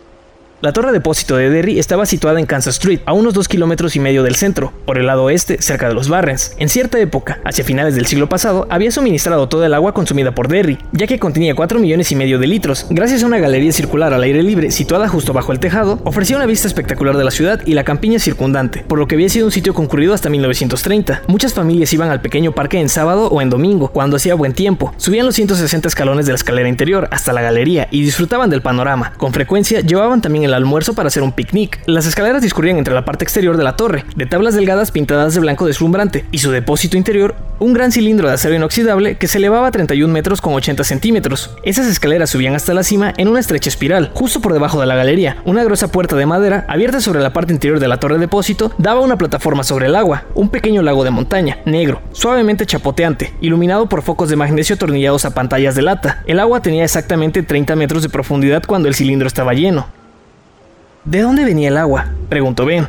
La 0.65 0.73
torre 0.73 0.87
de 0.87 0.93
depósito 0.95 1.37
de 1.37 1.51
Derry 1.51 1.79
estaba 1.79 2.07
situada 2.07 2.41
en 2.41 2.47
Kansas 2.47 2.77
Street, 2.77 3.01
a 3.05 3.13
unos 3.13 3.35
dos 3.35 3.49
kilómetros 3.49 3.97
y 3.97 4.01
medio 4.01 4.23
del 4.23 4.35
centro, 4.35 4.73
por 4.87 4.97
el 4.97 5.05
lado 5.05 5.25
oeste, 5.25 5.61
cerca 5.61 5.89
de 5.89 5.95
los 5.95 6.09
Barrens. 6.09 6.55
En 6.57 6.71
cierta 6.71 6.99
época, 6.99 7.39
hacia 7.45 7.67
finales 7.67 7.97
del 7.97 8.07
siglo 8.07 8.31
pasado, 8.31 8.67
había 8.71 8.91
suministrado 8.91 9.47
toda 9.47 9.67
el 9.67 9.75
agua 9.75 9.93
consumida 9.93 10.35
por 10.35 10.49
Derry, 10.49 10.79
ya 10.93 11.07
que 11.07 11.19
contenía 11.19 11.55
4 11.55 11.79
millones 11.79 12.11
y 12.13 12.17
medio 12.17 12.39
de 12.39 12.47
litros. 12.47 12.87
Gracias 12.89 13.23
a 13.23 13.27
una 13.27 13.41
galería 13.41 13.73
circular 13.73 14.15
al 14.15 14.23
aire 14.23 14.43
libre 14.43 14.71
situada 14.71 15.07
justo 15.07 15.35
bajo 15.35 15.53
el 15.53 15.59
tejado, 15.59 16.01
ofrecía 16.05 16.37
una 16.37 16.47
vista 16.47 16.67
espectacular 16.67 17.19
de 17.19 17.25
la 17.25 17.31
ciudad 17.31 17.61
y 17.67 17.75
la 17.75 17.85
campiña 17.85 18.19
circundante, 18.19 18.87
por 18.89 18.99
lo 18.99 19.07
que 19.07 19.17
había 19.17 19.29
sido 19.29 19.45
un 19.45 19.53
sitio 19.53 19.75
concurrido 19.75 20.15
hasta 20.15 20.31
1930. 20.31 21.25
Muchas 21.27 21.53
familias 21.53 21.93
iban 21.93 22.09
al 22.09 22.23
pequeño 22.23 22.53
parque 22.53 22.81
en 22.81 22.89
sábado 22.89 23.29
o 23.29 23.43
en 23.43 23.51
domingo, 23.51 23.89
cuando 23.89 24.17
hacía 24.17 24.35
buen 24.35 24.55
tiempo. 24.55 24.95
Subían 24.97 25.27
los 25.27 25.35
160 25.35 25.89
escalones 25.89 26.25
de 26.25 26.33
la 26.33 26.37
escalera 26.37 26.71
interior 26.71 27.07
hasta 27.11 27.35
la 27.35 27.43
galería 27.43 27.87
y 27.91 28.01
disfrutaban 28.01 28.49
del 28.49 28.63
panorama. 28.63 29.13
Con 29.19 29.35
frecuencia 29.35 29.81
llevaban 29.81 30.23
también 30.23 30.45
el 30.45 30.54
almuerzo 30.55 30.95
para 30.95 31.09
hacer 31.09 31.23
un 31.23 31.33
picnic. 31.33 31.81
Las 31.87 32.07
escaleras 32.07 32.43
discurrían 32.43 32.79
entre 32.79 32.95
la 32.95 33.05
parte 33.05 33.25
exterior 33.25 33.57
de 33.57 33.65
la 33.65 33.77
torre, 33.77 34.05
de 34.17 34.27
tablas 34.27 34.55
delgadas 34.55 34.91
pintadas 34.91 35.35
de 35.35 35.41
blanco 35.41 35.67
deslumbrante, 35.67 36.25
y 36.31 36.39
su 36.39 36.51
depósito 36.51 36.97
interior, 36.97 37.35
un 37.59 37.73
gran 37.73 37.93
cilindro 37.93 38.29
de 38.29 38.35
acero 38.35 38.55
inoxidable 38.55 39.17
que 39.17 39.29
se 39.29 39.39
elevaba 39.39 39.69
a 39.69 39.71
31 39.71 40.13
metros 40.13 40.41
con 40.41 40.55
80 40.55 40.85
centímetros. 40.85 41.57
Esas 41.63 41.87
escaleras 41.87 42.31
subían 42.31 42.55
hasta 42.55 42.75
la 42.75 42.83
cima 42.83 43.13
en 43.17 43.29
una 43.29 43.41
estrecha 43.41 43.69
espiral, 43.69 44.11
justo 44.15 44.41
por 44.41 44.53
debajo 44.53 44.81
de 44.81 44.87
la 44.87 44.97
galería. 44.97 45.37
Una 45.45 45.65
gruesa 45.65 45.91
puerta 45.91 46.17
de 46.17 46.27
madera, 46.27 46.65
abierta 46.69 47.01
sobre 47.01 47.21
la 47.21 47.33
parte 47.33 47.53
interior 47.53 47.81
de 47.81 47.89
la 47.89 47.99
torre 47.99 48.15
de 48.15 48.21
depósito, 48.21 48.73
daba 48.79 49.01
una 49.01 49.19
plataforma 49.19 49.65
sobre 49.65 49.87
el 49.87 49.97
agua, 49.97 50.25
un 50.35 50.49
pequeño 50.49 50.83
lago 50.83 51.05
de 51.05 51.11
montaña, 51.11 51.59
negro, 51.65 52.03
suavemente 52.13 52.67
chapoteante, 52.67 53.35
iluminado 53.41 53.89
por 53.89 54.03
focos 54.03 54.29
de 54.29 54.37
magnesio 54.37 54.77
atornillados 54.77 55.25
a 55.25 55.35
pantallas 55.35 55.75
de 55.75 55.83
lata. 55.83 56.23
El 56.27 56.41
agua 56.41 56.61
tenía 56.61 56.85
exactamente 56.85 57.43
30 57.43 57.77
metros 57.77 58.03
de 58.03 58.09
profundidad 58.09 58.63
cuando 58.67 58.89
el 58.89 58.95
cilindro 58.95 59.27
estaba 59.27 59.55
lleno. 59.55 59.87
¿De 61.05 61.21
dónde 61.21 61.45
venía 61.45 61.69
el 61.69 61.77
agua? 61.77 62.07
preguntó 62.31 62.65
Ben. 62.65 62.89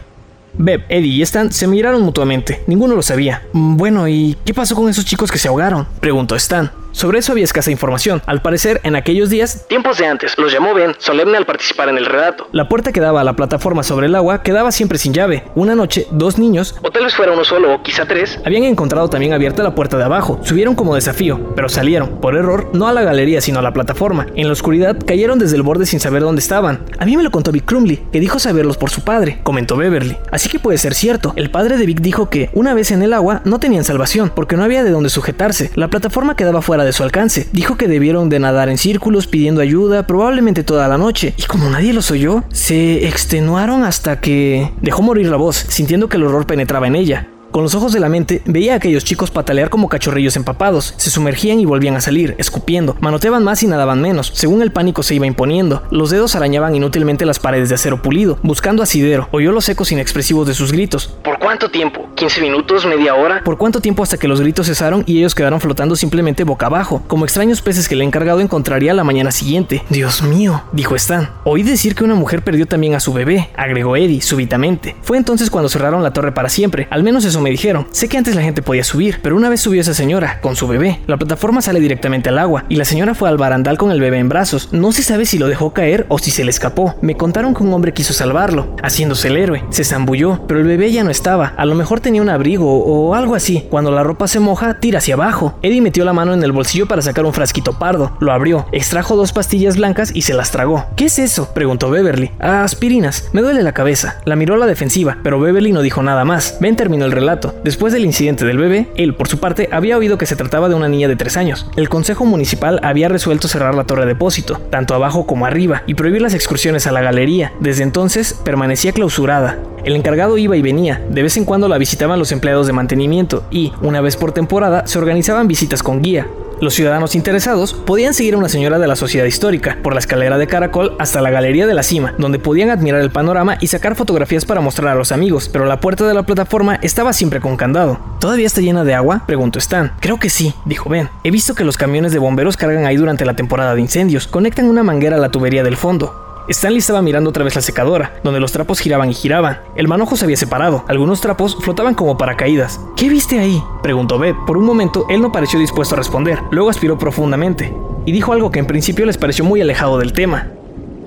Beb, 0.57 0.83
Eddie 0.87 1.15
y 1.15 1.21
Stan 1.21 1.51
se 1.51 1.67
miraron 1.67 2.01
mutuamente. 2.01 2.63
Ninguno 2.65 2.95
lo 2.95 3.01
sabía. 3.01 3.43
Mm, 3.51 3.75
bueno, 3.75 4.07
¿y 4.07 4.37
qué 4.45 4.53
pasó 4.53 4.73
con 4.73 4.87
esos 4.89 5.03
chicos 5.03 5.29
que 5.29 5.37
se 5.37 5.49
ahogaron? 5.49 5.85
preguntó 5.99 6.35
Stan. 6.37 6.71
Sobre 6.95 7.19
eso 7.19 7.33
había 7.33 7.43
escasa 7.43 7.71
información. 7.71 8.21
Al 8.25 8.41
parecer, 8.41 8.79
en 8.83 8.95
aquellos 8.95 9.29
días, 9.29 9.67
tiempos 9.67 9.97
de 9.97 10.05
antes, 10.05 10.37
los 10.37 10.53
llamó 10.53 10.73
Ben, 10.73 10.95
solemne 10.97 11.35
al 11.35 11.45
participar 11.45 11.89
en 11.89 11.97
el 11.97 12.05
relato. 12.05 12.47
La 12.53 12.69
puerta 12.69 12.93
que 12.93 13.01
daba 13.01 13.19
a 13.19 13.25
la 13.25 13.35
plataforma 13.35 13.83
sobre 13.83 14.07
el 14.07 14.15
agua 14.15 14.43
quedaba 14.43 14.71
siempre 14.71 14.97
sin 14.97 15.13
llave. 15.13 15.43
Una 15.55 15.75
noche, 15.75 16.07
dos 16.11 16.37
niños, 16.37 16.73
o 16.81 16.91
tal 16.91 17.03
vez 17.03 17.13
fuera 17.13 17.33
uno 17.33 17.43
solo 17.43 17.73
o 17.75 17.83
quizá 17.83 18.05
tres, 18.05 18.39
habían 18.45 18.63
encontrado 18.63 19.09
también 19.09 19.33
abierta 19.33 19.61
la 19.61 19.75
puerta 19.75 19.97
de 19.97 20.05
abajo. 20.05 20.39
Subieron 20.43 20.73
como 20.73 20.95
desafío, 20.95 21.53
pero 21.53 21.67
salieron, 21.67 22.21
por 22.21 22.37
error, 22.37 22.69
no 22.71 22.87
a 22.87 22.93
la 22.93 23.01
galería 23.01 23.41
sino 23.41 23.59
a 23.59 23.61
la 23.61 23.73
plataforma. 23.73 24.27
En 24.33 24.47
la 24.47 24.53
oscuridad 24.53 24.95
cayeron 25.05 25.37
desde 25.37 25.57
el 25.57 25.63
borde 25.63 25.85
sin 25.85 25.99
saber 25.99 26.21
dónde 26.21 26.39
estaban. 26.39 26.85
A 26.97 27.03
mí 27.03 27.17
me 27.17 27.23
lo 27.23 27.31
contó 27.31 27.51
Vic 27.51 27.65
Crumley, 27.65 28.05
que 28.13 28.21
dijo 28.21 28.39
saberlos 28.39 28.77
por 28.77 28.89
su 28.89 29.03
padre, 29.03 29.41
comentó 29.43 29.75
Beverly. 29.75 30.15
Así 30.31 30.47
que 30.47 30.59
puede 30.59 30.77
ser 30.77 30.93
cierto. 30.93 31.33
El 31.35 31.51
padre 31.51 31.75
de 31.75 31.87
Vic 31.87 31.99
dijo 31.99 32.29
que, 32.29 32.49
una 32.53 32.73
vez 32.73 32.91
en 32.91 33.03
el 33.03 33.11
agua, 33.11 33.41
no 33.43 33.59
tenían 33.59 33.83
salvación, 33.83 34.31
porque 34.33 34.55
no 34.55 34.63
había 34.63 34.85
de 34.85 34.91
dónde 34.91 35.09
sujetarse. 35.09 35.71
La 35.75 35.89
plataforma 35.89 36.37
quedaba 36.37 36.61
fuera 36.61 36.84
de 36.85 36.93
su 36.93 37.03
alcance. 37.03 37.47
Dijo 37.51 37.77
que 37.77 37.87
debieron 37.87 38.29
de 38.29 38.39
nadar 38.39 38.69
en 38.69 38.77
círculos 38.77 39.27
pidiendo 39.27 39.61
ayuda 39.61 40.07
probablemente 40.07 40.63
toda 40.63 40.87
la 40.87 40.97
noche, 40.97 41.33
y 41.37 41.43
como 41.43 41.69
nadie 41.69 41.93
los 41.93 42.11
oyó, 42.11 42.43
se 42.51 43.07
extenuaron 43.07 43.83
hasta 43.83 44.19
que 44.19 44.71
dejó 44.81 45.01
morir 45.01 45.27
la 45.27 45.37
voz, 45.37 45.65
sintiendo 45.69 46.09
que 46.09 46.17
el 46.17 46.23
horror 46.23 46.45
penetraba 46.45 46.87
en 46.87 46.95
ella. 46.95 47.27
Con 47.55 47.63
los 47.63 47.73
ojos 47.73 47.93
de 47.93 48.01
la 48.01 48.09
mente, 48.09 48.41
veía 48.43 48.73
a 48.73 48.75
aquellos 48.75 49.05
chicos 49.05 49.31
patalear 49.31 49.69
como 49.69 49.87
cachorrillos 49.87 50.35
empapados. 50.35 50.93
Se 50.97 51.09
sumergían 51.09 51.61
y 51.61 51.65
volvían 51.65 51.95
a 51.95 52.01
salir, 52.01 52.35
escupiendo. 52.37 52.97
Manoteaban 52.99 53.45
más 53.45 53.63
y 53.63 53.67
nadaban 53.67 54.01
menos. 54.01 54.29
Según 54.35 54.61
el 54.61 54.73
pánico 54.73 55.03
se 55.03 55.15
iba 55.15 55.25
imponiendo, 55.25 55.81
los 55.89 56.09
dedos 56.09 56.35
arañaban 56.35 56.75
inútilmente 56.75 57.25
las 57.25 57.39
paredes 57.39 57.69
de 57.69 57.75
acero 57.75 58.01
pulido, 58.01 58.39
buscando 58.43 58.83
asidero. 58.83 59.29
Oyó 59.31 59.53
los 59.53 59.69
ecos 59.69 59.93
inexpresivos 59.93 60.45
de 60.47 60.53
sus 60.53 60.73
gritos. 60.73 61.15
¿Por 61.23 61.39
cuánto 61.39 61.71
tiempo? 61.71 62.09
¿15 62.17 62.41
minutos? 62.41 62.85
¿Media 62.85 63.15
hora? 63.15 63.41
¿Por 63.45 63.57
cuánto 63.57 63.79
tiempo 63.79 64.03
hasta 64.03 64.17
que 64.17 64.27
los 64.27 64.41
gritos 64.41 64.67
cesaron 64.67 65.05
y 65.05 65.19
ellos 65.19 65.33
quedaron 65.33 65.61
flotando 65.61 65.95
simplemente 65.95 66.43
boca 66.43 66.65
abajo, 66.65 67.03
como 67.07 67.23
extraños 67.23 67.61
peces 67.61 67.87
que 67.87 67.95
el 67.95 68.01
encargado 68.01 68.41
encontraría 68.41 68.93
la 68.93 69.05
mañana 69.05 69.31
siguiente? 69.31 69.81
Dios 69.89 70.23
mío, 70.23 70.63
dijo 70.73 70.93
Stan. 70.97 71.29
Oí 71.45 71.63
decir 71.63 71.95
que 71.95 72.03
una 72.03 72.15
mujer 72.15 72.43
perdió 72.43 72.65
también 72.65 72.95
a 72.95 72.99
su 72.99 73.13
bebé, 73.13 73.49
agregó 73.55 73.95
Eddie 73.95 74.21
súbitamente. 74.21 74.97
Fue 75.03 75.15
entonces 75.15 75.49
cuando 75.49 75.69
cerraron 75.69 76.03
la 76.03 76.11
torre 76.11 76.33
para 76.33 76.49
siempre. 76.49 76.89
Al 76.91 77.03
menos 77.03 77.23
eso 77.23 77.44
me 77.45 77.51
dijeron. 77.51 77.85
Sé 77.91 78.09
que 78.09 78.17
antes 78.17 78.33
la 78.35 78.41
gente 78.41 78.63
podía 78.63 78.83
subir, 78.83 79.19
pero 79.21 79.35
una 79.35 79.49
vez 79.49 79.61
subió 79.61 79.79
esa 79.79 79.93
señora, 79.93 80.41
con 80.41 80.55
su 80.55 80.67
bebé. 80.67 81.01
La 81.05 81.17
plataforma 81.17 81.61
sale 81.61 81.79
directamente 81.79 82.29
al 82.29 82.39
agua, 82.39 82.65
y 82.69 82.75
la 82.75 82.85
señora 82.85 83.13
fue 83.13 83.29
al 83.29 83.37
barandal 83.37 83.77
con 83.77 83.91
el 83.91 84.01
bebé 84.01 84.17
en 84.17 84.29
brazos. 84.29 84.69
No 84.71 84.91
se 84.91 85.03
sabe 85.03 85.27
si 85.27 85.37
lo 85.37 85.47
dejó 85.47 85.71
caer 85.71 86.07
o 86.09 86.17
si 86.17 86.31
se 86.31 86.43
le 86.43 86.49
escapó. 86.49 86.95
Me 87.01 87.15
contaron 87.15 87.53
que 87.53 87.61
un 87.61 87.71
hombre 87.71 87.93
quiso 87.93 88.13
salvarlo, 88.13 88.75
haciéndose 88.81 89.27
el 89.27 89.37
héroe. 89.37 89.63
Se 89.69 89.83
zambulló, 89.83 90.41
pero 90.47 90.59
el 90.59 90.65
bebé 90.65 90.91
ya 90.91 91.03
no 91.03 91.11
estaba. 91.11 91.53
A 91.55 91.65
lo 91.65 91.75
mejor 91.75 91.99
tenía 91.99 92.23
un 92.23 92.29
abrigo 92.29 92.83
o 92.83 93.13
algo 93.13 93.35
así. 93.35 93.67
Cuando 93.69 93.91
la 93.91 94.01
ropa 94.01 94.27
se 94.27 94.39
moja, 94.39 94.79
tira 94.79 94.97
hacia 94.97 95.13
abajo. 95.13 95.59
Eddie 95.61 95.83
metió 95.83 96.03
la 96.03 96.13
mano 96.13 96.33
en 96.33 96.41
el 96.41 96.51
bolsillo 96.51 96.87
para 96.87 97.03
sacar 97.03 97.25
un 97.25 97.33
frasquito 97.33 97.77
pardo. 97.77 98.17
Lo 98.21 98.31
abrió, 98.31 98.65
extrajo 98.71 99.15
dos 99.15 99.33
pastillas 99.33 99.77
blancas 99.77 100.09
y 100.15 100.23
se 100.23 100.33
las 100.33 100.49
tragó. 100.49 100.87
¿Qué 100.95 101.05
es 101.05 101.19
eso? 101.19 101.53
preguntó 101.53 101.91
Beverly. 101.91 102.31
aspirinas. 102.39 103.29
Me 103.33 103.43
duele 103.43 103.61
la 103.61 103.73
cabeza. 103.73 104.19
La 104.25 104.35
miró 104.35 104.55
a 104.55 104.57
la 104.57 104.65
defensiva, 104.65 105.19
pero 105.21 105.39
Beverly 105.39 105.73
no 105.73 105.83
dijo 105.83 106.01
nada 106.01 106.25
más. 106.25 106.57
Ben 106.59 106.75
terminó 106.75 107.05
el 107.05 107.11
relato. 107.11 107.34
Después 107.63 107.93
del 107.93 108.05
incidente 108.05 108.45
del 108.45 108.57
bebé, 108.57 108.87
él, 108.95 109.13
por 109.15 109.27
su 109.27 109.39
parte, 109.39 109.69
había 109.71 109.97
oído 109.97 110.17
que 110.17 110.25
se 110.25 110.35
trataba 110.35 110.69
de 110.69 110.75
una 110.75 110.87
niña 110.87 111.07
de 111.07 111.15
3 111.15 111.37
años. 111.37 111.67
El 111.75 111.89
Consejo 111.89 112.25
Municipal 112.25 112.79
había 112.83 113.09
resuelto 113.09 113.47
cerrar 113.47 113.75
la 113.75 113.85
torre 113.85 114.01
de 114.01 114.13
depósito, 114.13 114.59
tanto 114.69 114.95
abajo 114.95 115.25
como 115.25 115.45
arriba, 115.45 115.83
y 115.85 115.93
prohibir 115.93 116.21
las 116.21 116.33
excursiones 116.33 116.87
a 116.87 116.91
la 116.91 117.01
galería. 117.01 117.53
Desde 117.59 117.83
entonces, 117.83 118.33
permanecía 118.33 118.93
clausurada. 118.93 119.59
El 119.83 119.95
encargado 119.95 120.37
iba 120.37 120.57
y 120.57 120.61
venía, 120.61 121.01
de 121.09 121.21
vez 121.21 121.37
en 121.37 121.45
cuando 121.45 121.67
la 121.67 121.77
visitaban 121.77 122.17
los 122.17 122.31
empleados 122.31 122.65
de 122.65 122.73
mantenimiento 122.73 123.43
y, 123.51 123.71
una 123.81 124.01
vez 124.01 124.17
por 124.17 124.31
temporada, 124.31 124.87
se 124.87 124.97
organizaban 124.97 125.47
visitas 125.47 125.83
con 125.83 126.01
guía. 126.01 126.27
Los 126.61 126.73
ciudadanos 126.73 127.15
interesados 127.15 127.73
podían 127.73 128.13
seguir 128.13 128.35
a 128.35 128.37
una 128.37 128.47
señora 128.47 128.79
de 128.79 128.87
la 128.87 128.95
sociedad 128.95 129.25
histórica 129.25 129.77
por 129.83 129.93
la 129.93 129.99
escalera 129.99 130.37
de 130.37 130.47
caracol 130.47 130.95
hasta 130.99 131.21
la 131.21 131.29
galería 131.29 131.67
de 131.67 131.73
la 131.73 131.83
cima, 131.83 132.15
donde 132.17 132.39
podían 132.39 132.69
admirar 132.69 133.01
el 133.01 133.11
panorama 133.11 133.57
y 133.59 133.67
sacar 133.67 133.95
fotografías 133.95 134.45
para 134.45 134.61
mostrar 134.61 134.93
a 134.93 134.95
los 134.95 135.11
amigos, 135.11 135.49
pero 135.49 135.65
la 135.65 135.81
puerta 135.81 136.07
de 136.07 136.13
la 136.13 136.23
plataforma 136.23 136.75
estaba 136.81 137.11
siempre 137.11 137.41
con 137.41 137.57
candado. 137.57 137.99
¿Todavía 138.19 138.47
está 138.47 138.61
llena 138.61 138.85
de 138.85 138.93
agua? 138.93 139.23
preguntó 139.27 139.59
Stan. 139.59 139.91
Creo 139.99 140.17
que 140.17 140.29
sí, 140.29 140.53
dijo 140.63 140.89
Ben. 140.89 141.09
He 141.23 141.31
visto 141.31 141.55
que 141.55 141.65
los 141.65 141.77
camiones 141.77 142.13
de 142.13 142.19
bomberos 142.19 142.55
cargan 142.55 142.85
ahí 142.85 142.95
durante 142.95 143.25
la 143.25 143.35
temporada 143.35 143.75
de 143.75 143.81
incendios, 143.81 144.27
conectan 144.27 144.69
una 144.69 144.83
manguera 144.83 145.17
a 145.17 145.19
la 145.19 145.31
tubería 145.31 145.63
del 145.63 145.75
fondo. 145.75 146.24
Stanley 146.47 146.79
estaba 146.79 147.01
mirando 147.01 147.29
otra 147.29 147.43
vez 147.43 147.55
la 147.55 147.61
secadora, 147.61 148.13
donde 148.23 148.39
los 148.39 148.51
trapos 148.51 148.79
giraban 148.79 149.09
y 149.09 149.13
giraban. 149.13 149.59
El 149.75 149.87
manojo 149.87 150.15
se 150.15 150.25
había 150.25 150.37
separado, 150.37 150.85
algunos 150.87 151.21
trapos 151.21 151.57
flotaban 151.61 151.95
como 151.95 152.17
paracaídas. 152.17 152.79
¿Qué 152.95 153.09
viste 153.09 153.39
ahí? 153.39 153.63
preguntó 153.81 154.19
Beth. 154.19 154.35
Por 154.45 154.57
un 154.57 154.65
momento, 154.65 155.05
él 155.09 155.21
no 155.21 155.31
pareció 155.31 155.59
dispuesto 155.59 155.95
a 155.95 155.97
responder, 155.97 156.39
luego 156.51 156.69
aspiró 156.69 156.97
profundamente, 156.97 157.75
y 158.05 158.11
dijo 158.11 158.33
algo 158.33 158.51
que 158.51 158.59
en 158.59 158.67
principio 158.67 159.05
les 159.05 159.17
pareció 159.17 159.43
muy 159.43 159.61
alejado 159.61 159.97
del 159.97 160.13
tema. 160.13 160.51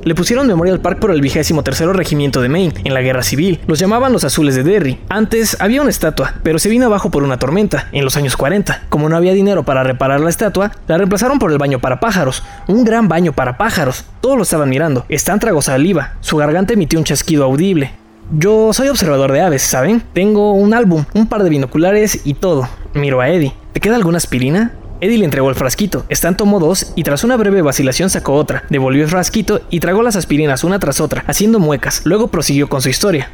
Le 0.05 0.15
pusieron 0.15 0.47
Memorial 0.47 0.81
Park 0.81 1.01
por 1.01 1.11
el 1.11 1.21
vigésimo 1.21 1.63
tercero 1.63 1.93
regimiento 1.93 2.41
de 2.41 2.49
Maine 2.49 2.75
en 2.85 2.95
la 2.95 3.03
guerra 3.03 3.23
civil. 3.23 3.61
Los 3.67 3.79
llamaban 3.79 4.13
los 4.13 4.25
azules 4.25 4.55
de 4.55 4.63
Derry. 4.63 5.01
Antes 5.09 5.57
había 5.61 5.83
una 5.83 5.91
estatua, 5.91 6.35
pero 6.43 6.59
se 6.59 6.69
vino 6.69 6.87
abajo 6.87 7.11
por 7.11 7.25
una 7.25 7.39
tormenta 7.39 7.89
en 7.93 8.05
los 8.05 8.17
años 8.17 8.37
40. 8.37 8.85
Como 8.89 9.09
no 9.09 9.17
había 9.17 9.33
dinero 9.33 9.65
para 9.65 9.83
reparar 9.83 10.21
la 10.21 10.31
estatua, 10.31 10.73
la 10.87 10.97
reemplazaron 10.97 11.39
por 11.39 11.51
el 11.53 11.59
baño 11.59 11.81
para 11.81 12.01
pájaros. 12.01 12.43
Un 12.69 12.85
gran 12.85 13.09
baño 13.09 13.33
para 13.33 13.59
pájaros. 13.59 14.05
Todos 14.21 14.37
lo 14.37 14.45
estaban 14.45 14.71
mirando. 14.71 15.05
Stan 15.09 15.41
tragó 15.41 15.63
saliva. 15.63 16.15
Su 16.21 16.37
garganta 16.37 16.75
emitió 16.75 16.99
un 16.99 17.05
chasquido 17.05 17.45
audible. 17.45 17.93
Yo 18.31 18.73
soy 18.73 18.89
observador 18.89 19.33
de 19.33 19.41
aves, 19.41 19.63
¿saben? 19.63 20.03
Tengo 20.13 20.53
un 20.53 20.75
álbum, 20.75 21.05
un 21.15 21.27
par 21.27 21.43
de 21.43 21.51
binoculares 21.51 22.27
y 22.27 22.35
todo. 22.35 22.69
Miro 22.95 23.21
a 23.21 23.29
Eddie. 23.31 23.55
¿Te 23.73 23.81
queda 23.81 23.97
alguna 23.97 24.19
aspirina? 24.19 24.73
Eddie 25.01 25.19
le 25.19 25.25
entregó 25.25 25.49
el 25.49 25.55
frasquito, 25.55 26.05
Stan 26.09 26.37
tomó 26.37 26.59
dos 26.59 26.93
y 26.97 27.05
tras 27.05 27.23
una 27.23 27.37
breve 27.37 27.63
vacilación 27.63 28.11
sacó 28.11 28.35
otra, 28.35 28.65
devolvió 28.69 29.05
el 29.05 29.09
frasquito 29.09 29.61
y 29.71 29.81
tragó 29.81 30.03
las 30.03 30.17
aspirinas 30.17 30.65
una 30.65 30.79
tras 30.79 31.01
otra, 31.01 31.25
haciendo 31.27 31.61
muecas, 31.61 32.03
luego 32.05 32.29
prosiguió 32.29 32.69
con 32.69 32.83
su 32.83 32.89
historia. 32.89 33.31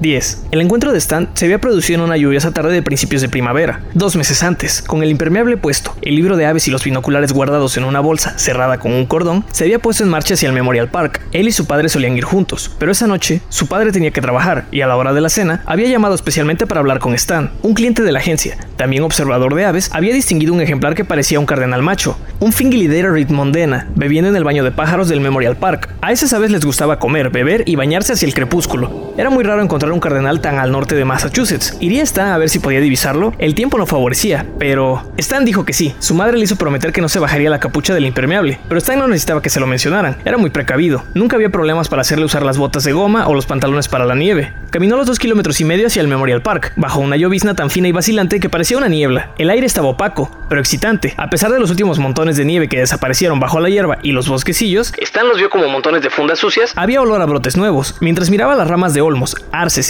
10. 0.00 0.46
El 0.50 0.60
encuentro 0.60 0.92
de 0.92 0.98
Stan 0.98 1.28
se 1.34 1.46
había 1.46 1.60
producido 1.60 1.98
en 1.98 2.04
una 2.04 2.16
lluviosa 2.16 2.52
tarde 2.52 2.72
de 2.72 2.82
principios 2.82 3.22
de 3.22 3.28
primavera, 3.28 3.82
dos 3.94 4.16
meses 4.16 4.42
antes. 4.42 4.82
Con 4.82 5.02
el 5.02 5.10
impermeable 5.10 5.56
puesto, 5.56 5.94
el 6.02 6.16
libro 6.16 6.36
de 6.36 6.46
aves 6.46 6.68
y 6.68 6.70
los 6.70 6.84
binoculares 6.84 7.32
guardados 7.32 7.76
en 7.76 7.84
una 7.84 8.00
bolsa 8.00 8.38
cerrada 8.38 8.78
con 8.78 8.92
un 8.92 9.06
cordón, 9.06 9.44
se 9.50 9.64
había 9.64 9.78
puesto 9.78 10.02
en 10.02 10.10
marcha 10.10 10.34
hacia 10.34 10.48
el 10.48 10.54
Memorial 10.54 10.88
Park. 10.88 11.20
Él 11.32 11.48
y 11.48 11.52
su 11.52 11.66
padre 11.66 11.88
solían 11.88 12.16
ir 12.16 12.24
juntos, 12.24 12.70
pero 12.78 12.92
esa 12.92 13.06
noche 13.06 13.40
su 13.48 13.66
padre 13.66 13.92
tenía 13.92 14.10
que 14.10 14.20
trabajar 14.20 14.66
y 14.70 14.80
a 14.80 14.86
la 14.86 14.96
hora 14.96 15.12
de 15.12 15.20
la 15.20 15.28
cena 15.28 15.62
había 15.66 15.88
llamado 15.88 16.14
especialmente 16.14 16.66
para 16.66 16.80
hablar 16.80 16.98
con 16.98 17.14
Stan. 17.14 17.50
Un 17.62 17.74
cliente 17.74 18.02
de 18.02 18.12
la 18.12 18.18
agencia, 18.18 18.58
también 18.76 19.02
observador 19.02 19.54
de 19.54 19.64
aves, 19.64 19.90
había 19.92 20.12
distinguido 20.12 20.52
un 20.52 20.60
ejemplar 20.60 20.94
que 20.94 21.04
parecía 21.04 21.40
un 21.40 21.46
cardenal 21.46 21.82
macho, 21.82 22.18
un 22.40 22.52
Fingilidera 22.52 23.10
ritmondena, 23.10 23.88
bebiendo 23.94 24.30
en 24.30 24.36
el 24.36 24.44
baño 24.44 24.64
de 24.64 24.70
pájaros 24.70 25.08
del 25.08 25.20
Memorial 25.20 25.56
Park. 25.56 25.90
A 26.00 26.12
esas 26.12 26.32
aves 26.32 26.50
les 26.50 26.64
gustaba 26.64 26.98
comer, 26.98 27.30
beber 27.30 27.62
y 27.66 27.76
bañarse 27.76 28.12
hacia 28.12 28.26
el 28.26 28.34
crepúsculo. 28.34 29.14
Era 29.16 29.30
muy 29.30 29.44
raro 29.44 29.62
encontrar 29.62 29.85
un 29.92 30.00
cardenal 30.00 30.40
tan 30.40 30.58
al 30.58 30.72
norte 30.72 30.94
de 30.94 31.04
Massachusetts. 31.04 31.76
¿Iría 31.80 32.02
Stan 32.02 32.28
a 32.28 32.38
ver 32.38 32.48
si 32.48 32.58
podía 32.58 32.80
divisarlo? 32.80 33.32
El 33.38 33.54
tiempo 33.54 33.78
no 33.78 33.86
favorecía, 33.86 34.46
pero 34.58 35.12
Stan 35.16 35.44
dijo 35.44 35.64
que 35.64 35.72
sí. 35.72 35.94
Su 35.98 36.14
madre 36.14 36.38
le 36.38 36.44
hizo 36.44 36.56
prometer 36.56 36.92
que 36.92 37.00
no 37.00 37.08
se 37.08 37.18
bajaría 37.18 37.50
la 37.50 37.60
capucha 37.60 37.94
del 37.94 38.06
impermeable, 38.06 38.58
pero 38.68 38.78
Stan 38.78 38.98
no 38.98 39.08
necesitaba 39.08 39.42
que 39.42 39.50
se 39.50 39.60
lo 39.60 39.66
mencionaran. 39.66 40.16
Era 40.24 40.38
muy 40.38 40.50
precavido. 40.50 41.04
Nunca 41.14 41.36
había 41.36 41.50
problemas 41.50 41.88
para 41.88 42.02
hacerle 42.02 42.24
usar 42.24 42.42
las 42.42 42.58
botas 42.58 42.84
de 42.84 42.92
goma 42.92 43.28
o 43.28 43.34
los 43.34 43.46
pantalones 43.46 43.88
para 43.88 44.04
la 44.04 44.14
nieve. 44.14 44.52
Caminó 44.70 44.96
los 44.96 45.06
dos 45.06 45.18
kilómetros 45.18 45.60
y 45.60 45.64
medio 45.64 45.86
hacia 45.86 46.02
el 46.02 46.08
Memorial 46.08 46.42
Park, 46.42 46.72
bajo 46.76 47.00
una 47.00 47.16
llovizna 47.16 47.54
tan 47.54 47.70
fina 47.70 47.88
y 47.88 47.92
vacilante 47.92 48.40
que 48.40 48.48
parecía 48.48 48.78
una 48.78 48.88
niebla. 48.88 49.30
El 49.38 49.50
aire 49.50 49.66
estaba 49.66 49.88
opaco, 49.88 50.30
pero 50.48 50.60
excitante. 50.60 51.14
A 51.16 51.30
pesar 51.30 51.50
de 51.52 51.60
los 51.60 51.70
últimos 51.70 51.98
montones 51.98 52.36
de 52.36 52.44
nieve 52.44 52.68
que 52.68 52.78
desaparecieron 52.78 53.40
bajo 53.40 53.60
la 53.60 53.68
hierba 53.68 53.98
y 54.02 54.12
los 54.12 54.28
bosquecillos, 54.28 54.92
Stan 54.98 55.28
los 55.28 55.38
vio 55.38 55.50
como 55.50 55.68
montones 55.68 56.02
de 56.02 56.10
fundas 56.10 56.38
sucias. 56.38 56.72
Había 56.76 57.00
olor 57.00 57.20
a 57.20 57.26
brotes 57.26 57.56
nuevos. 57.56 57.96
Mientras 58.00 58.30
miraba 58.30 58.54
las 58.54 58.68
ramas 58.68 58.94
de 58.94 59.00
olmos, 59.00 59.36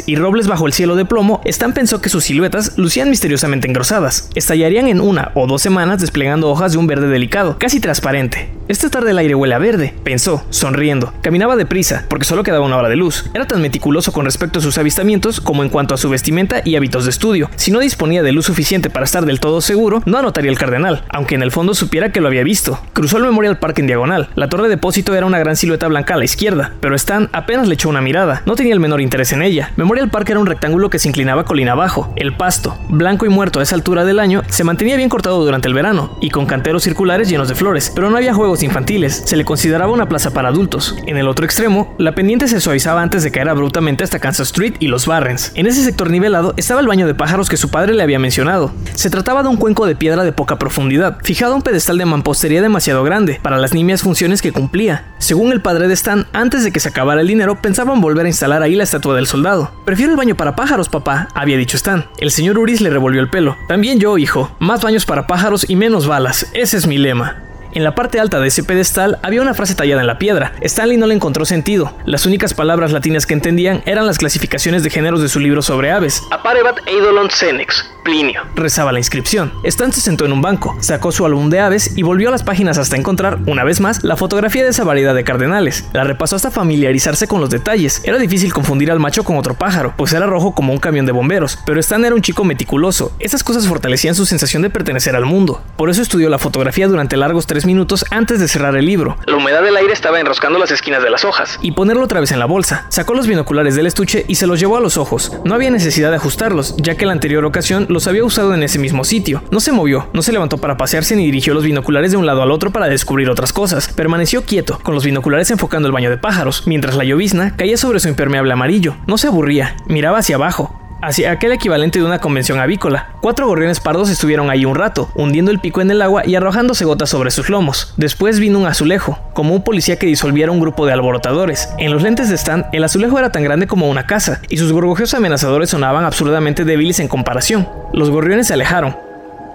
y 0.07 0.17
robles 0.17 0.49
bajo 0.49 0.67
el 0.67 0.73
cielo 0.73 0.97
de 0.97 1.05
plomo, 1.05 1.41
Stan 1.45 1.73
pensó 1.73 2.01
que 2.01 2.09
sus 2.09 2.25
siluetas 2.25 2.77
lucían 2.77 3.11
misteriosamente 3.11 3.69
engrosadas. 3.69 4.31
Estallarían 4.35 4.89
en 4.89 5.01
una 5.01 5.31
o 5.35 5.47
dos 5.47 5.63
semanas 5.63 6.01
desplegando 6.01 6.49
hojas 6.51 6.73
de 6.73 6.79
un 6.79 6.87
verde 6.87 7.09
delicado, 7.09 7.57
casi 7.59 7.81
transparente. 7.81 8.51
Esta 8.69 8.91
tarde 8.91 9.13
el 9.13 9.19
aire 9.19 9.37
huele 9.37 9.55
a 9.55 9.59
verde, 9.59 9.95
pensó, 10.03 10.45
sonriendo. 10.51 11.13
Caminaba 11.23 11.55
deprisa, 11.55 12.05
porque 12.09 12.25
solo 12.25 12.43
quedaba 12.43 12.65
una 12.65 12.77
hora 12.77 12.89
de 12.89 12.97
luz. 12.97 13.31
Era 13.33 13.47
tan 13.47 13.63
meticuloso 13.63 14.11
con 14.11 14.25
respecto 14.25 14.59
a 14.59 14.63
sus 14.63 14.77
avistamientos 14.77 15.41
como 15.41 15.63
en 15.63 15.69
cuanto 15.69 15.95
a 15.95 15.99
su 15.99 16.09
vestimenta 16.11 16.63
y 16.65 16.75
hábitos 16.75 17.05
de 17.05 17.11
estudio. 17.11 17.49
Si 17.55 17.71
no 17.71 17.79
disponía 17.79 18.25
de 18.25 18.33
luz 18.33 18.47
suficiente 18.47 18.91
para 18.91 19.05
estar 19.05 19.25
del 19.25 19.39
todo 19.39 19.61
seguro, 19.61 20.03
no 20.05 20.19
anotaría 20.19 20.51
el 20.51 20.59
cardenal, 20.59 21.05
aunque 21.11 21.37
en 21.37 21.43
el 21.43 21.53
fondo 21.53 21.75
supiera 21.75 22.11
que 22.11 22.21
lo 22.21 22.27
había 22.27 22.43
visto. 22.43 22.81
Cruzó 22.93 23.19
el 23.19 23.23
Memorial 23.23 23.61
Park 23.61 23.79
en 23.79 23.87
diagonal. 23.87 24.31
La 24.35 24.49
torre 24.49 24.65
de 24.65 24.71
depósito 24.71 25.15
era 25.15 25.27
una 25.27 25.39
gran 25.39 25.55
silueta 25.55 25.87
blanca 25.87 26.15
a 26.15 26.17
la 26.17 26.25
izquierda, 26.25 26.73
pero 26.81 26.97
Stan 26.97 27.29
apenas 27.33 27.69
le 27.69 27.75
echó 27.75 27.89
una 27.89 28.01
mirada. 28.01 28.43
No 28.47 28.57
tenía 28.57 28.75
el 28.75 28.81
menor 28.81 29.01
interés 29.01 29.33
en 29.33 29.43
ella. 29.43 29.73
Memorial 29.77 30.09
Park 30.09 30.31
era 30.31 30.41
un 30.41 30.47
rectángulo 30.47 30.89
que 30.89 30.99
se 30.99 31.09
inclinaba 31.09 31.45
colina 31.45 31.73
abajo. 31.73 32.11
El 32.17 32.35
pasto, 32.35 32.79
blanco 32.89 33.27
y 33.27 33.29
muerto 33.29 33.61
a 33.61 33.63
esa 33.63 33.75
altura 33.75 34.07
del 34.07 34.19
año, 34.19 34.43
se 34.49 34.65
mantenía 34.65 34.97
bien 34.97 35.11
cortado 35.11 35.45
durante 35.45 35.69
el 35.69 35.75
verano 35.75 36.17
y 36.23 36.31
con 36.31 36.47
canteros 36.47 36.83
circulares 36.83 37.29
llenos 37.29 37.49
de 37.49 37.55
flores, 37.55 37.93
pero 37.95 38.09
no 38.09 38.17
había 38.17 38.33
juegos 38.33 38.63
infantiles. 38.63 39.23
Se 39.27 39.37
le 39.37 39.45
consideraba 39.45 39.93
una 39.93 40.09
plaza 40.09 40.31
para 40.31 40.49
adultos. 40.49 40.97
En 41.07 41.19
el 41.19 41.29
otro 41.29 41.45
extremo, 41.45 41.95
la 41.99 42.15
pendiente 42.15 42.49
se 42.49 42.59
suavizaba 42.59 43.03
antes 43.03 43.23
de 43.23 43.31
caer 43.31 43.51
abruptamente 43.51 44.03
hasta 44.03 44.19
Kansas 44.19 44.49
Street 44.49 44.77
y 44.81 44.87
los 44.87 45.07
Barrens. 45.07 45.53
En 45.55 45.67
ese 45.67 45.85
sector 45.85 46.09
nivelado 46.09 46.55
estaba 46.57 46.81
el 46.81 46.87
baño 46.87 47.07
de 47.07 47.15
pájaros 47.15 47.51
que 47.51 47.59
su 47.59 47.71
padre 47.71 47.93
le 47.93 48.03
había 48.03 48.19
mencionado. 48.19 48.73
Se 48.95 49.11
trataba 49.11 49.43
de 49.43 49.51
un 49.51 49.59
cuenco 49.59 49.85
de 49.85 49.95
piedra 49.95 50.25
de 50.25 50.33
poca 50.33 50.59
profundidad, 50.59 51.19
fijado 51.23 51.53
a 51.53 51.57
un 51.57 51.63
pedestal 51.63 51.99
de 51.99 52.07
mampostería 52.07 52.63
demasiado 52.63 53.05
grande 53.05 53.41
para 53.43 53.59
las 53.59 53.75
nimias 53.75 54.01
funciones 54.01 54.41
que 54.41 54.53
cumplía. 54.53 55.05
Según 55.19 55.53
el 55.53 55.61
padre 55.61 55.87
de 55.87 55.95
Stan, 55.95 56.27
antes 56.33 56.65
de 56.65 56.73
que 56.73 56.81
se 56.81 56.89
acabara 56.89 57.21
el 57.21 57.29
dinero, 57.29 57.61
pensaban 57.61 58.01
volver 58.01 58.25
a 58.25 58.31
instalar 58.31 58.63
ahí 58.63 58.75
la 58.75 58.85
estatua 58.85 59.15
del 59.15 59.27
soldado. 59.27 59.66
Prefiero 59.85 60.13
el 60.13 60.19
baño 60.19 60.35
para 60.37 60.57
pájaros, 60.57 60.89
papá, 60.89 61.29
había 61.35 61.57
dicho 61.57 61.77
Stan. 61.77 62.07
El 62.19 62.31
señor 62.31 62.59
Uris 62.59 62.81
le 62.81 62.91
revolvió 62.91 63.21
el 63.21 63.31
pelo. 63.31 63.57
También 63.69 64.01
yo, 64.01 64.19
hijo. 64.19 64.51
Más 64.59 64.83
baños 64.83 65.07
para 65.07 65.27
pájaros 65.27 65.69
y 65.69 65.77
menos 65.77 66.07
balas. 66.07 66.51
Ese 66.55 66.77
es 66.77 66.87
mi 66.87 66.99
lema. 66.99 67.46
En 67.77 67.85
la 67.85 67.95
parte 67.95 68.19
alta 68.19 68.41
de 68.41 68.49
ese 68.49 68.65
pedestal 68.65 69.19
había 69.23 69.43
una 69.43 69.53
frase 69.53 69.75
tallada 69.75 70.01
en 70.01 70.07
la 70.07 70.17
piedra. 70.17 70.55
Stanley 70.63 70.97
no 70.97 71.07
le 71.07 71.13
encontró 71.13 71.45
sentido. 71.45 71.93
Las 72.07 72.25
únicas 72.25 72.55
palabras 72.55 72.91
latinas 72.91 73.27
que 73.27 73.35
entendían 73.35 73.83
eran 73.85 74.07
las 74.07 74.17
clasificaciones 74.17 74.83
de 74.83 74.89
géneros 74.89 75.21
de 75.21 75.29
su 75.29 75.41
libro 75.41 75.61
sobre 75.61 75.93
aves. 75.93 76.23
Aparebat 76.31 76.79
eidolon 76.89 77.31
senex, 77.31 77.85
Plinio. 78.03 78.41
Rezaba 78.55 78.93
la 78.93 78.99
inscripción. 78.99 79.53
Stan 79.63 79.93
se 79.93 80.01
sentó 80.01 80.25
en 80.25 80.33
un 80.33 80.41
banco, 80.41 80.75
sacó 80.81 81.13
su 81.13 81.27
álbum 81.27 81.51
de 81.51 81.61
aves 81.61 81.99
y 81.99 82.03
volvió 82.03 82.29
a 82.29 82.31
las 82.31 82.45
páginas 82.45 82.79
hasta 82.79 82.97
encontrar, 82.97 83.41
una 83.47 83.63
vez 83.63 83.81
más, 83.81 84.05
la 84.05 84.17
fotografía 84.17 84.65
de 84.65 84.71
esa 84.71 84.85
variedad 84.85 85.15
de 85.15 85.25
cardenales. 85.25 85.85
La 85.93 86.05
repasó 86.05 86.37
hasta 86.37 86.51
familiarizarse 86.51 87.29
con 87.29 87.43
los 87.43 87.51
detalles. 87.51 88.01
Era 88.05 88.17
difícil 88.17 88.55
confundir 88.55 88.91
al 88.91 89.01
macho 89.01 89.23
con 89.23 89.37
otro 89.37 89.53
pájaro, 89.53 89.93
pues 89.99 90.15
era 90.15 90.25
rojo 90.25 90.55
como 90.55 90.73
un 90.73 90.79
camión 90.79 91.05
de 91.05 91.13
bomberos, 91.13 91.59
pero 91.67 91.79
Stan 91.81 92.03
era 92.07 92.15
un 92.15 92.23
chico 92.23 92.43
meticuloso. 92.43 93.13
Esas 93.19 93.45
cosas 93.45 93.67
fortalecían 93.67 94.15
su 94.15 94.25
sensación 94.25 94.63
de 94.63 94.71
pertenecer 94.71 95.15
al 95.15 95.27
mundo. 95.27 95.61
Por 95.77 95.91
eso 95.91 96.01
estudió 96.01 96.31
la 96.31 96.39
fotografía 96.39 96.89
durante 96.89 97.19
largos 97.19 97.47
tres 97.47 97.66
minutos 97.67 98.05
antes 98.11 98.41
de 98.41 98.49
cerrar 98.49 98.77
el 98.77 98.87
libro. 98.87 99.17
La 99.27 99.37
humedad 99.37 99.63
del 99.63 99.77
aire 99.77 99.93
estaba 99.93 100.21
enroscando 100.21 100.59
las 100.59 100.71
esquinas 100.71 101.03
de 101.03 101.11
las 101.11 101.25
hojas. 101.25 101.59
Y 101.63 101.73
ponerlo 101.73 102.05
otra 102.05 102.21
vez 102.21 102.33
en 102.33 102.39
la 102.39 102.47
bolsa. 102.47 102.87
Sacó 102.89 103.15
los 103.15 103.27
binoculares 103.27 103.75
del 103.75 103.87
estuche 103.87 104.25
y 104.29 104.37
se 104.37 104.47
los 104.47 104.61
llevó 104.61 104.77
a 104.77 104.81
los 104.81 104.97
ojos. 104.97 105.33
No 105.45 105.55
había 105.55 105.71
necesidad 105.71 106.11
de 106.11 106.17
ajustarlos, 106.17 106.77
ya 106.79 106.97
que 106.97 107.07
la 107.07 107.13
anterior 107.13 107.45
ocasión 107.45 107.87
los 107.89 108.07
había 108.07 108.25
usado 108.25 108.55
en 108.55 108.63
ese 108.63 108.79
mismo 108.79 109.05
sitio. 109.05 109.43
No 109.51 109.61
se 109.61 109.73
movió, 109.73 110.09
no 110.13 110.23
se 110.23 110.33
levantó 110.33 110.59
para 110.59 110.77
pasearse 110.77 111.17
ni 111.17 111.27
dirigió 111.27 111.55
los 111.55 111.65
binoculares 111.65 112.11
de 112.11 112.17
un 112.17 112.27
lado 112.27 112.43
al 112.43 112.51
otro 112.51 112.71
para 112.71 112.89
descubrir 112.89 113.29
otras 113.29 113.53
cosas. 113.53 113.89
Permaneció 113.89 114.45
quieto, 114.45 114.79
con 114.83 114.95
los 114.95 115.05
binoculares 115.05 115.51
enfocando 115.51 115.89
el 115.89 115.93
baño 115.93 116.11
de 116.11 116.19
pájaros, 116.19 116.67
mientras 116.67 116.97
la 116.97 117.05
llovizna 117.05 117.57
caía 117.57 117.77
sobre 117.77 118.01
su 118.01 118.09
impermeable 118.09 118.53
amarillo. 118.53 118.97
No 119.07 119.19
se 119.19 119.27
aburría, 119.27 119.77
miraba 119.87 120.19
hacia 120.19 120.37
abajo, 120.37 120.86
hacia 121.03 121.31
aquel 121.31 121.53
equivalente 121.53 121.99
de 121.99 122.05
una 122.05 122.19
convención 122.19 122.59
avícola. 122.59 123.11
Cuatro 123.21 123.47
gorriones 123.47 123.81
pardos 123.81 124.11
estuvieron 124.11 124.51
ahí 124.51 124.65
un 124.65 124.75
rato, 124.75 125.11
hundiendo 125.15 125.51
el 125.51 125.61
pico 125.61 125.81
en 125.81 125.91
el 125.91 126.03
agua 126.03 126.23
y 126.27 126.35
arrojándose 126.35 126.85
gotas 126.85 127.11
sobre 127.11 127.31
sus 127.31 127.49
lomos. 127.49 127.95
Después 127.97 128.41
vino 128.41 128.59
un 128.59 128.67
azulejo, 128.67 129.19
como 129.33 129.55
un 129.55 129.63
policía 129.63 129.99
que 129.99 130.07
disolviera 130.07 130.53
un 130.53 130.61
grupo 130.61 130.87
de 130.87 130.93
alborotadores. 130.93 131.69
En 131.79 131.93
los 131.93 132.03
lentes 132.03 132.29
de 132.29 132.35
Stan, 132.35 132.67
el 132.73 132.85
azulejo 132.85 133.19
era 133.19 133.33
tan 133.33 133.45
grande 133.45 133.67
como 133.67 133.89
una 133.89 134.07
casa, 134.07 134.41
y 134.49 134.57
sus 134.59 134.73
gorgojeos 134.73 135.15
amenazadores 135.15 135.71
sonaban 135.71 136.05
absurdamente 136.05 136.65
débiles 136.65 137.01
en 137.01 137.09
comparación. 137.09 137.69
Los 137.93 138.11
gorriones 138.11 138.49
se 138.49 138.55
alejaron. 138.55 138.97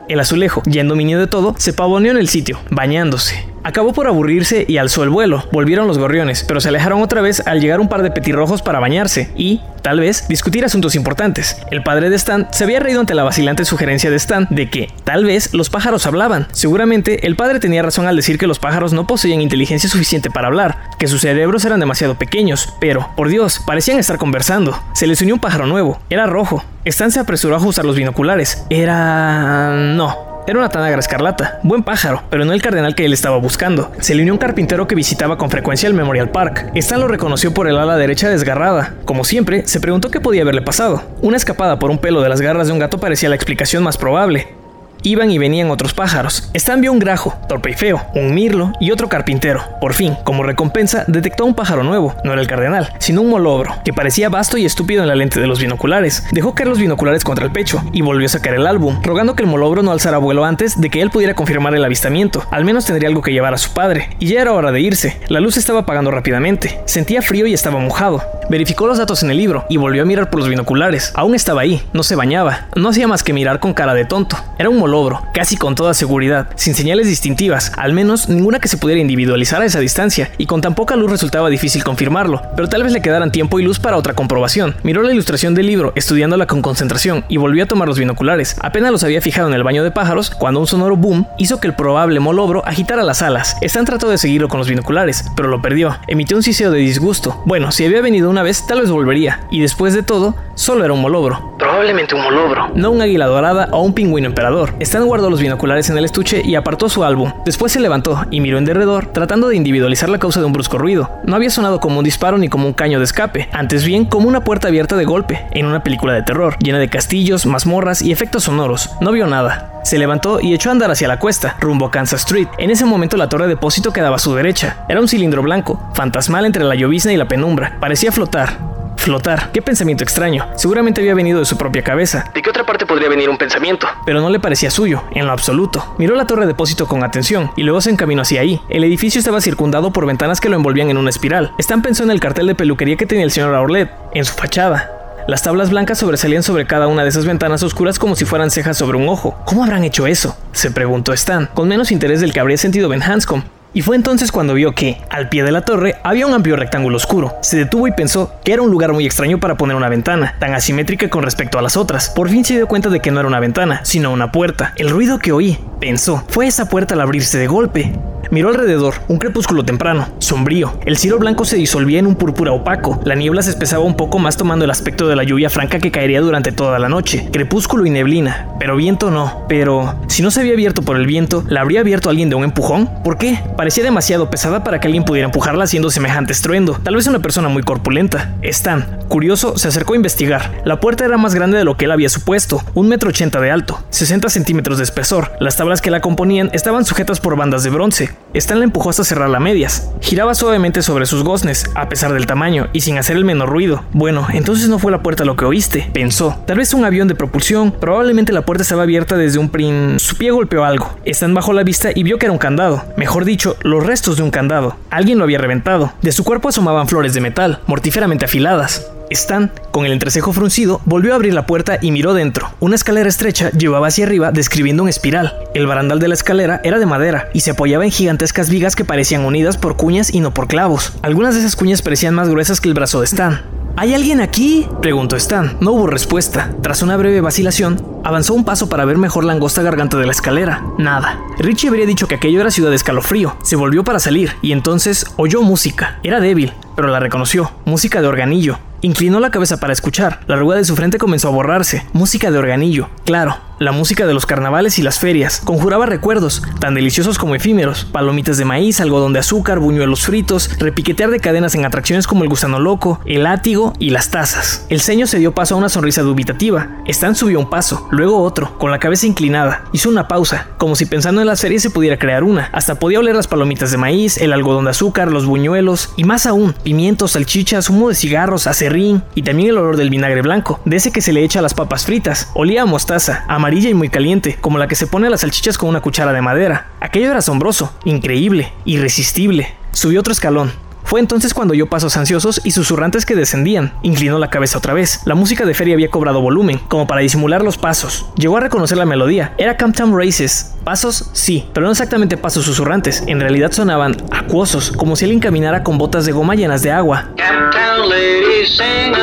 El 0.08 0.20
azulejo, 0.20 0.62
ya 0.66 0.82
en 0.82 0.90
de 0.90 1.28
todo, 1.28 1.56
se 1.58 1.74
pavoneó 1.74 2.12
en 2.12 2.18
el 2.18 2.28
sitio, 2.28 2.60
bañándose. 2.70 3.51
Acabó 3.64 3.94
por 3.94 4.08
aburrirse 4.08 4.66
y 4.68 4.78
alzó 4.78 5.04
el 5.04 5.10
vuelo. 5.10 5.44
Volvieron 5.52 5.88
los 5.88 6.00
gorriones, 6.00 6.44
pero 6.48 6.60
se 6.62 6.70
alejaron 6.70 7.02
otra 7.02 7.22
vez 7.22 7.44
al 7.46 7.62
llegar 7.62 7.80
un 7.80 7.90
par 7.90 8.02
de 8.02 8.12
petirrojos 8.12 8.62
para 8.62 8.80
bañarse 8.80 9.32
y, 9.36 9.62
tal 9.84 10.00
vez, 10.00 10.28
discutir 10.28 10.66
asuntos 10.66 10.96
importantes. 10.96 11.58
El 11.70 11.84
padre 11.84 12.10
de 12.10 12.16
Stan 12.16 12.48
se 12.52 12.64
había 12.64 12.80
reído 12.80 13.00
ante 13.00 13.14
la 13.14 13.24
vacilante 13.24 13.66
sugerencia 13.66 14.10
de 14.10 14.16
Stan 14.16 14.48
de 14.50 14.70
que, 14.70 14.90
tal 15.04 15.26
vez, 15.26 15.54
los 15.54 15.70
pájaros 15.70 16.08
hablaban. 16.08 16.48
Seguramente, 16.52 17.28
el 17.28 17.36
padre 17.36 17.60
tenía 17.60 17.84
razón 17.84 18.08
al 18.08 18.16
decir 18.16 18.38
que 18.38 18.48
los 18.48 18.60
pájaros 18.60 18.94
no 18.94 19.06
poseían 19.06 19.42
inteligencia 19.42 19.90
suficiente 19.90 20.32
para 20.32 20.48
hablar, 20.48 20.78
que 20.98 21.08
sus 21.08 21.22
cerebros 21.22 21.64
eran 21.66 21.80
demasiado 21.80 22.16
pequeños, 22.16 22.74
pero, 22.80 23.10
por 23.16 23.30
Dios, 23.30 23.62
parecían 23.66 24.00
estar 24.00 24.18
conversando. 24.18 24.80
Se 24.94 25.06
les 25.06 25.22
unió 25.22 25.36
un 25.36 25.42
pájaro 25.42 25.68
nuevo, 25.68 26.00
era 26.10 26.26
rojo. 26.26 26.64
Stan 26.86 27.12
se 27.12 27.20
apresuró 27.20 27.54
a 27.54 27.58
ajustar 27.58 27.86
los 27.86 27.96
binoculares. 27.96 28.66
Era... 28.70 29.76
no, 29.76 30.31
era 30.48 30.58
una 30.58 30.70
tanagra 30.70 31.00
escarlata, 31.00 31.60
buen 31.64 31.84
pájaro, 31.84 32.24
pero 32.30 32.46
no 32.46 32.54
el 32.54 32.62
cardenal 32.62 32.96
que 32.96 33.06
él 33.06 33.14
estaba 33.14 33.38
buscando. 33.38 33.92
Se 34.00 34.16
le 34.16 34.22
unió 34.22 34.34
un 34.34 34.40
carpintero 34.40 34.88
que 34.88 34.96
visitaba 34.96 35.38
con 35.38 35.50
frecuencia 35.50 35.88
el 35.88 35.94
Memorial 35.94 36.30
Park. 36.30 36.72
Stan 36.76 37.00
lo 37.00 37.08
reconoció 37.08 37.54
por 37.54 37.68
el 37.68 37.78
ala 37.78 37.98
derecha 37.98 38.30
desgarrada. 38.30 38.96
Como 39.06 39.24
siempre, 39.24 39.68
se 39.68 39.80
preguntó 39.80 40.10
qué 40.10 40.20
podía 40.20 40.42
haberle 40.42 40.62
pasado. 40.62 41.04
Una 41.22 41.38
escapada 41.38 41.80
por 41.80 41.92
un 41.92 42.00
pelo 42.00 42.22
de 42.22 42.30
las 42.30 42.42
garras 42.42 42.68
de 42.68 42.74
un 42.74 42.80
gato 42.80 43.00
parecía 43.00 43.30
la 43.30 43.36
explicación 43.36 43.84
más 43.84 43.98
probable. 43.98 44.61
Iban 45.04 45.32
y 45.32 45.38
venían 45.38 45.72
otros 45.72 45.94
pájaros. 45.94 46.50
Stan 46.54 46.80
vio 46.80 46.92
un 46.92 47.00
grajo, 47.00 47.34
torpe 47.48 47.72
y 47.72 47.74
feo, 47.74 48.06
un 48.14 48.34
mirlo 48.34 48.72
y 48.80 48.92
otro 48.92 49.10
carpintero. 49.10 49.64
Por 49.80 49.94
fin, 49.94 50.16
como 50.24 50.44
recompensa, 50.44 51.06
detectó 51.08 51.46
un 51.46 51.56
pájaro 51.56 51.84
nuevo. 51.84 52.16
No 52.24 52.34
era 52.34 52.42
el 52.42 52.48
cardenal, 52.48 52.94
sino 53.00 53.22
un 53.22 53.30
molobro, 53.30 53.74
que 53.84 53.94
parecía 53.94 54.30
vasto 54.30 54.58
y 54.58 54.66
estúpido 54.66 55.02
en 55.02 55.08
la 55.08 55.16
lente 55.16 55.40
de 55.40 55.48
los 55.48 55.60
binoculares. 55.60 56.24
Dejó 56.32 56.54
caer 56.54 56.70
los 56.70 56.80
binoculares 56.80 57.24
contra 57.24 57.46
el 57.46 57.52
pecho 57.52 57.82
y 57.94 58.02
volvió 58.02 58.28
a 58.28 58.30
sacar 58.30 58.54
el 58.54 58.68
álbum, 58.68 59.02
rogando 59.02 59.36
que 59.36 59.44
el 59.44 59.50
molobro 59.50 59.82
no 59.82 59.92
alzara 59.92 60.20
vuelo 60.20 60.46
antes 60.46 60.80
de 60.80 60.90
que 60.90 61.02
él 61.02 61.10
pudiera 61.10 61.34
confirmar 61.34 61.74
el 61.74 61.84
avistamiento. 61.84 62.44
Al 62.52 62.66
menos 62.66 62.86
tendría 62.86 63.10
algo 63.10 63.22
que 63.22 63.34
llevar 63.34 63.54
a 63.54 63.58
su 63.58 63.74
padre. 63.74 64.10
Y 64.20 64.28
ya 64.28 64.42
era 64.42 64.54
hora 64.54 64.72
de 64.72 64.82
irse. 64.82 65.20
La 65.28 65.40
luz 65.40 65.58
estaba 65.58 65.80
apagando 65.80 66.12
rápidamente. 66.12 66.80
Sentía 66.86 67.22
frío 67.22 67.48
y 67.48 67.54
estaba 67.54 67.80
mojado. 67.80 68.24
Verificó 68.50 68.86
los 68.86 68.98
datos 68.98 69.24
en 69.24 69.32
el 69.32 69.38
libro 69.38 69.66
y 69.70 69.78
volvió 69.78 70.04
a 70.04 70.06
mirar 70.06 70.30
por 70.30 70.40
los 70.40 70.50
binoculares. 70.50 71.14
Aún 71.16 71.36
estaba 71.36 71.62
ahí, 71.62 71.82
no 71.94 72.04
se 72.04 72.16
bañaba. 72.16 72.68
No 72.76 72.90
hacía 72.90 73.08
más 73.08 73.24
que 73.24 73.34
mirar 73.34 73.60
con 73.60 73.74
cara 73.74 73.94
de 73.94 74.06
tonto. 74.06 74.38
Era 74.60 74.70
un 74.70 74.78
molobro, 74.78 74.91
casi 75.34 75.56
con 75.56 75.76
toda 75.76 75.94
seguridad, 75.94 76.50
sin 76.56 76.76
señales 76.76 77.08
distintivas, 77.08 77.72
al 77.78 77.94
menos 77.94 78.28
ninguna 78.28 78.60
que 78.60 78.68
se 78.68 78.78
pudiera 78.78 79.00
individualizar 79.00 79.62
a 79.62 79.66
esa 79.66 79.80
distancia, 79.80 80.32
y 80.38 80.46
con 80.46 80.62
tan 80.62 80.76
poca 80.76 80.96
luz 80.96 81.10
resultaba 81.10 81.50
difícil 81.50 81.84
confirmarlo, 81.84 82.42
pero 82.56 82.68
tal 82.68 82.84
vez 82.84 82.92
le 82.92 83.02
quedaran 83.02 83.32
tiempo 83.32 83.60
y 83.60 83.64
luz 83.64 83.80
para 83.80 83.98
otra 83.98 84.14
comprobación. 84.14 84.76
Miró 84.84 85.02
la 85.02 85.14
ilustración 85.14 85.56
del 85.56 85.68
libro, 85.68 85.94
estudiándola 85.96 86.46
con 86.46 86.62
concentración, 86.62 87.24
y 87.30 87.38
volvió 87.38 87.64
a 87.64 87.68
tomar 87.68 87.88
los 87.88 87.98
binoculares. 87.98 88.58
Apenas 88.62 88.92
los 88.92 89.04
había 89.04 89.22
fijado 89.22 89.48
en 89.48 89.54
el 89.54 89.64
baño 89.64 89.84
de 89.84 89.92
pájaros, 89.92 90.30
cuando 90.30 90.60
un 90.60 90.68
sonoro 90.68 90.98
boom 90.98 91.26
hizo 91.38 91.60
que 91.60 91.68
el 91.68 91.76
probable 91.76 92.20
molobro 92.20 92.66
agitara 92.66 93.04
las 93.04 93.22
alas. 93.22 93.56
Stan 93.62 93.86
trató 93.86 94.10
de 94.10 94.18
seguirlo 94.18 94.50
con 94.50 94.58
los 94.58 94.68
binoculares, 94.68 95.24
pero 95.36 95.48
lo 95.48 95.62
perdió. 95.62 95.98
Emitió 96.08 96.36
un 96.36 96.44
siseo 96.44 96.72
de 96.72 96.80
disgusto. 96.80 97.42
Bueno, 97.46 97.72
si 97.72 97.86
había 97.86 98.02
venido 98.02 98.30
una 98.30 98.44
vez, 98.44 98.68
tal 98.68 98.82
vez 98.82 98.92
volvería, 98.92 99.42
y 99.52 99.62
después 99.62 99.94
de 99.94 100.04
todo, 100.04 100.36
solo 100.56 100.84
era 100.84 100.94
un 100.94 101.02
molobro. 101.02 101.56
Probablemente 101.58 102.16
un 102.16 102.24
molobro. 102.24 102.72
No 102.76 102.92
un 102.92 103.02
águila 103.02 103.28
dorada 103.28 103.70
o 103.72 103.82
un 103.82 103.94
pingüino 103.94 104.28
emperador. 104.28 104.74
Stan 104.82 105.06
guardó 105.06 105.30
los 105.30 105.40
binoculares 105.40 105.90
en 105.90 105.98
el 105.98 106.06
estuche 106.06 106.42
y 106.44 106.56
apartó 106.56 106.90
su 106.90 107.04
álbum. 107.04 107.32
Después 107.46 107.72
se 107.72 107.80
levantó 107.80 108.26
y 108.32 108.42
miró 108.42 108.58
en 108.58 108.66
derredor, 108.66 109.08
tratando 109.08 109.48
de 109.48 109.56
individualizar 109.56 110.10
la 110.10 110.18
causa 110.18 110.40
de 110.40 110.48
un 110.48 110.54
brusco 110.54 110.78
ruido. 110.80 111.12
No 111.24 111.36
había 111.36 111.52
sonado 111.52 111.80
como 111.80 112.00
un 112.00 112.04
disparo 112.04 112.38
ni 112.38 112.50
como 112.50 112.66
un 112.66 112.74
caño 112.74 112.98
de 112.98 113.06
escape, 113.06 113.48
antes 113.52 113.86
bien 113.86 114.06
como 114.06 114.28
una 114.28 114.44
puerta 114.44 114.70
abierta 114.70 114.96
de 114.96 115.06
golpe, 115.06 115.46
en 115.52 115.68
una 115.68 115.84
película 115.84 116.14
de 116.14 116.24
terror, 116.24 116.58
llena 116.60 116.80
de 116.80 116.90
castillos, 116.90 117.46
mazmorras 117.46 118.02
y 118.02 118.12
efectos 118.12 118.46
sonoros. 118.46 118.90
No 119.02 119.12
vio 119.12 119.28
nada. 119.28 119.82
Se 119.84 120.00
levantó 120.00 120.40
y 120.40 120.54
echó 120.54 120.70
a 120.70 120.72
andar 120.74 120.90
hacia 120.90 121.08
la 121.08 121.20
cuesta, 121.20 121.58
rumbo 121.60 121.86
a 121.86 121.92
Kansas 121.92 122.22
Street. 122.22 122.48
En 122.58 122.72
ese 122.72 122.86
momento 122.86 123.18
la 123.18 123.30
torre 123.30 123.46
de 123.46 123.52
depósito 123.52 123.94
quedaba 123.94 124.16
a 124.16 124.20
su 124.20 124.34
derecha. 124.34 124.78
Era 124.90 125.00
un 125.00 125.08
cilindro 125.08 125.44
blanco, 125.44 125.92
fantasmal 125.94 126.46
entre 126.46 126.64
la 126.64 126.76
llovizna 126.76 127.14
y 127.14 127.18
la 127.18 127.28
penumbra. 127.28 127.78
Parecía 127.80 128.12
flotar. 128.12 128.58
Flotar. 129.02 129.52
Qué 129.52 129.64
pensamiento 129.64 130.04
extraño. 130.04 130.48
Seguramente 130.56 131.02
había 131.02 131.16
venido 131.16 131.40
de 131.40 131.46
su 131.46 131.58
propia 131.58 131.84
cabeza. 131.84 132.26
¿De 132.36 132.42
qué 132.44 132.52
otra 132.52 132.68
parte 132.68 132.86
podría 132.86 133.10
venir 133.10 133.32
un 133.32 133.38
pensamiento? 133.38 133.88
Pero 134.06 134.22
no 134.22 134.30
le 134.30 134.40
parecía 134.40 134.70
suyo, 134.70 135.04
en 135.16 135.26
lo 135.26 135.32
absoluto. 135.32 135.96
Miró 135.98 136.14
la 136.16 136.28
torre 136.28 136.42
de 136.42 136.50
depósito 136.50 136.86
con 136.86 137.04
atención 137.04 137.50
y 137.56 137.64
luego 137.64 137.82
se 137.82 137.90
encaminó 137.90 138.22
hacia 138.22 138.42
ahí. 138.42 138.62
El 138.70 138.84
edificio 138.84 139.18
estaba 139.18 139.42
circundado 139.42 139.92
por 139.92 140.06
ventanas 140.06 140.40
que 140.40 140.50
lo 140.50 140.56
envolvían 140.56 140.92
en 140.92 140.98
una 140.98 141.10
espiral. 141.10 141.52
Stan 141.58 141.82
pensó 141.82 142.04
en 142.04 142.12
el 142.12 142.20
cartel 142.20 142.46
de 142.46 142.54
peluquería 142.54 142.96
que 142.96 143.08
tenía 143.08 143.24
el 143.24 143.32
señor 143.32 143.56
Aurlet 143.56 143.90
en 144.14 144.24
su 144.24 144.34
fachada. 144.34 144.92
Las 145.28 145.42
tablas 145.42 145.72
blancas 145.72 145.98
sobresalían 145.98 146.44
sobre 146.44 146.68
cada 146.68 146.86
una 146.86 147.02
de 147.02 147.10
esas 147.10 147.26
ventanas 147.26 147.64
oscuras 147.64 147.98
como 147.98 148.16
si 148.16 148.26
fueran 148.26 148.52
cejas 148.52 148.78
sobre 148.78 148.98
un 148.98 149.10
ojo. 149.10 149.36
¿Cómo 149.46 149.64
habrán 149.64 149.84
hecho 149.84 150.06
eso? 150.06 150.38
se 150.52 150.70
preguntó 150.70 151.12
Stan, 151.14 151.50
con 151.56 151.68
menos 151.68 151.92
interés 151.92 152.22
del 152.22 152.34
que 152.34 152.40
habría 152.40 152.58
sentido 152.58 152.88
Ben 152.88 153.02
Hanscom. 153.02 153.42
Y 153.74 153.84
fue 153.84 153.96
entonces 153.96 154.34
cuando 154.34 154.54
vio 154.54 154.74
que, 154.74 154.98
al 155.10 155.30
pie 155.30 155.44
de 155.44 155.52
la 155.52 155.62
torre, 155.62 155.96
había 156.04 156.28
un 156.28 156.34
amplio 156.34 156.58
rectángulo 156.58 156.98
oscuro. 156.98 157.36
Se 157.42 157.56
detuvo 157.56 157.88
y 157.88 157.94
pensó 157.94 158.34
que 158.44 158.52
era 158.52 158.62
un 158.62 158.70
lugar 158.70 158.92
muy 158.92 159.06
extraño 159.06 159.40
para 159.40 159.56
poner 159.56 159.78
una 159.78 159.88
ventana, 159.88 160.36
tan 160.40 160.54
asimétrica 160.54 161.10
con 161.10 161.24
respecto 161.24 161.58
a 161.58 161.62
las 161.62 161.78
otras. 161.78 162.10
Por 162.10 162.28
fin 162.28 162.44
se 162.44 162.56
dio 162.56 162.68
cuenta 162.68 162.90
de 162.90 163.00
que 163.00 163.12
no 163.12 163.22
era 163.22 163.30
una 163.30 163.40
ventana, 163.40 163.80
sino 163.84 164.12
una 164.12 164.32
puerta. 164.32 164.74
El 164.76 164.90
ruido 164.90 165.20
que 165.20 165.32
oí, 165.32 165.58
pensó, 165.80 166.24
fue 166.28 166.48
esa 166.48 166.68
puerta 166.68 166.96
al 166.96 167.02
abrirse 167.02 167.38
de 167.38 167.48
golpe. 167.48 167.94
Miró 168.32 168.48
alrededor, 168.48 168.94
un 169.10 169.18
crepúsculo 169.18 169.66
temprano, 169.66 170.08
sombrío. 170.20 170.80
El 170.86 170.96
cielo 170.96 171.20
blanco 171.20 171.44
se 171.44 171.58
disolvía 171.58 172.00
en 172.00 172.08
un 172.08 172.16
púrpura 172.16 172.54
opaco. 172.54 173.02
La 173.04 173.14
niebla 173.14 173.42
se 173.42 173.50
espesaba 173.50 173.84
un 173.84 173.98
poco 173.98 174.20
más 174.20 174.38
tomando 174.38 174.64
el 174.64 174.72
aspecto 174.72 175.10
de 175.10 175.18
la 175.18 175.26
lluvia 175.26 175.50
franca 175.50 175.80
que 175.80 175.92
caería 175.92 176.22
durante 176.22 176.54
toda 176.54 176.80
la 176.80 176.88
noche. 176.88 177.28
Crepúsculo 177.34 177.86
y 177.86 177.90
neblina. 177.90 178.48
Pero 178.58 178.78
viento 178.78 179.12
no. 179.12 179.44
Pero, 179.50 179.96
si 180.08 180.22
no 180.22 180.32
se 180.32 180.40
había 180.40 180.54
abierto 180.54 180.82
por 180.82 180.96
el 180.96 181.08
viento, 181.08 181.44
¿la 181.50 181.60
habría 181.60 181.82
abierto 181.82 182.10
alguien 182.10 182.30
de 182.30 182.36
un 182.36 182.46
empujón? 182.46 182.90
¿Por 183.04 183.18
qué? 183.18 183.38
Parecía 183.62 183.84
demasiado 183.84 184.28
pesada 184.32 184.64
para 184.64 184.80
que 184.80 184.88
alguien 184.88 185.04
pudiera 185.04 185.28
empujarla 185.28 185.66
haciendo 185.66 185.92
semejante 185.92 186.34
estruendo. 186.34 186.80
Tal 186.82 186.96
vez 186.96 187.06
una 187.06 187.20
persona 187.20 187.48
muy 187.48 187.62
corpulenta. 187.62 188.34
Stan, 188.42 189.02
curioso, 189.08 189.56
se 189.56 189.68
acercó 189.68 189.94
a 189.94 189.98
investigar. 189.98 190.64
La 190.66 190.80
puerta 190.80 191.06
era 191.06 191.18
más 191.18 191.36
grande 191.36 191.60
de 191.60 191.64
lo 191.64 191.78
que 191.78 191.86
él 191.86 191.92
había 191.92 192.10
supuesto. 192.10 192.64
Un 192.74 192.88
metro 192.88 193.10
ochenta 193.10 193.40
de 193.40 193.52
alto, 193.52 193.80
60 193.92 194.30
centímetros 194.30 194.80
de 194.80 194.84
espesor. 194.84 195.34
Las 195.40 195.58
tablas 195.58 195.80
que 195.80 195.92
la 195.92 196.02
componían 196.02 196.50
estaban 196.54 196.86
sujetas 196.86 197.20
por 197.20 197.36
bandas 197.36 197.62
de 197.62 197.70
bronce. 197.70 198.10
Stan 198.34 198.58
la 198.58 198.64
empujó 198.64 198.90
hasta 198.90 199.04
cerrarla 199.04 199.38
a 199.38 199.42
medias. 199.42 199.92
Giraba 200.02 200.34
suavemente 200.34 200.82
sobre 200.82 201.06
sus 201.06 201.24
goznes, 201.24 201.70
a 201.76 201.88
pesar 201.88 202.14
del 202.14 202.26
tamaño, 202.26 202.68
y 202.74 202.82
sin 202.82 202.98
hacer 202.98 203.16
el 203.16 203.26
menor 203.26 203.50
ruido. 203.50 203.84
Bueno, 203.94 204.26
entonces 204.34 204.70
no 204.70 204.80
fue 204.80 204.92
la 204.92 205.04
puerta 205.04 205.24
lo 205.24 205.36
que 205.36 205.46
oíste, 205.46 205.88
pensó. 205.94 206.36
Tal 206.48 206.58
vez 206.58 206.74
un 206.74 206.84
avión 206.84 207.08
de 207.08 207.14
propulsión. 207.14 207.70
Probablemente 207.70 208.34
la 208.34 208.44
puerta 208.44 208.64
estaba 208.64 208.82
abierta 208.82 209.18
desde 209.18 209.38
un 209.38 209.50
prin... 209.50 210.00
Su 210.00 210.18
pie 210.18 210.32
golpeó 210.32 210.66
algo. 210.66 210.98
Stan 211.06 211.32
bajó 211.36 211.54
la 211.54 211.62
vista 211.62 211.90
y 211.94 212.02
vio 212.02 212.18
que 212.18 212.26
era 212.26 212.34
un 212.34 212.40
candado. 212.40 212.84
Mejor 212.98 213.24
dicho, 213.24 213.51
los 213.62 213.86
restos 213.86 214.18
de 214.18 214.24
un 214.24 214.32
candado. 214.32 214.76
Alguien 214.90 215.18
lo 215.18 215.24
había 215.24 215.38
reventado. 215.38 215.94
De 216.02 216.12
su 216.12 216.24
cuerpo 216.24 216.50
asomaban 216.50 216.88
flores 216.88 217.14
de 217.14 217.22
metal, 217.22 217.60
mortíferamente 217.68 218.26
afiladas. 218.26 218.92
Stan, 219.12 219.52
con 219.72 219.86
el 219.86 219.92
entrecejo 219.92 220.34
fruncido, 220.34 220.82
volvió 220.86 221.14
a 221.14 221.16
abrir 221.16 221.34
la 221.34 221.46
puerta 221.46 221.78
y 221.82 221.92
miró 221.92 222.14
dentro. 222.14 222.50
Una 222.60 222.76
escalera 222.76 223.10
estrecha 223.10 223.52
llevaba 223.52 223.88
hacia 223.88 224.06
arriba 224.06 224.32
describiendo 224.32 224.84
un 224.84 224.90
espiral. 224.90 225.38
El 225.54 225.68
barandal 225.68 226.00
de 226.00 226.08
la 226.08 226.14
escalera 226.14 226.62
era 226.64 226.80
de 226.80 226.86
madera 226.86 227.30
y 227.34 227.42
se 227.42 227.52
apoyaba 227.52 227.86
en 227.86 227.92
gigantescas 227.92 228.50
vigas 228.50 228.76
que 228.76 228.86
parecían 228.86 229.26
unidas 229.26 229.58
por 229.58 229.76
cuñas 229.76 230.14
y 230.14 230.20
no 230.20 230.34
por 230.34 230.48
clavos. 230.48 230.94
Algunas 231.02 231.36
de 231.36 231.42
esas 231.42 231.56
cuñas 231.56 231.82
parecían 231.82 232.16
más 232.16 232.30
gruesas 232.30 232.62
que 232.62 232.70
el 232.70 232.74
brazo 232.74 233.00
de 233.00 233.06
Stan. 233.06 233.42
¿Hay 233.78 233.94
alguien 233.94 234.20
aquí? 234.20 234.68
preguntó 234.82 235.16
Stan. 235.16 235.58
No 235.62 235.72
hubo 235.72 235.88
respuesta. 235.88 236.52
Tras 236.62 236.82
una 236.82 236.98
breve 236.98 237.22
vacilación, 237.22 237.84
avanzó 238.04 238.34
un 238.34 238.44
paso 238.44 238.70
para 238.70 238.86
ver 238.86 238.98
mejor 238.98 239.24
la 239.24 239.34
angosta 239.34 239.62
garganta 239.62 239.98
de 239.98 240.06
la 240.06 240.12
escalera. 240.12 240.64
Nada. 240.78 241.20
Richie 241.40 241.70
habría 241.70 241.86
dicho 241.86 242.08
que 242.08 242.16
aquello 242.16 242.42
era 242.42 242.52
ciudad 242.52 242.70
de 242.70 242.76
escalofrío. 242.76 243.36
Se 243.44 243.56
volvió 243.56 243.84
para 243.84 244.00
salir 244.00 244.36
y 244.42 244.52
entonces 244.52 245.06
oyó 245.18 245.42
música. 245.42 246.00
Era 246.04 246.20
débil, 246.20 246.54
pero 246.76 246.90
la 246.90 247.00
reconoció. 247.00 247.52
Música 247.66 248.02
de 248.02 248.08
organillo. 248.08 248.60
Inclinó 248.82 249.20
la 249.20 249.30
cabeza 249.30 249.58
para 249.58 249.74
escuchar. 249.74 250.22
La 250.28 250.36
arruga 250.36 250.58
de 250.58 250.66
su 250.66 250.76
frente 250.76 250.98
comenzó 250.98 251.28
a 251.28 251.32
borrarse. 251.32 251.86
Música 251.94 252.32
de 252.32 252.40
organillo. 252.40 252.90
Claro, 253.06 253.38
la 253.62 253.72
música 253.72 254.08
de 254.08 254.16
los 254.16 254.26
carnavales 254.26 254.80
y 254.80 254.82
las 254.82 254.98
ferias. 254.98 255.40
Conjuraba 255.44 255.86
recuerdos, 255.86 256.42
tan 256.60 256.74
deliciosos 256.74 257.20
como 257.20 257.36
efímeros. 257.36 257.86
Palomitas 257.86 258.38
de 258.38 258.44
maíz, 258.44 258.82
algodón 258.82 259.14
de 259.14 259.20
azúcar, 259.20 259.60
buñuelos 259.60 260.02
fritos, 260.02 260.58
repiquetear 260.58 261.12
de 261.12 261.20
cadenas 261.20 261.54
en 261.54 261.64
atracciones 261.64 262.08
como 262.08 262.24
el 262.24 262.30
gusano 262.30 262.60
loco, 262.60 263.00
el 263.06 263.22
látigo 263.22 263.74
y 263.78 263.92
las 263.92 264.10
tazas. 264.10 264.66
El 264.70 264.82
ceño 264.82 265.06
se 265.06 265.20
dio 265.20 265.36
paso 265.36 265.54
a 265.54 265.60
una 265.60 265.70
sonrisa 265.70 266.02
dubitativa. 266.02 266.70
Stan 266.88 267.14
subió 267.14 267.38
un 267.38 267.52
paso, 267.52 267.88
luego 267.92 268.24
otro, 268.24 268.58
con 268.58 268.72
la 268.72 268.80
cabeza 268.80 269.06
inclinada. 269.06 269.66
Hizo 269.74 269.90
una 269.90 270.08
pausa, 270.08 270.48
como 270.58 270.76
si 270.76 270.88
pensando 270.88 271.22
en 271.22 271.28
las 271.28 271.42
ferias 271.42 271.62
se 271.62 271.70
pudiera 271.70 272.00
crear 272.00 272.24
una. 272.24 272.50
Hasta 272.54 272.80
podía 272.80 273.00
oler 273.00 273.16
las 273.16 273.28
palomitas 273.28 273.70
de 273.70 273.78
maíz, 273.78 274.18
el 274.18 274.34
algodón 274.34 274.64
de 274.64 274.72
azúcar, 274.72 275.12
los 275.12 275.28
buñuelos 275.28 275.94
y 275.98 276.04
más 276.04 276.26
aún, 276.26 276.54
pimientos, 276.64 277.12
salchichas, 277.12 277.70
humo 277.70 277.90
de 277.90 277.96
cigarros, 277.96 278.48
acerrín 278.48 279.04
y 279.14 279.22
también 279.22 279.50
el 279.50 279.60
olor 279.60 279.78
del 279.78 279.92
vinagre 279.92 280.24
blanco, 280.24 280.60
de 280.66 280.78
ese 280.78 280.92
que 280.92 281.02
se 281.02 281.14
le 281.14 281.24
echa 281.24 281.38
a 281.38 281.44
las 281.44 281.54
papas 281.54 281.86
fritas. 281.86 282.32
Olía 282.34 282.64
a 282.64 282.66
mostaza, 282.66 283.24
amarillo 283.52 283.70
y 283.70 283.74
muy 283.74 283.90
caliente, 283.90 284.38
como 284.40 284.58
la 284.58 284.70
que 284.70 284.76
se 284.76 284.88
pone 284.88 285.08
a 285.08 285.10
las 285.10 285.22
salchichas 285.22 285.58
con 285.58 285.68
una 285.68 285.82
cuchara 285.82 286.14
de 286.14 286.22
madera. 286.22 286.70
Aquello 286.80 287.10
era 287.10 287.20
asombroso, 287.20 287.74
increíble, 287.84 288.54
irresistible. 288.64 289.54
Subió 289.74 290.00
otro 290.00 290.14
escalón, 290.14 290.54
fue 290.86 291.02
entonces 291.02 291.34
cuando 291.34 291.52
oyó 291.52 291.68
pasos 291.68 291.98
ansiosos 291.98 292.40
y 292.46 292.52
susurrantes 292.52 293.06
que 293.06 293.14
descendían. 293.14 293.74
Inclinó 293.82 294.20
la 294.20 294.30
cabeza 294.30 294.58
otra 294.58 294.74
vez. 294.74 295.02
La 295.04 295.16
música 295.16 295.46
de 295.46 295.54
feria 295.54 295.74
había 295.74 295.90
cobrado 295.90 296.22
volumen, 296.22 296.62
como 296.70 296.88
para 296.88 297.02
disimular 297.02 297.44
los 297.44 297.58
pasos. 297.58 298.06
Llegó 298.16 298.38
a 298.38 298.40
reconocer 298.40 298.78
la 298.78 298.86
melodía. 298.86 299.34
Era 299.38 299.58
Camptown 299.58 299.98
Races. 299.98 300.56
Pasos, 300.64 301.10
sí, 301.12 301.46
pero 301.54 301.66
no 301.66 301.74
exactamente 301.74 302.16
pasos 302.16 302.46
susurrantes. 302.46 303.04
En 303.08 303.20
realidad 303.20 303.52
sonaban 303.52 303.98
acuosos, 304.12 304.72
como 304.72 304.96
si 304.96 305.04
alguien 305.04 305.20
caminara 305.20 305.62
con 305.62 305.78
botas 305.78 306.06
de 306.06 306.14
goma 306.14 306.36
llenas 306.36 306.62
de 306.62 306.72
agua. 306.72 307.10
A 307.20 307.52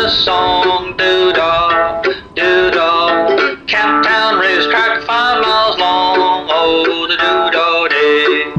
song, 0.09 0.97
Camp 3.69 4.03
Town 4.03 4.39
Racetrack. 4.41 4.88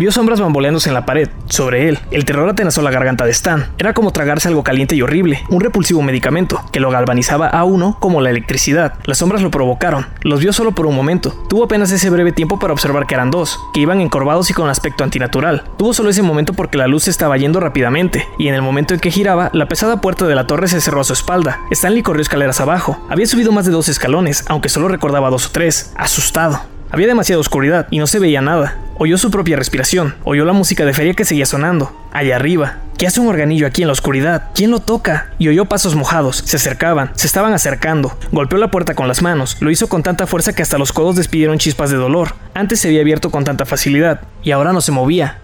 Vio 0.09 0.15
sombras 0.15 0.41
bamboleándose 0.41 0.89
en 0.89 0.95
la 0.95 1.05
pared. 1.05 1.29
Sobre 1.49 1.87
él, 1.87 1.99
el 2.09 2.25
terror 2.25 2.49
atenazó 2.49 2.81
la 2.81 2.89
garganta 2.89 3.25
de 3.25 3.31
Stan. 3.31 3.67
Era 3.77 3.93
como 3.93 4.09
tragarse 4.09 4.47
algo 4.47 4.63
caliente 4.63 4.95
y 4.95 5.03
horrible, 5.03 5.43
un 5.49 5.61
repulsivo 5.61 6.01
medicamento, 6.01 6.63
que 6.71 6.79
lo 6.79 6.89
galvanizaba 6.89 7.47
a 7.47 7.63
uno 7.63 7.95
como 7.99 8.19
la 8.19 8.31
electricidad. 8.31 8.95
Las 9.03 9.19
sombras 9.19 9.43
lo 9.43 9.51
provocaron. 9.51 10.07
Los 10.23 10.39
vio 10.39 10.51
solo 10.51 10.71
por 10.71 10.87
un 10.87 10.95
momento. 10.95 11.35
Tuvo 11.47 11.65
apenas 11.65 11.91
ese 11.91 12.09
breve 12.09 12.31
tiempo 12.31 12.57
para 12.57 12.73
observar 12.73 13.05
que 13.05 13.13
eran 13.13 13.29
dos, 13.29 13.59
que 13.71 13.81
iban 13.81 14.01
encorvados 14.01 14.49
y 14.49 14.55
con 14.55 14.67
aspecto 14.67 15.03
antinatural. 15.03 15.65
Tuvo 15.77 15.93
solo 15.93 16.09
ese 16.09 16.23
momento 16.23 16.53
porque 16.53 16.79
la 16.79 16.87
luz 16.87 17.07
estaba 17.07 17.37
yendo 17.37 17.59
rápidamente, 17.59 18.27
y 18.39 18.47
en 18.47 18.55
el 18.55 18.63
momento 18.63 18.95
en 18.95 18.99
que 18.99 19.11
giraba, 19.11 19.51
la 19.53 19.67
pesada 19.67 20.01
puerta 20.01 20.25
de 20.25 20.33
la 20.33 20.47
torre 20.47 20.69
se 20.69 20.81
cerró 20.81 21.01
a 21.01 21.03
su 21.03 21.13
espalda. 21.13 21.59
Stanley 21.69 22.01
corrió 22.01 22.23
escaleras 22.23 22.59
abajo. 22.59 22.97
Había 23.11 23.27
subido 23.27 23.51
más 23.51 23.67
de 23.67 23.71
dos 23.71 23.89
escalones, 23.89 24.43
aunque 24.47 24.69
solo 24.69 24.87
recordaba 24.87 25.29
dos 25.29 25.45
o 25.45 25.51
tres. 25.51 25.93
Asustado. 25.95 26.78
Había 26.91 27.07
demasiada 27.07 27.39
oscuridad 27.39 27.87
y 27.91 27.99
no 27.99 28.07
se 28.07 28.19
veía 28.19 28.41
nada. 28.41 28.77
Oyó 28.97 29.17
su 29.17 29.29
propia 29.29 29.55
respiración, 29.55 30.15
oyó 30.23 30.43
la 30.43 30.53
música 30.53 30.85
de 30.85 30.93
feria 30.93 31.13
que 31.13 31.23
seguía 31.23 31.45
sonando, 31.45 31.95
allá 32.11 32.35
arriba. 32.35 32.77
¿Qué 32.97 33.07
hace 33.07 33.21
un 33.21 33.27
organillo 33.27 33.67
aquí 33.67 33.83
en 33.83 33.87
la 33.87 33.93
oscuridad? 33.93 34.49
¿Quién 34.53 34.71
lo 34.71 34.79
toca? 34.79 35.27
Y 35.37 35.47
oyó 35.47 35.65
pasos 35.65 35.95
mojados, 35.95 36.43
se 36.45 36.57
acercaban, 36.57 37.11
se 37.13 37.27
estaban 37.27 37.53
acercando. 37.53 38.17
Golpeó 38.31 38.57
la 38.57 38.71
puerta 38.71 38.95
con 38.95 39.07
las 39.07 39.21
manos, 39.21 39.55
lo 39.61 39.71
hizo 39.71 39.87
con 39.87 40.03
tanta 40.03 40.27
fuerza 40.27 40.53
que 40.53 40.63
hasta 40.63 40.79
los 40.79 40.91
codos 40.91 41.15
despidieron 41.15 41.59
chispas 41.59 41.91
de 41.91 41.97
dolor. 41.97 42.33
Antes 42.55 42.81
se 42.81 42.89
había 42.89 43.01
abierto 43.01 43.29
con 43.29 43.45
tanta 43.45 43.65
facilidad, 43.65 44.21
y 44.43 44.51
ahora 44.51 44.73
no 44.73 44.81
se 44.81 44.91
movía. 44.91 45.37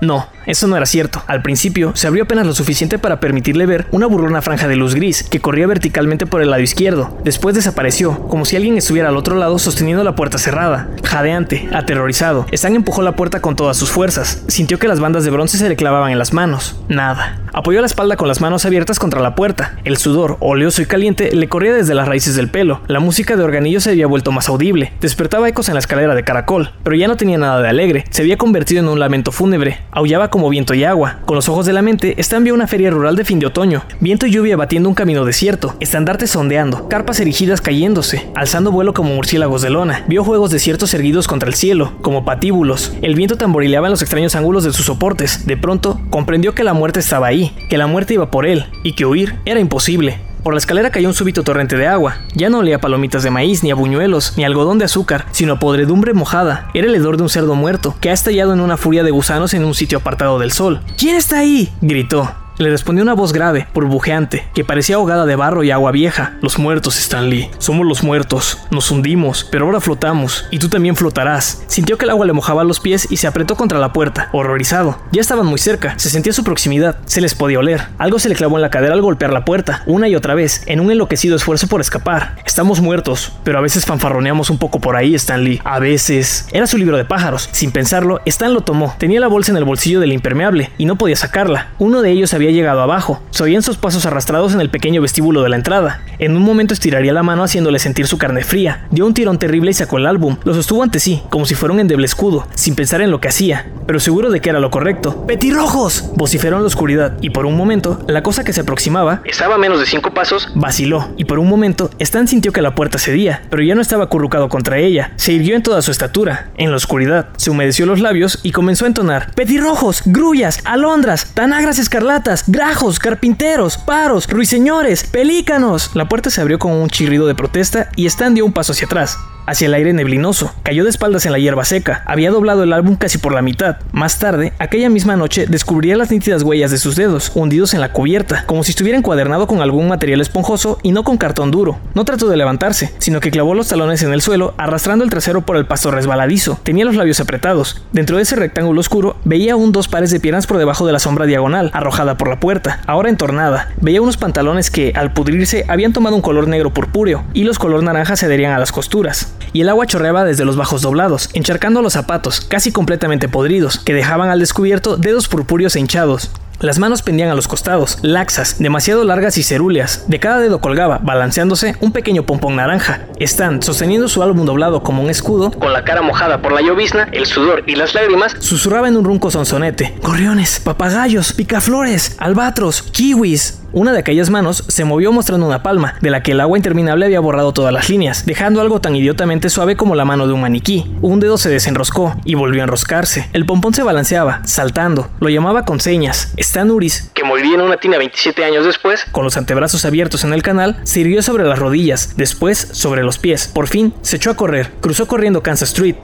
No, 0.00 0.26
eso 0.46 0.66
no 0.66 0.76
era 0.76 0.86
cierto. 0.86 1.22
Al 1.26 1.42
principio, 1.42 1.92
se 1.94 2.06
abrió 2.06 2.24
apenas 2.24 2.46
lo 2.46 2.54
suficiente 2.54 2.98
para 2.98 3.20
permitirle 3.20 3.66
ver 3.66 3.86
una 3.90 4.06
burlona 4.06 4.42
franja 4.42 4.68
de 4.68 4.76
luz 4.76 4.94
gris 4.94 5.22
que 5.22 5.40
corría 5.40 5.66
verticalmente 5.66 6.26
por 6.26 6.42
el 6.42 6.50
lado 6.50 6.62
izquierdo. 6.62 7.16
Después 7.24 7.54
desapareció, 7.54 8.18
como 8.28 8.44
si 8.44 8.56
alguien 8.56 8.76
estuviera 8.76 9.08
al 9.08 9.16
otro 9.16 9.36
lado 9.36 9.58
sosteniendo 9.58 10.04
la 10.04 10.14
puerta 10.14 10.38
cerrada. 10.38 10.88
Jadeante, 11.04 11.68
aterrorizado, 11.72 12.46
Stan 12.52 12.74
empujó 12.74 13.02
la 13.02 13.16
puerta 13.16 13.40
con 13.40 13.56
todas 13.56 13.76
sus 13.76 13.90
fuerzas. 13.90 14.44
Sintió 14.48 14.78
que 14.78 14.88
las 14.88 15.00
bandas 15.00 15.24
de 15.24 15.30
bronce 15.30 15.58
se 15.58 15.68
le 15.68 15.76
clavaban 15.76 16.12
en 16.12 16.18
las 16.18 16.32
manos. 16.32 16.80
Nada. 16.88 17.40
Apoyó 17.52 17.80
la 17.80 17.86
espalda 17.86 18.16
con 18.16 18.28
las 18.28 18.42
manos 18.42 18.66
abiertas 18.66 18.98
contra 18.98 19.22
la 19.22 19.34
puerta. 19.34 19.78
El 19.84 19.96
sudor, 19.96 20.36
oleoso 20.40 20.82
y 20.82 20.86
caliente, 20.86 21.34
le 21.34 21.48
corría 21.48 21.72
desde 21.72 21.94
las 21.94 22.06
raíces 22.06 22.36
del 22.36 22.50
pelo. 22.50 22.82
La 22.86 23.00
música 23.00 23.34
de 23.34 23.44
organillo 23.44 23.80
se 23.80 23.90
había 23.90 24.06
vuelto 24.06 24.30
más 24.30 24.48
audible. 24.48 24.92
Despertaba 25.00 25.48
ecos 25.48 25.68
en 25.68 25.74
la 25.74 25.80
escalera 25.80 26.14
de 26.14 26.22
caracol, 26.22 26.72
pero 26.82 26.96
ya 26.96 27.08
no 27.08 27.16
tenía 27.16 27.38
nada 27.38 27.62
de 27.62 27.68
alegre. 27.68 28.04
Se 28.10 28.22
había 28.22 28.36
convertido 28.36 28.82
en 28.82 28.88
un 28.88 29.00
lamento 29.00 29.32
fúnebre. 29.32 29.78
Aullaba 29.90 30.28
como 30.28 30.48
viento 30.48 30.74
y 30.74 30.84
agua. 30.84 31.20
Con 31.26 31.36
los 31.36 31.48
ojos 31.48 31.66
de 31.66 31.72
la 31.72 31.82
mente, 31.82 32.14
Stan 32.18 32.44
vio 32.44 32.54
una 32.54 32.66
feria 32.66 32.90
rural 32.90 33.16
de 33.16 33.24
fin 33.24 33.38
de 33.38 33.46
otoño. 33.46 33.82
Viento 34.00 34.26
y 34.26 34.30
lluvia 34.30 34.56
batiendo 34.56 34.88
un 34.88 34.94
camino 34.94 35.24
desierto. 35.24 35.74
Estandartes 35.80 36.34
ondeando. 36.36 36.88
Carpas 36.88 37.20
erigidas 37.20 37.60
cayéndose. 37.60 38.28
Alzando 38.34 38.72
vuelo 38.72 38.94
como 38.94 39.14
murciélagos 39.14 39.62
de 39.62 39.70
lona. 39.70 40.04
Vio 40.08 40.24
juegos 40.24 40.50
desiertos 40.50 40.94
erguidos 40.94 41.28
contra 41.28 41.48
el 41.48 41.54
cielo, 41.54 41.92
como 42.02 42.24
patíbulos. 42.24 42.92
El 43.02 43.14
viento 43.14 43.36
tamborileaba 43.36 43.86
en 43.86 43.92
los 43.92 44.02
extraños 44.02 44.34
ángulos 44.34 44.64
de 44.64 44.72
sus 44.72 44.86
soportes. 44.86 45.46
De 45.46 45.56
pronto, 45.56 46.00
comprendió 46.10 46.54
que 46.54 46.64
la 46.64 46.74
muerte 46.74 47.00
estaba 47.00 47.26
ahí 47.26 47.52
que 47.68 47.78
la 47.78 47.86
muerte 47.86 48.14
iba 48.14 48.30
por 48.30 48.46
él 48.46 48.66
y 48.82 48.94
que 48.94 49.06
huir 49.06 49.36
era 49.44 49.60
imposible. 49.60 50.18
Por 50.46 50.54
la 50.54 50.58
escalera 50.58 50.92
cayó 50.92 51.08
un 51.08 51.14
súbito 51.14 51.42
torrente 51.42 51.76
de 51.76 51.88
agua. 51.88 52.18
Ya 52.36 52.48
no 52.48 52.58
olía 52.58 52.80
palomitas 52.80 53.24
de 53.24 53.32
maíz, 53.32 53.64
ni 53.64 53.72
a 53.72 53.74
buñuelos, 53.74 54.34
ni 54.36 54.44
algodón 54.44 54.78
de 54.78 54.84
azúcar, 54.84 55.26
sino 55.32 55.54
a 55.54 55.58
podredumbre 55.58 56.14
mojada. 56.14 56.70
Era 56.72 56.86
el 56.86 56.94
hedor 56.94 57.16
de 57.16 57.24
un 57.24 57.28
cerdo 57.28 57.56
muerto, 57.56 57.96
que 58.00 58.10
ha 58.10 58.12
estallado 58.12 58.52
en 58.52 58.60
una 58.60 58.76
furia 58.76 59.02
de 59.02 59.10
gusanos 59.10 59.54
en 59.54 59.64
un 59.64 59.74
sitio 59.74 59.98
apartado 59.98 60.38
del 60.38 60.52
sol. 60.52 60.82
¿Quién 60.96 61.16
está 61.16 61.40
ahí? 61.40 61.72
gritó. 61.80 62.32
Le 62.58 62.70
respondió 62.70 63.02
una 63.02 63.14
voz 63.14 63.34
grave, 63.34 63.66
burbujeante, 63.74 64.46
que 64.54 64.64
parecía 64.64 64.96
ahogada 64.96 65.26
de 65.26 65.36
barro 65.36 65.62
y 65.62 65.70
agua 65.70 65.92
vieja. 65.92 66.36
Los 66.40 66.58
muertos, 66.58 66.98
Stanley. 66.98 67.50
Somos 67.58 67.86
los 67.86 68.02
muertos. 68.02 68.58
Nos 68.70 68.90
hundimos, 68.90 69.46
pero 69.50 69.66
ahora 69.66 69.80
flotamos. 69.80 70.46
Y 70.50 70.58
tú 70.58 70.70
también 70.70 70.96
flotarás. 70.96 71.64
Sintió 71.66 71.98
que 71.98 72.06
el 72.06 72.10
agua 72.10 72.24
le 72.24 72.32
mojaba 72.32 72.64
los 72.64 72.80
pies 72.80 73.08
y 73.10 73.18
se 73.18 73.26
apretó 73.26 73.56
contra 73.56 73.78
la 73.78 73.92
puerta, 73.92 74.30
horrorizado. 74.32 74.98
Ya 75.12 75.20
estaban 75.20 75.44
muy 75.44 75.58
cerca. 75.58 75.98
Se 75.98 76.08
sentía 76.08 76.32
su 76.32 76.44
proximidad. 76.44 76.96
Se 77.04 77.20
les 77.20 77.34
podía 77.34 77.58
oler. 77.58 77.88
Algo 77.98 78.18
se 78.18 78.30
le 78.30 78.34
clavó 78.34 78.56
en 78.56 78.62
la 78.62 78.70
cadera 78.70 78.94
al 78.94 79.02
golpear 79.02 79.34
la 79.34 79.44
puerta, 79.44 79.82
una 79.84 80.08
y 80.08 80.16
otra 80.16 80.34
vez, 80.34 80.62
en 80.66 80.80
un 80.80 80.90
enloquecido 80.90 81.36
esfuerzo 81.36 81.66
por 81.66 81.82
escapar. 81.82 82.36
Estamos 82.46 82.80
muertos, 82.80 83.32
pero 83.44 83.58
a 83.58 83.62
veces 83.62 83.84
fanfarroneamos 83.84 84.48
un 84.48 84.56
poco 84.56 84.80
por 84.80 84.96
ahí, 84.96 85.14
Stanley. 85.14 85.60
A 85.62 85.78
veces. 85.78 86.48
Era 86.52 86.66
su 86.66 86.78
libro 86.78 86.96
de 86.96 87.04
pájaros. 87.04 87.50
Sin 87.52 87.70
pensarlo, 87.70 88.22
Stan 88.24 88.54
lo 88.54 88.62
tomó. 88.62 88.94
Tenía 88.98 89.20
la 89.20 89.28
bolsa 89.28 89.50
en 89.50 89.58
el 89.58 89.64
bolsillo 89.64 90.00
del 90.00 90.12
impermeable 90.12 90.70
y 90.78 90.86
no 90.86 90.96
podía 90.96 91.16
sacarla. 91.16 91.68
Uno 91.78 92.00
de 92.00 92.12
ellos 92.12 92.32
había 92.32 92.45
llegado 92.50 92.80
abajo. 92.80 93.22
Se 93.30 93.42
oían 93.42 93.62
sus 93.62 93.76
pasos 93.76 94.06
arrastrados 94.06 94.54
en 94.54 94.60
el 94.60 94.70
pequeño 94.70 95.02
vestíbulo 95.02 95.42
de 95.42 95.48
la 95.48 95.56
entrada. 95.56 96.02
En 96.18 96.36
un 96.36 96.42
momento 96.42 96.74
estiraría 96.74 97.12
la 97.12 97.22
mano 97.22 97.42
haciéndole 97.42 97.78
sentir 97.78 98.06
su 98.06 98.18
carne 98.18 98.42
fría. 98.42 98.86
Dio 98.90 99.06
un 99.06 99.14
tirón 99.14 99.38
terrible 99.38 99.70
y 99.70 99.74
sacó 99.74 99.98
el 99.98 100.06
álbum. 100.06 100.36
Lo 100.44 100.54
sostuvo 100.54 100.82
ante 100.82 101.00
sí, 101.00 101.22
como 101.30 101.46
si 101.46 101.54
fuera 101.54 101.74
un 101.74 101.80
endeble 101.80 102.06
escudo, 102.06 102.46
sin 102.54 102.74
pensar 102.74 103.00
en 103.00 103.10
lo 103.10 103.20
que 103.20 103.28
hacía, 103.28 103.66
pero 103.86 104.00
seguro 104.00 104.30
de 104.30 104.40
que 104.40 104.50
era 104.50 104.60
lo 104.60 104.70
correcto. 104.70 105.26
¡Petirrojos! 105.26 106.10
vociferó 106.16 106.56
en 106.56 106.62
la 106.62 106.68
oscuridad, 106.68 107.16
y 107.20 107.30
por 107.30 107.46
un 107.46 107.56
momento, 107.56 108.02
la 108.06 108.22
cosa 108.22 108.44
que 108.44 108.52
se 108.52 108.62
aproximaba 108.62 109.20
Estaba 109.24 109.56
a 109.56 109.58
menos 109.58 109.80
de 109.80 109.86
cinco 109.86 110.12
pasos. 110.12 110.48
vaciló, 110.54 111.08
y 111.16 111.24
por 111.24 111.38
un 111.38 111.48
momento, 111.48 111.90
Stan 111.98 112.26
sintió 112.28 112.52
que 112.52 112.62
la 112.62 112.74
puerta 112.74 112.98
cedía, 112.98 113.42
pero 113.50 113.62
ya 113.62 113.74
no 113.74 113.82
estaba 113.82 114.04
acurrucado 114.04 114.48
contra 114.48 114.78
ella. 114.78 115.12
Se 115.16 115.32
irguió 115.32 115.56
en 115.56 115.62
toda 115.62 115.82
su 115.82 115.90
estatura, 115.90 116.50
en 116.56 116.70
la 116.70 116.76
oscuridad. 116.76 117.28
Se 117.36 117.50
humedeció 117.50 117.86
los 117.86 118.00
labios 118.00 118.40
y 118.42 118.52
comenzó 118.52 118.84
a 118.84 118.88
entonar: 118.88 119.32
Petirrojos, 119.34 120.02
grullas, 120.04 120.60
alondras, 120.64 121.32
tanagras 121.34 121.78
escarlatas, 121.78 122.35
grajos, 122.46 122.98
carpinteros, 122.98 123.78
paros, 123.78 124.28
ruiseñores, 124.28 125.04
pelícanos. 125.04 125.90
La 125.94 126.08
puerta 126.08 126.30
se 126.30 126.40
abrió 126.40 126.58
con 126.58 126.72
un 126.72 126.90
chirrido 126.90 127.26
de 127.26 127.34
protesta 127.34 127.90
y 127.96 128.06
Stan 128.06 128.34
dio 128.34 128.44
un 128.44 128.52
paso 128.52 128.72
hacia 128.72 128.86
atrás 128.86 129.18
hacia 129.46 129.66
el 129.66 129.74
aire 129.74 129.92
neblinoso. 129.92 130.52
Cayó 130.62 130.84
de 130.84 130.90
espaldas 130.90 131.26
en 131.26 131.32
la 131.32 131.38
hierba 131.38 131.64
seca. 131.64 132.02
Había 132.06 132.30
doblado 132.30 132.62
el 132.62 132.72
álbum 132.72 132.96
casi 132.96 133.18
por 133.18 133.32
la 133.32 133.42
mitad. 133.42 133.76
Más 133.92 134.18
tarde, 134.18 134.52
aquella 134.58 134.90
misma 134.90 135.16
noche, 135.16 135.46
descubriría 135.46 135.96
las 135.96 136.10
nítidas 136.10 136.42
huellas 136.42 136.70
de 136.70 136.78
sus 136.78 136.96
dedos, 136.96 137.32
hundidos 137.34 137.74
en 137.74 137.80
la 137.80 137.92
cubierta, 137.92 138.44
como 138.46 138.64
si 138.64 138.70
estuviera 138.70 138.98
encuadernado 138.98 139.46
con 139.46 139.62
algún 139.62 139.88
material 139.88 140.20
esponjoso 140.20 140.78
y 140.82 140.92
no 140.92 141.04
con 141.04 141.16
cartón 141.16 141.50
duro. 141.50 141.78
No 141.94 142.04
trató 142.04 142.28
de 142.28 142.36
levantarse, 142.36 142.92
sino 142.98 143.20
que 143.20 143.30
clavó 143.30 143.54
los 143.54 143.68
talones 143.68 144.02
en 144.02 144.12
el 144.12 144.20
suelo, 144.20 144.54
arrastrando 144.58 145.04
el 145.04 145.10
trasero 145.10 145.42
por 145.42 145.56
el 145.56 145.66
pasto 145.66 145.90
resbaladizo. 145.90 146.58
Tenía 146.62 146.84
los 146.84 146.96
labios 146.96 147.20
apretados. 147.20 147.82
Dentro 147.92 148.16
de 148.16 148.24
ese 148.24 148.36
rectángulo 148.36 148.80
oscuro, 148.80 149.16
veía 149.24 149.54
aún 149.54 149.72
dos 149.72 149.88
pares 149.88 150.10
de 150.10 150.20
piernas 150.20 150.46
por 150.46 150.58
debajo 150.58 150.86
de 150.86 150.92
la 150.92 150.98
sombra 150.98 151.26
diagonal, 151.26 151.70
arrojada 151.72 152.16
por 152.16 152.28
la 152.28 152.40
puerta, 152.40 152.80
ahora 152.86 153.08
entornada. 153.08 153.70
Veía 153.80 154.02
unos 154.02 154.16
pantalones 154.16 154.70
que, 154.70 154.92
al 154.96 155.12
pudrirse, 155.12 155.64
habían 155.68 155.92
tomado 155.92 156.16
un 156.16 156.22
color 156.22 156.48
negro 156.48 156.72
purpúreo, 156.72 157.24
y 157.32 157.44
los 157.44 157.58
color 157.58 157.82
naranja 157.82 158.16
se 158.16 158.26
adherían 158.26 158.52
a 158.52 158.58
las 158.58 158.72
costuras 158.72 159.35
y 159.52 159.60
el 159.60 159.68
agua 159.68 159.86
chorreaba 159.86 160.24
desde 160.24 160.44
los 160.44 160.56
bajos 160.56 160.82
doblados, 160.82 161.30
encharcando 161.32 161.82
los 161.82 161.94
zapatos, 161.94 162.40
casi 162.40 162.72
completamente 162.72 163.28
podridos, 163.28 163.78
que 163.78 163.94
dejaban 163.94 164.28
al 164.28 164.40
descubierto 164.40 164.96
dedos 164.96 165.28
purpúreos 165.28 165.76
e 165.76 165.80
hinchados. 165.80 166.30
Las 166.60 166.78
manos 166.78 167.02
pendían 167.02 167.28
a 167.28 167.34
los 167.34 167.48
costados, 167.48 167.98
laxas, 168.00 168.58
demasiado 168.58 169.04
largas 169.04 169.36
y 169.36 169.42
cerúleas. 169.42 170.06
De 170.08 170.18
cada 170.18 170.38
dedo 170.38 170.58
colgaba, 170.62 170.98
balanceándose, 171.02 171.76
un 171.80 171.92
pequeño 171.92 172.24
pompón 172.24 172.56
naranja. 172.56 173.02
Stan, 173.20 173.62
sosteniendo 173.62 174.08
su 174.08 174.22
álbum 174.22 174.46
doblado 174.46 174.82
como 174.82 175.02
un 175.02 175.10
escudo, 175.10 175.50
Con 175.50 175.74
la 175.74 175.84
cara 175.84 176.00
mojada 176.00 176.40
por 176.40 176.52
la 176.52 176.62
llovizna, 176.62 177.08
el 177.12 177.26
sudor 177.26 177.64
y 177.66 177.74
las 177.74 177.94
lágrimas, 177.94 178.36
susurraba 178.38 178.88
en 178.88 178.96
un 178.96 179.04
ronco 179.04 179.30
sonsonete. 179.30 179.98
Gorriones, 180.02 180.58
papagayos, 180.60 181.34
picaflores, 181.34 182.16
albatros, 182.18 182.82
kiwis. 182.82 183.60
Una 183.72 183.92
de 183.92 183.98
aquellas 183.98 184.30
manos 184.30 184.64
se 184.68 184.84
movió 184.84 185.12
mostrando 185.12 185.46
una 185.46 185.62
palma, 185.62 185.94
de 186.00 186.10
la 186.10 186.22
que 186.22 186.32
el 186.32 186.40
agua 186.40 186.58
interminable 186.58 187.06
había 187.06 187.20
borrado 187.20 187.52
todas 187.52 187.72
las 187.72 187.88
líneas, 187.88 188.24
dejando 188.26 188.60
algo 188.60 188.80
tan 188.80 188.96
idiotamente 188.96 189.50
suave 189.50 189.76
como 189.76 189.94
la 189.94 190.04
mano 190.04 190.26
de 190.26 190.32
un 190.32 190.40
maniquí. 190.40 190.86
Un 191.02 191.20
dedo 191.20 191.38
se 191.38 191.50
desenroscó 191.50 192.14
y 192.24 192.34
volvió 192.34 192.62
a 192.62 192.64
enroscarse. 192.64 193.28
El 193.32 193.46
pompón 193.46 193.74
se 193.74 193.82
balanceaba, 193.82 194.40
saltando. 194.44 195.08
Lo 195.20 195.28
llamaba 195.28 195.64
con 195.64 195.80
señas. 195.80 196.32
Stan 196.36 196.70
Uris, 196.70 197.10
que 197.14 197.24
moriría 197.24 197.54
en 197.54 197.62
una 197.62 197.76
tina 197.76 197.98
27 197.98 198.44
años 198.44 198.64
después, 198.64 199.04
con 199.12 199.24
los 199.24 199.36
antebrazos 199.36 199.84
abiertos 199.84 200.24
en 200.24 200.32
el 200.32 200.42
canal, 200.42 200.78
se 200.84 201.00
irguió 201.00 201.22
sobre 201.22 201.44
las 201.44 201.58
rodillas, 201.58 202.14
después 202.16 202.68
sobre 202.72 203.02
los 203.02 203.18
pies. 203.18 203.48
Por 203.48 203.66
fin, 203.66 203.94
se 204.02 204.16
echó 204.16 204.30
a 204.30 204.36
correr. 204.36 204.72
Cruzó 204.80 205.06
corriendo 205.06 205.42
Kansas 205.42 205.70
Street, 205.70 205.96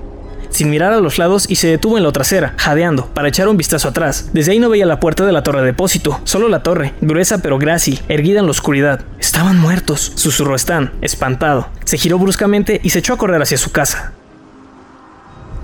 sin 0.53 0.71
mirar 0.71 0.93
a 0.93 1.01
los 1.01 1.19
lados 1.19 1.47
y 1.49 1.57
se 1.57 1.69
detuvo 1.69 1.99
en 1.99 2.05
la 2.05 2.13
trasera, 2.13 2.55
jadeando, 2.57 3.07
para 3.07 3.29
echar 3.29 3.49
un 3.49 3.57
vistazo 3.57 3.89
atrás. 3.89 4.31
Desde 4.33 4.53
ahí 4.53 4.59
no 4.59 4.69
veía 4.69 4.87
la 4.87 5.01
puerta 5.01 5.25
de 5.25 5.33
la 5.33 5.43
torre 5.43 5.61
de 5.61 5.67
depósito, 5.67 6.21
solo 6.25 6.49
la 6.49 6.63
torre, 6.63 6.95
gruesa 7.01 7.39
pero 7.39 7.59
grácil, 7.59 8.01
erguida 8.09 8.41
en 8.41 8.47
la 8.47 8.53
oscuridad. 8.53 9.05
Estaban 9.19 9.59
muertos, 9.59 10.13
susurró 10.15 10.55
Stan, 10.55 10.93
espantado. 11.01 11.69
Se 11.85 11.99
giró 11.99 12.19
bruscamente 12.19 12.81
y 12.83 12.91
se 12.91 13.01
echó 13.01 13.15
a 13.15 13.19
correr 13.19 13.43
hacia 13.43 13.59
su 13.59 13.73
casa. 13.73 14.13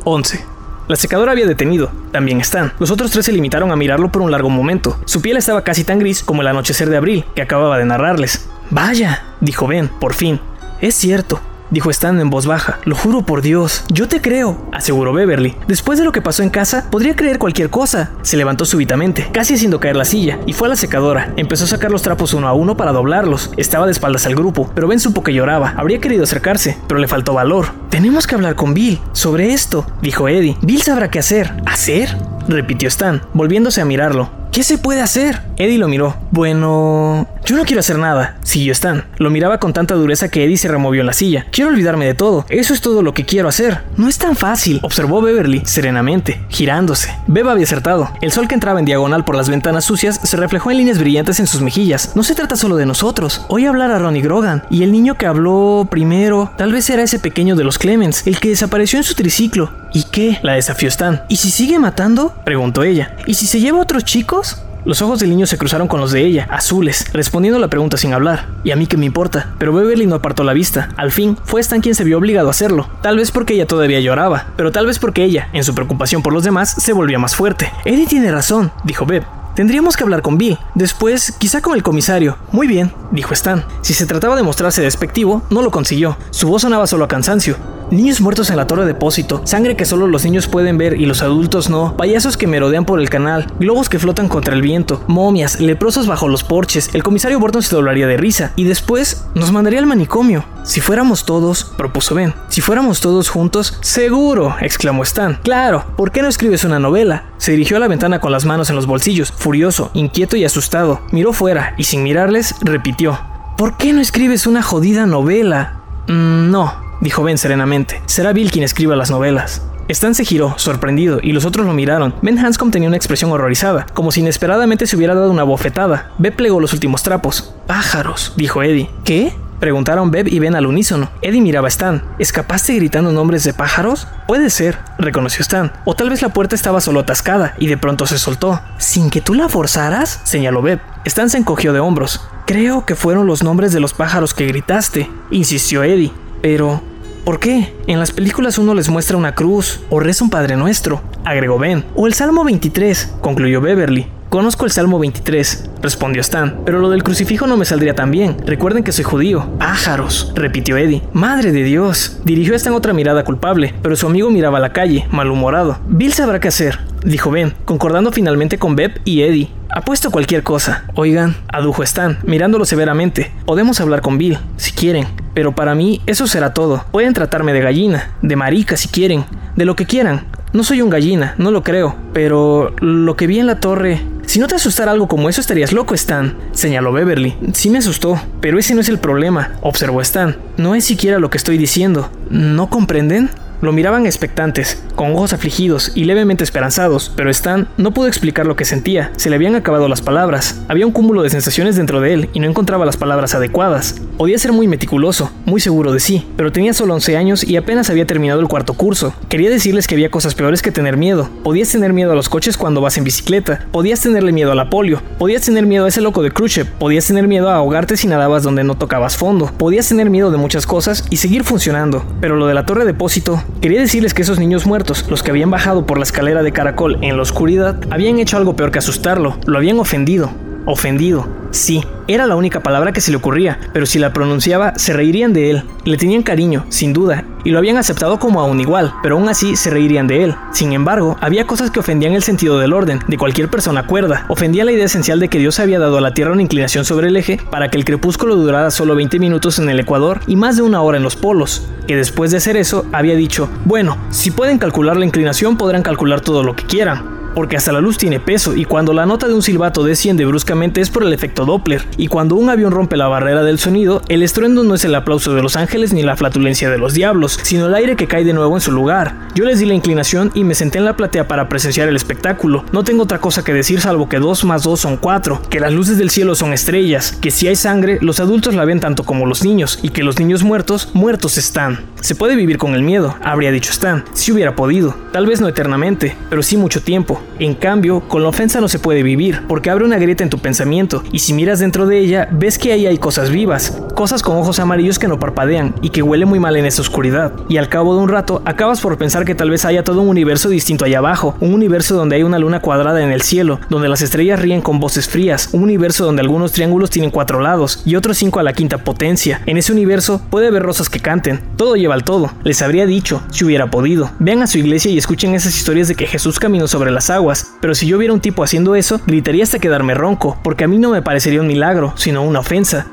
11. 0.05 0.45
La 0.89 0.97
secadora 0.97 1.32
había 1.32 1.47
detenido, 1.47 1.93
también 2.12 2.41
Stan. 2.41 2.72
Los 2.78 2.91
otros 2.91 3.11
tres 3.11 3.26
se 3.26 3.32
limitaron 3.32 3.70
a 3.70 3.76
mirarlo 3.76 4.11
por 4.11 4.22
un 4.22 4.30
largo 4.30 4.49
momento. 4.49 4.99
Su 5.05 5.20
piel 5.20 5.36
estaba 5.36 5.62
casi 5.62 5.84
tan 5.84 5.99
gris 5.99 6.22
como 6.22 6.41
el 6.41 6.49
anochecer 6.49 6.89
de 6.89 6.97
abril 6.97 7.24
que 7.34 7.43
acababa 7.43 7.76
de 7.76 7.84
narrarles. 7.84 8.49
Vaya, 8.70 9.22
dijo 9.41 9.66
Ben, 9.66 9.89
por 9.89 10.14
fin. 10.14 10.41
Es 10.80 10.95
cierto, 10.95 11.41
dijo 11.71 11.91
Stan 11.91 12.21
en 12.21 12.31
voz 12.31 12.47
baja. 12.47 12.79
Lo 12.85 12.95
juro 12.95 13.23
por 13.23 13.43
Dios. 13.43 13.85
Yo 13.93 14.09
te 14.09 14.21
creo, 14.21 14.69
aseguró 14.73 15.12
Beverly. 15.12 15.57
Después 15.66 15.99
de 15.99 16.05
lo 16.05 16.12
que 16.12 16.23
pasó 16.23 16.43
en 16.43 16.51
casa, 16.51 16.87
podría 16.91 17.16
creer 17.16 17.39
cualquier 17.39 17.71
cosa. 17.71 18.11
Se 18.23 18.37
levantó 18.37 18.64
súbitamente, 18.64 19.29
casi 19.33 19.55
haciendo 19.55 19.81
caer 19.81 19.97
la 19.97 20.05
silla, 20.05 20.39
y 20.47 20.53
fue 20.53 20.69
a 20.69 20.71
la 20.71 20.77
secadora. 20.77 21.33
Empezó 21.37 21.64
a 21.64 21.69
sacar 21.69 21.91
los 21.91 22.03
trapos 22.03 22.35
uno 22.35 22.49
a 22.49 22.53
uno 22.53 22.77
para 22.77 22.93
doblarlos. 22.93 23.51
Estaba 23.57 23.87
de 23.87 23.93
espaldas 23.93 24.27
al 24.27 24.35
grupo, 24.35 24.71
pero 24.75 24.89
Ben 24.89 25.01
supo 25.01 25.23
que 25.23 25.35
lloraba. 25.35 25.75
Habría 25.77 26.01
querido 26.01 26.25
acercarse, 26.25 26.79
pero 26.87 27.01
le 27.01 27.09
faltó 27.09 27.35
valor. 27.35 27.66
Tenemos 27.91 28.27
que 28.27 28.35
hablar 28.35 28.55
con 28.55 28.75
Bill 28.75 29.01
sobre 29.12 29.53
esto, 29.53 29.87
dijo 30.03 30.29
Eddie. 30.29 30.57
Bill 30.62 30.83
sabrá 30.83 31.11
qué 31.11 31.19
hacer. 31.19 31.55
¿Hacer? 31.66 32.16
repitió 32.49 32.89
Stan, 32.89 33.23
volviéndose 33.35 33.81
a 33.81 33.85
mirarlo. 33.85 34.31
¿Qué 34.53 34.62
se 34.64 34.78
puede 34.78 35.03
hacer? 35.03 35.40
Eddie 35.57 35.78
lo 35.78 35.88
miró. 35.88 36.16
Bueno, 36.30 37.28
yo 37.44 37.57
no 37.57 37.64
quiero 37.64 37.80
hacer 37.80 37.99
nada, 37.99 38.36
siguió 38.42 38.72
Stan. 38.72 39.05
Lo 39.18 39.30
miraba 39.30 39.59
con 39.59 39.72
tanta 39.72 39.94
dureza 39.94 40.30
que 40.30 40.44
Eddie 40.44 40.57
se 40.57 40.68
removió 40.68 41.01
en 41.01 41.07
la 41.07 41.12
silla. 41.12 41.46
Quiero 41.51 41.70
olvidarme 41.70 42.07
de 42.07 42.14
todo. 42.14 42.44
Eso 42.49 42.74
es 42.74 42.80
todo 42.80 43.03
lo 43.03 43.14
que 43.14 43.24
quiero 43.24 43.49
hacer. 43.49 43.82
No 43.96 44.09
es 44.09 44.18
tan 44.18 44.36
fácil, 44.36 44.80
observó 44.82 45.20
Beverly 45.20 45.62
serenamente, 45.64 46.40
girándose. 46.49 47.14
Beb 47.26 47.49
había 47.49 47.64
acertado. 47.64 48.11
El 48.20 48.32
sol 48.32 48.49
que 48.49 48.55
entraba 48.55 48.78
en 48.78 48.84
diagonal 48.84 49.24
por 49.24 49.36
las 49.36 49.49
ventanas 49.49 49.84
sucias 49.84 50.20
se 50.22 50.36
reflejó 50.36 50.70
en 50.70 50.78
líneas 50.78 50.99
brillantes 50.99 51.40
en 51.40 51.46
sus 51.46 51.61
mejillas. 51.61 52.12
No 52.16 52.22
se 52.22 52.34
trata 52.34 52.57
solo 52.57 52.76
de 52.76 52.86
nosotros. 52.86 53.44
Oí 53.49 53.66
hablar 53.66 53.90
a 53.90 53.99
Ronnie 53.99 54.22
Grogan 54.22 54.62
y 54.70 54.82
el 54.82 54.92
niño 54.92 55.14
que 55.16 55.26
habló 55.26 55.86
primero, 55.90 56.53
tal 56.57 56.72
vez 56.72 56.88
era 56.90 57.03
ese 57.03 57.18
pequeño 57.18 57.57
de 57.57 57.64
los 57.64 57.78
Clemens, 57.78 58.26
el 58.26 58.40
que 58.40 58.49
desapareció 58.51 58.99
en 58.99 59.05
su 59.05 59.14
triciclo. 59.14 59.70
¿Y 59.92 60.05
qué? 60.05 60.38
La 60.42 60.55
desafió 60.55 60.88
Stan. 60.88 61.22
¿Y 61.28 61.36
si 61.36 61.51
sigue 61.51 61.78
matando? 61.78 62.34
preguntó 62.44 62.82
ella. 62.82 63.16
¿Y 63.26 63.34
si 63.34 63.46
se 63.46 63.61
lleva 63.61 63.78
a 63.78 63.82
otros 63.82 64.05
chicos? 64.05 64.47
Los 64.89 65.03
ojos 65.03 65.20
del 65.20 65.28
niño 65.28 65.47
se 65.47 65.59
cruzaron 65.59 65.86
con 65.86 66.01
los 66.01 66.12
de 66.12 66.24
ella, 66.24 66.49
azules, 66.51 67.12
respondiendo 67.12 67.61
la 67.61 67.68
pregunta 67.68 67.99
sin 67.99 68.14
hablar. 68.14 68.47
¿Y 68.64 68.70
a 68.70 68.76
mí 68.76 68.86
qué 68.86 68.97
me 68.97 69.05
importa? 69.05 69.55
Pero 69.59 69.74
Beverly 69.74 70.07
no 70.07 70.14
apartó 70.14 70.45
la 70.45 70.55
vista. 70.55 70.89
Al 70.97 71.12
fin, 71.12 71.36
fue 71.45 71.61
Stan 71.61 71.82
quien 71.82 71.95
se 71.95 72.05
vio 72.05 72.16
obligado 72.16 72.49
a 72.49 72.53
hacerlo. 72.53 72.89
Tal 73.03 73.18
vez 73.18 73.30
porque 73.30 73.53
ella 73.53 73.66
todavía 73.66 74.01
lloraba, 74.01 74.47
pero 74.57 74.72
tal 74.72 74.86
vez 74.86 74.99
porque 74.99 75.24
ella, 75.24 75.51
en 75.53 75.62
su 75.62 75.74
preocupación 75.74 76.22
por 76.22 76.32
los 76.32 76.43
demás, 76.43 76.74
se 76.78 76.95
volvía 76.95 77.18
más 77.18 77.36
fuerte. 77.36 77.70
Eddie 77.84 78.07
tiene 78.07 78.32
razón, 78.32 78.72
dijo 78.82 79.05
Beb. 79.05 79.24
Tendríamos 79.59 79.97
que 79.97 80.05
hablar 80.05 80.23
con 80.23 80.39
Bill. 80.39 80.57
Después, 80.77 81.33
quizá 81.33 81.61
con 81.61 81.75
el 81.75 81.83
comisario. 81.83 82.39
Muy 82.53 82.69
bien, 82.69 82.93
dijo 83.11 83.35
Stan. 83.35 83.65
Si 83.81 83.93
se 83.93 84.07
trataba 84.07 84.37
de 84.37 84.45
mostrarse 84.45 84.83
despectivo, 84.83 85.43
no 85.51 85.63
lo 85.63 85.73
consiguió. 85.73 86.17
Su 86.31 86.47
voz 86.47 86.63
sonaba 86.63 86.87
solo 86.87 87.07
a 87.07 87.09
cansancio. 87.09 87.57
Niños 87.91 88.21
muertos 88.21 88.51
en 88.51 88.57
la 88.57 88.67
torre 88.67 88.83
de 88.83 88.93
depósito, 88.93 89.41
sangre 89.45 89.75
que 89.75 89.87
solo 89.87 90.07
los 90.07 90.23
niños 90.23 90.47
pueden 90.47 90.77
ver 90.77 91.01
y 91.01 91.07
los 91.07 91.23
adultos 91.23 91.71
no, 91.71 91.97
payasos 91.97 92.37
que 92.37 92.47
merodean 92.47 92.85
por 92.85 93.01
el 93.01 93.09
canal, 93.09 93.51
globos 93.59 93.89
que 93.89 93.99
flotan 93.99 94.29
contra 94.29 94.55
el 94.55 94.61
viento, 94.61 95.03
momias, 95.07 95.59
leprosos 95.59 96.07
bajo 96.07 96.29
los 96.29 96.45
porches, 96.45 96.91
el 96.93 97.03
comisario 97.03 97.41
Burton 97.41 97.63
se 97.63 97.75
doblaría 97.75 98.07
de 98.07 98.18
risa 98.18 98.53
y 98.57 98.64
después 98.64 99.25
nos 99.35 99.53
mandaría 99.53 99.80
al 99.80 99.87
manicomio. 99.87 100.45
Si 100.64 100.83
fuéramos 100.83 101.25
todos, 101.25 101.64
propuso 101.64 102.14
Ben, 102.14 102.35
si 102.51 102.61
fuéramos 102.61 103.01
todos 103.01 103.30
juntos, 103.30 103.79
seguro, 103.80 104.55
exclamó 104.61 105.03
Stan. 105.05 105.39
Claro, 105.43 105.87
¿por 105.97 106.13
qué 106.13 106.21
no 106.21 106.29
escribes 106.29 106.64
una 106.64 106.79
novela? 106.79 107.25
Se 107.39 107.53
dirigió 107.53 107.79
a 107.79 107.80
la 107.80 107.89
ventana 107.89 108.21
con 108.21 108.33
las 108.33 108.45
manos 108.45 108.68
en 108.68 108.76
los 108.76 108.87
bolsillos, 108.87 109.33
furioso, 109.49 109.91
inquieto 109.95 110.37
y 110.37 110.45
asustado. 110.45 111.00
Miró 111.11 111.33
fuera 111.33 111.72
y 111.79 111.84
sin 111.84 112.03
mirarles, 112.03 112.54
repitió. 112.61 113.18
¿Por 113.57 113.79
qué 113.79 113.95
no 113.95 114.03
escribes 114.03 114.46
una 114.46 114.61
jodida 114.62 115.07
novela? 115.07 115.80
Mm, 116.07 116.50
no, 116.50 116.75
dijo 117.00 117.22
Ben 117.22 117.38
serenamente. 117.38 118.03
Será 118.04 118.34
Bill 118.34 118.50
quien 118.50 118.62
escriba 118.62 118.95
las 118.95 119.11
novelas. 119.11 119.62
Stan 119.88 120.14
se 120.14 120.26
giró, 120.26 120.53
sorprendido, 120.58 121.18
y 121.22 121.33
los 121.33 121.46
otros 121.46 121.64
lo 121.64 121.72
miraron. 121.72 122.14
Ben 122.20 122.38
Hanscom 122.38 122.70
tenía 122.70 122.88
una 122.88 122.99
expresión 122.99 123.33
horrorizada, 123.33 123.87
como 123.95 124.12
si 124.12 124.20
inesperadamente 124.20 124.87
se 124.87 124.96
hubiera 124.96 125.14
dado 125.14 125.30
una 125.30 125.45
bofetada. 125.45 126.11
Beb 126.18 126.37
plegó 126.37 126.61
los 126.61 126.75
últimos 126.75 127.03
trapos. 127.03 127.54
Pájaros, 127.66 128.34
dijo 128.37 128.62
Eddie. 128.62 128.91
¿Qué? 129.03 129.33
Preguntaron 129.61 130.11
Beb 130.11 130.29
y 130.29 130.39
Ben 130.39 130.55
al 130.55 130.67
unísono. 130.67 131.11
Eddie 131.21 131.41
miraba 131.41 131.67
a 131.67 131.68
Stan. 131.68 132.03
¿Escapaste 132.18 132.75
gritando 132.75 133.11
nombres 133.11 133.43
de 133.45 133.53
pájaros? 133.53 134.07
Puede 134.26 134.51
ser, 134.51 134.79
reconoció 134.99 135.43
Stan. 135.43 135.72
O 135.85 135.95
tal 135.95 136.11
vez 136.11 136.22
la 136.22 136.29
puerta 136.29 136.55
estaba 136.55 136.80
solo 136.80 137.01
atascada 137.01 137.55
y 137.59 137.67
de 137.67 137.76
pronto 137.76 138.07
se 138.07 138.18
soltó. 138.18 138.61
¿Sin 138.79 139.11
que 139.11 139.21
tú 139.21 139.35
la 139.35 139.49
forzaras? 139.49 140.21
señaló 140.25 140.63
Beb. 140.63 140.80
Stan 141.05 141.29
se 141.29 141.39
encogió 141.39 141.72
de 141.72 141.80
hombros. 141.80 142.21
Creo 142.47 142.87
que 142.87 142.95
fueron 142.95 143.26
los 143.26 143.43
nombres 143.43 143.72
de 143.72 143.80
los 143.80 143.95
pájaros 143.95 144.33
que 144.33 144.47
gritaste, 144.47 145.11
insistió 145.30 145.83
Eddie. 145.83 146.13
Pero, 146.41 146.80
¿por 147.25 147.41
qué? 147.41 147.75
En 147.87 147.99
las 147.99 148.13
películas 148.13 148.59
uno 148.59 148.75
les 148.75 148.89
muestra 148.89 149.17
una 149.17 149.35
cruz 149.35 149.80
o 149.91 149.99
reza 150.01 150.25
un 150.25 150.30
Padre 150.30 150.57
Nuestro, 150.57 151.03
agregó 151.25 151.59
Ben. 151.59 151.85
O 151.95 152.07
el 152.07 152.14
Salmo 152.14 152.45
23, 152.45 153.14
concluyó 153.21 153.61
Beverly. 153.61 154.07
Conozco 154.29 154.67
el 154.67 154.71
Salmo 154.71 154.99
23, 154.99 155.71
respondió 155.80 156.21
Stan, 156.21 156.61
pero 156.67 156.80
lo 156.80 156.91
del 156.91 157.03
crucifijo 157.03 157.46
no 157.46 157.57
me 157.57 157.64
saldría 157.64 157.95
tan 157.95 158.11
bien. 158.11 158.37
Recuerden 158.45 158.84
que 158.84 158.92
soy 158.92 159.05
judío. 159.05 159.49
Pájaros, 159.59 160.33
repitió 160.34 160.76
Eddie. 160.76 161.03
Madre 161.14 161.50
de 161.50 161.63
Dios. 161.63 162.21
Dirigió 162.25 162.55
Stan 162.55 162.75
otra 162.75 162.92
mirada 162.92 163.25
culpable, 163.25 163.75
pero 163.80 163.96
su 163.96 164.07
amigo 164.07 164.30
miraba 164.30 164.59
a 164.59 164.61
la 164.61 164.75
calle, 164.75 165.07
malhumorado. 165.11 165.79
Bill 165.88 166.13
sabrá 166.13 166.41
qué 166.41 166.49
hacer, 166.49 166.79
dijo 167.03 167.30
Ben, 167.30 167.55
concordando 167.64 168.13
finalmente 168.13 168.59
con 168.59 168.76
Beb 168.76 169.00
y 169.07 169.22
Eddie. 169.22 169.50
Apuesto 169.71 170.11
cualquier 170.11 170.42
cosa. 170.42 170.84
Oigan, 170.95 171.34
adujo 171.50 171.83
Stan, 171.83 172.18
mirándolo 172.25 172.67
severamente. 172.67 173.33
Podemos 173.46 173.80
hablar 173.80 174.03
con 174.03 174.18
Bill, 174.18 174.38
si 174.59 174.72
quieren. 174.72 175.07
Pero 175.33 175.55
para 175.55 175.75
mí 175.75 176.03
eso 176.05 176.26
será 176.26 176.53
todo. 176.53 176.84
Pueden 176.91 177.14
tratarme 177.14 177.55
de 177.55 177.61
gallina, 177.61 178.11
de 178.21 178.37
marica 178.37 178.76
si 178.76 178.88
quieren, 178.88 179.25
de 179.57 179.64
lo 179.64 179.75
que 179.75 179.87
quieran. 179.87 180.26
No 180.53 180.64
soy 180.64 180.80
un 180.80 180.88
gallina, 180.88 181.34
no 181.37 181.50
lo 181.50 181.62
creo, 181.62 181.95
pero 182.14 182.75
lo 182.80 183.16
que 183.16 183.26
vi 183.26 183.38
en 183.38 183.46
la 183.46 183.61
torre... 183.61 184.00
Si 184.25 184.38
no 184.38 184.46
te 184.46 184.57
asustara 184.57 184.92
algo 184.92 185.08
como 185.08 185.30
eso 185.30 185.41
estarías 185.41 185.72
loco, 185.72 185.95
Stan, 185.95 186.37
señaló 186.53 186.92
Beverly. 186.92 187.37
Sí 187.54 187.70
me 187.70 187.79
asustó, 187.79 188.20
pero 188.41 188.58
ese 188.58 188.75
no 188.75 188.83
es 188.83 188.88
el 188.91 188.99
problema, 188.99 189.53
observó 189.62 190.03
Stan. 190.03 190.37
No 190.58 190.75
es 190.75 190.84
siquiera 190.84 191.18
lo 191.18 191.30
que 191.30 191.38
estoy 191.38 191.57
diciendo. 191.57 192.11
¿No 192.29 192.68
comprenden? 192.68 193.30
Lo 193.61 193.72
miraban 193.72 194.07
expectantes, 194.07 194.80
con 194.95 195.13
ojos 195.14 195.33
afligidos 195.33 195.91
y 195.97 196.05
levemente 196.05 196.45
esperanzados, 196.45 197.13
pero 197.17 197.29
Stan 197.30 197.68
no 197.76 197.93
pudo 197.93 198.07
explicar 198.07 198.47
lo 198.47 198.55
que 198.55 198.64
sentía, 198.64 199.11
se 199.17 199.30
le 199.30 199.37
habían 199.37 199.57
acabado 199.57 199.89
las 199.89 200.01
palabras. 200.01 200.63
Había 200.68 200.87
un 200.87 200.93
cúmulo 200.93 201.22
de 201.22 201.30
sensaciones 201.30 201.76
dentro 201.76 202.01
de 202.01 202.14
él 202.14 202.30
y 202.33 202.41
no 202.41 202.49
encontraba 202.49 202.87
las 202.87 202.97
palabras 202.97 203.35
adecuadas. 203.35 204.01
Podía 204.17 204.39
ser 204.39 204.53
muy 204.53 204.68
meticuloso, 204.68 205.30
muy 205.45 205.61
seguro 205.61 205.93
de 205.93 206.01
sí, 206.01 206.26
pero 206.37 206.53
tenía 206.53 206.75
solo 206.75 206.95
11 206.95 207.17
años 207.17 207.45
y 207.45 207.57
apenas 207.57 207.91
había 207.91 208.07
terminado 208.07 208.41
el 208.41 208.49
cuarto 208.49 208.75
curso. 208.75 209.14
Quería 209.29 209.51
decirles 209.51 209.87
que 209.87 209.95
había 209.95 210.11
cosas 210.11 210.35
peores 210.35 210.61
que 210.61 210.72
tener 210.72 210.97
miedo. 210.97 211.30
Podías 211.45 211.71
tener 211.71 211.93
miedo 211.93 212.13
a 212.13 212.17
los 212.17 212.29
coches 212.29 212.57
cuando 212.57 212.80
vas 212.80 212.99
en 212.99 213.05
bicicleta, 213.05 213.67
podías 213.72 214.01
tenerle 214.01 214.33
miedo 214.33 214.53
a 214.53 214.57
la 214.57 214.71
polio, 214.71 215.03
podías 215.18 215.43
tener 215.43 215.67
miedo 215.67 215.85
a 215.85 215.89
ese 215.89 216.01
loco 216.01 216.22
de 216.22 216.30
Khrushchev, 216.30 216.67
podías 216.79 217.07
tener 217.07 217.29
miedo 217.29 217.49
a 217.49 217.57
ahogarte 217.57 217.97
si 217.97 218.07
nadabas 218.09 218.43
donde 218.43 218.64
no 218.64 218.76
tocabas 218.76 219.17
fondo, 219.17 219.53
podías 219.57 219.89
tener 219.89 220.11
miedo 220.11 220.30
de 220.30 220.37
muchas 220.37 220.67
cosas 220.67 221.05
y 221.11 221.18
seguir 221.18 221.45
funcionando. 221.45 222.05
Pero 222.21 222.37
lo 222.37 222.47
de 222.47 222.55
la 222.55 222.67
torre 222.67 222.85
de 222.85 222.93
depósito, 222.99 223.41
quería 223.61 223.80
decirles 223.80 224.14
que 224.14 224.22
esos 224.22 224.38
niños 224.38 224.66
muertos, 224.66 225.07
los 225.08 225.22
que 225.22 225.30
habían 225.30 225.50
bajado 225.50 225.87
por 225.87 225.99
la 225.99 226.04
escalera 226.04 226.42
de 226.42 226.53
caracol 226.53 226.99
en 227.03 227.16
la 227.16 227.22
oscuridad, 227.22 227.79
habían 227.91 228.18
hecho 228.18 228.37
algo 228.37 228.57
peor 228.57 228.70
que 228.70 228.79
asustarlo, 228.79 229.37
lo 229.46 229.58
habían 229.58 229.79
ofendido. 229.79 230.30
Ofendido. 230.64 231.26
Sí, 231.51 231.83
era 232.09 232.26
la 232.26 232.37
única 232.37 232.61
palabra 232.61 232.93
que 232.93 233.01
se 233.01 233.11
le 233.11 233.17
ocurría, 233.17 233.59
pero 233.72 233.87
si 233.87 233.99
la 233.99 234.13
pronunciaba 234.13 234.75
se 234.76 234.93
reirían 234.93 235.33
de 235.33 235.51
él. 235.51 235.63
Le 235.85 235.97
tenían 235.97 236.22
cariño, 236.22 236.67
sin 236.68 236.93
duda, 236.93 237.25
y 237.45 237.51
lo 237.51 237.59
habían 237.59 237.79
aceptado 237.79 238.18
como 238.18 238.41
a 238.41 238.45
un 238.45 238.61
igual, 238.61 238.93
pero 239.03 239.17
aún 239.17 239.29
así 239.29 239.57
se 239.57 239.71
reirían 239.71 240.07
de 240.07 240.25
él. 240.25 240.35
Sin 240.53 240.72
embargo, 240.72 241.17
había 241.21 241.47
cosas 241.47 241.71
que 241.71 241.80
ofendían 241.80 242.13
el 242.13 242.22
sentido 242.22 242.59
del 242.59 242.75
orden, 242.75 243.01
de 243.09 243.17
cualquier 243.17 243.49
persona 243.49 243.87
cuerda. 243.87 244.26
Ofendía 244.29 244.64
la 244.64 244.72
idea 244.72 244.85
esencial 244.85 245.21
de 245.21 245.29
que 245.29 245.39
Dios 245.39 245.59
había 245.59 245.79
dado 245.79 245.97
a 245.97 246.03
la 246.03 246.13
Tierra 246.13 246.33
una 246.33 246.43
inclinación 246.43 246.85
sobre 246.85 247.09
el 247.09 247.17
eje 247.17 247.41
para 247.51 247.71
que 247.71 247.79
el 247.79 247.85
crepúsculo 247.85 248.37
durara 248.37 248.71
solo 248.71 248.95
20 248.95 249.18
minutos 249.18 249.59
en 249.59 249.71
el 249.71 249.80
Ecuador 249.80 250.21
y 250.26 250.37
más 250.37 250.57
de 250.57 250.63
una 250.63 250.83
hora 250.83 250.99
en 250.99 251.03
los 251.03 251.17
polos. 251.17 251.67
Que 251.87 251.97
después 251.97 252.30
de 252.30 252.37
hacer 252.37 252.57
eso, 252.57 252.85
había 252.93 253.17
dicho, 253.17 253.49
bueno, 253.64 253.97
si 254.11 254.30
pueden 254.30 254.59
calcular 254.59 254.97
la 254.97 255.07
inclinación 255.07 255.57
podrán 255.57 255.83
calcular 255.83 256.21
todo 256.21 256.43
lo 256.43 256.55
que 256.55 256.64
quieran 256.64 257.17
porque 257.39 257.57
hasta 257.57 257.71
la 257.71 257.81
luz 257.81 257.97
tiene 257.99 258.19
peso 258.19 258.57
y 258.57 258.65
cuando 258.65 258.93
la 258.93 259.07
nota 259.07 259.29
de 259.29 259.35
un 259.35 259.43
silbato 259.43 259.85
desciende 259.85 260.25
bruscamente 260.25 260.81
es 260.81 260.91
por 260.91 261.05
el 261.05 261.13
efecto 261.13 261.47
Doppler, 261.47 261.87
y 261.97 262.09
cuando 262.09 262.35
un 262.35 262.51
avión 262.51 262.73
rompe 262.73 262.97
la 262.97 263.07
barrera 263.07 263.45
del 263.45 263.61
sonido, 263.61 264.03
el 264.09 264.25
estruendo 264.25 264.65
no 264.65 264.75
es 264.75 264.85
el 264.85 264.93
aplauso 264.97 265.33
de 265.35 265.41
los 265.41 265.55
ángeles 265.55 265.93
ni 265.93 266.03
la 266.03 266.17
flatulencia 266.17 266.69
de 266.69 266.79
los 266.79 266.95
diablos, 266.95 267.39
sino 267.45 267.69
el 267.69 267.75
aire 267.77 267.95
que 267.95 268.09
cae 268.09 268.25
de 268.25 268.33
nuevo 268.33 268.57
en 268.57 268.61
su 268.61 268.73
lugar. 268.73 269.15
Yo 269.37 269.45
les 269.45 269.61
di 269.61 269.67
la 269.67 269.75
inclinación 269.75 270.33
y 270.35 270.43
me 270.43 270.57
senté 270.57 270.79
en 270.79 270.85
la 270.85 270.97
platea 270.97 271.29
para 271.29 271.49
presenciar 271.49 271.87
el 271.87 271.95
espectáculo. 271.95 272.65
No 272.73 272.83
tengo 272.83 273.05
otra 273.05 273.21
cosa 273.21 273.45
que 273.45 273.55
decir 273.55 273.81
salvo 273.81 274.09
que 274.09 274.19
2 274.19 274.45
más 274.45 274.65
2 274.65 274.81
son 274.81 274.97
4, 274.97 275.43
que 275.49 275.61
las 275.61 275.73
luces 275.73 275.97
del 275.97 276.11
cielo 276.11 276.35
son 276.35 276.53
estrellas, 276.53 277.13
que 277.13 277.31
si 277.31 277.47
hay 277.47 277.55
sangre, 277.55 277.99
los 278.01 278.19
adultos 278.19 278.57
la 278.57 278.65
ven 278.65 278.81
tanto 278.81 279.05
como 279.05 279.27
los 279.27 279.45
niños, 279.45 279.79
y 279.81 279.91
que 279.91 280.03
los 280.03 280.19
niños 280.19 280.43
muertos, 280.43 280.91
muertos 280.93 281.39
están. 281.39 281.85
Se 282.01 282.17
puede 282.17 282.35
vivir 282.35 282.59
con 282.59 282.75
el 282.75 282.83
miedo, 282.83 283.15
habría 283.23 283.53
dicho 283.53 283.71
Stan, 283.71 284.05
si 284.13 284.33
hubiera 284.33 284.57
podido, 284.57 284.97
tal 285.13 285.27
vez 285.27 285.41
no 285.41 285.47
eternamente, 285.47 286.17
pero 286.29 286.43
sí 286.43 286.57
mucho 286.57 286.83
tiempo. 286.83 287.23
En 287.38 287.55
cambio, 287.55 288.00
con 288.00 288.22
la 288.22 288.29
ofensa 288.29 288.61
no 288.61 288.68
se 288.68 288.79
puede 288.79 289.03
vivir, 289.03 289.42
porque 289.49 289.71
abre 289.71 289.84
una 289.84 289.99
grieta 289.99 290.25
en 290.25 290.30
tu 290.30 290.38
pensamiento, 290.38 291.03
y 291.13 291.21
si 291.21 291.33
miras 291.33 291.61
dentro 291.61 291.87
de 291.87 291.99
ella, 291.99 292.29
ves 292.33 292.59
que 292.59 292.72
ahí 292.72 292.87
hay 292.87 292.99
cosas 292.99 293.30
vivas, 293.30 293.80
cosas 293.95 294.22
con 294.22 294.37
ojos 294.37 294.59
amarillos 294.59 294.99
que 294.99 295.09
no 295.09 295.18
parpadean 295.18 295.75
y 295.83 295.91
que 295.91 296.03
huele 296.03 296.26
muy 296.26 296.41
mal 296.41 296.57
en 296.57 296.67
esa 296.67 296.83
oscuridad. 296.83 297.33
Y 297.49 297.57
al 297.57 297.68
cabo 297.68 297.95
de 297.95 298.00
un 298.00 298.09
rato, 298.09 298.42
acabas 298.45 298.80
por 298.80 298.99
pensar 298.99 299.25
que 299.25 299.34
tal 299.34 299.50
vez 299.50 299.64
haya 299.64 299.84
todo 299.84 300.03
un 300.03 300.09
universo 300.09 300.49
distinto 300.49 300.84
allá 300.84 300.99
abajo, 300.99 301.37
un 301.41 301.55
universo 301.55 301.95
donde 301.95 302.17
hay 302.17 302.22
una 302.22 302.38
luna 302.38 302.61
cuadrada 302.61 303.03
en 303.03 303.11
el 303.11 303.22
cielo, 303.22 303.61
donde 303.68 303.88
las 303.88 304.03
estrellas 304.03 304.41
ríen 304.41 304.61
con 304.61 304.80
voces 304.80 305.09
frías, 305.09 305.50
un 305.53 305.63
universo 305.63 306.05
donde 306.05 306.22
algunos 306.22 306.53
triángulos 306.53 306.91
tienen 306.91 307.11
cuatro 307.11 307.41
lados 307.41 307.83
y 307.84 307.96
otros 307.96 308.18
cinco 308.18 308.41
a 308.41 308.42
la 308.42 308.53
quinta 308.53 308.79
potencia. 308.79 309.42
En 309.46 309.57
ese 309.57 309.72
universo 309.72 310.21
puede 310.30 310.49
haber 310.49 310.63
rosas 310.63 310.88
que 310.88 311.00
canten, 311.00 311.41
todo 311.57 311.76
lleva 311.76 311.95
al 311.95 312.05
todo. 312.05 312.33
Les 312.45 312.63
habría 312.63 312.87
dicho, 312.87 313.22
si 313.30 313.45
hubiera 313.45 313.71
podido. 313.71 314.11
Vean 314.18 314.42
a 314.42 314.46
su 314.46 314.59
iglesia 314.59 314.91
y 314.91 314.99
escuchen 314.99 315.34
esas 315.34 315.57
historias 315.57 315.88
de 315.88 315.95
que 315.95 316.07
Jesús 316.07 316.38
caminó 316.38 316.68
sobre 316.68 316.91
las 316.91 317.11
aguas, 317.11 317.17
pero 317.61 317.74
si 317.74 317.86
yo 317.86 317.99
viera 317.99 318.14
un 318.14 318.20
tipo 318.20 318.42
haciendo 318.42 318.74
eso, 318.74 319.00
gritaría 319.07 319.45
hasta 319.45 319.58
quedarme 319.58 319.95
ronco, 319.95 320.38
porque 320.42 320.64
a 320.64 320.68
mí 320.68 320.78
no 320.78 320.90
me 320.90 321.03
parecería 321.03 321.40
un 321.40 321.46
milagro, 321.46 321.92
sino 321.96 322.22
una 322.22 322.40
ofensa. 322.40 322.86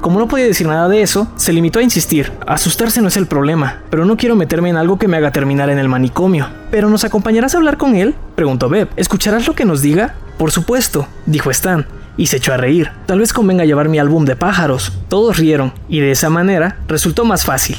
Como 0.00 0.18
no 0.18 0.28
podía 0.28 0.44
decir 0.44 0.66
nada 0.66 0.88
de 0.88 1.02
eso, 1.02 1.26
se 1.36 1.52
limitó 1.52 1.78
a 1.78 1.82
insistir. 1.82 2.32
Asustarse 2.46 3.00
no 3.00 3.08
es 3.08 3.16
el 3.16 3.26
problema, 3.26 3.82
pero 3.90 4.04
no 4.04 4.16
quiero 4.16 4.36
meterme 4.36 4.68
en 4.68 4.76
algo 4.76 4.98
que 4.98 5.08
me 5.08 5.16
haga 5.16 5.32
terminar 5.32 5.70
en 5.70 5.78
el 5.78 5.88
manicomio. 5.88 6.48
¿Pero 6.70 6.90
nos 6.90 7.04
acompañarás 7.04 7.54
a 7.54 7.58
hablar 7.58 7.76
con 7.76 7.96
él? 7.96 8.14
Preguntó 8.34 8.68
Beb. 8.68 8.88
¿Escucharás 8.96 9.46
lo 9.46 9.54
que 9.54 9.64
nos 9.64 9.80
diga? 9.80 10.14
Por 10.38 10.50
supuesto, 10.50 11.08
dijo 11.24 11.50
Stan, 11.50 11.86
y 12.16 12.26
se 12.26 12.36
echó 12.36 12.52
a 12.52 12.58
reír. 12.58 12.90
Tal 13.06 13.20
vez 13.20 13.32
convenga 13.32 13.64
llevar 13.64 13.88
mi 13.88 13.98
álbum 13.98 14.24
de 14.26 14.36
pájaros. 14.36 14.92
Todos 15.08 15.38
rieron, 15.38 15.72
y 15.88 16.00
de 16.00 16.10
esa 16.10 16.30
manera 16.30 16.78
resultó 16.88 17.24
más 17.24 17.44
fácil. 17.44 17.76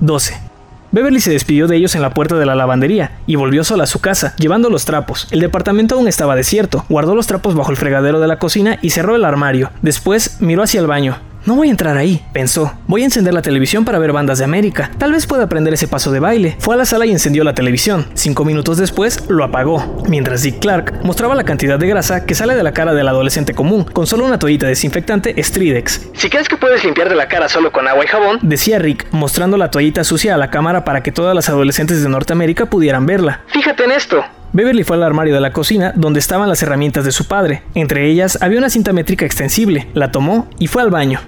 12. 0.00 0.49
Beverly 0.92 1.20
se 1.20 1.30
despidió 1.30 1.68
de 1.68 1.76
ellos 1.76 1.94
en 1.94 2.02
la 2.02 2.14
puerta 2.14 2.36
de 2.36 2.46
la 2.46 2.56
lavandería 2.56 3.12
y 3.26 3.36
volvió 3.36 3.62
sola 3.62 3.84
a 3.84 3.86
su 3.86 4.00
casa, 4.00 4.34
llevando 4.36 4.70
los 4.70 4.84
trapos. 4.84 5.28
El 5.30 5.40
departamento 5.40 5.94
aún 5.94 6.08
estaba 6.08 6.34
desierto, 6.34 6.84
guardó 6.88 7.14
los 7.14 7.28
trapos 7.28 7.54
bajo 7.54 7.70
el 7.70 7.76
fregadero 7.76 8.18
de 8.18 8.26
la 8.26 8.38
cocina 8.40 8.78
y 8.82 8.90
cerró 8.90 9.14
el 9.14 9.24
armario. 9.24 9.70
Después 9.82 10.38
miró 10.40 10.64
hacia 10.64 10.80
el 10.80 10.88
baño. 10.88 11.29
No 11.46 11.54
voy 11.56 11.68
a 11.68 11.70
entrar 11.70 11.96
ahí, 11.96 12.24
pensó. 12.32 12.72
Voy 12.86 13.02
a 13.02 13.06
encender 13.06 13.32
la 13.32 13.42
televisión 13.42 13.84
para 13.84 13.98
ver 13.98 14.12
bandas 14.12 14.38
de 14.38 14.44
América. 14.44 14.90
Tal 14.98 15.12
vez 15.12 15.26
pueda 15.26 15.44
aprender 15.44 15.72
ese 15.72 15.88
paso 15.88 16.12
de 16.12 16.20
baile. 16.20 16.56
Fue 16.58 16.74
a 16.74 16.78
la 16.78 16.84
sala 16.84 17.06
y 17.06 17.10
encendió 17.12 17.44
la 17.44 17.54
televisión. 17.54 18.06
Cinco 18.14 18.44
minutos 18.44 18.76
después, 18.76 19.24
lo 19.28 19.42
apagó. 19.42 20.02
Mientras 20.08 20.42
Dick 20.42 20.58
Clark 20.60 21.00
mostraba 21.02 21.34
la 21.34 21.44
cantidad 21.44 21.78
de 21.78 21.88
grasa 21.88 22.26
que 22.26 22.34
sale 22.34 22.54
de 22.54 22.62
la 22.62 22.72
cara 22.72 22.92
del 22.92 23.08
adolescente 23.08 23.54
común, 23.54 23.84
con 23.84 24.06
solo 24.06 24.24
una 24.26 24.38
toallita 24.38 24.66
desinfectante 24.66 25.34
Stridex. 25.42 26.08
Si 26.14 26.28
crees 26.28 26.48
que 26.48 26.56
puedes 26.56 26.84
limpiar 26.84 27.08
de 27.08 27.14
la 27.16 27.26
cara 27.28 27.48
solo 27.48 27.72
con 27.72 27.88
agua 27.88 28.04
y 28.04 28.08
jabón, 28.08 28.38
Decía 28.42 28.78
Rick, 28.78 29.06
mostrando 29.10 29.56
la 29.56 29.70
toallita 29.70 30.04
sucia 30.04 30.34
a 30.34 30.38
la 30.38 30.50
cámara 30.50 30.84
para 30.84 31.02
que 31.02 31.10
todas 31.12 31.34
las 31.34 31.48
adolescentes 31.48 32.02
de 32.02 32.08
Norteamérica 32.08 32.66
pudieran 32.66 33.06
verla. 33.06 33.40
fíjate 33.48 33.84
en 33.84 33.92
esto. 33.92 34.22
Beverly 34.52 34.82
fue 34.82 34.96
al 34.96 35.04
armario 35.04 35.32
de 35.32 35.40
la 35.40 35.52
cocina 35.52 35.92
donde 35.94 36.18
estaban 36.18 36.48
las 36.48 36.62
herramientas 36.62 37.04
de 37.04 37.12
su 37.12 37.26
padre. 37.26 37.62
Entre 37.74 38.10
ellas 38.10 38.38
había 38.40 38.58
una 38.58 38.70
cinta 38.70 38.92
métrica 38.92 39.24
extensible. 39.24 39.86
La 39.94 40.10
tomó 40.10 40.48
y 40.58 40.66
fue 40.66 40.82
al 40.82 40.90
baño. 40.90 41.20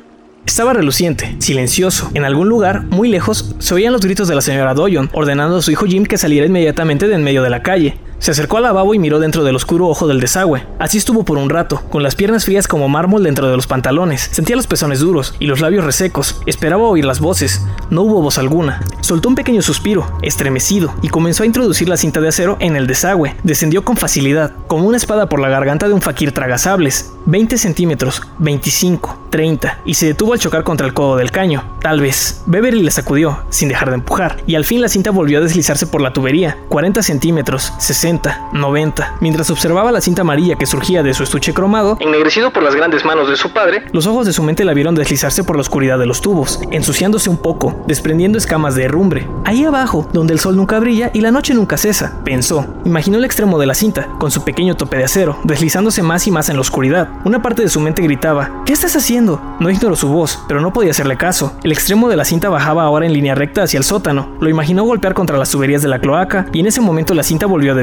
Estaba 0.45 0.73
reluciente, 0.73 1.37
silencioso. 1.39 2.11
En 2.15 2.25
algún 2.25 2.49
lugar, 2.49 2.83
muy 2.87 3.09
lejos, 3.09 3.55
se 3.61 3.75
oían 3.75 3.93
los 3.93 4.01
gritos 4.01 4.27
de 4.27 4.35
la 4.35 4.41
señora 4.41 4.75
Doyon, 4.75 5.09
ordenando 5.13 5.59
a 5.59 5.63
su 5.63 5.71
hijo 5.71 5.87
Jim 5.87 6.05
que 6.05 6.19
saliera 6.19 6.49
inmediatamente 6.49 7.07
de 7.07 7.15
en 7.15 7.23
medio 7.23 7.45
de 7.45 7.51
la 7.51 7.63
calle. 7.63 7.97
Se 8.23 8.31
acercó 8.31 8.59
al 8.59 8.63
lavabo 8.63 8.95
y 8.95 9.01
miró 9.01 9.19
dentro 9.19 9.43
del 9.43 9.57
oscuro 9.57 9.89
ojo 9.89 10.07
del 10.07 10.21
desagüe. 10.21 10.65
Así 10.79 10.97
estuvo 10.97 11.25
por 11.25 11.39
un 11.39 11.51
rato, 11.51 11.83
con 11.91 12.05
las 12.05 12.15
piernas 12.15 12.45
frías 12.45 12.69
como 12.69 12.89
mármol 12.89 13.25
dentro 13.25 13.51
de 13.51 13.57
los 13.57 13.67
pantalones. 13.67 14.29
Sentía 14.31 14.55
los 14.55 14.69
pezones 14.69 15.01
duros 15.01 15.35
y 15.41 15.47
los 15.47 15.59
labios 15.61 15.85
resecos. 15.85 16.41
Esperaba 16.47 16.85
oír 16.85 17.05
las 17.05 17.19
voces. 17.19 17.67
No 17.91 18.03
hubo 18.03 18.23
voz 18.23 18.39
alguna. 18.39 18.81
Soltó 19.01 19.29
un 19.29 19.35
pequeño 19.35 19.61
suspiro, 19.61 20.07
estremecido, 20.23 20.95
y 21.03 21.09
comenzó 21.09 21.43
a 21.43 21.47
introducir 21.47 21.89
la 21.89 21.97
cinta 21.97 22.21
de 22.21 22.29
acero 22.29 22.57
en 22.61 22.77
el 22.77 22.87
desagüe. 22.87 23.35
Descendió 23.43 23.85
con 23.85 23.97
facilidad, 23.97 24.53
como 24.69 24.87
una 24.87 24.99
espada 24.99 25.29
por 25.29 25.41
la 25.41 25.49
garganta 25.49 25.89
de 25.89 25.95
un 25.95 26.01
fakir 26.01 26.31
tragasables. 26.31 27.13
20 27.27 27.59
centímetros, 27.59 28.23
25, 28.39 29.27
30, 29.31 29.79
y 29.85 29.95
se 29.95 30.07
detuvo 30.07 30.33
al 30.33 30.39
chocar 30.39 30.63
contra 30.63 30.87
el 30.87 30.95
codo 30.95 31.17
del 31.17 31.33
caño. 31.33 31.65
Tal 31.81 32.01
vez. 32.01 32.43
Beverly 32.47 32.83
le 32.83 32.91
sacudió, 32.93 33.43
sin 33.51 33.69
dejar 33.69 33.89
de 33.89 33.97
empujar, 33.97 34.37
y 34.47 34.55
al 34.55 34.65
fin 34.65 34.81
la 34.81 34.89
cinta 34.89 35.11
volvió 35.11 35.39
a 35.39 35.43
deslizarse 35.43 35.89
por 35.89 36.01
la 36.01 36.13
tubería. 36.13 36.57
40 36.69 37.03
centímetros, 37.03 37.73
60, 37.79 38.12
90. 38.53 39.17
Mientras 39.21 39.51
observaba 39.51 39.93
la 39.93 40.01
cinta 40.01 40.23
amarilla 40.23 40.57
que 40.57 40.67
surgía 40.67 41.03
de 41.03 41.15
su 41.15 41.23
estuche 41.23 41.55
cromado, 41.55 41.97
Ennegrecido 42.01 42.53
por 42.53 42.63
las 42.63 42.75
grandes 42.75 43.05
manos 43.05 43.29
de 43.29 43.37
su 43.37 43.53
padre, 43.53 43.85
los 43.93 44.07
ojos 44.07 44.27
de 44.27 44.33
su 44.33 44.43
mente 44.43 44.65
la 44.65 44.75
vieron 44.75 44.95
deslizarse 44.95 45.45
por 45.45 45.57
la 45.57 45.63
oscuridad 45.63 45.99
de 45.99 46.07
los 46.07 46.21
tubos, 46.21 46.61
ensuciándose 46.71 47.31
un 47.31 47.37
poco, 47.37 47.83
desprendiendo 47.87 48.39
escamas 48.39 48.75
de 48.75 48.85
herrumbre. 48.85 49.29
Ahí 49.45 49.65
abajo, 49.65 50.09
donde 50.13 50.33
el 50.33 50.41
sol 50.41 50.57
nunca 50.57 50.79
brilla 50.79 51.11
y 51.15 51.21
la 51.21 51.31
noche 51.31 51.55
nunca 51.55 51.77
cesa, 51.77 52.21
pensó. 52.25 52.67
Imaginó 52.85 53.19
el 53.19 53.25
extremo 53.25 53.59
de 53.59 53.67
la 53.67 53.75
cinta, 53.75 54.09
con 54.19 54.31
su 54.31 54.45
pequeño 54.45 54.77
tope 54.77 54.99
de 54.99 55.05
acero, 55.05 55.39
deslizándose 55.45 56.03
más 56.03 56.27
y 56.27 56.31
más 56.31 56.49
en 56.49 56.57
la 56.57 56.63
oscuridad. 56.63 57.09
Una 57.25 57.43
parte 57.43 57.63
de 57.63 57.69
su 57.69 57.81
mente 57.81 58.03
gritaba, 58.03 58.63
¿qué 58.67 58.73
estás 58.73 58.97
haciendo? 58.97 59.41
No 59.61 59.71
ignoró 59.71 59.97
su 59.97 60.09
voz, 60.09 60.41
pero 60.49 60.61
no 60.61 60.73
podía 60.73 60.91
hacerle 60.91 61.17
caso. 61.17 61.53
El 61.63 61.73
extremo 61.73 62.09
de 62.09 62.17
la 62.17 62.25
cinta 62.25 62.49
bajaba 62.49 62.85
ahora 62.85 63.07
en 63.07 63.13
línea 63.13 63.35
recta 63.35 63.63
hacia 63.63 63.79
el 63.79 63.85
sótano. 63.85 64.37
Lo 64.41 64.49
imaginó 64.49 64.85
golpear 64.85 65.15
contra 65.15 65.39
las 65.39 65.51
tuberías 65.51 65.83
de 65.83 65.89
la 65.89 66.01
cloaca, 66.01 66.47
y 66.53 66.61
en 66.61 66.67
ese 66.67 66.81
momento 66.81 67.15
la 67.15 67.23
cinta 67.23 67.47
volvió 67.47 67.73
a 67.73 67.77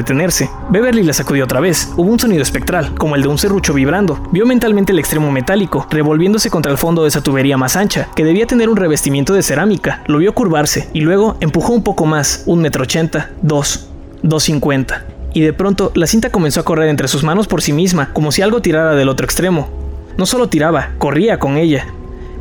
Beverly 0.70 1.02
la 1.02 1.12
sacudió 1.12 1.44
otra 1.44 1.60
vez. 1.60 1.92
Hubo 1.96 2.10
un 2.10 2.18
sonido 2.18 2.42
espectral, 2.42 2.94
como 2.94 3.16
el 3.16 3.22
de 3.22 3.28
un 3.28 3.38
serrucho 3.38 3.72
vibrando. 3.72 4.22
Vio 4.32 4.44
mentalmente 4.44 4.92
el 4.92 4.98
extremo 4.98 5.30
metálico, 5.30 5.86
revolviéndose 5.90 6.50
contra 6.50 6.70
el 6.70 6.78
fondo 6.78 7.02
de 7.02 7.08
esa 7.08 7.22
tubería 7.22 7.56
más 7.56 7.76
ancha, 7.76 8.08
que 8.14 8.24
debía 8.24 8.46
tener 8.46 8.68
un 8.68 8.76
revestimiento 8.76 9.32
de 9.32 9.42
cerámica. 9.42 10.02
Lo 10.06 10.18
vio 10.18 10.34
curvarse, 10.34 10.88
y 10.92 11.00
luego 11.00 11.36
empujó 11.40 11.72
un 11.72 11.82
poco 11.82 12.04
más, 12.04 12.42
un 12.46 12.60
metro 12.60 12.82
ochenta, 12.82 13.30
dos, 13.40 13.88
dos 14.22 14.42
cincuenta. 14.42 15.04
Y 15.32 15.40
de 15.40 15.52
pronto 15.52 15.92
la 15.94 16.06
cinta 16.06 16.30
comenzó 16.30 16.60
a 16.60 16.64
correr 16.64 16.88
entre 16.88 17.08
sus 17.08 17.22
manos 17.22 17.46
por 17.46 17.62
sí 17.62 17.72
misma, 17.72 18.12
como 18.12 18.32
si 18.32 18.42
algo 18.42 18.60
tirara 18.60 18.94
del 18.94 19.08
otro 19.08 19.24
extremo. 19.24 19.68
No 20.18 20.26
solo 20.26 20.48
tiraba, 20.48 20.90
corría 20.98 21.38
con 21.38 21.56
ella. 21.56 21.86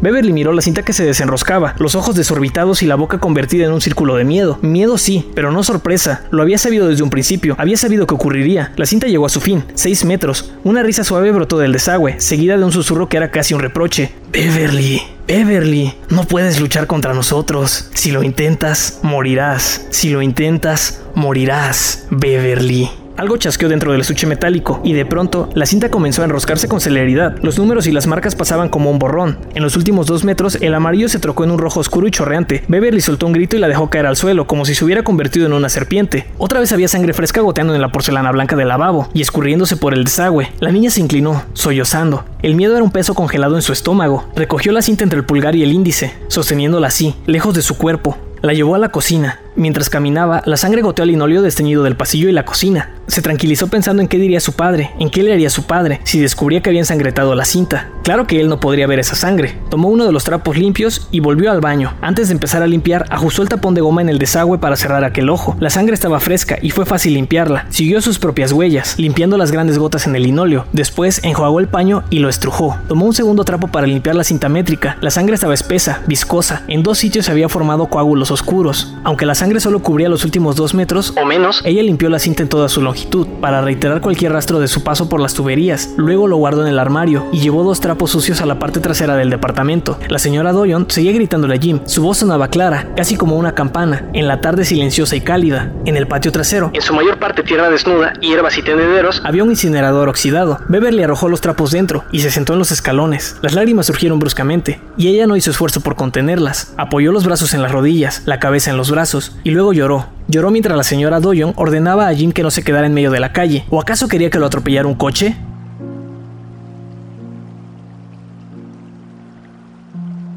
Beverly 0.02 0.34
miró 0.34 0.54
la 0.54 0.62
cinta 0.62 0.84
que 0.84 0.94
se 0.94 1.06
desenroscaba, 1.06 1.76
los 1.78 1.96
ojos 1.96 2.16
desorbitados 2.16 2.82
y 2.82 2.86
la 2.86 2.96
boca 2.96 3.20
convertida 3.20 3.66
en 3.66 3.74
un 3.74 3.82
círculo 3.82 4.16
de 4.16 4.24
miedo. 4.24 4.58
Miedo 4.62 4.98
sí, 4.98 5.30
pero 5.36 5.52
no 5.52 5.64
sorpresa. 5.64 6.24
Lo 6.32 6.42
había 6.42 6.58
sabido 6.58 6.88
desde 6.88 7.04
un 7.04 7.10
principio, 7.10 7.56
había 7.58 7.78
sabido 7.78 8.08
que 8.08 8.16
ocurriría. 8.16 8.72
La 8.78 8.86
cinta 8.86 9.08
llegó 9.08 9.26
a 9.26 9.30
su 9.30 9.42
fin, 9.42 9.64
seis 9.74 10.06
metros. 10.06 10.54
Una 10.64 10.84
risa 10.84 11.04
suave 11.04 11.32
brotó 11.32 11.58
del 11.58 11.74
desagüe, 11.74 12.20
seguida 12.20 12.58
de 12.58 12.64
un 12.64 12.72
susurro 12.72 13.10
que 13.10 13.18
era 13.18 13.32
casi 13.32 13.54
un 13.54 13.60
reproche. 13.60 14.12
Beverly, 14.32 15.02
Beverly, 15.28 15.94
no 16.10 16.24
puedes 16.24 16.60
luchar 16.60 16.88
contra 16.88 17.14
nosotros. 17.14 17.90
Si 17.94 18.12
lo 18.12 18.24
intentas, 18.24 19.00
morirás. 19.04 19.86
Si 19.90 20.10
lo 20.10 20.22
intentas, 20.22 21.02
morirás. 21.14 22.08
Beverly. 22.10 22.90
Algo 23.20 23.36
chasqueó 23.36 23.68
dentro 23.68 23.92
del 23.92 24.00
estuche 24.00 24.26
metálico 24.28 24.80
y 24.82 24.94
de 24.94 25.06
pronto 25.06 25.50
la 25.54 25.66
cinta 25.66 25.92
comenzó 25.92 26.22
a 26.22 26.26
enroscarse 26.26 26.70
con 26.70 26.80
celeridad. 26.80 27.36
Los 27.42 27.60
números 27.60 27.86
y 27.86 27.92
las 27.92 28.08
marcas 28.08 28.34
pasaban 28.34 28.70
como 28.70 28.90
un 28.90 28.98
borrón. 28.98 29.38
En 29.56 29.62
los 29.62 29.76
últimos 29.76 30.08
dos 30.08 30.24
metros 30.24 30.58
el 30.62 30.74
amarillo 30.74 31.10
se 31.10 31.20
trocó 31.20 31.44
en 31.44 31.52
un 31.52 31.58
rojo 31.58 31.82
oscuro 31.82 32.08
y 32.08 32.12
chorreante. 32.12 32.64
Beverly 32.70 33.02
soltó 33.02 33.28
un 33.28 33.34
grito 33.34 33.58
y 33.58 33.60
la 33.60 33.68
dejó 33.68 33.90
caer 33.90 34.06
al 34.06 34.16
suelo 34.16 34.48
como 34.48 34.64
si 34.64 34.74
se 34.74 34.86
hubiera 34.86 35.04
convertido 35.04 35.48
en 35.48 35.52
una 35.52 35.68
serpiente. 35.68 36.28
Otra 36.38 36.62
vez 36.62 36.72
había 36.72 36.88
sangre 36.88 37.12
fresca 37.12 37.42
goteando 37.42 37.76
en 37.76 37.82
la 37.82 37.92
porcelana 37.92 38.32
blanca 38.32 38.56
del 38.56 38.70
lavabo 38.70 39.10
y 39.14 39.20
escurriéndose 39.20 39.76
por 39.76 39.94
el 39.94 40.06
desagüe. 40.06 40.54
La 40.62 40.72
niña 40.72 40.90
se 40.90 41.02
inclinó, 41.02 41.44
sollozando. 41.52 42.24
El 42.42 42.56
miedo 42.56 42.76
era 42.76 42.86
un 42.86 42.92
peso 42.92 43.16
congelado 43.16 43.58
en 43.58 43.62
su 43.62 43.74
estómago. 43.74 44.30
Recogió 44.34 44.72
la 44.72 44.82
cinta 44.82 45.04
entre 45.04 45.20
el 45.20 45.26
pulgar 45.26 45.58
y 45.58 45.64
el 45.64 45.74
índice, 45.74 46.14
sosteniéndola 46.30 46.88
así, 46.88 47.16
lejos 47.26 47.54
de 47.54 47.64
su 47.64 47.78
cuerpo. 47.78 48.18
La 48.42 48.54
llevó 48.54 48.76
a 48.76 48.80
la 48.80 48.90
cocina. 48.90 49.42
Mientras 49.60 49.90
caminaba, 49.90 50.42
la 50.46 50.56
sangre 50.56 50.82
goteó 50.82 51.04
al 51.04 51.10
linóleo 51.10 51.42
desteñido 51.42 51.84
del 51.84 51.98
pasillo 51.98 52.30
y 52.30 52.32
la 52.32 52.46
cocina. 52.46 52.92
Se 53.08 53.22
tranquilizó 53.22 53.68
pensando 53.68 54.02
en 54.02 54.08
qué 54.08 54.18
diría 54.18 54.40
su 54.40 54.54
padre, 54.54 54.92
en 55.00 55.10
qué 55.10 55.22
le 55.22 55.34
haría 55.34 55.50
su 55.50 55.64
padre, 55.64 56.00
si 56.06 56.22
descubría 56.22 56.62
que 56.62 56.70
había 56.70 56.80
ensangretado 56.80 57.36
la 57.36 57.44
cinta. 57.44 57.90
Claro 58.04 58.26
que 58.26 58.40
él 58.40 58.48
no 58.48 58.62
podría 58.62 58.88
ver 58.88 59.00
esa 59.00 59.16
sangre. 59.16 59.58
Tomó 59.70 59.90
uno 59.90 60.06
de 60.06 60.14
los 60.14 60.24
trapos 60.24 60.58
limpios 60.58 61.10
y 61.12 61.20
volvió 61.20 61.52
al 61.52 61.60
baño. 61.60 61.94
Antes 62.02 62.30
de 62.30 62.36
empezar 62.36 62.64
a 62.64 62.68
limpiar, 62.68 63.06
ajustó 63.10 63.42
el 63.42 63.50
tapón 63.50 63.74
de 63.74 63.82
goma 63.82 64.02
en 64.02 64.08
el 64.08 64.18
desagüe 64.18 64.60
para 64.60 64.78
cerrar 64.78 65.04
aquel 65.04 65.30
ojo. 65.30 65.58
La 65.60 65.70
sangre 65.70 65.94
estaba 65.94 66.22
fresca 66.22 66.58
y 66.62 66.70
fue 66.70 66.86
fácil 66.86 67.16
limpiarla. 67.16 67.66
Siguió 67.70 68.00
sus 68.02 68.18
propias 68.18 68.54
huellas, 68.54 68.96
limpiando 68.98 69.38
las 69.38 69.52
grandes 69.52 69.78
gotas 69.78 70.08
en 70.08 70.16
el 70.16 70.24
linóleo. 70.24 70.68
Después 70.72 71.20
enjuagó 71.24 71.60
el 71.60 71.68
paño 71.68 72.04
y 72.10 72.20
lo 72.20 72.30
estrujó. 72.30 72.78
Tomó 72.88 73.06
un 73.06 73.14
segundo 73.14 73.44
trapo 73.44 73.68
para 73.68 73.88
limpiar 73.88 74.16
la 74.16 74.24
cinta 74.24 74.48
métrica. 74.48 74.98
La 75.02 75.12
sangre 75.12 75.36
estaba 75.36 75.54
espesa, 75.54 76.02
viscosa. 76.08 76.64
En 76.68 76.84
dos 76.84 77.00
sitios 77.00 77.26
se 77.26 77.32
había 77.32 77.50
formado 77.50 77.88
coágulos 77.88 78.32
oscuros. 78.32 78.96
Aunque 79.04 79.26
la 79.26 79.36
sangre 79.36 79.49
solo 79.58 79.80
cubría 79.80 80.10
los 80.10 80.24
últimos 80.26 80.56
dos 80.56 80.74
metros, 80.74 81.14
o 81.20 81.26
menos, 81.26 81.62
ella 81.66 81.82
limpió 81.82 82.10
la 82.10 82.20
cinta 82.20 82.44
en 82.44 82.50
toda 82.50 82.70
su 82.70 82.82
longitud, 82.82 83.26
para 83.42 83.62
reiterar 83.62 84.02
cualquier 84.02 84.34
rastro 84.34 84.60
de 84.60 84.68
su 84.68 84.84
paso 84.84 85.10
por 85.10 85.20
las 85.20 85.34
tuberías. 85.34 85.90
Luego 85.98 86.28
lo 86.28 86.38
guardó 86.38 86.62
en 86.62 86.68
el 86.68 86.78
armario 86.78 87.26
y 87.32 87.40
llevó 87.40 87.64
dos 87.64 87.80
trapos 87.80 88.12
sucios 88.12 88.42
a 88.42 88.46
la 88.46 88.60
parte 88.60 88.80
trasera 88.80 89.16
del 89.16 89.30
departamento. 89.30 89.98
La 90.10 90.20
señora 90.20 90.52
Doyon 90.52 90.86
seguía 90.90 91.14
gritándole 91.14 91.56
a 91.56 91.60
Jim. 91.60 91.80
Su 91.86 92.04
voz 92.04 92.20
sonaba 92.20 92.50
clara, 92.50 92.90
casi 92.96 93.16
como 93.16 93.38
una 93.38 93.56
campana, 93.56 94.10
en 94.14 94.28
la 94.28 94.42
tarde 94.42 94.66
silenciosa 94.66 95.16
y 95.16 95.22
cálida. 95.22 95.74
En 95.86 95.98
el 95.98 96.08
patio 96.08 96.32
trasero, 96.32 96.72
en 96.74 96.82
su 96.82 96.94
mayor 96.94 97.18
parte 97.18 97.42
tierra 97.42 97.70
desnuda, 97.70 98.14
hierbas 98.22 98.58
y 98.58 98.62
tendederos, 98.62 99.22
había 99.24 99.44
un 99.44 99.50
incinerador 99.50 100.10
oxidado. 100.10 100.60
Beverly 100.68 101.04
arrojó 101.04 101.30
los 101.30 101.42
trapos 101.42 101.72
dentro 101.72 102.04
y 102.12 102.20
se 102.20 102.32
sentó 102.32 102.54
en 102.54 102.60
los 102.60 102.72
escalones. 102.72 103.38
Las 103.42 103.54
lágrimas 103.54 103.88
surgieron 103.88 104.20
bruscamente, 104.20 104.82
y 104.98 105.08
ella 105.08 105.28
no 105.28 105.36
hizo 105.36 105.52
esfuerzo 105.52 105.82
por 105.82 105.96
contenerlas. 105.96 106.74
Apoyó 106.78 107.12
los 107.12 107.26
brazos 107.26 107.54
en 107.54 107.62
las 107.62 107.72
rodillas, 107.72 108.24
la 108.26 108.40
cabeza 108.40 108.72
en 108.72 108.78
los 108.78 108.92
brazos, 108.92 109.29
y 109.44 109.52
luego 109.52 109.74
lloró. 109.74 110.06
Lloró 110.28 110.52
mientras 110.52 110.78
la 110.78 110.84
señora 110.84 111.20
Doyon 111.20 111.54
ordenaba 111.56 112.08
a 112.08 112.14
Jim 112.14 112.32
que 112.32 112.44
no 112.44 112.52
se 112.52 112.64
quedara 112.64 112.88
en 112.88 112.94
medio 112.94 113.12
de 113.12 113.20
la 113.20 113.34
calle. 113.34 113.66
¿O 113.70 113.82
acaso 113.82 114.08
quería 114.08 114.30
que 114.30 114.40
lo 114.40 114.46
atropellara 114.46 114.88
un 114.88 114.96
coche? 114.96 115.36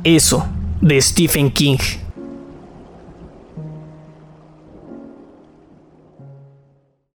Eso, 0.05 0.47
de 0.81 1.01
Stephen 1.01 1.51
King. 1.51 1.79